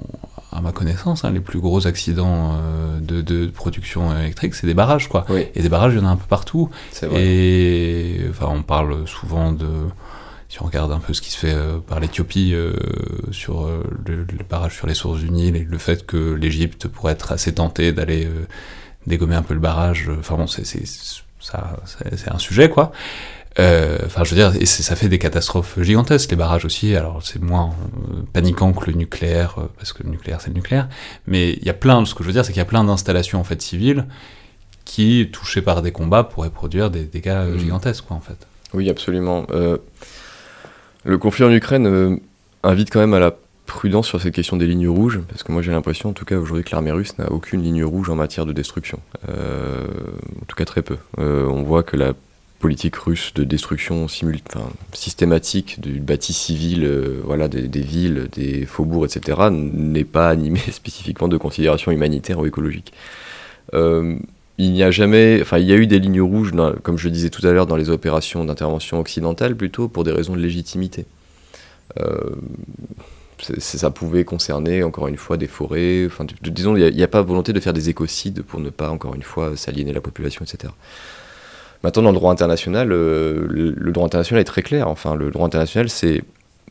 à 0.52 0.62
ma 0.62 0.72
connaissance, 0.72 1.24
hein, 1.24 1.32
les 1.32 1.40
plus 1.40 1.60
gros 1.60 1.88
accidents 1.88 2.58
euh, 2.62 3.00
de, 3.00 3.48
production 3.48 4.18
électrique, 4.18 4.54
c'est 4.54 4.68
des 4.68 4.74
barrages, 4.74 5.08
quoi. 5.08 5.26
Et 5.56 5.62
des 5.62 5.70
barrages, 5.70 5.94
il 5.94 6.00
y 6.00 6.02
en 6.02 6.06
a 6.06 6.10
un 6.10 6.18
peu 6.18 6.28
partout. 6.28 6.70
Et 7.14 8.22
enfin, 8.30 8.48
on 8.50 8.64
parle 8.64 9.08
souvent 9.08 9.52
de. 9.52 9.68
Si 10.50 10.62
on 10.62 10.66
regarde 10.66 10.92
un 10.92 11.00
peu 11.00 11.14
ce 11.14 11.22
qui 11.22 11.32
se 11.32 11.38
fait 11.38 11.54
euh, 11.54 11.78
par 11.78 12.02
l'Éthiopie 12.02 12.52
euh, 12.54 12.74
sur 13.32 13.70
le, 14.06 14.26
barrage 14.50 14.76
sur 14.76 14.86
les 14.86 14.94
sources 14.94 15.20
du 15.20 15.32
Nil 15.32 15.56
et 15.56 15.64
le 15.64 15.78
fait 15.78 16.06
que 16.06 16.34
l'Égypte 16.34 16.90
pourrait 16.90 17.14
être 17.14 17.32
assez 17.32 17.54
tentée 17.54 17.94
d'aller 17.94 18.28
dégommer 19.08 19.36
un 19.36 19.44
peu 19.44 19.54
le 19.54 19.62
barrage, 19.62 20.12
enfin 20.20 20.36
bon, 20.36 20.48
c'est 20.48 20.66
ça, 21.40 21.78
c'est 21.86 22.30
un 22.30 22.38
sujet, 22.38 22.70
quoi. 22.70 22.92
Euh, 23.60 23.98
enfin, 24.06 24.24
je 24.24 24.30
veux 24.30 24.36
dire, 24.36 24.54
et 24.60 24.66
ça 24.66 24.96
fait 24.96 25.10
des 25.10 25.20
catastrophes 25.20 25.82
gigantesques, 25.82 26.32
les 26.32 26.38
barrages 26.38 26.66
aussi. 26.66 26.96
Alors, 26.96 27.22
c'est 27.24 27.42
moins 27.42 27.70
euh, 27.70 28.22
paniquant 28.32 28.72
que 28.72 28.90
le 28.90 28.94
nucléaire, 28.98 29.56
euh, 29.58 29.70
parce 29.78 29.92
que 29.94 30.04
le 30.04 30.10
nucléaire, 30.10 30.40
c'est 30.40 30.50
le 30.50 30.56
nucléaire. 30.56 30.88
Mais 31.28 31.54
il 31.54 31.66
y 31.66 31.70
a 31.70 31.74
plein, 31.74 32.04
ce 32.06 32.16
que 32.16 32.24
je 32.24 32.28
veux 32.28 32.34
dire, 32.34 32.46
c'est 32.46 32.54
qu'il 32.54 32.60
y 32.60 32.64
a 32.64 32.66
plein 32.66 32.84
d'installations 32.84 33.40
en 33.40 33.44
fait 33.44 33.62
civiles 33.62 34.06
qui, 34.86 35.30
touchées 35.32 35.62
par 35.62 35.82
des 35.82 35.92
combats, 35.92 36.24
pourraient 36.24 36.50
produire 36.50 36.90
des 36.92 37.04
dégâts 37.04 37.46
mmh. 37.48 37.58
gigantesques, 37.58 38.06
quoi, 38.08 38.18
en 38.18 38.22
fait. 38.22 38.48
Oui, 38.74 38.90
absolument. 38.90 39.46
le 41.04 41.18
conflit 41.18 41.44
en 41.44 41.52
Ukraine 41.52 42.20
invite 42.64 42.90
quand 42.90 43.02
même 43.02 43.14
à 43.14 43.20
la 43.20 43.36
prudence 43.66 44.08
sur 44.08 44.22
cette 44.22 44.34
question 44.34 44.56
des 44.56 44.66
lignes 44.66 44.88
rouges, 44.88 45.20
parce 45.28 45.44
que 45.44 45.52
moi 45.52 45.62
j'ai 45.62 45.72
l'impression 45.72 46.10
en 46.10 46.14
tout 46.14 46.24
cas 46.24 46.38
aujourd'hui 46.38 46.64
que 46.64 46.72
l'armée 46.72 46.92
russe 46.92 47.18
n'a 47.18 47.32
aucune 47.32 47.62
ligne 47.62 47.84
rouge 47.84 48.10
en 48.10 48.16
matière 48.16 48.46
de 48.46 48.54
destruction. 48.54 49.00
en 49.28 50.46
tout 50.48 50.56
cas 50.56 50.64
très 50.64 50.82
peu. 50.82 50.98
on 51.18 51.64
voit 51.64 51.84
que 51.84 51.98
la 51.98 52.14
politique 52.62 52.96
russe 52.96 53.34
de 53.34 53.44
destruction 53.44 54.08
systématique 54.94 55.82
du 55.82 56.00
bâti 56.00 56.32
civil, 56.32 56.86
euh, 56.86 57.20
voilà, 57.26 57.48
des, 57.48 57.82
villes, 57.82 58.30
des 58.32 58.66
faubourgs, 58.66 59.06
etc., 59.06 59.50
n'est 59.52 60.06
pas 60.06 60.30
animée 60.30 60.62
spécifiquement 60.72 61.28
de 61.28 61.38
considérations 61.38 61.92
humanitaires 61.92 62.40
ou 62.40 62.46
écologiques. 62.46 62.94
Euh, 63.74 64.16
il 64.58 64.72
n'y 64.72 64.84
a 64.84 64.92
jamais, 64.92 65.40
enfin, 65.42 65.58
il 65.58 65.66
y 65.66 65.74
a 65.74 65.76
eu 65.76 65.88
des 65.88 66.00
lignes 66.00 66.22
rouges, 66.22 66.52
comme 66.84 66.98
je 66.98 67.06
le 67.08 67.12
disais 67.12 67.30
tout 67.30 67.46
à 67.46 67.52
l'heure, 67.52 67.66
dans 67.66 67.76
les 67.76 67.90
opérations 67.90 68.46
d'intervention 68.46 69.00
occidentale, 69.00 69.56
plutôt 69.56 69.88
pour 69.88 70.04
des 70.04 70.12
raisons 70.12 70.36
de 70.36 70.42
légitimité. 70.42 71.06
Euh, 72.00 72.36
ça 73.58 73.90
pouvait 73.90 74.24
concerner, 74.24 74.84
encore 74.84 75.08
une 75.08 75.18
fois, 75.18 75.36
des 75.36 75.48
forêts. 75.48 76.06
Enfin, 76.06 76.28
disons, 76.44 76.78
il 76.78 76.94
n'y 76.94 77.02
a, 77.02 77.06
a, 77.06 77.08
pas 77.08 77.24
volonté 77.24 77.54
de 77.54 77.60
faire 77.60 77.74
des 77.74 77.90
écocides 77.90 78.44
pour 78.44 78.60
ne 78.60 78.70
pas, 78.70 78.92
encore 78.92 79.16
une 79.16 79.24
fois, 79.24 79.58
s'aliéner 79.58 79.94
la 79.94 80.02
population, 80.02 80.46
etc. 80.46 80.72
Maintenant, 81.84 82.04
dans 82.04 82.12
le 82.12 82.16
droit 82.16 82.32
international, 82.32 82.92
euh, 82.92 83.48
le, 83.50 83.92
droit 83.92 84.06
international 84.06 84.42
est 84.42 84.46
très 84.46 84.62
clair. 84.62 84.88
Enfin, 84.88 85.16
le 85.16 85.32
droit 85.32 85.48
international, 85.48 85.90
c'est, 85.90 86.24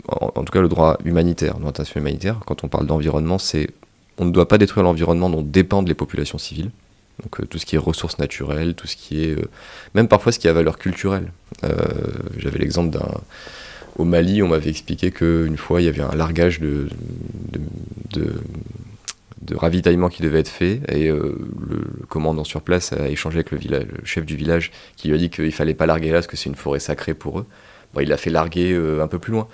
en, 0.08 0.30
tout 0.30 0.52
cas, 0.52 0.60
le 0.60 0.68
droit 0.68 0.98
humanitaire. 1.04 1.54
Le 1.54 1.60
droit 1.60 1.70
international 1.70 2.02
humanitaire, 2.02 2.40
quand 2.46 2.62
on 2.64 2.68
parle 2.68 2.86
d'environnement, 2.86 3.38
c'est 3.38 3.70
on 4.18 4.26
ne 4.26 4.30
doit 4.30 4.48
pas 4.48 4.58
détruire 4.58 4.84
l'environnement 4.84 5.30
dont 5.30 5.42
dépendent 5.42 5.88
les 5.88 5.94
populations 5.94 6.38
civiles. 6.38 6.70
Donc 7.22 7.40
euh, 7.40 7.46
tout 7.46 7.58
ce 7.58 7.66
qui 7.66 7.74
est 7.76 7.78
ressources 7.78 8.18
naturelles, 8.18 8.74
tout 8.74 8.86
ce 8.86 8.96
qui 8.96 9.24
est... 9.24 9.38
Euh, 9.38 9.48
même 9.94 10.08
parfois 10.08 10.30
ce 10.30 10.38
qui 10.38 10.46
a 10.46 10.52
valeur 10.52 10.78
culturelle. 10.78 11.32
J'avais 12.36 12.58
l'exemple 12.58 12.90
d'un... 12.90 13.08
Au 13.98 14.04
Mali, 14.04 14.42
on 14.42 14.48
m'avait 14.48 14.70
expliqué 14.70 15.10
qu'une 15.10 15.56
fois, 15.56 15.82
il 15.82 15.84
y 15.84 15.88
avait 15.88 16.02
un 16.02 16.14
largage 16.14 16.60
de, 16.60 16.88
ravitaillement 19.52 20.08
qui 20.08 20.22
devait 20.22 20.40
être 20.40 20.48
fait 20.48 20.80
et 20.88 21.08
euh, 21.08 21.38
le, 21.68 22.06
commandant 22.08 22.44
sur 22.44 22.60
place 22.60 22.92
a 22.92 23.08
échangé 23.08 23.38
avec 23.38 23.50
le, 23.50 23.58
village, 23.58 23.86
chef 24.04 24.24
du 24.24 24.36
village 24.36 24.70
qui 24.96 25.08
lui 25.08 25.14
a 25.14 25.18
dit 25.18 25.30
qu'il 25.30 25.52
fallait 25.52 25.74
pas 25.74 25.86
larguer 25.86 26.08
là 26.08 26.14
parce 26.14 26.26
que 26.26 26.36
c'est 26.36 26.48
une 26.48 26.54
forêt 26.54 26.80
sacrée 26.80 27.14
pour 27.14 27.40
eux. 27.40 27.46
Bon, 27.94 28.00
il 28.00 28.08
l'a 28.08 28.16
fait 28.16 28.30
larguer 28.30 28.72
euh, 28.72 29.02
un 29.02 29.08
peu 29.08 29.18
plus 29.18 29.32
loin. 29.32 29.48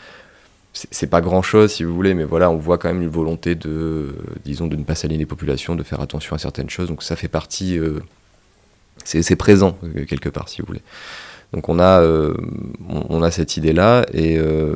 C'est 0.72 1.07
pas 1.07 1.22
grand 1.22 1.41
chose 1.41 1.72
si 1.72 1.84
vous 1.84 1.95
voulez, 1.95 2.12
mais 2.12 2.24
voilà, 2.24 2.51
on 2.51 2.57
voit 2.57 2.76
quand 2.76 2.89
même 2.89 3.01
une 3.01 3.09
volonté 3.09 3.55
de, 3.55 4.14
disons, 4.45 4.66
de 4.66 4.76
ne 4.76 4.84
pas 4.84 4.95
salir 4.95 5.16
les 5.16 5.24
populations, 5.24 5.74
de 5.74 5.82
faire 5.82 6.01
attention 6.03 6.37
à 6.37 6.39
certaines 6.39 6.68
choses. 6.68 6.89
Donc 6.89 7.03
ça 7.03 7.16
fait 7.16 7.28
partie, 7.28 7.78
euh, 7.78 8.01
c'est 9.03 9.37
présent 9.37 9.78
quelque 10.07 10.28
part 10.28 10.51
si 10.51 10.61
vous 10.61 10.66
voulez. 10.66 10.82
Donc 11.53 11.68
on 11.68 11.78
a, 11.78 12.01
euh, 12.01 12.34
on, 12.88 13.22
a 13.22 13.30
cette 13.30 13.57
idée-là, 13.57 14.05
et, 14.12 14.36
euh, 14.38 14.74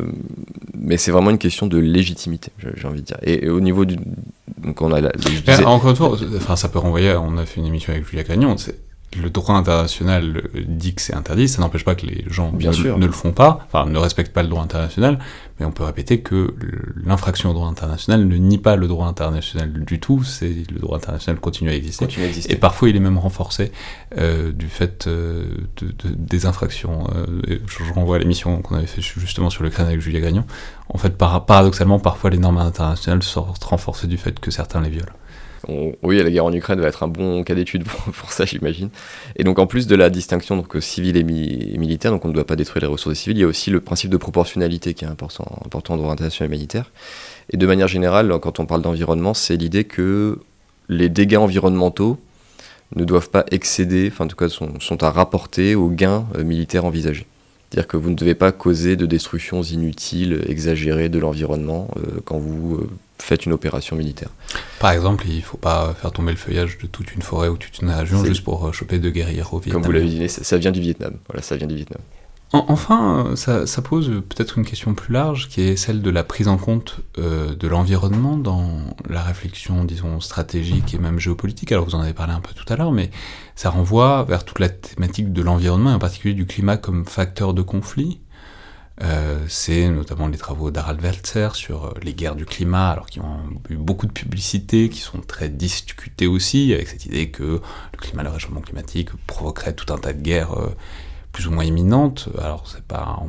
mais 0.78 0.96
c'est 0.96 1.10
vraiment 1.10 1.30
une 1.30 1.38
question 1.38 1.66
de 1.66 1.78
légitimité, 1.78 2.52
j'ai 2.58 2.86
envie 2.86 3.00
de 3.00 3.06
dire. 3.06 3.18
Et, 3.22 3.48
au 3.48 3.60
niveau 3.60 3.84
du... 3.84 3.96
Donc 4.58 4.80
on 4.80 4.92
a 4.92 5.00
Encore 5.66 5.90
une 5.90 5.96
fois, 5.96 6.16
enfin, 6.36 6.56
ça 6.56 6.68
peut 6.68 6.78
renvoyer, 6.78 7.14
on 7.14 7.36
a 7.38 7.44
fait 7.44 7.60
une 7.60 7.66
émission 7.66 7.92
avec 7.92 8.06
Julia 8.08 8.24
Cagnon, 8.24 8.56
le 9.16 9.28
droit 9.28 9.56
international 9.56 10.42
dit 10.68 10.94
que 10.94 11.02
c'est 11.02 11.14
interdit, 11.14 11.48
ça 11.48 11.60
n'empêche 11.60 11.84
pas 11.84 11.94
que 11.94 12.06
les 12.06 12.24
gens 12.28 12.52
Bien 12.52 12.70
ne, 12.70 12.74
sûr. 12.74 12.98
ne, 12.98 13.06
le 13.06 13.12
font 13.12 13.32
pas, 13.32 13.66
enfin 13.66 13.86
ne 13.86 13.98
respectent 13.98 14.32
pas 14.32 14.42
le 14.42 14.48
droit 14.48 14.62
international, 14.62 15.18
mais 15.58 15.66
on 15.66 15.72
peut 15.72 15.82
répéter 15.82 16.20
que 16.20 16.54
l'infraction 17.04 17.50
au 17.50 17.52
droit 17.52 17.66
international 17.66 18.26
ne 18.26 18.36
nie 18.36 18.58
pas 18.58 18.76
le 18.76 18.86
droit 18.86 19.06
international 19.06 19.72
du 19.72 19.98
tout, 19.98 20.22
c'est 20.22 20.54
le 20.72 20.78
droit 20.78 20.96
international 20.98 21.40
continue 21.40 21.70
à 21.70 21.74
exister, 21.74 22.04
continue 22.04 22.26
à 22.26 22.28
exister. 22.28 22.52
et 22.52 22.56
parfois 22.56 22.88
il 22.88 22.96
est 22.96 23.00
même 23.00 23.18
renforcé 23.18 23.72
euh, 24.16 24.52
du 24.52 24.68
fait 24.68 25.06
euh, 25.08 25.44
de, 25.78 25.92
des 26.08 26.46
infractions. 26.46 27.08
Euh, 27.14 27.58
je 27.66 27.92
renvoie 27.92 28.16
à 28.16 28.18
l'émission 28.20 28.62
qu'on 28.62 28.76
avait 28.76 28.86
fait 28.86 29.02
justement 29.02 29.50
sur 29.50 29.64
le 29.64 29.70
crâne 29.70 29.86
avec 29.86 30.00
Julia 30.00 30.20
Gagnon. 30.20 30.44
En 30.88 30.98
fait, 30.98 31.16
paradoxalement, 31.16 31.98
parfois 31.98 32.30
les 32.30 32.38
normes 32.38 32.58
internationales 32.58 33.22
sortent 33.22 33.62
renforcées 33.62 34.06
du 34.06 34.18
fait 34.18 34.38
que 34.38 34.50
certains 34.50 34.80
les 34.80 34.90
violent 34.90 35.12
oui, 36.02 36.22
la 36.22 36.30
guerre 36.30 36.44
en 36.44 36.52
Ukraine 36.52 36.80
va 36.80 36.88
être 36.88 37.02
un 37.02 37.08
bon 37.08 37.42
cas 37.44 37.54
d'étude 37.54 37.84
pour, 37.84 38.32
ça, 38.32 38.44
j'imagine. 38.44 38.90
Et 39.36 39.44
donc, 39.44 39.58
en 39.58 39.66
plus 39.66 39.86
de 39.86 39.94
la 39.94 40.10
distinction 40.10 40.56
donc, 40.56 40.76
civile 40.80 41.16
et, 41.16 41.24
militaire, 41.24 42.10
donc 42.10 42.24
on 42.24 42.28
ne 42.28 42.34
doit 42.34 42.46
pas 42.46 42.56
détruire 42.56 42.82
les 42.82 42.88
ressources 42.88 43.18
civiles, 43.18 43.38
il 43.38 43.40
y 43.40 43.44
a 43.44 43.48
aussi 43.48 43.70
le 43.70 43.80
principe 43.80 44.10
de 44.10 44.16
proportionnalité 44.16 44.94
qui 44.94 45.04
est 45.04 45.08
important, 45.08 45.46
important 45.64 45.94
en 45.94 45.96
droit 45.96 46.12
international 46.12 46.50
humanitaire. 46.50 46.90
Et 47.50 47.56
de 47.56 47.66
manière 47.66 47.88
générale, 47.88 48.32
quand 48.40 48.60
on 48.60 48.66
parle 48.66 48.82
d'environnement, 48.82 49.34
c'est 49.34 49.56
l'idée 49.56 49.84
que 49.84 50.38
les 50.88 51.08
dégâts 51.08 51.36
environnementaux 51.36 52.18
ne 52.96 53.04
doivent 53.04 53.30
pas 53.30 53.44
excéder, 53.50 54.10
enfin 54.12 54.24
en 54.24 54.28
tout 54.28 54.36
cas 54.36 54.48
sont, 54.48 55.02
à 55.02 55.10
rapporter 55.10 55.74
aux 55.74 55.88
gains 55.88 56.26
euh, 56.36 56.44
militaires 56.44 56.84
envisagés. 56.84 57.26
C'est-à-dire 57.70 57.86
que 57.86 57.96
vous 57.96 58.10
ne 58.10 58.16
devez 58.16 58.34
pas 58.34 58.50
causer 58.50 58.96
de 58.96 59.06
destructions 59.06 59.62
inutiles, 59.62 60.42
exagérées 60.48 61.08
de 61.08 61.20
l'environnement 61.20 61.88
euh, 61.96 62.20
quand 62.24 62.38
vous 62.38 62.74
euh, 62.74 62.90
faites 63.22 63.46
une 63.46 63.52
opération 63.52 63.96
militaire. 63.96 64.30
Par 64.78 64.92
exemple, 64.92 65.24
il 65.28 65.36
ne 65.36 65.42
faut 65.42 65.56
pas 65.56 65.94
faire 65.94 66.12
tomber 66.12 66.32
le 66.32 66.38
feuillage 66.38 66.78
de 66.78 66.86
toute 66.86 67.14
une 67.14 67.22
forêt 67.22 67.48
ou 67.48 67.56
toute 67.56 67.80
une 67.80 67.90
région 67.90 68.24
juste 68.24 68.44
pour 68.44 68.66
euh, 68.66 68.72
choper 68.72 68.98
de 68.98 69.10
guerriers 69.10 69.42
au 69.50 69.58
Vietnam. 69.58 69.72
Comme 69.72 69.82
vous 69.82 69.92
l'avez 69.92 70.08
dit, 70.08 70.28
ça, 70.28 70.56
vient 70.58 70.70
du 70.70 70.80
Vietnam. 70.80 71.14
Voilà, 71.28 71.42
ça 71.42 71.56
vient 71.56 71.66
du 71.66 71.76
Vietnam. 71.76 72.00
enfin, 72.52 73.34
ça, 73.36 73.82
pose 73.82 74.08
peut-être 74.28 74.58
une 74.58 74.64
question 74.64 74.94
plus 74.94 75.12
large 75.12 75.48
qui 75.48 75.62
est 75.62 75.76
celle 75.76 76.02
de 76.02 76.10
la 76.10 76.24
prise 76.24 76.48
en 76.48 76.56
compte 76.56 77.00
euh, 77.18 77.54
de 77.54 77.68
l'environnement 77.68 78.36
dans 78.36 78.78
la 79.08 79.22
réflexion, 79.22 79.84
disons, 79.84 80.20
stratégique 80.20 80.94
et 80.94 80.98
même 80.98 81.18
géopolitique. 81.18 81.72
Alors 81.72 81.84
vous 81.84 81.94
en 81.94 82.00
avez 82.00 82.14
parlé 82.14 82.32
un 82.32 82.40
peu 82.40 82.52
tout 82.54 82.70
à 82.72 82.76
l'heure, 82.76 82.92
mais 82.92 83.10
ça 83.54 83.70
renvoie 83.70 84.24
vers 84.24 84.44
toute 84.44 84.58
la 84.58 84.68
thématique 84.68 85.32
de 85.32 85.42
l'environnement, 85.42 85.90
et 85.90 85.94
en 85.94 85.98
particulier 85.98 86.34
du 86.34 86.46
climat 86.46 86.76
comme 86.76 87.04
facteur 87.04 87.54
de 87.54 87.62
conflit. 87.62 88.20
Euh, 89.02 89.46
c'est 89.48 89.88
notamment 89.88 90.28
les 90.28 90.36
travaux 90.36 90.70
d'Harald 90.70 91.00
Welzer 91.00 91.54
sur 91.54 91.86
euh, 91.86 91.94
les 92.02 92.12
guerres 92.12 92.36
du 92.36 92.44
climat, 92.44 92.90
alors 92.90 93.06
qui 93.06 93.20
ont 93.20 93.40
eu 93.70 93.76
beaucoup 93.76 94.06
de 94.06 94.12
publicité, 94.12 94.90
qui 94.90 95.00
sont 95.00 95.20
très 95.20 95.48
discutés 95.48 96.26
aussi, 96.26 96.74
avec 96.74 96.88
cette 96.88 97.06
idée 97.06 97.30
que 97.30 97.42
le 97.92 97.98
climat, 97.98 98.22
le 98.22 98.28
réchauffement 98.28 98.60
climatique 98.60 99.10
provoquerait 99.26 99.72
tout 99.74 99.90
un 99.92 99.98
tas 99.98 100.12
de 100.12 100.20
guerres 100.20 100.52
euh, 100.52 100.74
plus 101.32 101.46
ou 101.46 101.50
moins 101.50 101.64
imminentes. 101.64 102.28
Alors 102.38 102.68
c'est 102.68 102.84
pas, 102.84 103.22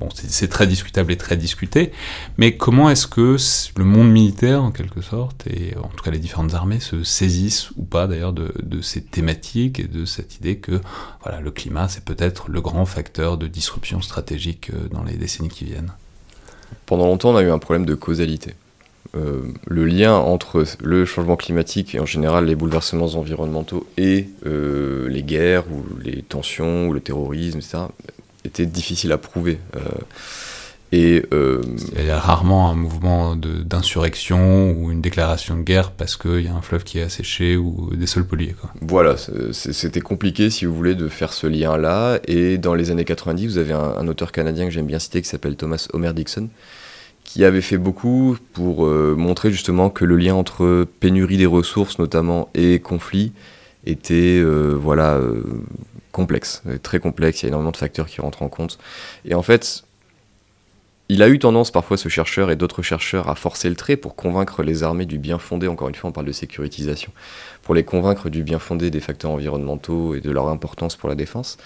Bon, 0.00 0.08
c'est 0.12 0.46
très 0.46 0.68
discutable 0.68 1.10
et 1.10 1.16
très 1.16 1.36
discuté, 1.36 1.90
mais 2.36 2.56
comment 2.56 2.88
est-ce 2.88 3.08
que 3.08 3.36
le 3.76 3.84
monde 3.84 4.08
militaire, 4.08 4.62
en 4.62 4.70
quelque 4.70 5.00
sorte, 5.00 5.48
et 5.48 5.76
en 5.76 5.88
tout 5.88 6.04
cas 6.04 6.12
les 6.12 6.20
différentes 6.20 6.54
armées, 6.54 6.78
se 6.78 7.02
saisissent 7.02 7.72
ou 7.72 7.82
pas 7.82 8.06
d'ailleurs 8.06 8.32
de, 8.32 8.52
ces 8.80 9.02
thématiques 9.02 9.80
et 9.80 9.88
de 9.88 10.04
cette 10.04 10.36
idée 10.36 10.58
que 10.58 10.80
voilà, 11.24 11.40
le 11.40 11.50
climat, 11.50 11.88
c'est 11.88 12.04
peut-être 12.04 12.48
le 12.48 12.60
grand 12.60 12.86
facteur 12.86 13.38
de 13.38 13.48
disruption 13.48 14.00
stratégique 14.00 14.70
euh, 14.70 14.88
dans 14.88 15.02
les 15.02 15.14
décennies 15.14 15.48
qui 15.48 15.64
viennent? 15.64 15.92
Pendant 16.86 17.06
longtemps, 17.06 17.30
on 17.30 17.36
a 17.36 17.42
eu 17.42 17.50
un 17.50 17.58
problème 17.58 17.84
de 17.84 17.94
causalité. 17.94 18.54
Euh, 19.16 19.40
le 19.66 19.84
lien 19.84 20.14
entre 20.14 20.64
le 20.80 21.06
changement 21.06 21.36
climatique 21.36 21.94
et 21.94 22.00
en 22.00 22.06
général 22.06 22.44
les 22.44 22.54
bouleversements 22.54 23.06
environnementaux 23.06 23.86
et 23.96 24.28
euh, 24.46 25.08
les 25.08 25.22
guerres 25.22 25.64
ou 25.72 25.82
les 26.04 26.22
tensions 26.22 26.88
ou 26.88 26.92
le 26.92 27.00
terrorisme, 27.00 27.58
etc., 27.58 27.78
était 28.48 28.66
difficile 28.66 29.12
à 29.12 29.18
prouver. 29.18 29.58
Euh, 29.76 29.80
et, 30.90 31.22
euh, 31.34 31.60
il 31.98 32.06
y 32.06 32.10
a 32.10 32.18
rarement 32.18 32.70
un 32.70 32.74
mouvement 32.74 33.36
d'insurrection 33.36 34.70
ou 34.72 34.90
une 34.90 35.02
déclaration 35.02 35.56
de 35.56 35.62
guerre 35.62 35.90
parce 35.90 36.16
qu'il 36.16 36.40
y 36.40 36.48
a 36.48 36.54
un 36.54 36.62
fleuve 36.62 36.82
qui 36.82 36.98
est 36.98 37.02
asséché 37.02 37.56
ou 37.56 37.90
des 37.94 38.06
sols 38.06 38.26
pollués. 38.26 38.54
Quoi. 38.58 38.70
Voilà, 38.80 39.16
c'était 39.52 40.00
compliqué 40.00 40.48
si 40.48 40.64
vous 40.64 40.74
voulez 40.74 40.94
de 40.94 41.08
faire 41.08 41.34
ce 41.34 41.46
lien-là. 41.46 42.20
Et 42.26 42.56
dans 42.56 42.74
les 42.74 42.90
années 42.90 43.04
90, 43.04 43.46
vous 43.46 43.58
avez 43.58 43.74
un, 43.74 44.08
auteur 44.08 44.32
canadien 44.32 44.64
que 44.64 44.70
j'aime 44.70 44.86
bien 44.86 44.98
citer 44.98 45.20
qui 45.20 45.28
s'appelle 45.28 45.56
Thomas 45.56 45.86
Homer 45.92 46.12
Dixon 46.14 46.48
qui 47.24 47.44
avait 47.44 47.60
fait 47.60 47.76
beaucoup 47.76 48.38
pour 48.54 48.86
euh, 48.86 49.14
montrer 49.14 49.50
justement 49.50 49.90
que 49.90 50.06
le 50.06 50.16
lien 50.16 50.34
entre 50.34 50.86
pénurie 50.98 51.36
des 51.36 51.44
ressources 51.44 51.98
notamment 51.98 52.48
et 52.54 52.78
conflit 52.78 53.32
était 53.84 54.42
voilà 54.42 55.20
complexe, 56.12 56.62
euh, 56.66 56.78
très 56.78 57.00
complexe, 57.00 57.42
il 57.42 57.44
y 57.44 57.46
a 57.46 57.48
énormément 57.48 57.72
de 57.72 57.76
facteurs 57.76 58.06
qui 58.06 58.20
rentrent 58.20 58.42
en 58.42 58.48
compte. 58.48 58.78
Et 59.24 59.34
en 59.34 59.42
fait, 59.42 59.84
il 61.10 61.22
a 61.22 61.28
eu 61.28 61.38
tendance 61.38 61.70
parfois, 61.70 61.96
ce 61.96 62.08
chercheur 62.08 62.50
et 62.50 62.56
d'autres 62.56 62.82
chercheurs, 62.82 63.30
à 63.30 63.34
forcer 63.34 63.70
le 63.70 63.76
trait 63.76 63.96
pour 63.96 64.14
convaincre 64.14 64.62
les 64.62 64.82
armées 64.82 65.06
du 65.06 65.18
bien 65.18 65.38
fondé, 65.38 65.66
encore 65.66 65.88
une 65.88 65.94
fois 65.94 66.10
on 66.10 66.12
parle 66.12 66.26
de 66.26 66.32
sécurisation, 66.32 67.12
pour 67.62 67.74
les 67.74 67.84
convaincre 67.84 68.28
du 68.28 68.42
bien 68.42 68.58
fondé 68.58 68.90
des 68.90 69.00
facteurs 69.00 69.30
environnementaux 69.30 70.14
et 70.14 70.20
de 70.20 70.30
leur 70.30 70.48
importance 70.48 70.96
pour 70.96 71.08
la 71.08 71.14
défense. 71.14 71.56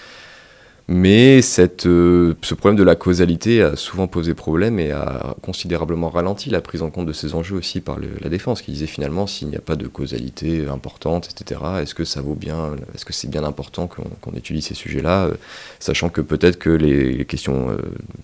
Mais 0.95 1.41
euh, 1.87 2.35
ce 2.43 2.55
problème 2.55 2.77
de 2.77 2.83
la 2.83 2.97
causalité 2.97 3.63
a 3.63 3.77
souvent 3.77 4.09
posé 4.09 4.35
problème 4.35 4.79
et 4.79 4.93
a 4.93 5.35
considérablement 5.41 6.11
ralenti 6.11 6.51
la 6.51 6.61
prise 6.61 6.83
en 6.83 6.91
compte 6.91 7.07
de 7.07 7.15
ces 7.15 7.35
enjeux 7.35 7.57
aussi 7.57 7.81
par 7.81 7.97
la 7.99 8.29
défense, 8.29 8.61
qui 8.61 8.73
disait 8.73 8.87
finalement 8.87 9.27
s'il 9.27 9.49
n'y 9.49 9.57
a 9.57 9.63
pas 9.63 9.75
de 9.75 9.87
causalité 9.87 10.69
importante, 10.69 11.31
etc., 11.31 11.63
est-ce 11.81 11.95
que 11.95 12.05
ça 12.05 12.21
vaut 12.21 12.35
bien, 12.35 12.73
est-ce 12.95 13.07
que 13.07 13.15
c'est 13.15 13.31
bien 13.31 13.43
important 13.43 13.87
qu'on 13.87 14.33
étudie 14.33 14.61
ces 14.61 14.75
sujets-là, 14.75 15.29
euh, 15.29 15.35
sachant 15.81 16.11
que 16.11 16.21
peut-être 16.21 16.59
que 16.59 16.69
les, 16.69 17.25
questions 17.25 17.71
euh, 17.71 17.79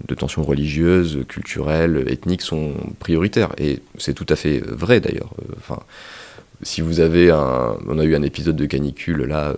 de 0.07 0.15
tensions 0.15 0.43
religieuses, 0.43 1.25
culturelles, 1.27 2.05
ethniques 2.09 2.43
sont 2.43 2.75
prioritaires. 2.99 3.55
Et 3.57 3.81
c'est 3.97 4.13
tout 4.13 4.27
à 4.29 4.37
fait 4.37 4.59
vrai 4.59 5.01
d'ailleurs. 5.01 5.31
Enfin, 5.57 5.79
si 6.61 6.83
vous 6.83 7.01
avez 7.01 7.31
un, 7.31 7.79
on 7.89 7.99
a 7.99 8.05
eu 8.05 8.15
un 8.15 8.23
épisode 8.23 8.57
de 8.57 8.67
canicule 8.67 9.23
là 9.23 9.55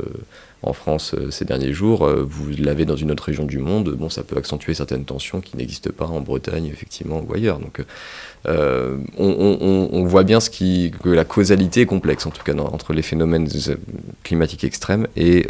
en 0.63 0.73
France 0.73 1.15
ces 1.31 1.45
derniers 1.45 1.73
jours, 1.73 2.09
vous 2.09 2.51
l'avez 2.59 2.85
dans 2.85 2.97
une 2.97 3.11
autre 3.11 3.25
région 3.25 3.45
du 3.45 3.59
monde, 3.59 3.95
bon, 3.97 4.09
ça 4.09 4.23
peut 4.23 4.37
accentuer 4.37 4.75
certaines 4.75 5.05
tensions 5.05 5.41
qui 5.41 5.57
n'existent 5.57 5.91
pas 5.97 6.07
en 6.07 6.21
Bretagne, 6.21 6.67
effectivement, 6.67 7.25
ou 7.27 7.35
ailleurs. 7.35 7.59
Donc, 7.59 7.83
on, 8.47 10.05
voit 10.05 10.25
bien 10.25 10.41
ce 10.41 10.51
qui, 10.51 10.93
que 11.03 11.09
la 11.09 11.25
causalité 11.25 11.83
est 11.83 11.87
complexe, 11.87 12.27
en 12.27 12.31
tout 12.31 12.43
cas, 12.43 12.55
entre 12.55 12.93
les 12.93 13.03
phénomènes 13.03 13.49
climatiques 14.23 14.65
extrêmes 14.65 15.07
et, 15.17 15.47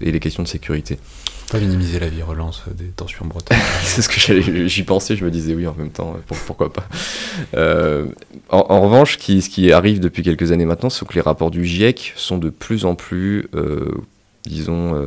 et 0.00 0.12
les 0.12 0.20
questions 0.20 0.42
de 0.42 0.48
sécurité. 0.48 0.98
Pas 1.50 1.58
minimiser 1.58 1.98
la 1.98 2.08
virulence 2.08 2.62
des 2.78 2.90
tensions 2.90 3.26
bretonnes. 3.26 3.58
c'est 3.82 4.02
ce 4.02 4.08
que 4.08 4.68
j'y 4.68 4.82
pensais, 4.84 5.16
je 5.16 5.24
me 5.24 5.32
disais 5.32 5.52
oui 5.52 5.66
en 5.66 5.74
même 5.74 5.90
temps, 5.90 6.16
pourquoi 6.46 6.72
pas. 6.72 6.86
Euh, 7.56 8.06
en, 8.50 8.80
revanche, 8.80 9.18
ce 9.18 9.48
qui 9.48 9.72
arrive 9.72 9.98
depuis 9.98 10.22
quelques 10.22 10.52
années 10.52 10.64
maintenant, 10.64 10.90
c'est 10.90 11.04
que 11.08 11.14
les 11.14 11.20
rapports 11.20 11.50
du 11.50 11.64
GIEC 11.64 12.12
sont 12.14 12.38
de 12.38 12.50
plus 12.50 12.84
en 12.84 12.94
plus, 12.94 13.48
euh, 13.56 13.90
disons, 14.46 14.94
euh, 14.94 15.06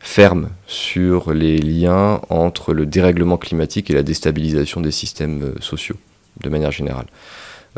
fermes 0.00 0.50
sur 0.66 1.32
les 1.32 1.58
liens 1.58 2.20
entre 2.28 2.72
le 2.72 2.86
dérèglement 2.86 3.36
climatique 3.36 3.90
et 3.90 3.94
la 3.94 4.02
déstabilisation 4.02 4.80
des 4.80 4.90
systèmes 4.90 5.54
sociaux, 5.60 5.96
de 6.42 6.48
manière 6.48 6.72
générale. 6.72 7.06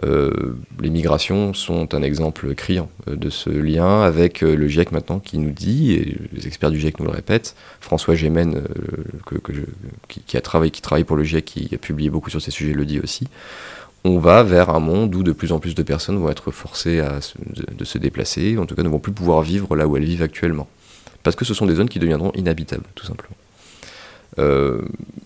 Euh, 0.04 0.56
les 0.80 0.88
migrations 0.88 1.52
sont 1.52 1.94
un 1.94 2.02
exemple 2.02 2.54
criant 2.54 2.88
euh, 3.08 3.16
de 3.16 3.28
ce 3.28 3.50
lien 3.50 4.02
avec 4.02 4.42
euh, 4.42 4.56
le 4.56 4.66
GIEC 4.66 4.90
maintenant 4.90 5.18
qui 5.18 5.36
nous 5.36 5.50
dit, 5.50 5.92
et 5.92 6.16
les 6.32 6.46
experts 6.46 6.70
du 6.70 6.80
GIEC 6.80 6.98
nous 6.98 7.04
le 7.04 7.12
répètent, 7.12 7.54
François 7.80 8.14
Gémen, 8.14 8.62
qui, 10.26 10.36
a 10.36 10.40
travaillé, 10.40 10.70
qui 10.70 10.80
travaille 10.80 11.04
pour 11.04 11.16
le 11.16 11.24
GIEC, 11.24 11.44
qui 11.44 11.74
a 11.74 11.78
publié 11.78 12.08
beaucoup 12.08 12.30
sur 12.30 12.40
ces 12.40 12.50
sujets, 12.50 12.72
le 12.72 12.86
dit 12.86 13.00
aussi, 13.00 13.28
on 14.04 14.18
va 14.18 14.42
vers 14.42 14.70
un 14.70 14.80
monde 14.80 15.14
où 15.14 15.22
de 15.22 15.32
plus 15.32 15.52
en 15.52 15.58
plus 15.58 15.74
de 15.74 15.82
personnes 15.82 16.18
vont 16.18 16.30
être 16.30 16.50
forcées 16.50 17.00
à 17.00 17.20
de, 17.76 17.84
se 17.84 17.98
déplacer, 17.98 18.58
en 18.58 18.66
tout 18.66 18.74
cas 18.74 18.82
ne 18.82 18.88
vont 18.88 18.98
plus 18.98 19.12
pouvoir 19.12 19.42
vivre 19.42 19.76
là 19.76 19.86
où 19.86 19.96
elles 19.96 20.04
vivent 20.04 20.22
actuellement. 20.22 20.68
Parce 21.22 21.36
que 21.36 21.44
ce 21.44 21.54
sont 21.54 21.66
des 21.66 21.76
zones 21.76 21.88
qui 21.88 22.00
deviendront 22.00 22.32
inhabitables, 22.34 22.84
tout 22.94 23.06
simplement. 23.06 23.36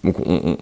donc 0.04 0.20
on, 0.26 0.58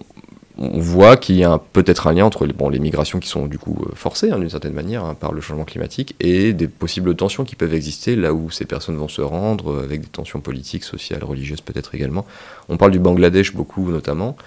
voit 0.57 1.17
qu'il 1.17 1.35
y 1.35 1.43
a 1.43 1.57
peut-être 1.57 2.07
un 2.07 2.13
lien 2.13 2.25
entre 2.25 2.45
les 2.45 2.79
migrations 2.79 3.19
qui 3.19 3.27
sont 3.27 3.47
du 3.47 3.59
coup 3.59 3.77
euh, 3.81 3.95
forcées 3.95 4.31
hein, 4.31 4.39
d'une 4.39 4.49
certaine 4.49 4.73
manière 4.73 5.03
hein, 5.03 5.13
par 5.13 5.33
le 5.33 5.41
changement 5.41 5.65
climatique 5.65 6.15
et 6.19 6.53
des 6.53 6.67
possibles 6.67 7.13
tensions 7.15 7.43
qui 7.43 7.55
peuvent 7.55 7.73
exister 7.73 8.15
là 8.15 8.33
où 8.33 8.49
ces 8.49 8.65
personnes 8.65 8.95
vont 8.95 9.07
se 9.07 9.21
rendre, 9.21 9.71
euh, 9.71 9.83
avec 9.83 10.01
des 10.01 10.07
tensions 10.07 10.39
politiques, 10.39 10.83
sociales, 10.83 11.23
religieuses 11.23 11.61
peut-être 11.61 11.93
également. 11.95 12.25
On 12.69 12.77
parle 12.77 12.91
du 12.91 12.99
Bangladesh 12.99 13.53
beaucoup 13.53 13.89
notamment. 13.91 14.37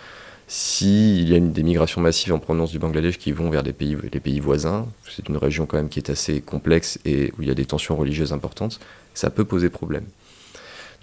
S'il 0.51 1.29
y 1.29 1.35
a 1.35 1.37
une, 1.37 1.53
des 1.53 1.63
migrations 1.63 2.01
massives 2.01 2.33
en 2.33 2.39
provenance 2.39 2.71
du 2.71 2.79
Bangladesh 2.79 3.19
qui 3.19 3.33
vont 3.33 3.51
vers 3.51 3.63
pays, 3.63 3.99
les 4.11 4.19
pays 4.21 4.41
voisins, 4.41 4.87
c'est 5.07 5.29
une 5.29 5.37
région 5.37 5.67
quand 5.67 5.77
même 5.77 5.91
qui 5.91 5.99
est 5.99 6.09
assez 6.09 6.41
complexe 6.41 6.99
et 7.05 7.33
où 7.39 7.43
il 7.43 7.49
y 7.49 7.51
a 7.51 7.55
des 7.55 7.67
tensions 7.67 7.95
religieuses 7.95 8.33
importantes, 8.33 8.81
ça 9.13 9.29
peut 9.29 9.45
poser 9.45 9.69
problème. 9.69 10.05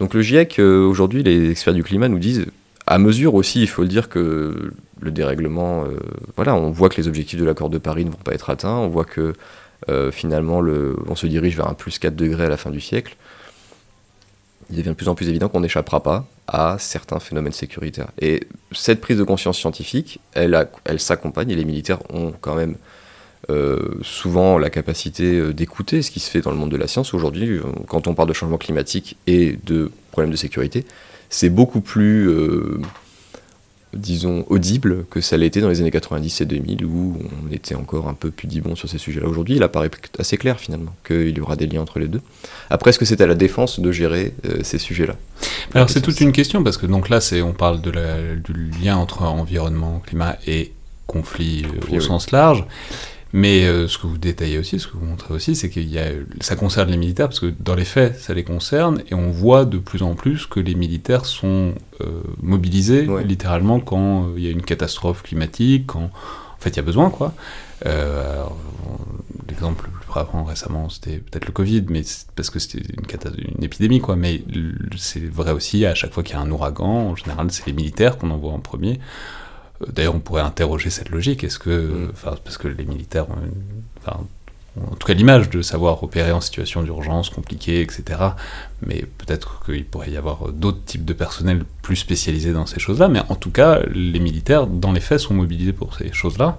Donc 0.00 0.14
le 0.14 0.20
GIEC, 0.20 0.58
euh, 0.58 0.84
aujourd'hui, 0.84 1.22
les 1.22 1.50
experts 1.52 1.74
du 1.74 1.84
climat 1.84 2.08
nous 2.08 2.18
disent 2.18 2.46
à 2.88 2.98
mesure 2.98 3.34
aussi, 3.34 3.62
il 3.62 3.68
faut 3.68 3.82
le 3.82 3.88
dire 3.88 4.08
que 4.08 4.72
le 5.00 5.10
dérèglement, 5.10 5.84
euh, 5.84 5.98
voilà, 6.34 6.54
on 6.54 6.70
voit 6.70 6.88
que 6.88 6.96
les 6.96 7.06
objectifs 7.06 7.38
de 7.38 7.44
l'accord 7.44 7.70
de 7.70 7.78
Paris 7.78 8.04
ne 8.04 8.10
vont 8.10 8.16
pas 8.16 8.32
être 8.32 8.50
atteints, 8.50 8.76
on 8.76 8.88
voit 8.88 9.04
que 9.04 9.32
euh, 9.88 10.10
finalement 10.10 10.60
le, 10.60 10.96
on 11.06 11.14
se 11.14 11.26
dirige 11.26 11.56
vers 11.56 11.68
un 11.68 11.74
plus 11.74 11.98
4 11.98 12.16
degrés 12.16 12.46
à 12.46 12.48
la 12.48 12.56
fin 12.56 12.70
du 12.70 12.80
siècle. 12.80 13.16
Il 14.70 14.76
devient 14.76 14.90
de 14.90 14.94
plus 14.94 15.08
en 15.08 15.14
plus 15.14 15.28
évident 15.28 15.48
qu'on 15.48 15.60
n'échappera 15.60 16.02
pas 16.02 16.26
à 16.48 16.76
certains 16.78 17.20
phénomènes 17.20 17.52
sécuritaires. 17.52 18.08
Et 18.20 18.46
cette 18.72 19.00
prise 19.00 19.18
de 19.18 19.24
conscience 19.24 19.58
scientifique, 19.58 20.20
elle, 20.32 20.68
elle 20.84 21.00
s'accompagne, 21.00 21.50
et 21.50 21.54
les 21.54 21.64
militaires 21.64 21.98
ont 22.12 22.32
quand 22.40 22.54
même 22.54 22.76
euh, 23.48 23.78
souvent 24.02 24.58
la 24.58 24.70
capacité 24.70 25.52
d'écouter 25.52 26.02
ce 26.02 26.10
qui 26.10 26.18
se 26.18 26.30
fait 26.30 26.40
dans 26.40 26.50
le 26.50 26.56
monde 26.56 26.70
de 26.70 26.76
la 26.76 26.88
science. 26.88 27.14
Aujourd'hui, 27.14 27.60
quand 27.86 28.08
on 28.08 28.14
parle 28.14 28.28
de 28.28 28.34
changement 28.34 28.58
climatique 28.58 29.16
et 29.26 29.58
de 29.64 29.90
problèmes 30.10 30.32
de 30.32 30.36
sécurité, 30.36 30.84
c'est 31.28 31.50
beaucoup 31.50 31.80
plus, 31.80 32.28
euh, 32.28 32.80
disons, 33.96 34.44
audible 34.48 35.04
que 35.10 35.20
ça 35.20 35.36
l'était 35.36 35.60
dans 35.60 35.68
les 35.68 35.80
années 35.80 35.90
90 35.90 36.40
et 36.40 36.44
2000, 36.44 36.84
où 36.84 37.18
on 37.20 37.52
était 37.52 37.74
encore 37.74 38.08
un 38.08 38.14
peu 38.14 38.30
pudibond 38.30 38.76
sur 38.76 38.88
ces 38.88 38.98
sujets-là. 38.98 39.26
Aujourd'hui, 39.26 39.56
il 39.56 39.62
apparaît 39.62 39.90
assez 40.18 40.36
clair, 40.36 40.60
finalement, 40.60 40.94
qu'il 41.06 41.36
y 41.36 41.40
aura 41.40 41.56
des 41.56 41.66
liens 41.66 41.82
entre 41.82 41.98
les 41.98 42.08
deux. 42.08 42.20
Après, 42.70 42.90
est-ce 42.90 42.98
que 42.98 43.04
c'est 43.04 43.20
à 43.20 43.26
la 43.26 43.34
défense 43.34 43.80
de 43.80 43.92
gérer 43.92 44.34
euh, 44.46 44.58
ces 44.62 44.78
sujets-là? 44.78 45.16
Alors, 45.74 45.90
c'est 45.90 46.00
toute 46.00 46.20
une 46.20 46.32
question, 46.32 46.62
parce 46.62 46.76
que 46.76 46.86
donc 46.86 47.08
là, 47.08 47.18
on 47.44 47.52
parle 47.52 47.80
de 47.80 47.92
du 48.36 48.70
lien 48.82 48.96
entre 48.96 49.22
environnement, 49.22 50.02
climat 50.04 50.36
et 50.46 50.72
conflit, 51.06 51.64
euh, 51.64 51.96
au 51.96 52.00
sens 52.00 52.30
large. 52.30 52.64
Mais 53.36 53.66
euh, 53.66 53.86
ce 53.86 53.98
que 53.98 54.06
vous 54.06 54.16
détaillez 54.16 54.58
aussi, 54.58 54.80
ce 54.80 54.86
que 54.86 54.96
vous 54.96 55.04
montrez 55.04 55.34
aussi, 55.34 55.54
c'est 55.54 55.68
que 55.68 55.78
ça 56.40 56.56
concerne 56.56 56.90
les 56.90 56.96
militaires, 56.96 57.28
parce 57.28 57.40
que 57.40 57.52
dans 57.60 57.74
les 57.74 57.84
faits, 57.84 58.18
ça 58.18 58.32
les 58.32 58.44
concerne, 58.44 59.02
et 59.10 59.14
on 59.14 59.30
voit 59.30 59.66
de 59.66 59.76
plus 59.76 60.02
en 60.02 60.14
plus 60.14 60.46
que 60.46 60.58
les 60.58 60.74
militaires 60.74 61.26
sont 61.26 61.74
euh, 62.00 62.22
mobilisés, 62.40 63.06
littéralement, 63.26 63.78
quand 63.78 64.24
euh, 64.24 64.34
il 64.38 64.42
y 64.42 64.48
a 64.48 64.50
une 64.50 64.62
catastrophe 64.62 65.22
climatique, 65.22 65.88
quand 65.88 66.04
en 66.04 66.60
fait 66.60 66.70
il 66.70 66.76
y 66.76 66.78
a 66.78 66.82
besoin, 66.82 67.10
quoi. 67.10 67.34
L'exemple 69.48 69.84
le 69.84 69.90
plus 69.90 70.06
frappant 70.06 70.44
récemment, 70.44 70.88
c'était 70.88 71.18
peut-être 71.18 71.44
le 71.44 71.52
Covid, 71.52 71.84
mais 71.90 72.04
parce 72.36 72.48
que 72.48 72.58
c'était 72.58 72.78
une, 72.78 73.04
une, 73.58 73.64
épidémie, 73.64 74.00
quoi. 74.00 74.16
Mais 74.16 74.44
c'est 74.96 75.30
vrai 75.30 75.52
aussi, 75.52 75.84
à 75.84 75.94
chaque 75.94 76.14
fois 76.14 76.22
qu'il 76.22 76.36
y 76.36 76.38
a 76.38 76.40
un 76.40 76.50
ouragan, 76.50 77.10
en 77.10 77.16
général, 77.16 77.50
c'est 77.50 77.66
les 77.66 77.74
militaires 77.74 78.16
qu'on 78.16 78.30
envoie 78.30 78.52
en 78.52 78.60
premier. 78.60 78.98
Euh, 79.82 79.86
d'ailleurs, 79.92 80.14
on 80.14 80.20
pourrait 80.20 80.42
interroger 80.42 80.90
cette 80.90 81.10
logique. 81.10 81.44
Est-ce 81.44 81.58
que, 81.58 81.70
mm. 81.70 82.12
parce 82.44 82.58
que 82.58 82.68
les 82.68 82.84
militaires 82.84 83.26
ont, 83.30 84.26
en 84.78 84.94
tout 84.94 85.06
cas 85.06 85.14
l'image 85.14 85.48
de 85.48 85.62
savoir 85.62 86.02
opérer 86.02 86.32
en 86.32 86.40
situation 86.40 86.82
d'urgence 86.82 87.30
compliquée, 87.30 87.80
etc. 87.80 88.20
Mais 88.84 89.04
peut-être 89.18 89.64
qu'il 89.64 89.84
pourrait 89.86 90.10
y 90.10 90.16
avoir 90.16 90.52
d'autres 90.52 90.84
types 90.84 91.04
de 91.04 91.14
personnel 91.14 91.64
plus 91.82 91.96
spécialisés 91.96 92.52
dans 92.52 92.66
ces 92.66 92.78
choses-là. 92.78 93.08
Mais 93.08 93.20
en 93.28 93.36
tout 93.36 93.50
cas, 93.50 93.80
les 93.94 94.20
militaires, 94.20 94.66
dans 94.66 94.92
les 94.92 95.00
faits, 95.00 95.20
sont 95.20 95.34
mobilisés 95.34 95.72
pour 95.72 95.94
ces 95.94 96.12
choses-là. 96.12 96.58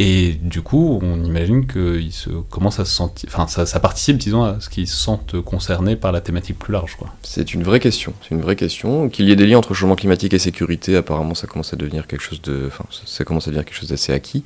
Et 0.00 0.32
du 0.32 0.60
coup, 0.60 0.98
on 1.02 1.22
imagine 1.22 1.68
qu'ils 1.68 2.10
commencent 2.50 2.80
à 2.80 2.84
se 2.84 2.90
sentir, 2.90 3.28
enfin, 3.32 3.46
ça, 3.46 3.78
participe, 3.78 4.16
disons, 4.16 4.42
à 4.42 4.58
ce 4.58 4.68
qu'ils 4.68 4.88
se 4.88 4.96
sentent 4.96 5.40
concernés 5.40 5.94
par 5.94 6.10
la 6.10 6.20
thématique 6.20 6.58
plus 6.58 6.72
large. 6.72 6.96
C'est 7.22 7.54
une 7.54 7.62
vraie 7.62 7.78
question. 7.78 8.12
C'est 8.22 8.34
une 8.34 8.40
vraie 8.40 8.56
question. 8.56 9.08
Qu'il 9.08 9.28
y 9.28 9.32
ait 9.32 9.36
des 9.36 9.46
liens 9.46 9.58
entre 9.58 9.72
changement 9.72 9.94
climatique 9.94 10.34
et 10.34 10.40
sécurité, 10.40 10.96
apparemment, 10.96 11.36
ça 11.36 11.46
commence 11.46 11.72
à 11.72 11.76
devenir 11.76 12.08
quelque 12.08 12.22
chose 12.22 12.42
de, 12.42 12.64
enfin, 12.66 12.84
ça 13.04 13.24
commence 13.24 13.46
à 13.46 13.50
devenir 13.50 13.64
quelque 13.64 13.78
chose 13.78 13.90
d'assez 13.90 14.12
acquis. 14.12 14.42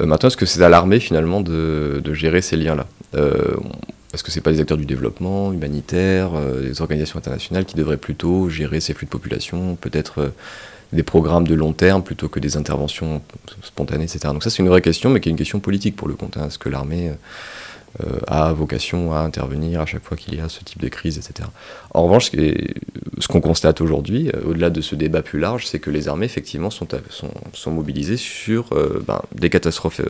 Euh, 0.00 0.06
maintenant, 0.06 0.28
est-ce 0.28 0.36
que 0.36 0.46
c'est 0.46 0.62
à 0.62 0.68
l'armée 0.68 0.98
finalement 0.98 1.42
de, 1.42 2.02
gérer 2.12 2.42
ces 2.42 2.56
liens-là? 2.56 2.86
Euh, 3.14 3.54
Est-ce 4.12 4.24
que 4.24 4.32
c'est 4.32 4.40
pas 4.40 4.50
les 4.50 4.58
acteurs 4.58 4.78
du 4.78 4.86
développement 4.86 5.52
humanitaire, 5.52 6.30
euh, 6.34 6.60
les 6.60 6.80
organisations 6.80 7.18
internationales 7.18 7.66
qui 7.66 7.76
devraient 7.76 7.98
plutôt 7.98 8.48
gérer 8.48 8.80
ces 8.80 8.94
flux 8.94 9.06
de 9.06 9.10
population, 9.10 9.76
peut-être 9.76 10.32
des 10.92 11.02
programmes 11.02 11.46
de 11.46 11.54
long 11.54 11.72
terme 11.72 12.02
plutôt 12.02 12.28
que 12.28 12.40
des 12.40 12.56
interventions 12.56 13.22
spontanées, 13.62 14.04
etc. 14.04 14.20
Donc 14.24 14.42
ça 14.42 14.50
c'est 14.50 14.62
une 14.62 14.68
vraie 14.68 14.82
question, 14.82 15.10
mais 15.10 15.20
qui 15.20 15.28
est 15.28 15.32
une 15.32 15.38
question 15.38 15.60
politique 15.60 15.96
pour 15.96 16.08
le 16.08 16.14
compte. 16.14 16.36
Hein. 16.36 16.46
Est-ce 16.46 16.58
que 16.58 16.68
l'armée 16.68 17.12
euh, 18.04 18.20
a 18.26 18.52
vocation 18.52 19.14
à 19.14 19.20
intervenir 19.20 19.80
à 19.80 19.86
chaque 19.86 20.04
fois 20.04 20.16
qu'il 20.16 20.34
y 20.34 20.40
a 20.40 20.48
ce 20.48 20.62
type 20.62 20.80
de 20.80 20.88
crise, 20.88 21.16
etc. 21.16 21.48
En 21.94 22.04
revanche, 22.04 22.30
ce 22.30 23.28
qu'on 23.28 23.40
constate 23.40 23.80
aujourd'hui, 23.80 24.30
euh, 24.34 24.50
au-delà 24.50 24.68
de 24.70 24.80
ce 24.82 24.94
débat 24.94 25.22
plus 25.22 25.40
large, 25.40 25.66
c'est 25.66 25.78
que 25.78 25.90
les 25.90 26.06
armées 26.06 26.26
effectivement 26.26 26.70
sont, 26.70 26.86
mobilisées 27.66 28.18
sur 28.18 28.72
euh, 28.72 29.02
ben, 29.06 29.22
des 29.34 29.50
catastrophes 29.50 30.02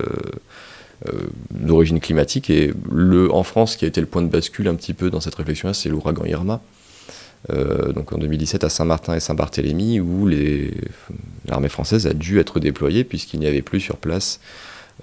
d'origine 1.52 2.00
climatique. 2.00 2.50
Et 2.50 2.74
le, 2.90 3.32
en 3.32 3.44
France, 3.44 3.76
qui 3.76 3.84
a 3.84 3.88
été 3.88 4.00
le 4.00 4.08
point 4.08 4.22
de 4.22 4.28
bascule 4.28 4.66
un 4.66 4.74
petit 4.74 4.92
peu 4.92 5.08
dans 5.08 5.20
cette 5.20 5.36
réflexion-là, 5.36 5.72
c'est 5.72 5.88
l'ouragan 5.88 6.24
Irma. 6.24 6.60
Euh, 7.50 7.92
donc 7.92 8.12
en 8.12 8.18
2017 8.18 8.64
à 8.64 8.68
Saint-Martin 8.68 9.14
et 9.14 9.20
Saint-Barthélemy, 9.20 10.00
où 10.00 10.28
l'armée 11.46 11.68
française 11.68 12.06
a 12.06 12.14
dû 12.14 12.40
être 12.40 12.60
déployée 12.60 13.04
puisqu'il 13.04 13.40
n'y 13.40 13.46
avait 13.46 13.62
plus 13.62 13.80
sur 13.80 13.96
place, 13.96 14.40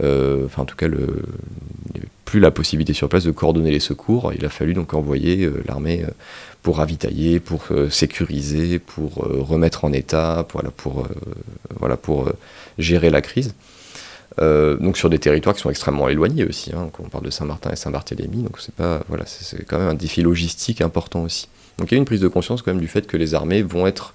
euh, 0.04 0.46
enfin 0.46 0.64
en 0.64 0.66
tout 0.66 0.76
cas, 0.76 0.88
le, 0.88 1.24
plus 2.26 2.40
la 2.40 2.52
possibilité 2.52 2.94
sur 2.94 3.08
place 3.08 3.24
de 3.24 3.32
coordonner 3.32 3.72
les 3.72 3.80
secours. 3.80 4.34
Il 4.38 4.46
a 4.46 4.50
fallu 4.50 4.74
donc 4.74 4.94
envoyer 4.94 5.46
euh, 5.46 5.64
l'armée 5.68 6.06
pour 6.62 6.78
ravitailler, 6.78 7.40
pour 7.40 7.68
sécuriser, 7.92 8.80
pour 8.80 9.18
remettre 9.18 9.86
en 9.86 9.94
état, 9.94 10.48
pour, 10.48 10.64
gérer 12.80 13.12
la 13.12 13.22
crise. 13.22 13.54
donc 14.40 14.98
sur 14.98 15.12
des 15.12 15.20
territoires 15.20 15.56
qui 15.56 15.62
sont 15.62 15.70
extrêmement 15.70 16.10
éloignés 16.10 16.44
aussi, 16.44 16.72
hein, 16.74 16.90
on 16.98 17.08
parle 17.08 17.26
de 17.26 17.30
Saint-Martin 17.30 17.70
et 17.70 17.76
Saint-Barthélemy, 17.76 18.42
donc 18.42 18.58
c'est 18.60 18.74
pas 18.74 19.04
voilà, 19.10 19.26
c'est 19.28 19.64
quand 19.64 19.78
même 19.78 19.90
un 19.90 19.94
défi 19.94 20.24
logistique 20.24 20.82
important 20.82 21.22
aussi. 21.22 21.48
Donc 21.78 21.92
il 21.92 21.96
y 21.96 21.98
a 21.98 22.00
une 22.00 22.06
prise 22.06 22.22
de 22.22 22.28
conscience 22.28 22.62
quand 22.62 22.72
même 22.72 22.82
du 22.82 22.88
fait 22.88 23.08
que 23.08 23.18
les 23.18 23.34
armées 23.34 23.62
vont 23.62 23.88
être 23.88 24.14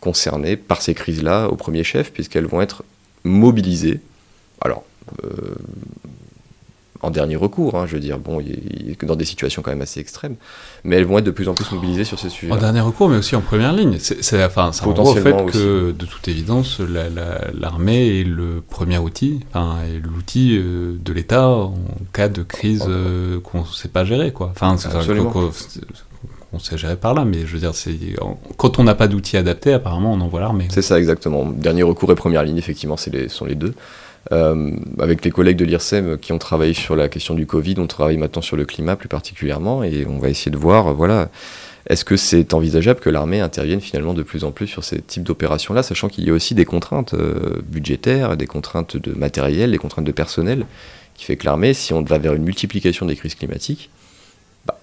concernées 0.00 0.56
par 0.56 0.82
ces 0.82 0.94
crises-là 0.94 1.48
au 1.48 1.56
premier 1.56 1.84
chef, 1.84 2.12
puisqu'elles 2.12 2.46
vont 2.46 2.60
être 2.60 2.84
mobilisées. 3.24 4.00
Alors, 4.60 4.84
euh, 5.24 5.54
en 7.00 7.10
dernier 7.10 7.36
recours, 7.36 7.76
hein, 7.76 7.86
je 7.86 7.94
veux 7.94 8.00
dire, 8.00 8.18
bon, 8.18 8.42
dans 9.02 9.16
des 9.16 9.24
situations 9.24 9.62
quand 9.62 9.70
même 9.70 9.82
assez 9.82 10.00
extrêmes, 10.00 10.34
mais 10.82 10.96
elles 10.96 11.04
vont 11.04 11.18
être 11.18 11.24
de 11.24 11.30
plus 11.30 11.48
en 11.48 11.54
plus 11.54 11.70
mobilisées 11.72 12.04
sur 12.04 12.18
ces 12.18 12.28
sujets. 12.28 12.52
En 12.52 12.56
dernier 12.56 12.80
recours, 12.80 13.08
mais 13.08 13.16
aussi 13.16 13.36
en 13.36 13.40
première 13.40 13.72
ligne. 13.72 13.98
C'est 14.00 14.44
enfin, 14.44 14.72
ça 14.72 14.84
renvoie 14.84 15.12
au 15.12 15.14
fait 15.14 15.46
que, 15.46 15.92
de 15.92 16.06
toute 16.06 16.26
évidence, 16.26 16.80
l'armée 16.80 18.20
est 18.20 18.24
le 18.24 18.62
premier 18.68 18.98
outil, 18.98 19.40
enfin, 19.50 19.78
est 19.84 20.00
l'outil 20.04 20.58
euh, 20.58 20.96
de 21.00 21.12
l'État 21.12 21.46
en 21.48 21.74
cas 22.12 22.28
de 22.28 22.42
crise 22.42 22.86
euh, 22.88 23.38
qu'on 23.40 23.60
ne 23.60 23.66
sait 23.66 23.88
pas 23.88 24.04
gérer, 24.04 24.32
quoi. 24.32 24.50
Enfin, 24.50 24.76
on 26.52 26.76
gérer 26.76 26.96
par 26.96 27.14
là, 27.14 27.24
mais 27.24 27.40
je 27.40 27.52
veux 27.52 27.58
dire, 27.58 27.74
c'est 27.74 27.96
quand 28.56 28.78
on 28.78 28.84
n'a 28.84 28.94
pas 28.94 29.08
d'outils 29.08 29.36
adaptés, 29.36 29.72
apparemment, 29.72 30.12
on 30.12 30.20
envoie 30.20 30.40
l'armée. 30.40 30.66
C'est 30.70 30.82
ça, 30.82 30.98
exactement. 30.98 31.44
Dernier 31.44 31.82
recours 31.82 32.10
et 32.10 32.14
première 32.14 32.42
ligne, 32.42 32.56
effectivement, 32.56 32.96
les, 33.12 33.28
sont 33.28 33.44
les 33.44 33.54
deux. 33.54 33.74
Euh, 34.32 34.72
avec 34.98 35.24
les 35.24 35.30
collègues 35.30 35.56
de 35.56 35.64
l'IRSEM 35.64 36.18
qui 36.18 36.32
ont 36.32 36.38
travaillé 36.38 36.74
sur 36.74 36.96
la 36.96 37.08
question 37.08 37.34
du 37.34 37.46
Covid, 37.46 37.76
on 37.78 37.86
travaille 37.86 38.16
maintenant 38.16 38.42
sur 38.42 38.56
le 38.56 38.64
climat 38.64 38.96
plus 38.96 39.08
particulièrement, 39.08 39.82
et 39.82 40.06
on 40.06 40.18
va 40.18 40.28
essayer 40.28 40.50
de 40.50 40.56
voir, 40.56 40.94
voilà, 40.94 41.28
est-ce 41.88 42.04
que 42.04 42.16
c'est 42.16 42.52
envisageable 42.52 43.00
que 43.00 43.08
l'armée 43.08 43.40
intervienne 43.40 43.80
finalement 43.80 44.12
de 44.12 44.22
plus 44.22 44.44
en 44.44 44.50
plus 44.50 44.66
sur 44.66 44.84
ces 44.84 45.00
types 45.00 45.22
d'opérations-là, 45.22 45.82
sachant 45.82 46.08
qu'il 46.08 46.24
y 46.24 46.30
a 46.30 46.32
aussi 46.34 46.54
des 46.54 46.66
contraintes 46.66 47.14
euh, 47.14 47.60
budgétaires, 47.66 48.36
des 48.36 48.46
contraintes 48.46 48.96
de 48.96 49.12
matériel, 49.12 49.70
des 49.70 49.78
contraintes 49.78 50.04
de 50.04 50.12
personnel, 50.12 50.66
qui 51.14 51.24
fait 51.24 51.36
que 51.36 51.46
l'armée, 51.46 51.72
si 51.72 51.94
on 51.94 52.02
va 52.02 52.18
vers 52.18 52.34
une 52.34 52.44
multiplication 52.44 53.06
des 53.06 53.16
crises 53.16 53.34
climatiques, 53.34 53.90
bah, 54.66 54.78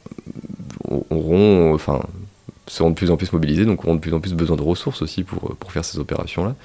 auront, 1.10 1.74
enfin, 1.74 2.02
seront 2.68 2.90
de 2.90 2.96
plus 2.96 3.12
en 3.12 3.18
plus 3.18 3.32
mobilisés, 3.34 3.66
donc 3.66 3.84
auront 3.86 3.96
de 3.96 4.00
plus 4.00 4.14
en 4.14 4.20
plus 4.20 4.34
besoin 4.34 4.56
de 4.56 4.62
ressources 4.62 5.02
aussi 5.02 5.24
pour, 5.24 5.56
pour 5.58 5.72
faire 5.72 5.86
ces 5.86 6.00
opérations-là. 6.00 6.56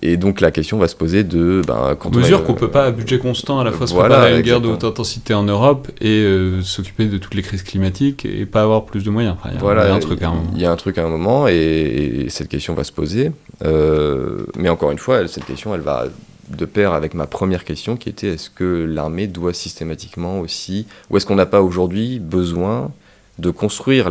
Et 0.00 0.16
donc 0.16 0.40
la 0.40 0.50
question 0.50 0.78
va 0.78 0.88
se 0.88 0.96
poser 0.96 1.22
de... 1.22 1.60
Ben, 1.66 1.94
quand 1.98 2.14
mesure 2.14 2.44
qu'on 2.44 2.54
ne 2.54 2.58
peut 2.58 2.70
pas 2.70 2.86
à 2.86 2.90
budget 2.90 3.18
constant 3.18 3.60
à 3.60 3.64
la 3.64 3.72
fois 3.72 3.86
se 3.86 3.94
préparer 3.94 4.32
à 4.32 4.36
une 4.36 4.42
guerre 4.42 4.62
de 4.62 4.68
haute 4.68 4.84
intensité 4.84 5.34
en 5.34 5.42
Europe 5.42 5.88
et 6.00 6.22
euh, 6.22 6.62
s'occuper 6.62 7.06
de 7.06 7.18
toutes 7.18 7.34
les 7.34 7.42
crises 7.42 7.62
climatiques 7.62 8.24
et 8.24 8.46
pas 8.46 8.62
avoir 8.62 8.86
plus 8.86 9.04
de 9.04 9.10
moyens. 9.10 9.36
il 9.44 9.60
y, 9.60 9.64
a 9.66 9.94
un 9.94 9.98
truc 9.98 10.22
à 10.22 10.28
un 10.28 10.34
moment. 10.34 10.50
Il 10.54 10.60
y 10.62 10.64
a 10.64 10.72
un 10.72 10.76
truc 10.76 10.96
à 10.96 11.04
un 11.04 11.08
moment 11.08 11.46
et, 11.46 12.26
cette 12.30 12.48
question 12.48 12.72
va 12.72 12.84
se 12.84 12.92
poser. 12.92 13.32
Euh, 13.64 14.46
mais 14.56 14.70
encore 14.70 14.92
une 14.92 14.98
fois, 14.98 15.28
cette 15.28 15.44
question, 15.44 15.74
elle 15.74 15.82
va 15.82 16.06
de 16.48 16.64
pair 16.64 16.94
avec 16.94 17.12
ma 17.12 17.26
première 17.26 17.64
question 17.64 17.96
qui 17.96 18.08
était 18.08 18.28
est-ce 18.28 18.48
que 18.48 18.64
l'armée 18.64 19.26
doit 19.26 19.52
systématiquement 19.52 20.40
aussi, 20.40 20.86
ou 21.10 21.16
est-ce 21.16 21.26
qu'on 21.26 21.34
n'a 21.34 21.46
pas 21.46 21.62
aujourd'hui 21.62 22.18
besoin 22.18 22.90
de 23.38 23.50
construire, 23.50 24.08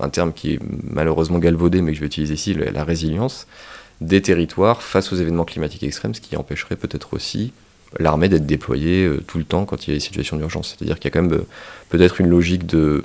un 0.00 0.08
terme 0.08 0.32
qui 0.32 0.54
est 0.54 0.58
malheureusement 0.84 1.38
galvaudé 1.38 1.82
mais 1.82 1.92
que 1.92 1.96
je 1.96 2.00
vais 2.00 2.06
utiliser 2.06 2.34
ici, 2.34 2.54
la 2.54 2.84
résilience, 2.84 3.46
des 4.00 4.22
territoires 4.22 4.82
face 4.82 5.12
aux 5.12 5.16
événements 5.16 5.44
climatiques 5.44 5.82
extrêmes, 5.82 6.14
ce 6.14 6.20
qui 6.20 6.36
empêcherait 6.36 6.76
peut-être 6.76 7.14
aussi 7.14 7.52
l'armée 7.98 8.28
d'être 8.28 8.46
déployée 8.46 9.04
euh, 9.04 9.22
tout 9.26 9.38
le 9.38 9.44
temps 9.44 9.66
quand 9.66 9.86
il 9.86 9.90
y 9.90 9.92
a 9.92 9.96
des 9.96 10.00
situations 10.00 10.36
d'urgence. 10.36 10.74
C'est-à-dire 10.76 10.98
qu'il 10.98 11.04
y 11.04 11.08
a 11.08 11.10
quand 11.10 11.22
même 11.22 11.40
euh, 11.40 11.46
peut-être 11.90 12.20
une 12.20 12.28
logique 12.28 12.64
de 12.66 13.04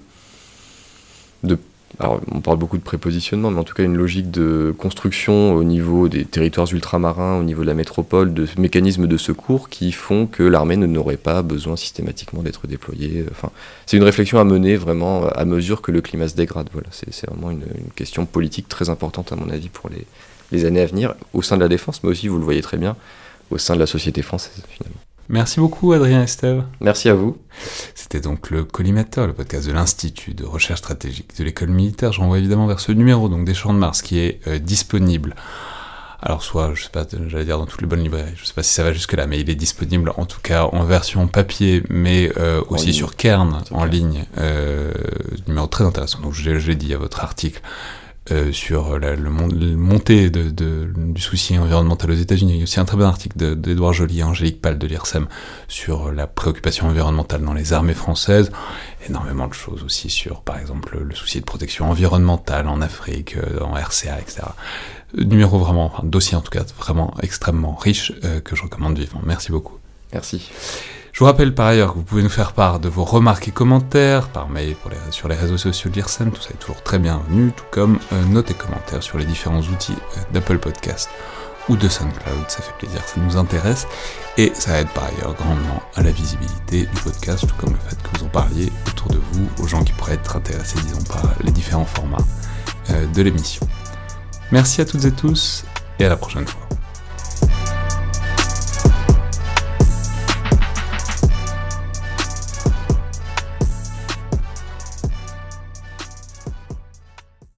alors, 2.00 2.22
on 2.32 2.42
parle 2.42 2.58
beaucoup 2.58 2.78
de 2.78 2.84
prépositionnement, 2.84 3.50
mais 3.50 3.60
en 3.60 3.64
tout 3.64 3.74
cas 3.74 3.82
une 3.82 3.98
logique 3.98 4.30
de 4.30 4.74
construction 4.78 5.56
au 5.56 5.64
niveau 5.64 6.08
des 6.08 6.26
territoires 6.26 6.72
ultramarins, 6.72 7.40
au 7.40 7.44
niveau 7.44 7.64
de 7.64 7.68
la 7.68 7.74
métropole, 7.74 8.36
de 8.36 8.48
mécanismes 8.60 9.08
de 9.08 9.18
secours 9.18 9.68
qui 9.70 9.92
font 9.92 10.28
que 10.28 10.44
l'armée 10.44 10.78
n'aurait 10.78 11.18
pas 11.18 11.42
besoin 11.42 11.76
systématiquement 11.76 12.44
d'être 12.44 12.68
déployée. 12.68 13.26
Enfin, 13.32 13.50
c'est 13.88 13.98
une 13.98 14.04
réflexion 14.04 14.38
à 14.38 14.44
mener 14.44 14.76
vraiment 14.76 15.28
à 15.28 15.44
mesure 15.46 15.82
que 15.82 15.92
le 15.92 16.02
climat 16.02 16.28
se 16.28 16.36
dégrade. 16.36 16.70
Voilà, 16.72 16.88
c'est 16.92 17.28
vraiment 17.28 17.50
une, 17.50 17.64
question 17.96 18.28
politique 18.28 18.70
très 18.70 18.90
importante 18.90 19.32
à 19.32 19.36
mon 19.36 19.50
avis 19.50 19.70
pour 19.70 19.90
les 20.52 20.66
années 20.66 20.82
à 20.82 20.86
venir, 20.86 21.16
au 21.34 21.42
sein 21.42 21.56
de 21.56 21.62
la 21.62 21.70
défense, 21.70 22.04
mais 22.04 22.10
aussi, 22.10 22.28
vous 22.28 22.38
le 22.38 22.44
voyez 22.44 22.62
très 22.62 22.78
bien, 22.78 22.96
au 23.50 23.58
sein 23.58 23.74
de 23.74 23.80
la 23.80 23.88
société 23.88 24.22
française, 24.22 24.62
finalement. 24.70 25.07
Merci 25.30 25.60
beaucoup, 25.60 25.92
Adrien 25.92 26.24
Estève. 26.24 26.64
Merci 26.80 27.10
à 27.10 27.14
vous. 27.14 27.38
C'était 27.96 28.22
donc 28.22 28.50
le 28.50 28.64
Collimateur, 28.64 29.28
le 29.28 29.34
podcast 29.34 29.68
de 29.68 29.74
l'Institut 29.74 30.34
de 30.34 30.46
recherche 30.46 30.80
stratégique 30.80 31.38
de 31.38 31.44
l'école 31.44 31.70
militaire. 31.70 32.14
Je 32.14 32.22
renvoie 32.22 32.38
évidemment 32.38 32.66
vers 32.66 32.80
ce 32.80 32.94
numéro, 32.94 33.28
donc 33.28 33.44
des 33.44 33.54
Champs 33.54 33.74
de 33.74 33.80
Mars, 33.80 34.02
qui 34.02 34.20
est 34.20 34.40
euh, 34.48 34.58
disponible. 34.60 35.36
Alors, 36.22 36.44
soit, 36.44 36.74
je 36.74 36.84
sais 36.84 36.90
pas, 36.90 37.06
j'allais 37.28 37.46
dire 37.46 37.58
dans 37.58 37.66
toutes 37.66 37.82
les 37.82 37.88
bonnes 37.88 38.02
librairies, 38.02 38.34
je 38.36 38.46
sais 38.46 38.54
pas 38.54 38.64
si 38.64 38.74
ça 38.74 38.84
va 38.84 38.92
jusque-là, 38.92 39.28
mais 39.28 39.40
il 39.40 39.50
est 39.50 39.56
disponible 39.56 40.14
en 40.18 40.26
tout 40.26 40.40
cas 40.42 40.64
en 40.64 40.84
version 40.84 41.28
papier, 41.28 41.84
mais 41.90 42.32
euh, 42.38 42.62
aussi 42.70 42.94
sur 42.94 43.16
Kern, 43.16 43.64
en 43.72 43.86
ligne. 43.86 44.26
Euh, 44.38 44.92
numéro 45.48 45.68
très 45.68 45.84
intéressant, 45.84 46.20
donc 46.22 46.34
je, 46.34 46.58
je 46.58 46.68
l'ai 46.68 46.76
dit 46.76 46.94
à 46.94 46.98
votre 46.98 47.24
article. 47.24 47.62
Euh, 48.32 48.52
sur 48.52 49.00
la 49.00 49.16
le, 49.16 49.30
montée 49.30 50.30
de, 50.30 50.50
de, 50.50 50.92
du 50.94 51.22
souci 51.22 51.58
environnemental 51.58 52.12
aux 52.12 52.16
États-Unis. 52.16 52.54
Il 52.54 52.58
y 52.58 52.60
a 52.60 52.64
aussi 52.64 52.80
un 52.80 52.84
très 52.84 52.98
bon 52.98 53.06
article 53.06 53.38
d'Edouard 53.56 53.94
Joly 53.94 54.20
et 54.20 54.24
Angélique 54.24 54.62
Pal 54.62 54.78
de 54.78 54.86
l'IRSEM 54.86 55.28
sur 55.70 56.12
la 56.12 56.28
préoccupation 56.28 56.88
environnementale 56.88 57.42
dans 57.42 57.54
les 57.54 57.72
armées 57.72 57.94
françaises. 57.94 58.52
Énormément 59.08 59.48
de 59.48 59.54
choses 59.54 59.82
aussi 59.84 60.10
sur, 60.10 60.42
par 60.42 60.60
exemple, 60.60 61.00
le 61.02 61.16
souci 61.16 61.40
de 61.40 61.46
protection 61.46 61.90
environnementale 61.90 62.68
en 62.68 62.82
Afrique, 62.82 63.38
euh, 63.38 63.62
en 63.62 63.76
RCA, 63.76 64.20
etc. 64.20 64.42
Numéro 65.16 65.58
vraiment, 65.58 65.86
enfin, 65.86 66.04
dossier 66.04 66.36
en 66.36 66.42
tout 66.42 66.52
cas, 66.52 66.66
vraiment 66.78 67.14
extrêmement 67.22 67.76
riche 67.76 68.12
euh, 68.26 68.42
que 68.42 68.58
je 68.58 68.64
recommande 68.64 69.00
vivement. 69.00 69.22
Merci 69.26 69.54
beaucoup. 69.54 69.78
Merci. 70.12 70.52
Je 71.18 71.24
vous 71.24 71.26
rappelle 71.26 71.56
par 71.56 71.66
ailleurs 71.66 71.94
que 71.94 71.98
vous 71.98 72.04
pouvez 72.04 72.22
nous 72.22 72.30
faire 72.30 72.54
part 72.54 72.80
de 72.80 72.90
vos 72.90 73.04
remarques 73.04 73.48
et 73.48 73.52
commentaires 73.52 74.30
par 74.30 74.50
mail 74.50 74.76
sur 75.10 75.28
les 75.28 75.34
réseaux 75.34 75.58
sociaux 75.58 75.90
de 75.90 76.00
tout 76.00 76.08
ça 76.08 76.24
est 76.52 76.60
toujours 76.60 76.84
très 76.84 77.00
bienvenu, 77.00 77.52
tout 77.54 77.64
comme 77.72 77.98
euh, 78.14 78.44
et 78.48 78.54
commentaires 78.54 79.02
sur 79.02 79.18
les 79.18 79.26
différents 79.26 79.62
outils 79.62 79.96
euh, 79.96 80.22
d'Apple 80.32 80.60
Podcast 80.60 81.10
ou 81.70 81.76
de 81.76 81.90
SoundCloud, 81.90 82.48
ça 82.50 82.62
fait 82.62 82.78
plaisir, 82.78 83.02
ça 83.04 83.20
nous 83.20 83.36
intéresse, 83.36 83.88
et 84.38 84.52
ça 84.54 84.80
aide 84.80 84.90
par 84.90 85.06
ailleurs 85.06 85.34
grandement 85.34 85.82
à 85.96 86.04
la 86.04 86.12
visibilité 86.12 86.86
du 86.86 87.02
podcast, 87.02 87.48
tout 87.48 87.56
comme 87.58 87.74
le 87.74 87.90
fait 87.90 87.96
que 87.96 88.20
vous 88.20 88.26
en 88.26 88.30
parliez 88.30 88.72
autour 88.88 89.10
de 89.10 89.20
vous, 89.32 89.50
aux 89.64 89.68
gens 89.68 89.84
qui 89.84 89.94
pourraient 89.94 90.14
être 90.14 90.36
intéressés, 90.36 90.78
disons, 90.84 91.04
par 91.12 91.24
les 91.44 91.52
différents 91.52 91.86
formats 91.86 92.26
euh, 92.92 93.08
de 93.08 93.22
l'émission. 93.24 93.68
Merci 94.52 94.82
à 94.82 94.86
toutes 94.86 95.06
et 95.06 95.12
tous, 95.12 95.66
et 95.98 96.06
à 96.06 96.10
la 96.10 96.16
prochaine 96.16 96.46
fois. 96.46 96.62